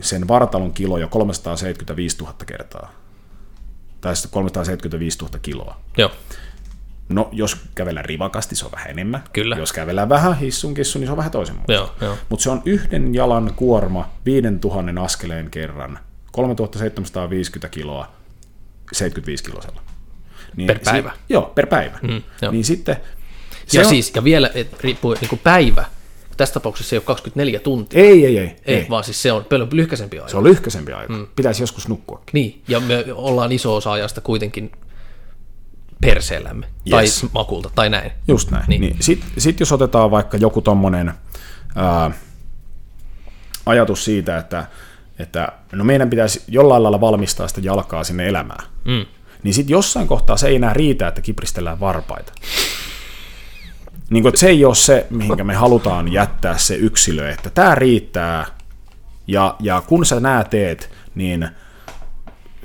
sen 0.00 0.28
vartalon 0.28 0.72
kilo 0.72 0.98
jo 0.98 1.08
375 1.08 2.16
000 2.18 2.34
kertaa, 2.46 2.92
tai 4.00 4.14
375 4.30 5.18
000 5.18 5.38
kiloa. 5.38 5.80
Joo. 5.96 6.10
No, 7.08 7.28
jos 7.32 7.56
kävellä 7.74 8.02
rivakasti, 8.02 8.56
se 8.56 8.64
on 8.64 8.72
vähän 8.72 8.90
enemmän. 8.90 9.24
Kyllä. 9.32 9.56
Jos 9.56 9.72
kävellä 9.72 10.08
vähän 10.08 10.38
hissun 10.38 10.74
kissun, 10.74 11.00
niin 11.00 11.06
se 11.06 11.12
on 11.12 11.16
vähän 11.16 11.32
toisen 11.32 11.56
muuta. 11.56 11.88
Mutta 12.28 12.42
se 12.42 12.50
on 12.50 12.62
yhden 12.64 13.14
jalan 13.14 13.52
kuorma 13.56 14.10
5000 14.24 15.02
askeleen 15.02 15.50
kerran, 15.50 15.98
3750 16.32 17.68
kiloa 17.68 18.12
75 18.92 19.44
kilosella. 19.44 19.82
Niin 20.56 20.66
per 20.66 20.78
päivä? 20.84 21.10
Si- 21.10 21.18
joo, 21.28 21.52
per 21.54 21.66
päivä. 21.66 21.98
Mm, 22.02 22.22
joo. 22.42 22.52
Niin 22.52 22.64
sitten... 22.64 22.96
Se 23.66 23.78
ja 23.78 23.84
on... 23.84 23.88
siis, 23.88 24.12
ja 24.14 24.24
vielä 24.24 24.50
et, 24.54 24.80
riippuu 24.80 25.16
niin 25.20 25.28
kuin 25.28 25.40
päivä, 25.44 25.84
tässä 26.36 26.52
tapauksessa 26.52 26.90
se 26.90 26.96
ei 26.96 26.98
ole 26.98 27.04
24 27.04 27.60
tuntia. 27.60 28.00
Ei, 28.00 28.26
ei, 28.26 28.38
ei. 28.38 28.46
Ei, 28.46 28.56
ei. 28.76 28.86
vaan 28.90 29.04
siis 29.04 29.22
se 29.22 29.32
on 29.32 29.44
paljon 29.44 29.68
lyhkäisempi 29.72 30.18
aika. 30.18 30.30
Se 30.30 30.36
on 30.36 30.44
lyhkäisempi 30.44 30.92
aika. 30.92 31.12
Mm. 31.12 31.26
Pitäisi 31.36 31.62
joskus 31.62 31.88
nukkua. 31.88 32.22
Niin, 32.32 32.62
ja 32.68 32.80
me 32.80 33.04
ollaan 33.12 33.52
iso 33.52 33.76
osa 33.76 33.92
ajasta 33.92 34.20
kuitenkin 34.20 34.72
perseellämme 36.00 36.66
yes. 36.66 37.20
tai 37.20 37.30
makulta 37.34 37.70
tai 37.74 37.90
näin. 37.90 38.12
Just 38.28 38.50
näin. 38.50 38.64
Niin. 38.68 38.80
Niin 38.80 38.96
Sitten 39.00 39.30
sit 39.38 39.60
jos 39.60 39.72
otetaan 39.72 40.10
vaikka 40.10 40.36
joku 40.36 40.62
tommonen 40.62 41.12
ää, 41.76 42.10
ajatus 43.66 44.04
siitä, 44.04 44.38
että, 44.38 44.66
että 45.18 45.52
no 45.72 45.84
meidän 45.84 46.10
pitäisi 46.10 46.42
jollain 46.48 46.82
lailla 46.82 47.00
valmistaa 47.00 47.48
sitä 47.48 47.60
jalkaa 47.60 48.04
sinne 48.04 48.28
elämään, 48.28 48.66
mm. 48.84 49.06
niin 49.42 49.54
sitten 49.54 49.72
jossain 49.72 50.06
kohtaa 50.06 50.36
se 50.36 50.48
ei 50.48 50.56
enää 50.56 50.74
riitä, 50.74 51.08
että 51.08 51.20
kipristellään 51.20 51.80
varpaita. 51.80 52.32
Niin 54.10 54.22
kuin, 54.22 54.30
että 54.30 54.40
se 54.40 54.48
ei 54.48 54.64
ole 54.64 54.74
se, 54.74 55.06
mihinkä 55.10 55.44
me 55.44 55.54
halutaan 55.54 56.12
jättää 56.12 56.58
se 56.58 56.74
yksilö, 56.74 57.30
että 57.30 57.50
tämä 57.50 57.74
riittää, 57.74 58.46
ja, 59.26 59.56
ja 59.60 59.82
kun 59.86 60.06
sä 60.06 60.20
nää 60.20 60.44
teet, 60.44 60.90
niin– 61.14 61.48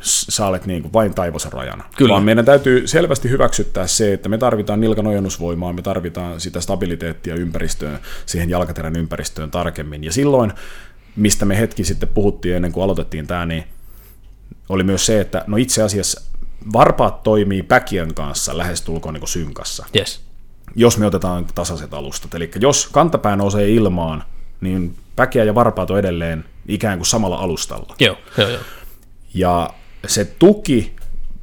sä 0.01 0.47
olet 0.47 0.65
niin 0.65 0.81
kuin 0.81 0.93
vain 0.93 1.13
taivosen 1.13 1.51
rajana. 1.51 1.83
Kyllä. 1.97 2.11
Vaan 2.11 2.23
meidän 2.23 2.45
täytyy 2.45 2.87
selvästi 2.87 3.29
hyväksyttää 3.29 3.87
se, 3.87 4.13
että 4.13 4.29
me 4.29 4.37
tarvitaan 4.37 4.81
nilkan 4.81 5.07
ojennusvoimaa, 5.07 5.73
me 5.73 5.81
tarvitaan 5.81 6.41
sitä 6.41 6.61
stabiliteettia 6.61 7.35
ympäristöön, 7.35 7.99
siihen 8.25 8.49
jalkaterän 8.49 8.95
ympäristöön 8.95 9.51
tarkemmin. 9.51 10.03
Ja 10.03 10.11
silloin, 10.11 10.53
mistä 11.15 11.45
me 11.45 11.59
hetki 11.59 11.83
sitten 11.83 12.09
puhuttiin 12.09 12.55
ennen 12.55 12.71
kuin 12.71 12.83
aloitettiin 12.83 13.27
tämä, 13.27 13.45
niin 13.45 13.63
oli 14.69 14.83
myös 14.83 15.05
se, 15.05 15.21
että 15.21 15.43
no 15.47 15.57
itse 15.57 15.83
asiassa 15.83 16.21
varpaat 16.73 17.23
toimii 17.23 17.63
päkien 17.63 18.13
kanssa 18.13 18.57
lähestulkoon 18.57 19.13
niin 19.13 19.27
synkassa. 19.27 19.85
Yes. 19.95 20.21
jos 20.75 20.97
me 20.97 21.05
otetaan 21.05 21.45
tasaiset 21.55 21.93
alustat. 21.93 22.33
Eli 22.33 22.51
jos 22.59 22.89
kantapää 22.91 23.35
nousee 23.35 23.69
ilmaan, 23.69 24.23
niin 24.61 24.95
päkiä 25.15 25.43
ja 25.43 25.55
varpaat 25.55 25.91
on 25.91 25.99
edelleen 25.99 26.45
ikään 26.67 26.97
kuin 26.97 27.05
samalla 27.07 27.35
alustalla. 27.35 27.95
Joo, 27.99 28.17
joo, 28.37 28.49
joo. 28.49 28.61
Ja 29.33 29.69
se 30.07 30.25
tuki 30.25 30.95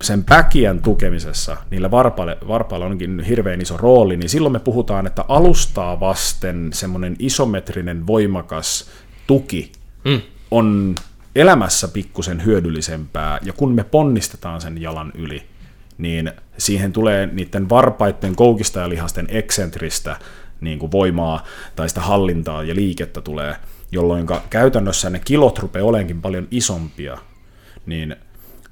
sen 0.03 0.25
päkiän 0.25 0.83
tukemisessa, 0.83 1.57
niillä 1.71 1.91
varpailla, 1.91 2.37
varpailla 2.49 2.87
onkin 2.87 3.21
hirveän 3.21 3.61
iso 3.61 3.77
rooli, 3.77 4.17
niin 4.17 4.29
silloin 4.29 4.53
me 4.53 4.59
puhutaan, 4.59 5.07
että 5.07 5.25
alustaa 5.29 6.01
vasten 6.01 6.71
semmoinen 6.73 7.17
isometrinen 7.19 8.07
voimakas 8.07 8.91
tuki 9.27 9.73
mm. 10.05 10.21
on 10.51 10.95
elämässä 11.37 11.89
pikkusen 11.89 12.45
hyödyllisempää, 12.45 13.39
ja 13.43 13.53
kun 13.53 13.73
me 13.73 13.85
ponnistetaan 13.85 14.61
sen 14.61 14.83
jalan 14.83 15.13
yli, 15.15 15.43
niin 15.99 16.33
siihen 16.59 16.93
tulee 16.93 17.27
niiden 17.27 17.69
varpaiden 17.69 18.37
koukistajalihasten 18.37 19.27
eksentristä 19.31 20.17
niin 20.61 20.79
kuin 20.79 20.93
voimaa 20.93 21.45
tai 21.77 21.89
sitä 21.89 22.01
hallintaa 22.01 22.63
ja 22.63 22.75
liikettä 22.75 23.21
tulee, 23.21 23.57
jolloin 23.93 24.27
käytännössä 24.51 25.11
ne 25.11 25.21
kilot 25.25 25.59
rupeaa 25.59 25.87
olenkin 25.87 26.23
paljon 26.23 26.49
isompia, 26.51 27.19
niin 27.87 28.17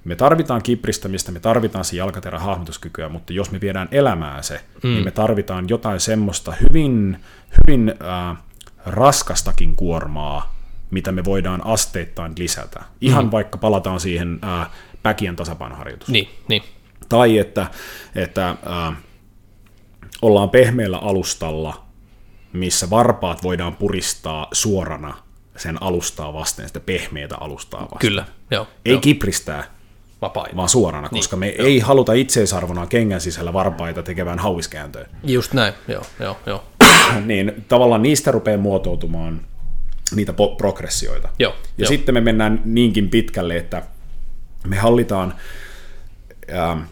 me 0.07 0.17
tarvitaan 0.17 0.63
kipristämistä, 0.63 1.33
me 1.33 1.41
tarvitaan 1.41 1.85
se 1.85 1.97
jalkaterän 1.97 2.41
hahmotuskykyä, 2.41 3.09
mutta 3.09 3.33
jos 3.33 3.51
me 3.51 3.61
viedään 3.61 3.89
elämään 3.91 4.45
se, 4.45 4.61
mm. 4.83 4.91
niin 4.91 5.05
me 5.05 5.11
tarvitaan 5.11 5.69
jotain 5.69 6.01
semmoista 6.01 6.53
hyvin, 6.53 7.21
hyvin 7.57 7.95
äh, 8.03 8.37
raskastakin 8.87 9.77
kuormaa, 9.77 10.55
mitä 10.91 11.13
me 11.13 11.25
voidaan 11.25 11.67
asteittain 11.67 12.33
lisätä. 12.39 12.83
Ihan 13.01 13.25
mm. 13.25 13.31
vaikka 13.31 13.59
palataan 13.59 14.01
siihen 14.01 14.39
äh, 14.45 14.71
päkien 15.03 15.37
tasapainoharjoitukseen. 15.37 16.13
Niin, 16.13 16.29
niin. 16.49 16.63
Tai 17.09 17.39
että, 17.39 17.67
että 18.15 18.51
äh, 18.51 18.97
ollaan 20.23 20.51
pehmeällä 20.51 20.99
alustalla, 20.99 21.85
missä 22.53 22.91
varpaat 22.91 23.43
voidaan 23.43 23.77
puristaa 23.77 24.47
suorana 24.53 25.15
sen 25.57 25.83
alustaa 25.83 26.33
vasten, 26.33 26.67
sitä 26.67 26.81
pehmeätä 26.81 27.37
alustaa 27.37 27.81
vasten. 27.81 27.99
Kyllä, 27.99 28.25
joo. 28.51 28.69
Ei 28.85 28.93
joo. 28.93 29.01
kipristää, 29.01 29.76
Vapaina. 30.23 30.57
vaan 30.57 30.69
suorana, 30.69 31.09
Niin, 31.13 31.19
koska 31.19 31.37
me 31.37 31.49
joo. 31.59 31.67
ei 31.67 31.79
haluta 31.79 32.13
itseisarvona 32.13 32.87
kengän 32.87 33.21
sisällä 33.21 33.53
varpaita 33.53 34.03
tekevään 34.03 34.39
hauiskääntöä. 34.39 35.07
Just 35.25 35.53
näin, 35.53 35.75
joo, 35.89 36.03
joo, 36.21 36.37
joo. 36.47 36.65
niin 37.27 37.65
tavallaan 37.69 38.03
niistä 38.03 38.31
rupeaa 38.31 38.59
muotoutumaan 38.59 39.41
niitä 40.15 40.33
po- 40.33 40.57
progressioita. 40.57 41.29
Joo, 41.39 41.53
ja 41.53 41.59
joo. 41.79 41.89
sitten 41.89 42.15
me 42.15 42.21
mennään 42.21 42.63
niinkin 42.65 43.09
pitkälle, 43.11 43.57
että 43.57 43.83
me 44.67 44.77
hallitaan 44.77 45.35
ää, 46.53 46.87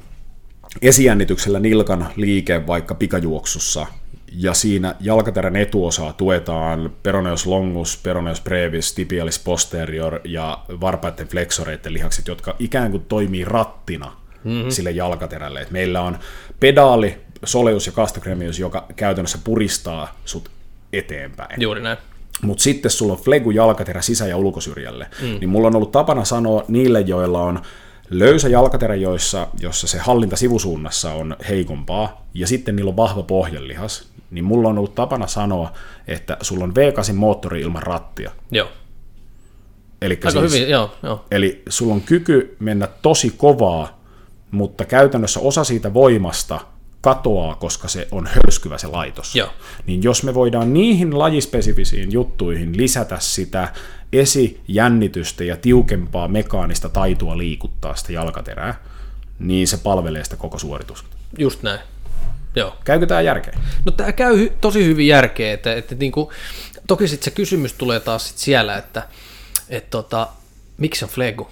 esijännityksellä 0.83 1.61
nilkan 1.61 2.09
liike 2.17 2.67
vaikka 2.67 2.95
pikajuoksussa, 2.95 3.87
ja 4.37 4.55
siinä 4.55 4.95
jalkaterän 5.01 5.57
etuosaa 5.57 6.13
tuetaan 6.13 6.93
peroneus 7.03 7.47
longus, 7.47 8.01
peroneus 8.03 8.41
brevis, 8.41 8.95
tibialis 8.95 9.39
posterior 9.39 10.21
ja 10.25 10.59
varpaiden 10.81 11.29
flexoreiden 11.29 11.93
lihakset, 11.93 12.29
jotka 12.29 12.57
ikään 12.59 12.91
kuin 12.91 13.05
toimii 13.09 13.45
rattina 13.45 14.13
mm-hmm. 14.45 14.71
sille 14.71 14.91
jalkaterälle. 14.91 15.61
Et 15.61 15.71
meillä 15.71 16.01
on 16.01 16.19
pedaali, 16.61 17.19
soleus 17.45 17.87
ja 17.87 17.93
gastrocnemius, 17.93 18.59
joka 18.59 18.87
käytännössä 18.97 19.39
puristaa 19.45 20.19
sut 20.25 20.51
eteenpäin. 20.93 21.63
Juuri 21.63 21.83
näin. 21.83 21.99
Mutta 22.43 22.63
sitten 22.63 22.91
sulla 22.91 23.13
on 23.13 23.19
flegu 23.19 23.51
jalkaterä 23.51 24.03
sisä- 24.03 24.27
ja 24.27 24.37
ulkosyrjälle. 24.37 25.07
Mm. 25.23 25.27
Niin 25.27 25.49
mulla 25.49 25.69
on 25.69 25.77
ollut 25.77 25.93
tapana 25.93 26.25
sanoa 26.25 26.65
niille, 26.69 27.01
joilla 27.01 27.43
on 27.43 27.63
löysä 28.11 28.49
jalkaterä, 28.49 28.95
joissa, 28.95 29.49
jossa 29.61 29.87
se 29.87 29.99
hallinta 29.99 30.37
sivusuunnassa 30.37 31.13
on 31.13 31.37
heikompaa, 31.49 32.27
ja 32.35 32.47
sitten 32.47 32.77
niillä 32.77 32.89
on 32.89 32.97
vahva 32.97 33.23
pohjelihas, 33.23 34.14
niin 34.31 34.45
mulla 34.45 34.69
on 34.69 34.79
ollut 34.79 34.95
tapana 34.95 35.27
sanoa, 35.27 35.73
että 36.07 36.37
sulla 36.41 36.65
on 36.65 36.73
V8 36.73 37.13
moottori 37.13 37.61
ilman 37.61 37.83
rattia. 37.83 38.31
Joo. 38.51 38.69
Eli 40.03 40.19
Aika 40.25 40.41
hyvin, 40.41 40.69
joo, 40.69 40.95
joo. 41.03 41.25
Eli 41.31 41.63
sulla 41.69 41.95
on 41.95 42.01
kyky 42.01 42.57
mennä 42.61 42.87
tosi 42.87 43.35
kovaa, 43.37 44.01
mutta 44.51 44.85
käytännössä 44.85 45.41
osa 45.41 45.65
siitä 45.65 45.95
voimasta 45.95 46.61
katoaa, 47.01 47.55
koska 47.55 47.89
se 47.89 48.09
on 48.11 48.27
hölskyvä 48.27 48.79
se 48.79 48.87
laitos. 48.87 49.37
Joo. 49.37 49.49
Niin 49.87 50.03
jos 50.03 50.23
me 50.23 50.35
voidaan 50.35 50.75
niihin 50.75 51.19
lajispesifisiin 51.19 52.13
juttuihin 52.13 52.77
lisätä 52.77 53.17
sitä 53.21 53.73
esijännitystä 54.13 55.45
ja 55.45 55.57
tiukempaa 55.57 56.29
mekaanista 56.29 56.89
taitoa 56.89 57.39
liikuttaa 57.39 57.97
sitä 57.97 58.13
jalkaterää, 58.13 58.85
niin 59.39 59.69
se 59.69 59.77
palvelee 59.77 60.25
sitä 60.25 60.37
koko 60.37 60.59
suoritusta. 60.59 61.09
Just 61.39 61.63
näin. 61.63 61.81
Joo. 62.57 62.77
Käykö 62.85 63.07
tämä 63.07 63.21
järkeen? 63.21 63.59
No 63.85 63.93
tämä 63.93 64.13
käy 64.13 64.51
tosi 64.61 64.85
hyvin 64.85 65.07
järkeä, 65.07 65.53
että, 65.53 65.75
että 65.75 65.95
niinku, 65.95 66.33
toki 66.87 67.09
sitten 67.09 67.25
se 67.25 67.31
kysymys 67.31 67.73
tulee 67.73 68.01
taas 68.01 68.29
sit 68.29 68.39
siellä, 68.39 68.77
että 68.77 69.09
et 69.69 69.91
tota, 69.91 70.29
miksi 70.77 71.05
on 71.05 71.09
flegu? 71.09 71.49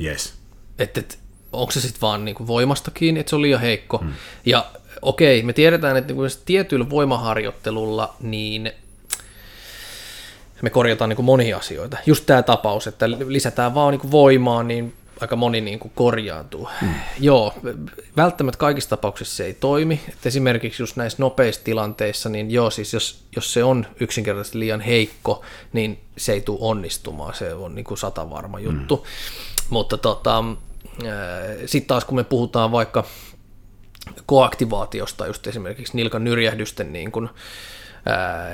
Yes. 0.00 0.34
Että 0.78 1.00
et, 1.00 1.18
onko 1.52 1.70
se 1.72 1.80
sitten 1.80 2.00
vaan 2.00 2.24
niinku 2.24 2.46
voimasta 2.46 2.90
kiinni, 2.90 3.20
että 3.20 3.30
se 3.30 3.36
on 3.36 3.42
liian 3.42 3.60
heikko. 3.60 3.98
Hmm. 3.98 4.12
Ja 4.46 4.66
okei, 5.02 5.42
me 5.42 5.52
tiedetään, 5.52 5.96
että 5.96 6.12
niinku 6.12 6.22
tietyllä 6.44 6.90
voimaharjoittelulla 6.90 8.14
niin 8.20 8.72
me 10.62 10.70
korjataan 10.70 11.08
niinku 11.08 11.22
monia 11.22 11.56
asioita. 11.56 11.96
Just 12.06 12.26
tämä 12.26 12.42
tapaus, 12.42 12.86
että 12.86 13.10
lisätään 13.10 13.74
vaan 13.74 13.90
niinku 13.90 14.10
voimaa, 14.10 14.62
niin 14.62 14.94
aika 15.20 15.36
moni 15.36 15.60
niinku 15.60 15.90
korjaantuu. 15.94 16.68
Hmm. 16.80 16.94
Joo, 17.20 17.54
välttämättä 18.16 18.58
kaikissa 18.58 18.90
tapauksissa 18.90 19.36
se 19.36 19.44
ei 19.44 19.54
toimi. 19.54 20.00
Et 20.08 20.26
esimerkiksi 20.26 20.82
just 20.82 20.96
näissä 20.96 21.16
nopeissa 21.20 21.64
tilanteissa, 21.64 22.28
niin 22.28 22.50
joo, 22.50 22.70
siis 22.70 22.92
jos, 22.92 23.24
jos 23.36 23.52
se 23.52 23.64
on 23.64 23.86
yksinkertaisesti 24.00 24.58
liian 24.58 24.80
heikko, 24.80 25.44
niin 25.72 26.00
se 26.16 26.32
ei 26.32 26.40
tule 26.40 26.58
onnistumaan. 26.60 27.34
Se 27.34 27.54
on 27.54 27.74
niinku 27.74 27.96
sata 27.96 28.30
varma 28.30 28.60
juttu. 28.60 28.96
Hmm. 28.96 29.06
Mutta 29.70 29.98
tota, 29.98 30.44
sitten 31.66 31.88
taas 31.88 32.04
kun 32.04 32.16
me 32.16 32.24
puhutaan 32.24 32.72
vaikka 32.72 33.04
koaktivaatiosta, 34.26 35.26
just 35.26 35.46
esimerkiksi 35.46 35.96
nilkan 35.96 36.24
nyrjähdysten 36.24 36.92
niin 36.92 37.12
kuin, 37.12 37.28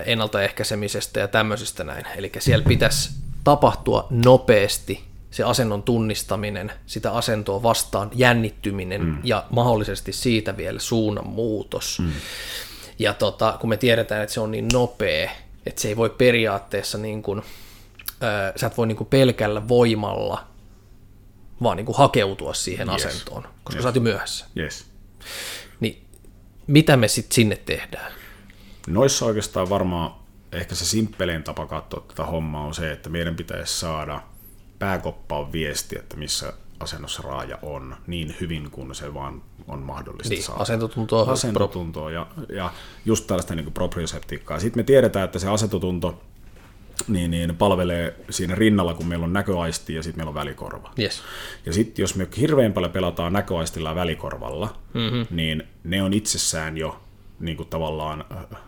ennaltaehkäisemisestä 0.07 1.21
ja 1.21 1.29
tämmöisestä 1.29 1.85
näin. 1.85 2.05
Eli 2.17 2.33
siellä 2.39 2.65
pitäisi 2.69 3.11
tapahtua 3.45 4.07
nopeasti 4.11 5.05
se 5.31 5.43
asennon 5.43 5.83
tunnistaminen, 5.83 6.73
sitä 6.87 7.13
asentoa 7.13 7.63
vastaan 7.63 8.11
jännittyminen 8.15 9.05
mm. 9.05 9.19
ja 9.25 9.45
mahdollisesti 9.51 10.13
siitä 10.13 10.57
vielä 10.57 10.79
suunnan 10.79 11.27
muutos. 11.27 11.99
Mm. 11.99 12.13
Ja 12.99 13.15
tota, 13.15 13.57
kun 13.61 13.71
me 13.71 13.77
tiedetään, 13.77 14.23
että 14.23 14.35
se 14.35 14.41
on 14.41 14.51
niin 14.51 14.69
nopea, 14.73 15.31
että 15.67 15.83
se 15.83 15.89
ei 15.89 15.97
voi 15.97 16.11
periaatteessa, 16.11 16.99
niin 16.99 17.23
kuin, 17.23 17.43
ää, 18.21 18.53
sä 18.57 18.67
et 18.67 18.77
voi 18.77 18.87
niin 18.87 18.97
kuin 18.97 19.09
pelkällä 19.09 19.69
voimalla 19.69 20.47
vaan 21.63 21.77
niin 21.77 21.87
kuin 21.87 21.99
hakeutua 21.99 22.55
siihen 22.55 22.89
yes. 22.89 23.07
asentoon, 23.07 23.43
koska 23.65 23.77
yes. 23.77 23.83
sä 23.83 23.89
oot 23.89 23.95
jo 23.95 24.01
myöhässä. 24.01 24.47
Yes. 24.57 24.87
Niin 25.81 26.05
mitä 26.67 26.97
me 26.97 27.09
sitten 27.09 27.35
sinne 27.35 27.57
tehdään? 27.57 28.13
Noissa 28.87 29.27
oikeastaan 29.27 29.69
varmaan 29.69 30.15
ehkä 30.53 30.75
se 30.75 30.85
simppelein 30.85 31.43
tapa 31.43 31.67
katsoa 31.67 32.05
tätä 32.09 32.25
hommaa 32.25 32.67
on 32.67 32.75
se, 32.75 32.93
että 32.93 33.09
meidän 33.09 33.37
pitäisi 33.37 33.79
saada 33.79 34.23
pääkoppaan 34.79 35.53
viesti, 35.53 35.99
että 35.99 36.17
missä 36.17 36.53
asennossa 36.81 37.23
raaja 37.23 37.59
on 37.63 37.97
niin 38.07 38.37
hyvin 38.41 38.71
kuin 38.71 38.95
se 38.95 39.15
vaan 39.15 39.43
on 39.69 39.79
mahdollista 39.79 40.35
niin, 40.35 40.43
saada. 40.43 40.63
Asentotuntoa. 40.63 41.33
Asentotuntoa 41.33 42.11
ja, 42.11 42.27
ja 42.49 42.73
just 43.05 43.27
tällaista 43.27 43.55
niin 43.55 43.73
proprioseptiikkaa. 43.73 44.61
Sitten 44.61 44.81
me 44.81 44.85
tiedetään, 44.85 45.25
että 45.25 45.39
se 45.39 45.49
asentotunto 45.49 46.23
niin, 47.09 47.31
niin 47.31 47.57
palvelee 47.57 48.17
siinä 48.31 48.55
rinnalla, 48.55 48.95
kun 48.95 49.07
meillä 49.07 49.25
on 49.25 49.33
näköaisti 49.33 49.95
ja 49.95 50.03
sitten 50.03 50.19
meillä 50.19 50.29
on 50.29 50.35
välikorva. 50.35 50.93
Yes. 50.99 51.23
Ja 51.67 51.73
sitten 51.73 52.03
jos 52.03 52.15
me 52.15 52.29
hirveän 52.41 52.73
paljon 52.73 52.93
pelataan 52.93 53.33
näköaistilla 53.33 53.89
ja 53.89 53.95
välikorvalla, 53.95 54.77
mm-hmm. 54.95 55.27
niin 55.31 55.63
ne 55.85 56.03
on 56.03 56.13
itsessään 56.13 56.79
jo 56.79 57.01
niin 57.41 57.57
kuin 57.57 57.69
tavallaan 57.69 58.25
äh, 58.33 58.61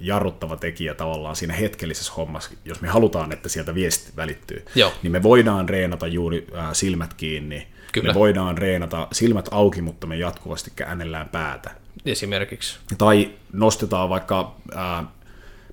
jarruttava 0.00 0.56
tekijä 0.56 0.94
tavallaan 0.94 1.36
siinä 1.36 1.54
hetkellisessä 1.54 2.12
hommassa, 2.16 2.50
jos 2.64 2.80
me 2.80 2.88
halutaan, 2.88 3.32
että 3.32 3.48
sieltä 3.48 3.74
viesti 3.74 4.12
välittyy, 4.16 4.64
Joo. 4.74 4.92
niin 5.02 5.12
me 5.12 5.22
voidaan 5.22 5.68
reenata 5.68 6.06
juuri 6.06 6.46
äh, 6.56 6.68
silmät 6.72 7.14
kiinni, 7.14 7.66
Kyllä. 7.92 8.08
me 8.08 8.14
voidaan 8.14 8.58
reenata 8.58 9.08
silmät 9.12 9.48
auki, 9.50 9.82
mutta 9.82 10.06
me 10.06 10.16
jatkuvasti 10.16 10.72
käännellään 10.76 11.28
päätä. 11.28 11.70
Esimerkiksi. 12.06 12.78
Tai 12.98 13.30
nostetaan 13.52 14.08
vaikka 14.08 14.56
äh, 14.76 15.06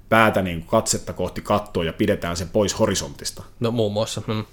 päätä 0.09 0.41
niin 0.41 0.63
katsetta 0.63 1.13
kohti 1.13 1.41
kattoa 1.41 1.83
ja 1.83 1.93
pidetään 1.93 2.37
sen 2.37 2.49
pois 2.49 2.79
horisontista. 2.79 3.43
No 3.59 3.71
muun 3.71 3.93
muassa. 3.93 4.21
Mm. 4.27 4.45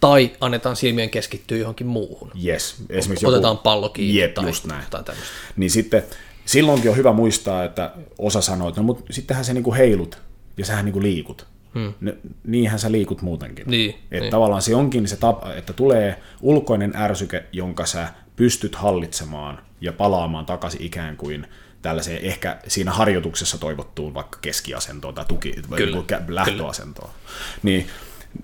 Tai 0.00 0.30
annetaan 0.40 0.76
silmien 0.76 1.10
keskittyä 1.10 1.58
johonkin 1.58 1.86
muuhun. 1.86 2.30
Yes. 2.44 2.76
Esimerkiksi 2.90 3.26
Otetaan 3.26 3.58
pallo 3.58 3.88
kiinni 3.88 4.20
Jep, 4.20 4.34
tai 4.34 4.46
just 4.46 4.64
näin. 4.64 4.84
tämmöistä. 4.90 5.24
Niin 5.56 5.70
sitten 5.70 6.02
silloinkin 6.44 6.90
on 6.90 6.96
hyvä 6.96 7.12
muistaa, 7.12 7.64
että 7.64 7.92
osa 8.18 8.40
sanoo, 8.40 8.68
että 8.68 8.80
no, 8.80 8.84
mutta 8.84 9.12
sittenhän 9.12 9.44
se 9.44 9.54
niinku 9.54 9.74
heilut 9.74 10.22
ja 10.56 10.64
sähän 10.64 10.84
niinku 10.84 11.02
liikut. 11.02 11.46
Hmm. 11.74 11.92
Niinhän 12.44 12.78
sä 12.78 12.92
liikut 12.92 13.22
muutenkin. 13.22 13.64
Niin, 13.66 13.90
että 13.90 14.20
niin. 14.20 14.30
tavallaan 14.30 14.62
se 14.62 14.74
onkin 14.74 15.08
se 15.08 15.16
tapa, 15.16 15.54
että 15.54 15.72
tulee 15.72 16.22
ulkoinen 16.40 16.96
ärsyke, 16.96 17.44
jonka 17.52 17.86
sä 17.86 18.08
pystyt 18.36 18.74
hallitsemaan 18.74 19.58
ja 19.80 19.92
palaamaan 19.92 20.46
takaisin 20.46 20.82
ikään 20.82 21.16
kuin 21.16 21.46
tällaiseen 21.82 22.24
ehkä 22.24 22.58
siinä 22.68 22.90
harjoituksessa 22.90 23.58
toivottuun 23.58 24.14
vaikka 24.14 24.38
keskiasentoon 24.42 25.14
tai 25.14 25.24
tuki, 25.24 25.54
Kyllä, 25.76 26.02
lähtöasentoon. 26.28 27.10
Niin 27.62 27.86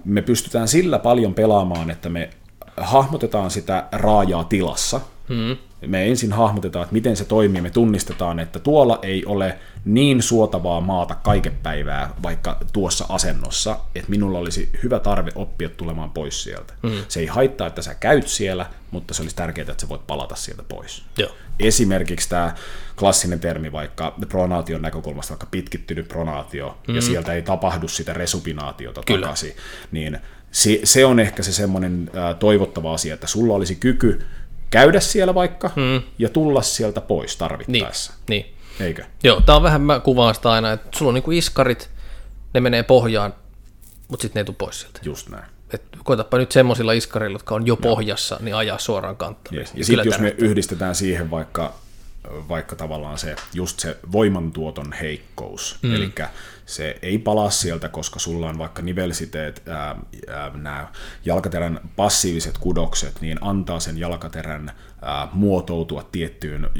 me 0.05 0.23
pystytään 0.23 0.69
sillä 0.69 0.99
paljon 0.99 1.35
pelaamaan, 1.35 1.91
että 1.91 2.09
me 2.09 2.31
hahmotetaan 2.77 3.51
sitä 3.51 3.89
raajaa 3.93 4.45
tilassa. 4.45 5.01
Mm. 5.29 5.57
Me 5.87 6.09
ensin 6.09 6.33
hahmotetaan, 6.33 6.83
että 6.83 6.93
miten 6.93 7.17
se 7.17 7.25
toimii, 7.25 7.61
me 7.61 7.71
tunnistetaan, 7.71 8.41
että 8.41 8.59
tuolla 8.59 8.99
ei 9.03 9.25
ole 9.25 9.59
niin 9.85 10.23
suotavaa 10.23 10.81
maata 10.81 11.15
kaiken 11.15 11.57
päivää, 11.63 12.15
vaikka 12.23 12.59
tuossa 12.73 13.07
asennossa, 13.09 13.79
että 13.95 14.11
minulla 14.11 14.39
olisi 14.39 14.71
hyvä 14.83 14.99
tarve 14.99 15.31
oppia 15.35 15.69
tulemaan 15.69 16.11
pois 16.11 16.43
sieltä. 16.43 16.75
Mm. 16.83 16.91
Se 17.09 17.21
ei 17.21 17.27
haittaa, 17.27 17.67
että 17.67 17.83
sä 17.83 17.95
käyt 17.95 18.29
siellä, 18.29 18.67
mutta 18.91 19.15
se 19.15 19.23
olisi 19.23 19.37
tärkeää, 19.37 19.71
että 19.71 19.81
sä 19.81 19.89
voit 19.89 20.07
palata 20.07 20.37
sieltä 20.37 20.63
pois. 20.63 21.05
Joo. 21.19 21.31
Esimerkiksi 21.59 22.29
tämä 22.29 22.55
klassinen 22.99 23.41
termi 23.41 23.73
vaikka 23.73 24.15
pronaation 24.29 24.83
näkökulmasta, 24.83 25.31
vaikka 25.31 25.47
pitkittynyt 25.51 26.09
pronaatio, 26.09 26.79
mm. 26.89 26.95
ja 26.95 27.03
sieltä 27.03 27.33
ei 27.33 27.43
tapahdu 27.43 27.89
sitä 27.89 28.13
resupinaatiota 28.13 29.03
Kyllä. 29.07 29.21
takaisin, 29.21 29.53
niin 29.93 30.19
se, 30.51 30.81
se 30.85 31.05
on 31.05 31.21
ehkä 31.21 31.43
se 31.43 31.53
semmoinen 31.53 32.11
toivottava 32.39 32.95
asia, 32.95 33.15
että 33.15 33.27
sulla 33.27 33.55
olisi 33.55 33.75
kyky 33.75 34.23
käydä 34.71 35.01
siellä 35.01 35.35
vaikka 35.35 35.71
mm. 35.77 36.03
ja 36.19 36.29
tulla 36.29 36.63
sieltä 36.63 37.01
pois 37.01 37.31
Niin, 37.31 37.39
tarvittaessa. 37.39 38.13
niin. 38.29 38.55
Eikö? 38.81 39.05
Joo, 39.23 39.41
tää 39.41 39.57
on 39.57 39.63
vähän, 39.63 39.81
mä 39.81 40.01
kuvaan 40.01 40.35
sitä 40.35 40.51
aina, 40.51 40.73
että 40.73 40.99
sulla 40.99 41.09
on 41.09 41.15
niinku 41.15 41.31
iskarit, 41.31 41.91
ne 42.55 42.61
menee 42.61 42.83
pohjaan, 42.83 43.35
mutta 44.09 44.23
sitten 44.23 44.35
ne 44.35 44.41
ei 44.41 44.45
tule 44.45 44.57
pois 44.59 44.81
sieltä. 44.81 45.01
Just 45.03 45.29
näin. 45.29 45.45
Et 45.73 45.83
koetapa 46.05 46.39
nyt 46.39 46.53
semmoisilla 46.53 46.93
iskarilla, 46.93 47.35
jotka 47.35 47.55
on 47.55 47.67
jo 47.67 47.77
pohjassa, 47.77 48.37
niin 48.41 48.55
ajaa 48.57 48.79
suoraan 48.79 49.17
kanttariin. 49.17 49.61
Yes. 49.61 49.73
Niin 49.73 49.79
Ja 49.81 49.85
sitten 49.85 50.07
jos 50.07 50.19
me 50.19 50.35
yhdistetään 50.39 50.95
siihen 50.95 51.31
vaikka, 51.31 51.75
vaikka 52.49 52.77
tavallaan 52.77 53.19
se, 53.19 53.37
just 53.55 53.81
se 53.81 53.97
voimantuoton 54.13 54.93
heikkous, 54.93 55.79
mm. 55.83 55.95
eli 55.95 56.13
se 56.69 56.97
ei 57.03 57.19
palaa 57.19 57.51
sieltä, 57.51 57.89
koska 57.89 58.19
sulla 58.19 58.49
on 58.49 58.59
vaikka 58.59 58.83
nivelsiteet, 58.83 59.63
ää, 59.67 59.97
ää, 60.29 60.51
nämä 60.55 60.89
jalkaterän 61.25 61.81
passiiviset 61.97 62.59
kudokset, 62.59 63.21
niin 63.21 63.39
antaa 63.41 63.81
sen 63.81 63.99
jalkaterän 63.99 64.71
ää, 65.03 65.29
muotoutua 65.33 66.03
tiettyyn 66.13 66.71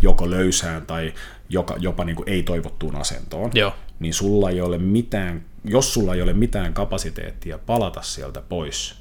joko 0.00 0.30
löysään 0.30 0.86
tai 0.86 1.14
joka, 1.48 1.76
jopa 1.78 2.04
niin 2.04 2.16
kuin 2.16 2.28
ei-toivottuun 2.28 2.96
asentoon, 2.96 3.50
Joo. 3.54 3.74
niin 4.00 4.14
sulla 4.14 4.50
ei 4.50 4.60
ole 4.60 4.78
mitään, 4.78 5.44
jos 5.64 5.94
sulla 5.94 6.14
ei 6.14 6.22
ole 6.22 6.32
mitään 6.32 6.74
kapasiteettia 6.74 7.58
palata 7.58 8.02
sieltä 8.02 8.42
pois 8.48 8.94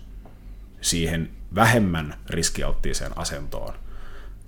siihen 0.81 1.29
vähemmän 1.55 2.15
riskialttiiseen 2.29 3.17
asentoon. 3.17 3.73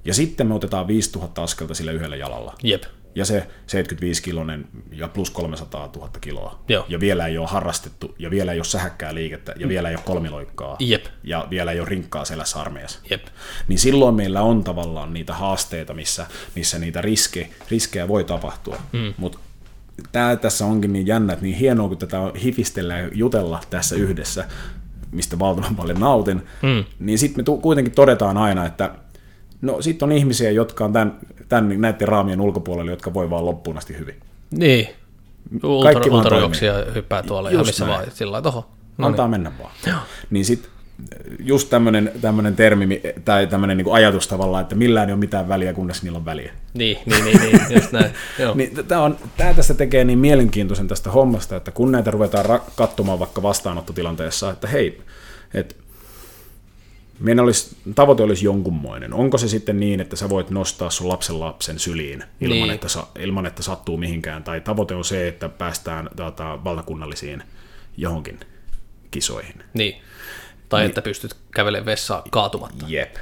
Ja 0.06 0.14
sitten 0.14 0.48
me 0.48 0.54
otetaan 0.54 0.88
5000 0.88 1.44
askelta 1.44 1.74
sillä 1.74 1.91
yhdellä 1.91 2.16
jalalla. 2.16 2.56
Jep. 2.64 2.84
Ja 3.15 3.26
se 3.26 3.48
75-kilonen 3.68 4.68
ja 4.91 5.07
plus 5.07 5.30
300 5.30 5.90
000 5.95 6.10
kiloa. 6.22 6.60
Joo. 6.68 6.85
Ja 6.90 6.99
vielä 6.99 7.27
ei 7.27 7.38
ole 7.38 7.48
harrastettu, 7.48 8.15
ja 8.19 8.31
vielä 8.31 8.52
ei 8.52 8.57
ole 8.57 8.64
sähäkkää 8.64 9.14
liikettä, 9.14 9.53
ja 9.60 9.68
vielä 9.68 9.90
ei 9.90 9.95
ole 9.95 10.03
kolmiloikkaa. 10.06 10.76
Jep. 10.80 11.06
Ja 11.23 11.48
vielä 11.49 11.72
ei 11.72 11.80
ole 11.80 11.90
rinkkaa 11.90 12.26
selässä 12.26 12.61
armeijassa. 12.61 12.99
Jep. 13.10 13.26
Niin 13.68 13.80
silloin 13.80 14.15
meillä 14.15 14.41
on 14.41 14.64
tavallaan 14.64 15.14
niitä 15.14 15.34
haasteita, 15.34 15.94
missä, 15.94 16.27
missä 16.56 16.80
niitä 16.80 17.02
riske, 17.02 17.49
riskejä 17.72 18.07
voi 18.07 18.23
tapahtua. 18.23 18.77
Mm. 18.91 19.14
Mutta 19.18 19.40
tämä 20.11 20.35
tässä 20.35 20.65
onkin 20.65 20.94
niin 20.94 21.07
jännä, 21.07 21.34
että 21.34 21.45
niin 21.45 21.57
hienoa, 21.57 21.88
kun 21.88 21.98
tätä 21.98 22.19
on 22.19 22.35
hifistellä 22.35 22.98
ja 22.98 23.10
jutella 23.14 23.61
tässä 23.69 23.95
yhdessä, 23.95 24.45
mistä 25.11 25.40
valtavan 25.40 25.76
paljon 25.76 25.99
nautin, 25.99 26.38
mm. 26.61 26.84
niin 26.99 27.19
sitten 27.19 27.40
me 27.40 27.44
tu- 27.44 27.57
kuitenkin 27.57 27.95
todetaan 27.95 28.38
aina, 28.38 28.65
että 28.65 28.95
no 29.64 29.81
sitten 29.81 30.06
on 30.06 30.11
ihmisiä, 30.11 30.52
jotka 30.52 30.85
on 30.85 30.94
tämän, 30.94 31.19
tämän, 31.49 31.81
näiden 31.81 32.07
raamien 32.07 32.41
ulkopuolella, 32.41 32.91
jotka 32.91 33.14
voi 33.14 33.30
vaan 33.30 33.45
loppuun 33.45 33.77
asti 33.77 33.98
hyvin. 33.98 34.15
Niin. 34.52 34.88
Kaikki 35.84 36.10
Ultra, 36.10 36.18
ultrajuoksija 36.18 36.73
hyppää 36.95 37.23
tuolla 37.23 37.52
Just 37.52 37.60
ja 37.60 37.65
missä 37.65 37.85
näin. 37.85 37.99
vaan, 37.99 38.11
sillä 38.11 38.31
lailla 38.31 38.52
toho. 38.52 38.69
No 38.98 39.07
Antaa 39.07 39.27
mennä 39.27 39.52
vaan. 39.60 39.72
Niin 40.30 40.45
sitten 40.45 40.72
just 41.40 41.69
tämmöinen 41.69 42.11
tämmönen 42.22 42.56
termi 42.56 42.85
mi- 42.85 43.02
tai 43.26 43.48
tämmöinen 43.48 43.77
niinku 43.77 43.91
ajatus 43.91 44.27
tavallaan, 44.27 44.61
että 44.61 44.76
millään 44.76 45.10
ei 45.10 45.14
ole 45.14 45.19
mitään 45.19 45.48
väliä, 45.48 45.73
kunnes 45.73 46.03
niillä 46.03 46.18
on 46.18 46.26
väliä. 46.26 46.52
Niin, 46.73 46.98
niin, 47.06 47.26
niin, 47.26 47.40
niin 47.41 47.61
just 47.76 47.91
näin. 47.91 48.11
Joo. 48.40 48.56
Niin, 48.56 48.72
tämä, 48.88 49.02
on, 49.02 49.18
tämä 49.38 49.53
tästä 49.53 49.73
tekee 49.73 50.03
niin 50.03 50.19
mielenkiintoisen 50.19 50.88
tästä 50.88 51.11
hommasta, 51.11 51.56
että 51.56 51.72
kun 51.72 51.91
näitä 51.91 52.11
ruvetaan 52.11 52.45
ra- 52.45 52.72
katsomaan 52.76 53.19
vaikka 53.19 53.44
vastaanottotilanteessa, 53.44 54.49
että 54.52 54.68
hei, 54.68 55.02
että 55.53 55.76
meidän 57.24 57.44
olisi, 57.44 57.78
tavoite 57.95 58.24
olisi 58.24 58.45
jonkunmoinen. 58.45 59.14
Onko 59.14 59.38
se 59.38 59.48
sitten 59.48 59.80
niin, 59.80 60.00
että 60.00 60.16
sä 60.16 60.30
voit 60.30 60.50
nostaa 60.50 60.90
sun 60.90 61.10
lapsen 61.10 61.40
lapsen 61.40 61.80
syliin 61.80 62.24
ilman, 62.41 62.58
Niin. 62.58 62.72
että, 62.72 62.88
ilman 63.20 63.45
että 63.45 63.64
sattuu 63.64 63.98
mihinkään, 63.98 64.44
tai 64.44 64.62
tavoite 64.62 64.95
on 64.95 65.06
se, 65.06 65.28
että 65.28 65.50
päästään 65.50 66.10
tota, 66.16 66.64
valtakunnallisiin 66.64 67.44
johonkin 67.98 68.40
kisoihin. 69.12 69.64
Niin. 69.74 70.02
Tai 70.70 70.86
että 70.86 71.02
pystyt 71.02 71.36
kävelemään 71.56 71.86
vessaan 71.86 72.24
kaatumatta. 72.32 72.86
Jep. 72.88 73.16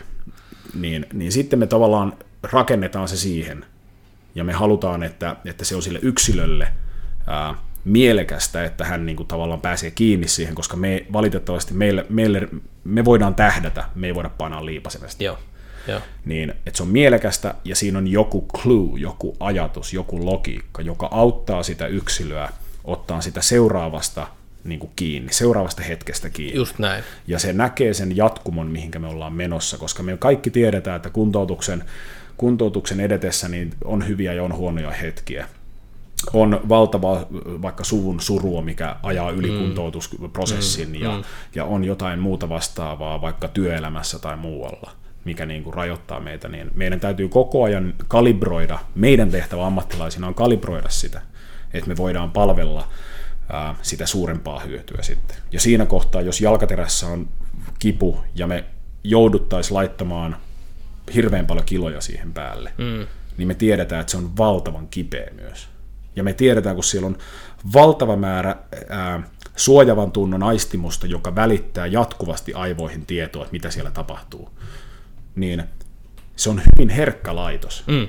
Niin, 0.73 1.05
niin 1.13 1.31
sitten 1.31 1.59
me 1.59 1.67
tavallaan 1.67 2.13
rakennetaan 2.43 3.07
se 3.07 3.17
siihen, 3.17 3.65
ja 4.35 4.43
me 4.43 4.53
halutaan, 4.53 5.03
että, 5.03 5.35
että 5.45 5.65
se 5.65 5.75
on 5.75 5.81
sille 5.81 5.99
yksilölle 6.01 6.67
ää, 7.27 7.55
mielekästä, 7.85 8.63
että 8.63 8.85
hän 8.85 9.05
niin 9.05 9.15
kuin, 9.15 9.27
tavallaan 9.27 9.61
pääsee 9.61 9.91
kiinni 9.91 10.27
siihen, 10.27 10.55
koska 10.55 10.77
me 10.77 11.05
valitettavasti 11.13 11.73
meille, 11.73 12.05
meille, 12.09 12.47
me 12.83 13.05
voidaan 13.05 13.35
tähdätä, 13.35 13.85
me 13.95 14.07
ei 14.07 14.15
voida 14.15 14.29
painaa 14.29 14.65
liipasimesta. 14.65 15.23
Joo. 15.23 15.37
Joo. 15.87 16.01
Niin, 16.25 16.49
että 16.49 16.77
se 16.77 16.83
on 16.83 16.89
mielekästä 16.89 17.55
ja 17.65 17.75
siinä 17.75 17.97
on 17.97 18.07
joku 18.07 18.47
clue, 18.61 18.99
joku 18.99 19.35
ajatus, 19.39 19.93
joku 19.93 20.25
logiikka, 20.25 20.81
joka 20.81 21.07
auttaa 21.11 21.63
sitä 21.63 21.87
yksilöä 21.87 22.49
ottaa 22.83 23.21
sitä 23.21 23.41
seuraavasta 23.41 24.27
niin 24.63 24.79
kuin 24.79 24.91
kiinni, 24.95 25.33
seuraavasta 25.33 25.83
hetkestä 25.83 26.29
kiinni. 26.29 26.57
Just 26.57 26.79
näin. 26.79 27.03
Ja 27.27 27.39
se 27.39 27.53
näkee 27.53 27.93
sen 27.93 28.17
jatkumon, 28.17 28.67
mihinkä 28.67 28.99
me 28.99 29.07
ollaan 29.07 29.33
menossa, 29.33 29.77
koska 29.77 30.03
me 30.03 30.17
kaikki 30.17 30.49
tiedetään, 30.49 30.95
että 30.95 31.09
kuntoutuksen, 31.09 31.83
kuntoutuksen 32.37 32.99
edetessä 32.99 33.47
niin 33.47 33.73
on 33.83 34.07
hyviä 34.07 34.33
ja 34.33 34.43
on 34.43 34.55
huonoja 34.55 34.91
hetkiä. 34.91 35.47
On 36.33 36.61
valtava 36.69 37.27
vaikka 37.61 37.83
suvun 37.83 38.21
surua, 38.21 38.61
mikä 38.61 38.95
ajaa 39.03 39.31
mm. 39.31 39.57
kuntoutusprosessin, 39.57 40.89
mm. 40.89 40.95
Ja, 40.95 41.11
mm. 41.11 41.23
ja 41.55 41.65
on 41.65 41.83
jotain 41.83 42.19
muuta 42.19 42.49
vastaavaa 42.49 43.21
vaikka 43.21 43.47
työelämässä 43.47 44.19
tai 44.19 44.37
muualla 44.37 44.91
mikä 45.25 45.45
niin 45.45 45.63
kuin 45.63 45.73
rajoittaa 45.73 46.19
meitä, 46.19 46.49
niin 46.49 46.71
meidän 46.75 46.99
täytyy 46.99 47.27
koko 47.27 47.63
ajan 47.63 47.93
kalibroida, 48.07 48.79
meidän 48.95 49.31
tehtävä 49.31 49.65
ammattilaisina 49.65 50.27
on 50.27 50.33
kalibroida 50.33 50.89
sitä, 50.89 51.21
että 51.73 51.87
me 51.87 51.97
voidaan 51.97 52.31
palvella 52.31 52.87
ää, 53.49 53.75
sitä 53.81 54.05
suurempaa 54.05 54.59
hyötyä 54.59 55.01
sitten. 55.01 55.37
Ja 55.51 55.59
siinä 55.59 55.85
kohtaa, 55.85 56.21
jos 56.21 56.41
jalkaterässä 56.41 57.07
on 57.07 57.29
kipu 57.79 58.19
ja 58.35 58.47
me 58.47 58.65
jouduttaisiin 59.03 59.75
laittamaan 59.75 60.37
hirveän 61.13 61.45
paljon 61.45 61.65
kiloja 61.65 62.01
siihen 62.01 62.33
päälle, 62.33 62.73
mm. 62.77 63.07
niin 63.37 63.47
me 63.47 63.53
tiedetään, 63.53 64.01
että 64.01 64.11
se 64.11 64.17
on 64.17 64.37
valtavan 64.37 64.87
kipeä 64.87 65.31
myös. 65.35 65.67
Ja 66.15 66.23
me 66.23 66.33
tiedetään, 66.33 66.75
kun 66.75 66.83
siellä 66.83 67.05
on 67.07 67.17
valtava 67.73 68.15
määrä 68.15 68.55
ää, 68.89 69.23
suojavan 69.55 70.11
tunnon 70.11 70.43
aistimusta, 70.43 71.07
joka 71.07 71.35
välittää 71.35 71.85
jatkuvasti 71.85 72.53
aivoihin 72.53 73.05
tietoa, 73.05 73.41
että 73.41 73.51
mitä 73.51 73.69
siellä 73.69 73.91
tapahtuu, 73.91 74.49
niin 75.35 75.63
se 76.35 76.49
on 76.49 76.61
hyvin 76.75 76.89
herkkä 76.89 77.35
laitos. 77.35 77.83
Mm. 77.87 78.07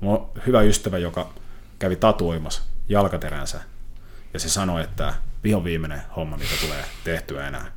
Mulla 0.00 0.18
on 0.18 0.30
hyvä 0.46 0.62
ystävä, 0.62 0.98
joka 0.98 1.32
kävi 1.78 1.96
tatuoimassa 1.96 2.62
jalkateränsä, 2.88 3.60
ja 4.34 4.40
se 4.40 4.48
sanoi, 4.48 4.82
että 4.82 5.14
vihon 5.44 5.64
viimeinen 5.64 6.02
homma, 6.16 6.36
mitä 6.36 6.52
tulee 6.60 6.84
tehtyä 7.04 7.48
enää. 7.48 7.72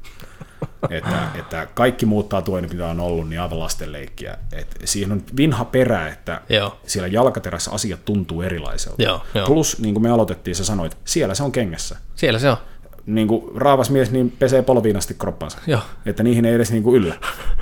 Että, 0.89 1.27
että 1.35 1.67
kaikki 1.73 2.05
muut 2.05 2.29
tatuoinnit, 2.29 2.71
mitä 2.71 2.87
on 2.87 2.99
ollut, 2.99 3.29
niin 3.29 3.41
aivan 3.41 3.59
lastenleikkiä. 3.59 4.37
Et 4.51 4.67
siihen 4.85 5.11
on 5.11 5.23
vinha 5.37 5.65
perä, 5.65 6.07
että 6.07 6.41
Joo. 6.49 6.79
siellä 6.87 7.07
jalkaterässä 7.07 7.71
asiat 7.71 8.05
tuntuu 8.05 8.41
erilaiselta. 8.41 9.03
Joo, 9.03 9.21
joo. 9.35 9.45
Plus, 9.45 9.79
niin 9.79 9.93
kuin 9.93 10.03
me 10.03 10.09
aloitettiin, 10.09 10.55
sä 10.55 10.65
sanoit, 10.65 10.97
siellä 11.05 11.35
se 11.35 11.43
on 11.43 11.51
kengässä. 11.51 11.97
Siellä 12.15 12.39
se 12.39 12.49
on. 12.49 12.57
Niin 13.05 13.27
kuin 13.27 13.55
raavas 13.55 13.89
mies 13.89 14.11
niin 14.11 14.31
pesee 14.39 14.61
polviin 14.61 14.97
asti 14.97 15.13
kroppansa. 15.13 15.57
Joo. 15.67 15.81
Että 16.05 16.23
niihin 16.23 16.45
ei 16.45 16.53
edes 16.53 16.71
niin 16.71 16.83
kuin 16.83 17.03
yllä. 17.03 17.15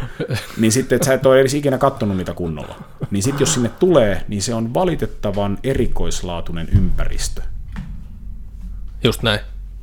niin 0.62 0.72
sitten, 0.72 0.96
että 0.96 1.06
sä 1.06 1.14
et 1.14 1.26
ole 1.26 1.40
edes 1.40 1.54
ikinä 1.54 1.78
kattonut 1.78 2.18
niitä 2.18 2.34
kunnolla. 2.34 2.76
Niin 3.12 3.24
sitten 3.24 3.40
jos 3.40 3.54
sinne 3.54 3.70
tulee, 3.70 4.26
niin 4.28 4.42
se 4.42 4.54
on 4.54 4.74
valitettavan 4.74 5.58
erikoislaatuinen 5.64 6.70
ympäristö. 6.76 7.42
Just 9.04 9.24
näin. 9.24 9.40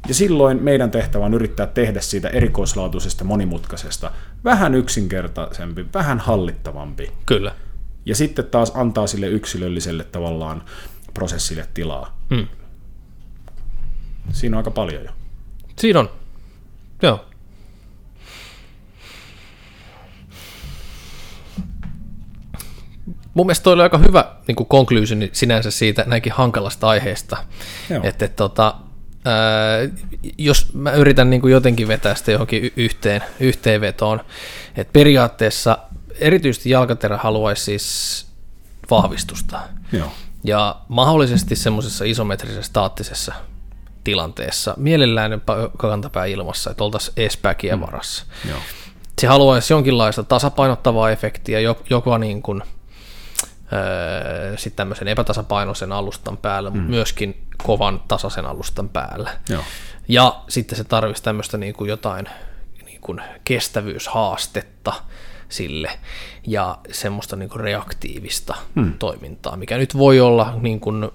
Ja 0.09 0.15
silloin 0.15 0.63
meidän 0.63 0.91
tehtävä 0.91 1.25
on 1.25 1.35
yrittää 1.35 1.67
tehdä 1.67 2.01
siitä 2.01 2.29
erikoislaatuisesta 2.29 3.25
monimutkaisesta 3.25 4.11
vähän 4.45 4.75
yksinkertaisempi, 4.75 5.87
vähän 5.95 6.19
hallittavampi. 6.19 7.13
Kyllä. 7.27 7.55
Ja 8.07 8.15
sitten 8.15 8.45
taas 8.45 8.73
antaa 8.75 9.07
sille 9.07 9.27
yksilölliselle 9.27 10.05
tavallaan 10.05 10.63
prosessille 11.15 11.69
tilaa. 11.75 12.19
Mm. 12.31 12.47
Siinä 14.33 14.57
on 14.57 14.59
aika 14.59 14.71
paljon 14.71 15.05
jo. 15.05 15.11
Siinä 15.77 16.01
on. 16.01 16.11
Joo. 17.03 17.25
mun 23.35 23.47
mielestä 23.47 23.65
toi 23.65 23.73
oli 23.73 23.83
aika 23.83 23.99
hyvä 23.99 24.37
niin 24.49 24.57
conclusion 24.57 25.21
sinänsä 25.33 25.71
siitä 25.71 26.05
näinkin 26.07 26.33
hankalasta 26.33 26.89
aiheesta. 26.89 27.37
Joo. 27.91 28.01
Että 28.05 28.25
et, 28.25 28.37
tota, 28.37 28.75
jos 30.39 30.75
mä 30.75 30.93
yritän 30.93 31.31
niin 31.31 31.41
kuin 31.41 31.53
jotenkin 31.53 31.89
vetää 31.89 32.15
sitä 32.15 32.33
johonkin 32.33 32.73
yhteen, 32.77 33.23
yhteenvetoon, 33.41 34.21
että 34.77 34.93
periaatteessa 34.93 35.79
erityisesti 36.19 36.71
jalkaterä 36.71 37.17
haluaisi 37.17 37.65
siis 37.65 38.27
vahvistusta. 38.91 39.61
Joo. 39.93 40.13
Ja 40.45 40.77
mahdollisesti 40.89 41.57
semmoisessa 41.57 42.05
isometrisessä 42.05 42.63
staattisessa 42.63 43.35
tilanteessa, 44.05 44.75
mielellään 44.77 45.43
kantapää 45.77 46.25
ilmassa, 46.25 46.71
että 46.71 46.85
oltaisiin 46.85 47.15
espäkiä 47.17 47.81
varassa. 47.81 48.25
Joo. 48.49 48.59
Se 49.21 49.27
haluaisi 49.27 49.73
jonkinlaista 49.73 50.23
tasapainottavaa 50.23 51.11
efektiä, 51.11 51.61
jo- 51.61 51.83
joka 51.91 52.19
niin 52.19 52.43
kuin, 52.43 52.63
sitten 54.57 54.77
tämmöisen 54.77 55.09
epätasapainoisen 55.09 55.93
alustan 55.93 56.37
päällä, 56.37 56.71
mutta 56.71 56.89
myöskin 56.89 57.43
kovan 57.65 58.03
tasaisen 58.09 58.47
alustan 58.47 58.89
päällä. 58.89 59.31
Joo. 59.49 59.63
Ja 60.09 60.43
sitten 60.49 60.79
se 60.79 60.85
tarvitsisi 60.85 61.25
tämmöistä 61.25 61.59
niin 61.59 61.75
kuin 61.75 61.89
jotain 61.89 62.27
niin 62.85 63.01
kuin 63.01 63.23
kestävyyshaastetta 63.45 64.93
sille 65.49 65.91
ja 66.47 66.79
semmoista 66.93 67.37
niin 67.37 67.49
kuin 67.49 67.61
reaktiivista 67.61 68.55
hmm. 68.75 68.93
toimintaa, 68.99 69.57
mikä 69.57 69.79
nyt 69.79 69.99
voi 69.99 70.21
olla 70.21 70.55
niin 70.61 70.81
kuin 70.81 71.09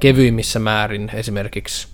kevyimmissä 0.00 0.58
määrin 0.58 1.10
esimerkiksi 1.14 1.88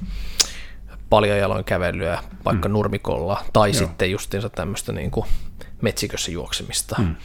paljajaloin 1.10 1.64
kävelyä 1.64 2.22
vaikka 2.44 2.68
hmm. 2.68 2.72
nurmikolla 2.72 3.44
tai 3.52 3.68
Joo. 3.68 3.78
sitten 3.78 4.10
justiinsa 4.10 4.48
tämmöistä 4.48 4.92
niin 4.92 5.10
kuin 5.10 5.26
metsikössä 5.80 6.30
juoksemista. 6.30 6.96
Hmm. 6.98 7.16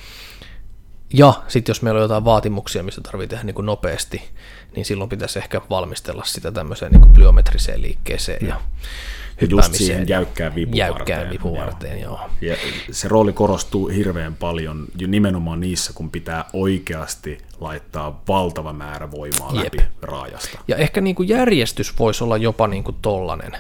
Ja 1.13 1.33
sitten 1.47 1.69
jos 1.73 1.81
meillä 1.81 1.97
on 1.97 2.03
jotain 2.03 2.25
vaatimuksia, 2.25 2.83
missä 2.83 3.01
tarvitsee 3.01 3.29
tehdä 3.29 3.43
niin 3.43 3.55
kuin 3.55 3.65
nopeasti, 3.65 4.21
niin 4.75 4.85
silloin 4.85 5.09
pitäisi 5.09 5.39
ehkä 5.39 5.61
valmistella 5.69 6.23
sitä 6.25 6.51
tämmöiseen 6.51 6.91
niin 6.91 7.01
kuin 7.01 7.13
plyometriseen 7.13 7.81
liikkeeseen 7.81 8.47
ja 8.47 8.61
Just 9.49 9.73
siihen 9.73 10.07
jäykkään 10.07 10.55
vipuvarteen. 10.55 10.95
Jäykkään 10.95 11.29
vipuvarteen, 11.29 12.01
joo. 12.01 12.19
Ja 12.41 12.55
se 12.91 13.07
rooli 13.07 13.33
korostuu 13.33 13.87
hirveän 13.87 14.35
paljon 14.35 14.85
jo 14.97 15.07
nimenomaan 15.07 15.59
niissä, 15.59 15.93
kun 15.93 16.11
pitää 16.11 16.45
oikeasti 16.53 17.37
laittaa 17.59 18.23
valtava 18.27 18.73
määrä 18.73 19.11
voimaa 19.11 19.51
Jep. 19.53 19.63
läpi 19.63 19.77
raajasta. 20.01 20.59
Ja 20.67 20.75
ehkä 20.75 21.01
niin 21.01 21.15
kuin 21.15 21.29
järjestys 21.29 21.99
voisi 21.99 22.23
olla 22.23 22.37
jopa 22.37 22.67
niin 22.67 22.83
kuin 22.83 22.97
tollanen. 23.01 23.51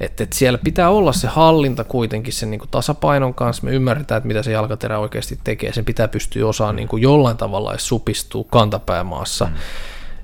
Että 0.00 0.24
et 0.24 0.32
siellä 0.32 0.58
pitää 0.58 0.90
olla 0.90 1.12
se 1.12 1.28
hallinta 1.28 1.84
kuitenkin 1.84 2.32
sen 2.32 2.50
niin 2.50 2.58
kuin 2.58 2.70
tasapainon 2.70 3.34
kanssa. 3.34 3.64
Me 3.64 3.72
ymmärretään, 3.72 4.16
että 4.16 4.26
mitä 4.26 4.42
se 4.42 4.52
jalkaterä 4.52 4.98
oikeasti 4.98 5.38
tekee. 5.44 5.72
Sen 5.72 5.84
pitää 5.84 6.08
pystyä 6.08 6.46
osaamaan 6.46 6.76
niin 6.76 6.88
kuin 6.88 7.02
jollain 7.02 7.36
tavalla 7.36 7.70
edes 7.70 7.88
supistua 7.88 8.44
kantapäämaassa 8.50 9.44
mm. 9.44 9.54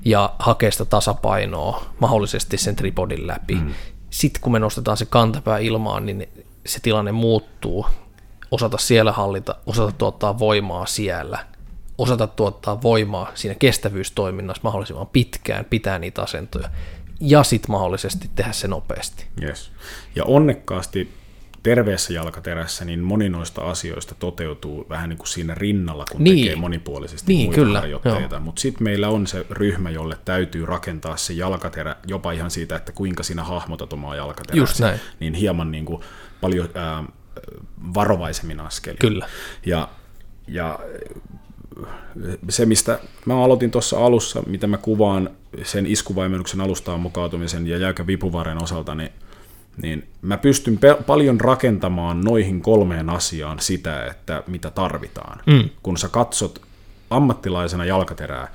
ja 0.05 0.35
hakea 0.39 0.71
sitä 0.71 0.85
tasapainoa 0.85 1.85
mahdollisesti 2.01 2.59
sen 2.59 2.77
tripodin 2.77 3.27
läpi. 3.27 3.55
Mm. 3.55 3.75
Sitten 4.11 4.43
kun 4.43 4.53
me 4.53 4.59
nostetaan 4.59 4.97
se 4.97 5.07
kantapää 5.07 5.59
ilmaan, 5.59 6.07
niin 6.07 6.29
se 6.67 6.81
tilanne 6.81 7.13
muuttuu. 7.13 7.87
Osata 8.51 8.79
siellä 8.79 9.13
hallita, 9.13 9.55
osata 9.67 9.93
tuottaa 9.93 10.39
voimaa 10.39 10.87
siellä 10.87 11.39
osata 11.99 12.27
tuottaa 12.27 12.83
voimaa 12.83 13.31
siinä 13.35 13.55
kestävyystoiminnassa 13.55 14.61
mahdollisimman 14.65 15.07
pitkään, 15.07 15.65
pitää 15.65 15.99
niitä 15.99 16.23
asentoja 16.23 16.69
ja 17.21 17.43
sitten 17.43 17.71
mahdollisesti 17.71 18.31
tehdä 18.35 18.53
se 18.53 18.69
nopeasti. 18.69 19.27
Yes. 19.43 19.71
Ja 20.17 20.25
onnekkaasti 20.25 21.13
terveessä 21.63 22.13
jalkaterässä 22.13 22.85
niin 22.85 23.01
moni 23.01 23.29
noista 23.29 23.61
asioista 23.63 24.15
toteutuu 24.15 24.87
vähän 24.89 25.09
niin 25.09 25.17
kuin 25.19 25.29
siinä 25.29 25.55
rinnalla, 25.55 26.05
kun 26.13 26.25
Niin. 26.25 26.37
tekee 26.39 26.57
monipuolisesti 26.57 27.33
Niin, 27.33 27.47
muita 27.47 27.61
kyllä, 27.61 27.81
harjoitteita. 27.81 28.41
Mutta 28.41 28.61
sitten 28.61 28.85
meillä 28.85 29.09
on 29.09 29.27
se 29.27 29.47
ryhmä, 29.51 29.91
jolle 29.91 30.19
täytyy 30.25 30.67
rakentaa 30.67 31.17
se 31.17 31.33
jalkaterä 31.33 31.97
jopa 32.07 32.33
ihan 32.33 32.51
siitä, 32.51 32.77
että 32.77 32.93
kuinka 32.93 33.23
sinä 33.23 33.45
hahmotat 33.45 33.93
omaa 33.93 34.17
jalkaterää. 34.17 34.57
Niin 35.21 35.35
hieman 35.35 35.71
niin 35.71 35.85
kuin 35.85 36.03
paljon 36.41 36.69
ää, 36.75 37.05
varovaisemmin 37.95 38.61
askelin. 38.61 38.99
Kyllä. 38.99 39.29
Ja, 39.67 39.89
ja 40.49 40.79
se, 42.49 42.67
mistä 42.67 42.99
mä 43.25 43.45
aloitin 43.45 43.71
tuossa 43.71 44.07
alussa, 44.07 44.43
mitä 44.47 44.67
mä 44.67 44.79
kuvaan 44.79 45.31
sen 45.63 45.87
iskuvaimennuksen 45.87 46.61
alustaan 46.61 47.01
mukautumisen 47.01 47.67
ja 47.67 47.79
jäykän 47.79 48.07
vipuvaren 48.07 48.63
osalta, 48.63 48.95
niin, 48.95 49.11
niin 49.83 50.09
mä 50.23 50.37
pystyn 50.37 50.79
pe- 50.79 50.99
paljon 51.07 51.41
rakentamaan 51.41 52.21
noihin 52.21 52.61
kolmeen 52.61 53.11
asiaan 53.11 53.61
sitä, 53.61 54.07
että 54.07 54.43
mitä 54.47 54.71
tarvitaan. 54.71 55.41
Mm. 55.47 55.69
Kun 55.83 55.99
sä 55.99 56.09
katsot 56.09 56.61
ammattilaisena 57.11 57.85
jalkaterää, 57.85 58.49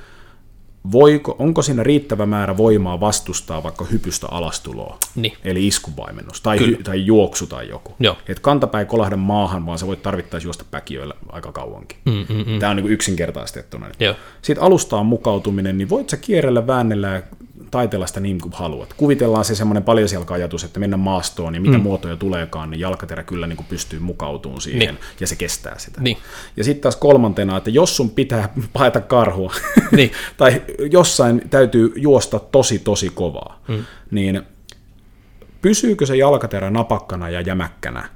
voiko, 0.92 1.36
onko 1.40 1.62
siinä 1.62 1.84
riittävä 1.84 2.26
määrä 2.26 2.58
voimaa 2.58 3.00
vastustaa 3.00 3.64
vaikka 3.64 3.86
hypystä 3.86 4.28
alastuloa, 4.32 4.98
Niin. 5.16 5.34
eli 5.44 5.68
iskuvaimennus, 5.68 6.42
tai, 6.42 6.60
hy, 6.60 6.78
tai 6.84 7.06
juoksu 7.06 7.48
tai 7.48 7.70
joku. 7.70 7.96
Joo. 8.00 8.18
Et 8.28 8.40
kantapää 8.40 8.82
ei 8.82 8.86
kolahda 8.86 9.18
maahan, 9.18 9.66
vaan 9.66 9.80
sä 9.80 9.88
voit 9.88 10.02
tarvittaessa 10.04 10.48
juosta 10.48 10.66
päkiöillä 10.72 11.14
aika 11.30 11.52
kauankin. 11.52 11.98
Mm, 12.06 12.26
mm, 12.30 12.44
mm. 12.52 12.60
Tämä 12.60 12.70
on 12.70 12.76
niin 12.76 12.88
yksinkertaistettuna. 12.92 13.86
Joo. 14.00 14.16
Sitten 14.42 14.64
alustaan 14.64 15.06
mukautuminen, 15.06 15.78
niin 15.78 15.90
voit 15.90 16.10
sä 16.10 16.18
kierrellä, 16.18 16.68
väännellä 16.68 17.08
ja 17.08 17.22
taitella 17.72 18.08
sitä 18.08 18.20
niin 18.20 18.42
kuin 18.42 18.54
haluat. 18.54 18.94
Kuvitellaan 18.94 19.46
se 19.46 19.56
semmoinen 19.56 19.84
paljasjalka-ajatus, 19.84 20.64
että 20.64 20.80
mennä 20.80 20.98
maastoon 20.98 21.56
ja 21.56 21.62
mitä 21.62 21.78
mm. 21.78 21.84
muotoja 21.84 22.16
tuleekaan, 22.16 22.70
niin 22.70 22.80
jalkaterä 22.80 23.24
kyllä 23.24 23.48
niin 23.48 23.58
kuin 23.58 23.68
pystyy 23.70 24.00
mukautumaan 24.00 24.62
siihen 24.62 24.80
Niin. 24.80 24.98
ja 25.20 25.28
se 25.28 25.36
kestää 25.36 25.80
sitä. 25.80 26.02
Niin. 26.02 26.18
Ja 26.58 26.64
sitten 26.64 26.82
taas 26.82 26.96
kolmantena, 26.96 27.58
että 27.58 27.70
jos 27.70 27.98
sun 27.98 28.10
pitää 28.10 28.50
paeta 28.74 29.02
karhua 29.02 29.54
Niin. 29.92 30.12
tai 30.38 30.62
jossain 30.92 31.42
täytyy 31.50 31.94
juosta 31.96 32.40
tosi 32.40 32.80
tosi 32.80 33.10
kovaa, 33.10 33.62
mm. 33.68 33.86
niin 34.12 34.42
pysyykö 35.62 36.06
se 36.06 36.16
jalkaterä 36.16 36.70
napakkana 36.70 37.30
ja 37.30 37.42
jämäkkänä 37.42 38.10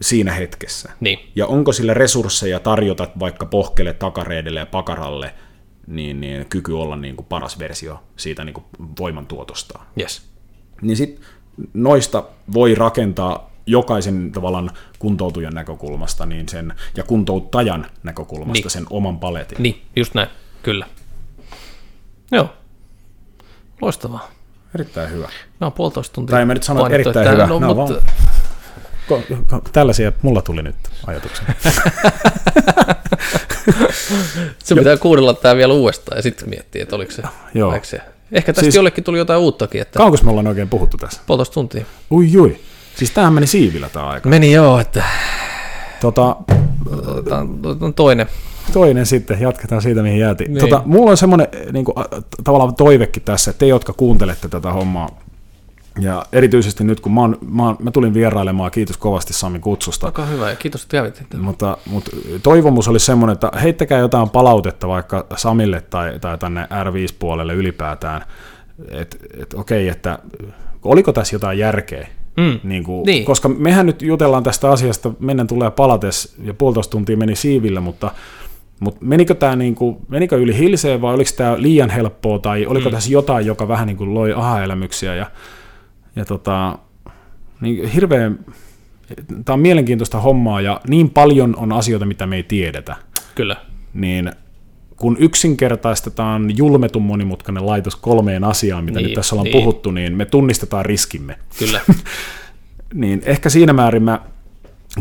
siinä 0.00 0.32
hetkessä? 0.32 0.90
Niin. 1.00 1.18
Ja 1.36 1.46
onko 1.46 1.72
sillä 1.72 1.94
resursseja 1.94 2.60
tarjota 2.60 3.08
vaikka 3.20 3.46
pohkelle, 3.46 3.92
takareidelle 3.92 4.60
ja 4.60 4.66
pakaralle 4.66 5.34
niin, 5.86 6.20
niin 6.20 6.46
kyky 6.46 6.72
olla 6.72 6.96
niin 6.96 7.16
kuin 7.16 7.26
paras 7.26 7.58
versio 7.58 8.02
siitä 8.16 8.44
niin 8.44 8.54
kuin 8.54 8.64
voimantuotosta? 9.00 9.78
Yes. 10.00 10.22
Niin 10.82 10.96
sit 10.96 11.20
noista 11.74 12.24
voi 12.54 12.74
rakentaa 12.74 13.50
jokaisen 13.66 14.32
tavallaan 14.32 14.70
kuntoutujan 14.98 15.54
näkökulmasta 15.54 16.26
niin 16.26 16.48
sen, 16.48 16.74
ja 16.96 17.02
kuntouttajan 17.04 17.86
näkökulmasta 18.02 18.52
Niin. 18.64 18.70
sen 18.70 18.86
oman 18.90 19.18
paletin. 19.18 19.62
Niin, 19.62 19.82
just 19.96 20.14
näin. 20.14 20.28
Kyllä. 20.62 20.86
Joo. 22.30 22.48
Loistavaa. 23.80 24.30
Erittäin 24.74 25.10
hyvä. 25.10 25.24
Mä 25.60 25.66
oon 25.66 25.72
puolitoista 25.72 26.14
tuntia 26.14 26.30
Tai 26.30 26.40
en 26.42 26.46
mä 26.48 26.54
nyt 26.54 26.62
sano, 26.62 26.86
että 26.86 26.94
erittäin 26.94 27.30
hyvä. 27.30 27.46
No, 27.46 27.58
Nämä 27.60 27.70
on 27.72 27.76
mutta, 27.76 27.94
vaan- 27.94 28.06
Ko- 29.10 29.22
ko- 29.52 29.62
tällaisia 29.72 30.12
mulla 30.22 30.42
tuli 30.42 30.62
nyt 30.62 30.74
ajatuksia. 31.06 31.44
se 34.64 34.74
pitää 34.74 34.96
kuunnella 34.96 35.34
tää 35.34 35.56
vielä 35.56 35.72
uudestaan 35.74 36.18
ja 36.18 36.22
sitten 36.22 36.48
miettiä, 36.48 36.82
että 36.82 36.96
oliko 36.96 37.12
se. 37.12 37.22
Joo. 37.54 37.70
oliko 37.70 37.84
se. 37.84 38.00
Ehkä 38.32 38.52
tästä 38.52 38.60
Siis- 38.60 38.64
siis, 38.72 38.76
jollekin 38.76 39.04
tuli 39.04 39.18
jotain 39.18 39.40
uuttakin, 39.40 39.82
että 39.82 39.96
Kauanko 39.96 40.18
me 40.24 40.30
ollaan 40.30 40.46
oikein 40.46 40.68
puhuttu 40.68 40.96
tässä? 40.96 41.20
puolitoista 41.26 41.54
tuntia. 41.54 41.84
Ui 42.10 42.32
jui. 42.32 42.60
Siis 42.96 43.10
tämähän 43.10 43.32
meni 43.32 43.46
siivillä 43.46 43.88
tämä 43.88 44.06
aika. 44.08 44.28
Meni 44.28 44.52
joo, 44.52 44.78
että 44.80 45.04
Tota, 46.00 46.36
otetaan, 47.08 47.58
otetaan 47.66 47.94
toinen. 47.94 48.26
toinen 48.72 49.06
sitten, 49.06 49.40
jatketaan 49.40 49.82
siitä, 49.82 50.02
mihin 50.02 50.18
jäätiin. 50.18 50.54
Niin. 50.54 50.60
Tota, 50.60 50.82
mulla 50.86 51.10
on 51.10 51.16
semmoinen 51.16 51.48
niin 51.72 51.84
kuin, 51.84 51.94
tavallaan 52.44 52.74
toivekin 52.74 53.22
tässä, 53.22 53.50
että 53.50 53.58
te, 53.58 53.66
jotka 53.66 53.92
kuuntelette 53.92 54.48
tätä 54.48 54.72
hommaa, 54.72 55.08
ja 56.00 56.24
erityisesti 56.32 56.84
nyt, 56.84 57.00
kun 57.00 57.12
mä, 57.14 57.20
oon, 57.20 57.38
mä, 57.50 57.66
oon, 57.66 57.76
mä 57.80 57.90
tulin 57.90 58.14
vierailemaan, 58.14 58.70
kiitos 58.70 58.96
kovasti 58.96 59.32
Sami 59.32 59.58
kutsusta, 59.58 60.06
Aika 60.06 60.26
hyvä 60.26 60.50
ja 60.50 60.56
kiitos, 60.56 60.82
että 60.82 60.96
kävit. 60.96 61.22
mutta, 61.40 61.76
mutta 61.86 62.10
toivomus 62.42 62.88
oli 62.88 62.98
semmoinen, 62.98 63.32
että 63.34 63.50
heittäkää 63.62 63.98
jotain 63.98 64.30
palautetta 64.30 64.88
vaikka 64.88 65.26
Samille 65.36 65.80
tai, 65.80 66.18
tai 66.20 66.38
tänne 66.38 66.64
R5-puolelle 66.64 67.54
ylipäätään, 67.54 68.22
että 68.90 69.16
et, 69.38 69.54
okei, 69.54 69.88
että 69.88 70.18
oliko 70.82 71.12
tässä 71.12 71.36
jotain 71.36 71.58
järkeä, 71.58 72.08
Mm. 72.36 72.60
niin 72.62 72.84
kuin, 72.84 73.06
Niin. 73.06 73.24
koska 73.24 73.48
mehän 73.48 73.86
nyt 73.86 74.02
jutellaan 74.02 74.42
tästä 74.42 74.70
asiasta, 74.70 75.12
mennään 75.18 75.46
tulee 75.46 75.70
palates, 75.70 76.34
ja 76.44 76.54
puolitoista 76.54 76.90
tuntia 76.90 77.16
meni 77.16 77.36
siivillä, 77.36 77.80
mutta, 77.80 78.10
mutta 78.80 79.00
menikö 79.04 79.34
tämä 79.34 79.56
niin 79.56 79.74
kuin, 79.74 79.96
menikö 80.08 80.36
yli 80.36 80.58
hilseen 80.58 81.00
vai 81.00 81.14
oliko 81.14 81.30
tämä 81.36 81.54
liian 81.58 81.90
helppoa, 81.90 82.38
tai 82.38 82.66
oliko 82.66 82.88
mm. 82.88 82.92
tässä 82.94 83.12
jotain, 83.12 83.46
joka 83.46 83.68
vähän 83.68 83.86
niin 83.86 83.96
kuin 83.96 84.14
loi 84.14 84.32
aha-elämyksiä, 84.32 85.14
ja, 85.14 85.26
ja 86.16 86.24
tota, 86.24 86.78
niin 87.60 87.88
hirveän, 87.88 88.38
tämä 89.44 89.54
on 89.54 89.60
mielenkiintoista 89.60 90.20
hommaa, 90.20 90.60
ja 90.60 90.80
niin 90.88 91.10
paljon 91.10 91.56
on 91.56 91.72
asioita, 91.72 92.06
mitä 92.06 92.26
me 92.26 92.36
ei 92.36 92.42
tiedetä, 92.42 92.96
Kyllä. 93.34 93.56
niin 93.94 94.32
kun 94.96 95.16
yksinkertaistetaan 95.20 96.56
julmetun 96.56 97.02
monimutkainen 97.02 97.66
laitos 97.66 97.96
kolmeen 97.96 98.44
asiaan, 98.44 98.84
mitä 98.84 98.98
Niin, 98.98 99.06
nyt 99.06 99.14
tässä 99.14 99.34
ollaan 99.34 99.44
niin. 99.44 99.62
puhuttu, 99.62 99.90
niin 99.90 100.16
me 100.16 100.24
tunnistetaan 100.24 100.84
riskimme 100.84 101.38
Kyllä. 101.58 101.80
niin 102.94 103.22
ehkä 103.24 103.50
siinä 103.50 103.72
määrin 103.72 104.02
mä 104.02 104.20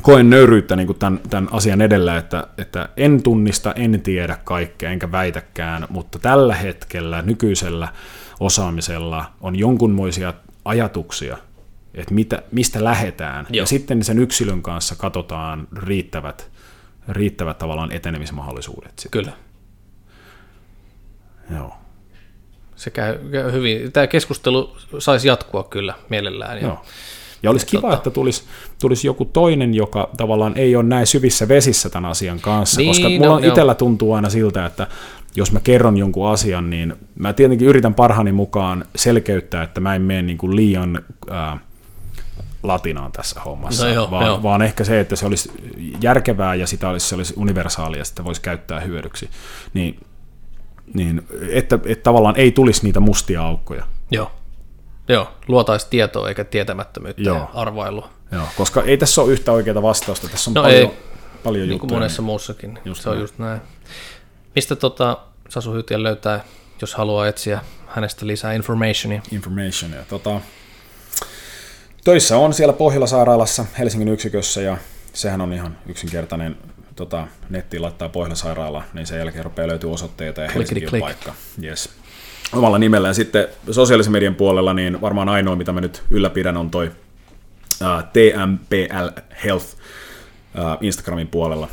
koen 0.02 0.30
nöyryyttä 0.30 0.76
niin 0.76 0.88
kuin 0.88 1.00
tämän, 1.00 1.20
tämän 1.30 1.50
asian 1.52 1.82
edellä, 1.82 2.18
että, 2.18 2.48
että 2.58 2.90
en 2.98 3.24
tunnista, 3.24 3.74
en 3.74 4.02
tiedä 4.02 4.38
kaikkea, 4.44 4.92
enkä 4.92 5.12
väitäkään, 5.12 5.88
mutta 5.90 6.20
tällä 6.20 6.56
hetkellä 6.56 7.22
nykyisellä 7.22 7.88
osaamisella 8.40 9.26
on 9.42 9.56
jonkunmoisia 9.56 10.34
ajatuksia, 10.66 11.38
että 11.94 12.14
mitä, 12.14 12.44
mistä 12.52 12.84
lähdetään, 12.84 13.48
Joo. 13.50 13.62
ja 13.64 13.66
sitten 13.66 14.04
sen 14.04 14.20
yksilön 14.20 14.62
kanssa 14.62 14.96
katsotaan 14.96 15.68
riittävät, 15.76 16.52
riittävät 17.08 17.58
tavallaan 17.58 17.92
etenemismahdollisuudet. 17.92 19.00
Sitten. 19.00 19.24
Kyllä. 19.24 19.34
Joo. 21.56 21.74
Se 22.76 22.90
käy, 22.90 23.18
käy 23.32 23.52
hyvin. 23.52 23.92
Tämä 23.92 24.08
keskustelu 24.08 24.78
saisi 25.00 25.28
jatkua 25.28 25.64
kyllä 25.64 25.94
mielellään. 26.10 26.62
Joo. 26.62 26.72
ja 26.72 26.78
olisi 27.50 27.66
kiva, 27.66 27.82
tota... 27.82 27.94
että 27.94 28.10
tulisi, 28.10 28.44
tulisi 28.82 29.08
joku 29.08 29.26
toinen, 29.26 29.74
joka 29.74 30.10
tavallaan 30.18 30.58
ei 30.58 30.76
ole 30.76 30.84
näin 30.84 31.08
syvissä 31.08 31.48
vesissä 31.48 31.90
tämän 31.90 32.12
asian 32.12 32.40
kanssa, 32.40 32.78
niin, 32.78 32.90
koska 32.90 33.10
mulla 33.10 33.40
no, 33.40 33.48
itsellä 33.48 33.76
tuntuu 33.76 34.14
aina 34.14 34.30
siltä, 34.30 34.66
että 34.66 34.88
jos 35.36 35.52
mä 35.52 35.60
kerron 35.60 35.98
jonkun 35.98 36.30
asian, 36.30 36.70
niin 36.70 36.94
mä 37.20 37.34
tietenkin 37.34 37.68
yritän 37.68 37.94
parhaani 37.94 38.32
mukaan 38.32 38.86
selkeyttää, 38.96 39.64
että 39.64 39.82
mä 39.82 39.96
en 39.96 40.02
mene 40.02 40.22
niin 40.22 40.38
kuin 40.38 40.56
liian 40.56 41.04
ää, 41.30 41.58
latinaan 42.64 43.12
tässä 43.12 43.42
hommassa, 43.42 43.88
no 43.88 43.94
joo, 43.94 44.12
vaan, 44.12 44.26
joo. 44.26 44.44
vaan 44.44 44.62
ehkä 44.62 44.84
se, 44.84 45.00
että 45.00 45.16
se 45.16 45.26
olisi 45.26 45.52
järkevää 46.02 46.56
ja 46.56 46.68
sitä 46.68 46.90
olisi, 46.90 47.08
se 47.08 47.16
olisi 47.16 47.34
universaalia 47.38 48.00
ja 48.00 48.06
sitä 48.06 48.24
voisi 48.24 48.42
käyttää 48.42 48.80
hyödyksi. 48.80 49.30
Niin, 49.74 50.00
niin 50.94 51.22
että, 51.50 51.80
että 51.86 52.04
tavallaan 52.04 52.36
ei 52.36 52.52
tulisi 52.52 52.84
niitä 52.84 53.00
mustia 53.00 53.44
aukkoja. 53.44 53.86
Joo, 54.12 54.32
joo. 55.14 55.32
luotaisi 55.48 55.88
tietoa 55.90 56.30
eikä 56.30 56.44
tietämättömyyttä 56.44 57.22
joo. 57.22 57.38
ja 57.38 57.48
arvailua. 57.54 58.10
Joo, 58.32 58.44
koska 58.58 58.84
ei 58.84 58.98
tässä 58.98 59.22
ole 59.22 59.32
yhtä 59.32 59.52
oikeaa 59.52 59.82
vastausta, 59.82 60.28
tässä 60.30 60.50
on 60.50 60.54
no 60.54 60.62
paljon, 60.62 60.80
ei, 60.82 60.98
paljon 61.44 61.62
niin 61.62 61.72
juttuja. 61.72 61.90
kuin 61.90 62.00
monessa 62.00 62.22
niin 62.22 62.26
muussakin, 62.26 62.80
just 62.86 63.02
se 63.02 63.10
on 63.10 63.16
näin. 63.16 63.22
just 63.22 63.38
näin. 63.38 63.62
Mistä 64.56 64.76
tota, 64.76 65.18
Sasu 65.50 65.74
Hytiä 65.74 66.04
löytää, 66.04 66.44
jos 66.82 66.96
haluaa 66.96 67.28
etsiä 67.28 67.62
hänestä 67.88 68.28
lisää 68.28 68.54
informationia? 68.54 69.22
Informationia. 69.32 70.04
Tota, 70.10 70.42
töissä 72.04 72.38
on 72.38 72.54
siellä 72.54 72.74
Pohjola-sairaalassa 72.74 73.66
Helsingin 73.80 74.08
yksikössä 74.08 74.62
ja 74.62 74.78
sehän 75.14 75.42
on 75.42 75.54
ihan 75.54 75.78
yksinkertainen 75.86 76.58
tota, 76.96 77.28
nettiin 77.50 77.82
laittaa 77.82 78.10
Pohjola-sairaala, 78.10 78.84
niin 78.94 79.08
sen 79.08 79.20
jälkeen 79.20 79.44
rupeaa 79.44 79.68
löytyä 79.68 79.92
osoitteita 79.92 80.42
ja 80.42 80.52
Helsingin 80.52 80.90
paikka. 81.00 81.34
Yes. 81.64 81.90
Omalla 82.54 82.78
nimellä. 82.78 83.08
Ja 83.08 83.14
sitten 83.14 83.48
sosiaalisen 83.72 84.12
median 84.12 84.36
puolella, 84.36 84.74
niin 84.74 85.02
varmaan 85.02 85.30
ainoa, 85.30 85.56
mitä 85.56 85.72
mä 85.72 85.82
nyt 85.82 86.04
ylläpidän, 86.12 86.58
on 86.58 86.72
toi 86.72 86.88
uh, 87.82 88.04
TMPL 88.14 89.22
Health 89.44 89.66
uh, 89.66 90.78
Instagramin 90.82 91.28
puolella. 91.28 91.68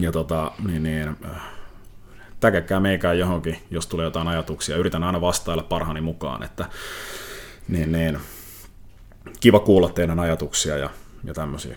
Ja 0.00 0.12
tota, 0.12 0.52
niin, 0.66 0.82
niin, 0.82 1.08
uh, 1.08 1.36
täkäkää 2.40 2.80
meikään 2.80 3.18
johonkin, 3.18 3.58
jos 3.70 3.86
tulee 3.86 4.04
jotain 4.04 4.28
ajatuksia. 4.28 4.76
Yritän 4.76 5.04
aina 5.04 5.20
vastailla 5.20 5.62
parhaani 5.62 6.00
mukaan, 6.00 6.42
että 6.42 6.66
niin, 7.68 7.92
niin, 7.92 8.18
kiva 9.40 9.58
kuulla 9.58 9.88
teidän 9.88 10.20
ajatuksia 10.20 10.76
ja, 10.76 10.90
ja 11.24 11.34
tämmöisiä. 11.34 11.76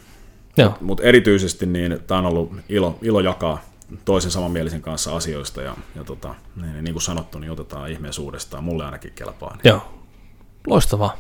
Mutta 0.70 0.86
mut 0.86 1.00
erityisesti 1.04 1.66
niin 1.66 2.00
tämä 2.08 2.18
on 2.18 2.26
ollut 2.26 2.54
ilo, 2.70 3.00
ilo 3.02 3.20
jakaa 3.20 3.71
toisen 4.06 4.32
samanmielisen 4.32 4.82
kanssa 4.82 5.16
asioista 5.16 5.62
ja, 5.62 5.76
ja 5.96 6.04
tota, 6.04 6.36
niin, 6.56 6.84
niin 6.84 6.94
kuin 6.94 7.02
sanottu, 7.02 7.40
niin 7.40 7.52
otetaan 7.52 7.90
ihmeessä 7.90 8.22
uudestaan. 8.22 8.64
Mulle 8.64 8.86
ainakin 8.86 9.14
kelpaa. 9.16 9.52
Niin. 9.54 9.70
Joo, 9.70 9.82
loistavaa. 10.68 11.18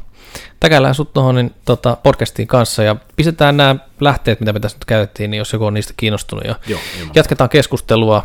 Täkäillään 0.59 0.95
sut 0.95 1.13
tuohon 1.13 1.35
niin, 1.35 1.53
tota, 1.65 1.97
podcastiin 2.03 2.47
kanssa 2.47 2.83
ja 2.83 2.95
pistetään 3.15 3.57
nämä 3.57 3.75
lähteet, 3.99 4.39
mitä 4.39 4.53
me 4.53 4.59
tässä 4.59 4.77
nyt 4.77 4.85
käytettiin, 4.85 5.31
niin 5.31 5.37
jos 5.37 5.53
joku 5.53 5.65
on 5.65 5.73
niistä 5.73 5.93
kiinnostunut. 5.97 6.45
Ja 6.45 6.55
Joo, 6.67 6.79
jatketaan 7.15 7.49
keskustelua 7.49 8.23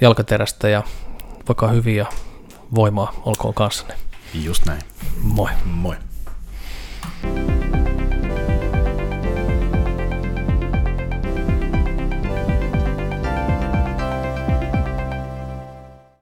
jalkaterästä 0.00 0.68
ja 0.68 0.82
vaikka 1.48 1.68
hyviä 1.68 2.06
voimaa 2.74 3.20
olkoon 3.24 3.54
kanssanne. 3.54 3.94
Just 4.34 4.66
näin. 4.66 4.82
Moi. 5.20 5.50
Moi. 5.64 5.96